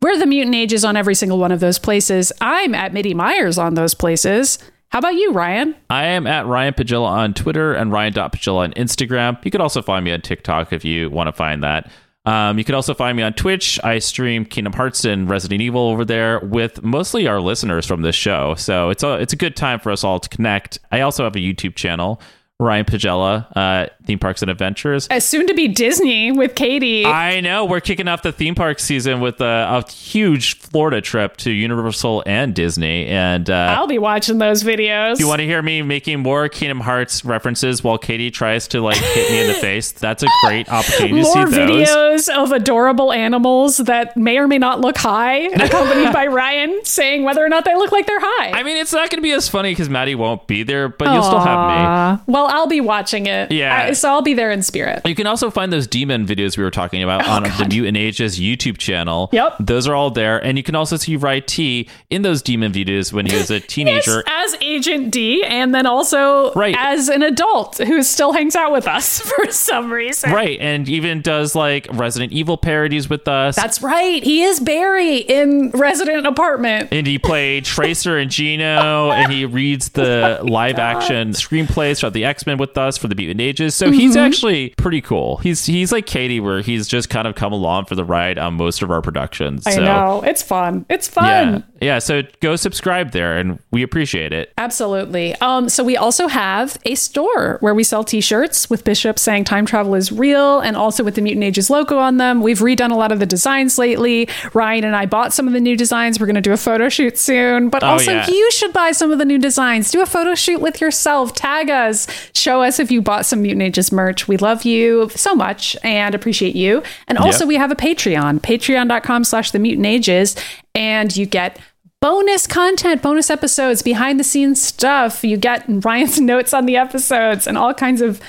We're 0.00 0.16
the 0.16 0.26
Mutant 0.26 0.54
Ages 0.54 0.84
on 0.84 0.96
every 0.96 1.16
single 1.16 1.38
one 1.38 1.50
of 1.50 1.58
those 1.58 1.78
places. 1.78 2.32
I'm 2.40 2.74
at 2.74 2.92
MIDImyers 2.92 3.60
on 3.60 3.74
those 3.74 3.94
places. 3.94 4.58
How 4.90 5.00
about 5.00 5.14
you, 5.16 5.32
Ryan? 5.32 5.74
I 5.90 6.04
am 6.06 6.26
at 6.26 6.46
Ryan 6.46 6.72
Pagella 6.72 7.08
on 7.08 7.34
Twitter 7.34 7.74
and 7.74 7.92
Ryan.Pagella 7.92 8.58
on 8.58 8.72
Instagram. 8.72 9.44
You 9.44 9.50
could 9.50 9.60
also 9.60 9.82
find 9.82 10.04
me 10.04 10.12
on 10.12 10.22
TikTok 10.22 10.72
if 10.72 10.84
you 10.84 11.10
want 11.10 11.26
to 11.26 11.32
find 11.32 11.62
that. 11.62 11.90
Um, 12.28 12.58
you 12.58 12.64
can 12.64 12.74
also 12.74 12.92
find 12.92 13.16
me 13.16 13.22
on 13.22 13.32
Twitch. 13.32 13.80
I 13.82 14.00
stream 14.00 14.44
Kingdom 14.44 14.74
Hearts 14.74 15.06
and 15.06 15.30
Resident 15.30 15.62
Evil 15.62 15.88
over 15.88 16.04
there 16.04 16.40
with 16.40 16.82
mostly 16.82 17.26
our 17.26 17.40
listeners 17.40 17.86
from 17.86 18.02
this 18.02 18.14
show. 18.14 18.54
So 18.56 18.90
it's 18.90 19.02
a 19.02 19.14
it's 19.14 19.32
a 19.32 19.36
good 19.36 19.56
time 19.56 19.80
for 19.80 19.90
us 19.90 20.04
all 20.04 20.20
to 20.20 20.28
connect. 20.28 20.78
I 20.92 21.00
also 21.00 21.24
have 21.24 21.34
a 21.36 21.38
YouTube 21.38 21.74
channel, 21.74 22.20
Ryan 22.60 22.84
Pagella, 22.86 23.46
uh, 23.54 23.86
Theme 24.04 24.18
Parks 24.18 24.42
and 24.42 24.50
Adventures. 24.50 25.06
As 25.12 25.24
soon 25.24 25.46
to 25.46 25.54
be 25.54 25.68
Disney 25.68 26.32
with 26.32 26.56
Katie. 26.56 27.06
I 27.06 27.40
know 27.40 27.64
we're 27.64 27.78
kicking 27.80 28.08
off 28.08 28.22
the 28.22 28.32
theme 28.32 28.56
park 28.56 28.80
season 28.80 29.20
with 29.20 29.40
a, 29.40 29.44
a 29.86 29.88
huge 29.88 30.58
Florida 30.58 31.00
trip 31.00 31.36
to 31.36 31.52
Universal 31.52 32.24
and 32.26 32.56
Disney, 32.56 33.06
and 33.06 33.48
uh, 33.48 33.76
I'll 33.78 33.86
be 33.86 33.98
watching 34.00 34.38
those 34.38 34.64
videos. 34.64 35.12
if 35.12 35.20
you 35.20 35.28
want 35.28 35.38
to 35.38 35.46
hear 35.46 35.62
me 35.62 35.82
making 35.82 36.18
more 36.18 36.48
Kingdom 36.48 36.80
Hearts 36.80 37.24
references 37.24 37.84
while 37.84 37.96
Katie 37.96 38.32
tries 38.32 38.66
to 38.68 38.80
like 38.80 38.96
hit 38.96 39.30
me 39.30 39.40
in 39.42 39.46
the 39.46 39.54
face, 39.60 39.92
that's 39.92 40.24
a 40.24 40.28
great 40.44 40.68
opportunity 40.68 41.14
to 41.20 41.24
see 41.26 41.38
more 41.38 41.48
those. 41.48 41.54
videos 41.54 42.28
of 42.34 42.50
adorable 42.50 43.12
animals 43.12 43.76
that 43.76 44.16
may 44.16 44.36
or 44.36 44.48
may 44.48 44.58
not 44.58 44.80
look 44.80 44.96
high, 44.98 45.42
accompanied 45.54 46.12
by 46.12 46.26
Ryan 46.26 46.80
saying 46.82 47.22
whether 47.22 47.44
or 47.44 47.48
not 47.48 47.64
they 47.64 47.76
look 47.76 47.92
like 47.92 48.06
they're 48.06 48.18
high. 48.20 48.50
I 48.50 48.64
mean, 48.64 48.78
it's 48.78 48.92
not 48.92 49.10
going 49.10 49.18
to 49.18 49.22
be 49.22 49.30
as 49.30 49.48
funny 49.48 49.70
because 49.70 49.88
Maddy 49.88 50.16
won't 50.16 50.48
be 50.48 50.64
there, 50.64 50.88
but 50.88 51.12
you'll 51.12 51.22
still 51.22 51.38
have 51.38 52.18
me. 52.18 52.24
Well, 52.26 52.47
I'll 52.48 52.66
be 52.66 52.80
watching 52.80 53.26
it. 53.26 53.50
Yeah. 53.52 53.86
I- 53.88 53.92
so 53.92 54.08
I'll 54.10 54.22
be 54.22 54.34
there 54.34 54.50
in 54.50 54.62
spirit. 54.62 55.02
You 55.06 55.14
can 55.14 55.26
also 55.26 55.50
find 55.50 55.72
those 55.72 55.86
demon 55.86 56.26
videos 56.26 56.56
we 56.56 56.64
were 56.64 56.70
talking 56.70 57.02
about 57.02 57.26
oh, 57.26 57.30
on 57.30 57.42
the 57.44 57.66
Mutant 57.68 57.96
Ages 57.96 58.38
YouTube 58.38 58.78
channel. 58.78 59.28
Oh, 59.32 59.36
Yep. 59.36 59.56
Those 59.60 59.86
are 59.88 59.94
all 59.94 60.10
there. 60.10 60.38
And 60.44 60.56
you 60.58 60.62
can 60.64 60.74
also 60.74 60.96
see 60.96 61.16
Rai 61.16 61.40
T 61.40 61.88
in 62.10 62.22
those 62.22 62.42
demon 62.42 62.72
videos 62.72 63.12
when 63.12 63.26
he 63.26 63.36
was 63.36 63.50
a 63.50 63.60
teenager. 63.74 64.22
Yes, 64.26 64.54
as 64.54 64.62
Agent 64.62 65.10
D, 65.10 65.42
and 65.44 65.74
then 65.74 65.86
also 65.86 66.52
Right. 66.54 66.74
as 66.78 67.08
an 67.08 67.22
adult 67.22 67.78
who 67.78 68.02
still 68.02 68.32
hangs 68.32 68.56
out 68.56 68.72
with 68.72 68.86
us 68.86 69.20
for 69.30 69.50
some 69.50 69.92
reason. 69.92 70.30
Right, 70.32 70.58
and 70.60 70.88
even 70.88 71.20
does 71.22 71.54
like 71.54 71.86
Resident 71.92 72.32
Evil 72.32 72.56
parodies 72.56 73.08
with 73.10 73.26
us. 73.28 73.56
That's 73.56 73.82
right. 73.82 74.22
He 74.22 74.42
is 74.42 74.60
Barry 74.60 75.18
in 75.18 75.70
Resident 75.70 76.26
Apartment. 76.26 76.88
and 76.92 77.06
he 77.06 77.18
played 77.18 77.64
Tracer 77.64 78.18
and 78.18 78.30
Gino, 78.30 79.10
and 79.10 79.32
he 79.32 79.44
reads 79.44 79.90
the 79.90 80.38
oh 80.40 80.44
live 80.44 80.78
action 80.78 81.30
screenplays 81.30 82.00
for 82.00 82.10
the 82.10 82.24
X 82.24 82.37
Men 82.46 82.58
with 82.58 82.76
us 82.78 82.96
for 82.98 83.08
the 83.08 83.14
Mutant 83.14 83.40
Ages. 83.40 83.74
So 83.74 83.90
he's 83.90 84.12
Mm-hmm. 84.14 84.18
actually 84.26 84.74
pretty 84.78 85.00
cool. 85.00 85.36
He's 85.38 85.64
he's 85.66 85.92
like 85.92 86.06
Katie, 86.06 86.40
where 86.40 86.60
he's 86.60 86.88
just 86.88 87.10
kind 87.10 87.26
of 87.28 87.34
come 87.34 87.52
along 87.52 87.86
for 87.86 87.94
the 87.94 88.04
ride 88.04 88.38
on 88.38 88.54
most 88.54 88.82
of 88.82 88.90
our 88.90 89.02
productions. 89.02 89.66
I 89.66 89.72
so, 89.72 89.84
know. 89.84 90.22
It's 90.24 90.42
fun. 90.42 90.86
It's 90.88 91.08
fun. 91.08 91.24
Yeah, 91.26 91.62
yeah. 91.80 91.98
So 91.98 92.22
go 92.40 92.56
subscribe 92.56 93.12
there, 93.12 93.36
and 93.36 93.58
we 93.70 93.82
appreciate 93.82 94.32
it. 94.32 94.52
Absolutely. 94.58 95.34
Um, 95.36 95.68
so 95.68 95.82
we 95.84 95.96
also 95.96 96.28
have 96.28 96.78
a 96.84 96.94
store 96.94 97.58
where 97.60 97.74
we 97.74 97.84
sell 97.84 98.04
T-shirts 98.04 98.68
with 98.70 98.84
Bishop 98.84 99.18
saying 99.18 99.44
time 99.44 99.66
travel 99.66 99.94
is 99.94 100.10
real, 100.12 100.60
and 100.60 100.76
also 100.76 101.02
with 101.04 101.14
the 101.14 101.20
Mutant 101.20 101.44
Ages 101.44 101.70
logo 101.70 101.98
on 101.98 102.16
them. 102.16 102.42
We've 102.42 102.58
redone 102.58 102.90
a 102.90 102.94
lot 102.96 103.12
of 103.12 103.18
the 103.20 103.26
designs 103.26 103.78
lately. 103.78 104.28
Ryan 104.54 104.84
and 104.84 104.96
I 104.96 105.06
bought 105.06 105.32
some 105.32 105.46
of 105.46 105.52
the 105.52 105.60
new 105.60 105.76
designs. 105.76 106.18
We're 106.20 106.26
going 106.26 106.34
to 106.36 106.40
do 106.40 106.52
a 106.52 106.56
photo 106.56 106.88
shoot 106.88 107.18
soon, 107.18 107.68
but 107.70 107.82
Oh, 107.82 107.88
also 107.88 108.12
yeah. 108.12 108.26
you 108.28 108.50
should 108.52 108.72
buy 108.72 108.92
some 108.92 109.10
of 109.10 109.18
the 109.18 109.24
new 109.24 109.38
designs. 109.38 109.90
Do 109.90 110.02
a 110.02 110.06
photo 110.06 110.34
shoot 110.34 110.60
with 110.60 110.80
yourself. 110.80 111.34
Tag 111.34 111.70
us. 111.70 112.06
Show 112.34 112.62
us 112.62 112.78
if 112.78 112.90
you 112.90 113.00
bought 113.02 113.26
some 113.26 113.42
Mutant 113.42 113.62
Ages 113.62 113.92
merch. 113.92 114.26
We 114.28 114.36
love 114.36 114.64
you 114.64 115.10
so 115.14 115.34
much 115.34 115.76
and 115.82 116.14
appreciate 116.14 116.54
you. 116.56 116.82
And 117.06 117.18
also 117.18 117.40
Yep. 117.44 117.48
we 117.48 117.54
have 117.56 117.70
a 117.70 117.76
Patreon, 117.76 118.40
patreon.com 118.40 119.24
slash 119.24 119.50
the 119.50 119.58
mutant 119.58 119.86
ages, 119.86 120.36
and 120.74 121.16
you 121.16 121.26
get 121.26 121.58
bonus 122.00 122.46
content, 122.46 123.02
bonus 123.02 123.28
episodes, 123.28 123.82
behind 123.82 124.20
the 124.20 124.24
scenes 124.24 124.62
stuff. 124.62 125.24
You 125.24 125.36
get 125.36 125.64
Ryan's 125.66 126.20
notes 126.20 126.54
on 126.54 126.66
the 126.66 126.76
episodes 126.76 127.46
and 127.46 127.58
all 127.58 127.74
kinds 127.74 128.00
of 128.00 128.20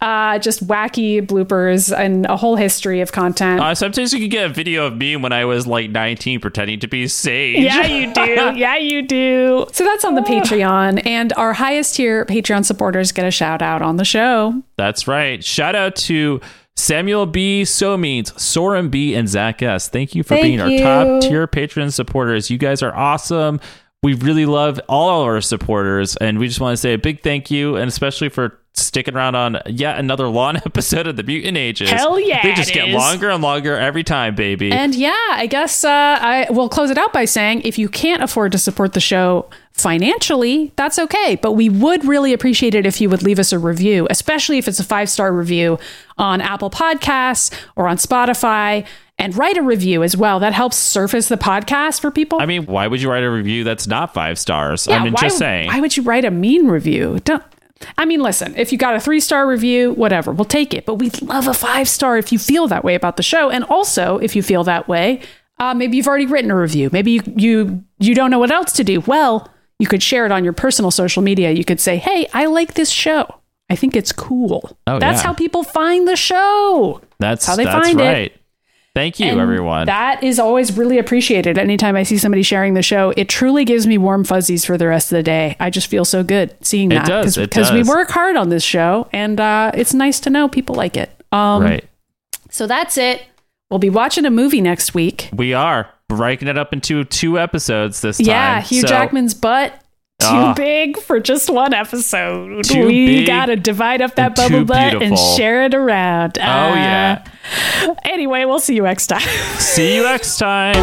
uh, 0.00 0.38
just 0.38 0.66
wacky 0.66 1.20
bloopers 1.26 1.96
and 1.96 2.26
a 2.26 2.36
whole 2.36 2.54
history 2.56 3.00
of 3.00 3.10
content. 3.12 3.60
Uh, 3.60 3.74
sometimes 3.74 4.12
you 4.12 4.20
can 4.20 4.28
get 4.28 4.48
a 4.50 4.52
video 4.52 4.86
of 4.86 4.96
me 4.96 5.16
when 5.16 5.32
I 5.32 5.44
was 5.44 5.66
like 5.66 5.90
19 5.90 6.40
pretending 6.40 6.78
to 6.80 6.86
be 6.88 7.08
Sage. 7.08 7.58
yeah, 7.64 7.84
you 7.84 8.12
do. 8.14 8.22
Yeah, 8.56 8.76
you 8.76 9.02
do. 9.02 9.66
So 9.72 9.84
that's 9.84 10.04
on 10.04 10.14
the 10.14 10.20
Patreon. 10.22 11.04
And 11.04 11.32
our 11.34 11.52
highest 11.52 11.96
tier 11.96 12.24
Patreon 12.24 12.64
supporters 12.64 13.10
get 13.12 13.26
a 13.26 13.30
shout 13.30 13.60
out 13.60 13.82
on 13.82 13.96
the 13.96 14.04
show. 14.04 14.62
That's 14.76 15.08
right. 15.08 15.42
Shout 15.44 15.74
out 15.74 15.96
to 15.96 16.40
Samuel 16.76 17.26
B, 17.26 17.64
So 17.64 17.96
Means, 17.96 18.40
Soren 18.40 18.90
B, 18.90 19.14
and 19.14 19.28
Zach 19.28 19.62
S. 19.62 19.88
Thank 19.88 20.14
you 20.14 20.22
for 20.22 20.34
Thank 20.34 20.44
being 20.44 20.60
our 20.60 20.68
top 20.78 21.22
tier 21.22 21.46
patron 21.46 21.90
supporters. 21.90 22.50
You 22.50 22.58
guys 22.58 22.82
are 22.82 22.94
awesome. 22.94 23.60
We 24.02 24.14
really 24.14 24.46
love 24.46 24.78
all 24.88 25.22
of 25.22 25.26
our 25.26 25.40
supporters, 25.40 26.16
and 26.16 26.38
we 26.38 26.48
just 26.48 26.60
want 26.60 26.74
to 26.74 26.76
say 26.76 26.92
a 26.92 26.98
big 26.98 27.22
thank 27.22 27.50
you, 27.50 27.76
and 27.76 27.88
especially 27.88 28.28
for 28.28 28.60
sticking 28.78 29.14
around 29.14 29.34
on 29.34 29.58
yet 29.66 29.98
another 29.98 30.28
long 30.28 30.56
episode 30.66 31.06
of 31.06 31.16
the 31.16 31.22
Mutant 31.22 31.56
Ages. 31.56 31.90
Hell 31.90 32.20
yeah, 32.20 32.42
They 32.42 32.54
just 32.54 32.72
get 32.72 32.88
is. 32.88 32.94
longer 32.94 33.30
and 33.30 33.42
longer 33.42 33.76
every 33.76 34.04
time, 34.04 34.34
baby. 34.34 34.70
And 34.72 34.94
yeah, 34.94 35.14
I 35.30 35.46
guess 35.46 35.84
uh, 35.84 35.88
I 35.90 36.46
will 36.50 36.68
close 36.68 36.90
it 36.90 36.98
out 36.98 37.12
by 37.12 37.24
saying 37.24 37.62
if 37.62 37.78
you 37.78 37.88
can't 37.88 38.22
afford 38.22 38.52
to 38.52 38.58
support 38.58 38.92
the 38.92 39.00
show 39.00 39.48
financially, 39.72 40.72
that's 40.76 40.98
okay. 40.98 41.36
But 41.40 41.52
we 41.52 41.68
would 41.68 42.04
really 42.04 42.32
appreciate 42.32 42.74
it 42.74 42.86
if 42.86 43.00
you 43.00 43.08
would 43.10 43.22
leave 43.22 43.38
us 43.38 43.52
a 43.52 43.58
review, 43.58 44.06
especially 44.10 44.58
if 44.58 44.68
it's 44.68 44.80
a 44.80 44.84
five 44.84 45.08
star 45.08 45.32
review 45.32 45.78
on 46.18 46.40
Apple 46.40 46.70
Podcasts 46.70 47.52
or 47.76 47.88
on 47.88 47.96
Spotify. 47.96 48.86
And 49.18 49.34
write 49.34 49.56
a 49.56 49.62
review 49.62 50.02
as 50.02 50.14
well. 50.14 50.38
That 50.40 50.52
helps 50.52 50.76
surface 50.76 51.28
the 51.28 51.38
podcast 51.38 52.02
for 52.02 52.10
people. 52.10 52.38
I 52.38 52.44
mean, 52.44 52.66
why 52.66 52.86
would 52.86 53.00
you 53.00 53.10
write 53.10 53.22
a 53.24 53.30
review 53.30 53.64
that's 53.64 53.86
not 53.86 54.12
five 54.12 54.38
stars? 54.38 54.86
Yeah, 54.86 54.98
I 54.98 55.04
mean, 55.04 55.14
why, 55.14 55.22
just 55.22 55.38
saying. 55.38 55.68
Why 55.68 55.80
would 55.80 55.96
you 55.96 56.02
write 56.02 56.26
a 56.26 56.30
mean 56.30 56.66
review? 56.68 57.18
Don't. 57.24 57.42
I 57.98 58.04
mean, 58.04 58.20
listen, 58.22 58.54
if 58.56 58.72
you 58.72 58.78
got 58.78 58.96
a 58.96 59.00
three 59.00 59.20
star 59.20 59.46
review, 59.46 59.92
whatever, 59.92 60.32
we'll 60.32 60.44
take 60.46 60.72
it. 60.74 60.86
But 60.86 60.94
we'd 60.94 61.20
love 61.22 61.46
a 61.46 61.54
five 61.54 61.88
star 61.88 62.16
if 62.16 62.32
you 62.32 62.38
feel 62.38 62.68
that 62.68 62.84
way 62.84 62.94
about 62.94 63.16
the 63.16 63.22
show. 63.22 63.50
And 63.50 63.64
also, 63.64 64.18
if 64.18 64.34
you 64.36 64.42
feel 64.42 64.64
that 64.64 64.88
way 64.88 65.20
Uh, 65.58 65.72
maybe 65.72 65.96
you've 65.96 66.06
already 66.06 66.26
written 66.26 66.50
a 66.50 66.54
review. 66.54 66.90
Maybe 66.92 67.12
you, 67.12 67.22
you 67.34 67.84
you 67.98 68.14
don't 68.14 68.30
know 68.30 68.38
what 68.38 68.50
else 68.50 68.72
to 68.74 68.84
do. 68.84 69.00
Well, 69.06 69.48
you 69.78 69.86
could 69.86 70.02
share 70.02 70.26
it 70.26 70.32
on 70.32 70.44
your 70.44 70.52
personal 70.52 70.90
social 70.90 71.22
media. 71.22 71.50
You 71.50 71.64
could 71.64 71.80
say, 71.80 71.96
"Hey, 71.96 72.26
I 72.34 72.44
like 72.44 72.74
this 72.74 72.90
show. 72.90 73.24
I 73.70 73.74
think 73.74 73.96
it's 73.96 74.12
cool." 74.12 74.76
Oh, 74.86 74.98
That's 74.98 75.22
yeah. 75.22 75.28
how 75.28 75.32
people 75.32 75.62
find 75.64 76.06
the 76.06 76.14
show. 76.14 77.00
That's 77.20 77.46
how 77.46 77.56
they 77.56 77.64
that's 77.64 77.86
find 77.86 78.00
it. 78.02 78.32
Thank 78.96 79.20
you, 79.20 79.26
And 79.26 79.38
everyone. 79.38 79.84
That 79.84 80.24
is 80.24 80.38
always 80.38 80.74
really 80.74 80.96
appreciated. 80.96 81.58
Anytime 81.58 81.96
I 81.96 82.02
see 82.02 82.16
somebody 82.16 82.42
sharing 82.42 82.72
the 82.72 82.82
show, 82.82 83.12
it 83.14 83.28
truly 83.28 83.66
gives 83.66 83.86
me 83.86 83.98
warm 83.98 84.24
fuzzies 84.24 84.64
for 84.64 84.78
the 84.78 84.86
rest 84.86 85.12
of 85.12 85.16
the 85.16 85.22
day. 85.22 85.54
I 85.60 85.68
just 85.68 85.88
feel 85.88 86.06
so 86.06 86.22
good 86.22 86.56
seeing 86.62 86.90
It 86.90 86.94
that 86.94 87.06
does, 87.06 87.36
because 87.36 87.70
we 87.70 87.82
work 87.82 88.08
hard 88.08 88.36
on 88.36 88.48
this 88.48 88.62
show, 88.64 89.06
and 89.12 89.38
uh, 89.38 89.70
it's 89.74 89.92
nice 89.92 90.18
to 90.20 90.30
know 90.30 90.48
people 90.48 90.76
like 90.76 90.96
it. 90.96 91.10
Um, 91.30 91.62
right. 91.62 91.84
So 92.48 92.66
that's 92.66 92.96
it. 92.96 93.22
We'll 93.70 93.80
be 93.80 93.90
watching 93.90 94.24
a 94.24 94.30
movie 94.30 94.62
next 94.62 94.94
week. 94.94 95.28
We 95.34 95.52
are 95.52 95.90
breaking 96.08 96.48
it 96.48 96.56
up 96.56 96.72
into 96.72 97.04
two 97.04 97.38
episodes 97.38 98.00
this 98.00 98.16
time. 98.16 98.26
Yeah, 98.26 98.60
Hugh 98.62 98.80
So- 98.80 98.88
Jackman's 98.88 99.34
butt 99.34 99.78
too 100.18 100.26
ah. 100.28 100.54
big 100.54 100.98
for 100.98 101.20
just 101.20 101.50
one 101.50 101.74
episode. 101.74 102.70
We 102.72 103.26
gotta 103.26 103.56
divide 103.56 104.00
up 104.00 104.14
that 104.14 104.34
bubble 104.34 104.64
butt 104.64 104.92
beautiful. 104.92 105.06
and 105.06 105.18
share 105.36 105.64
it 105.64 105.74
around. 105.74 106.38
Oh 106.38 106.42
uh, 106.42 106.74
yeah. 106.74 107.24
Anyway, 108.04 108.44
we'll 108.44 108.60
see 108.60 108.74
you 108.74 108.82
next 108.82 109.08
time. 109.08 109.20
see 109.58 109.96
you 109.96 110.02
next 110.02 110.38
time. 110.38 110.74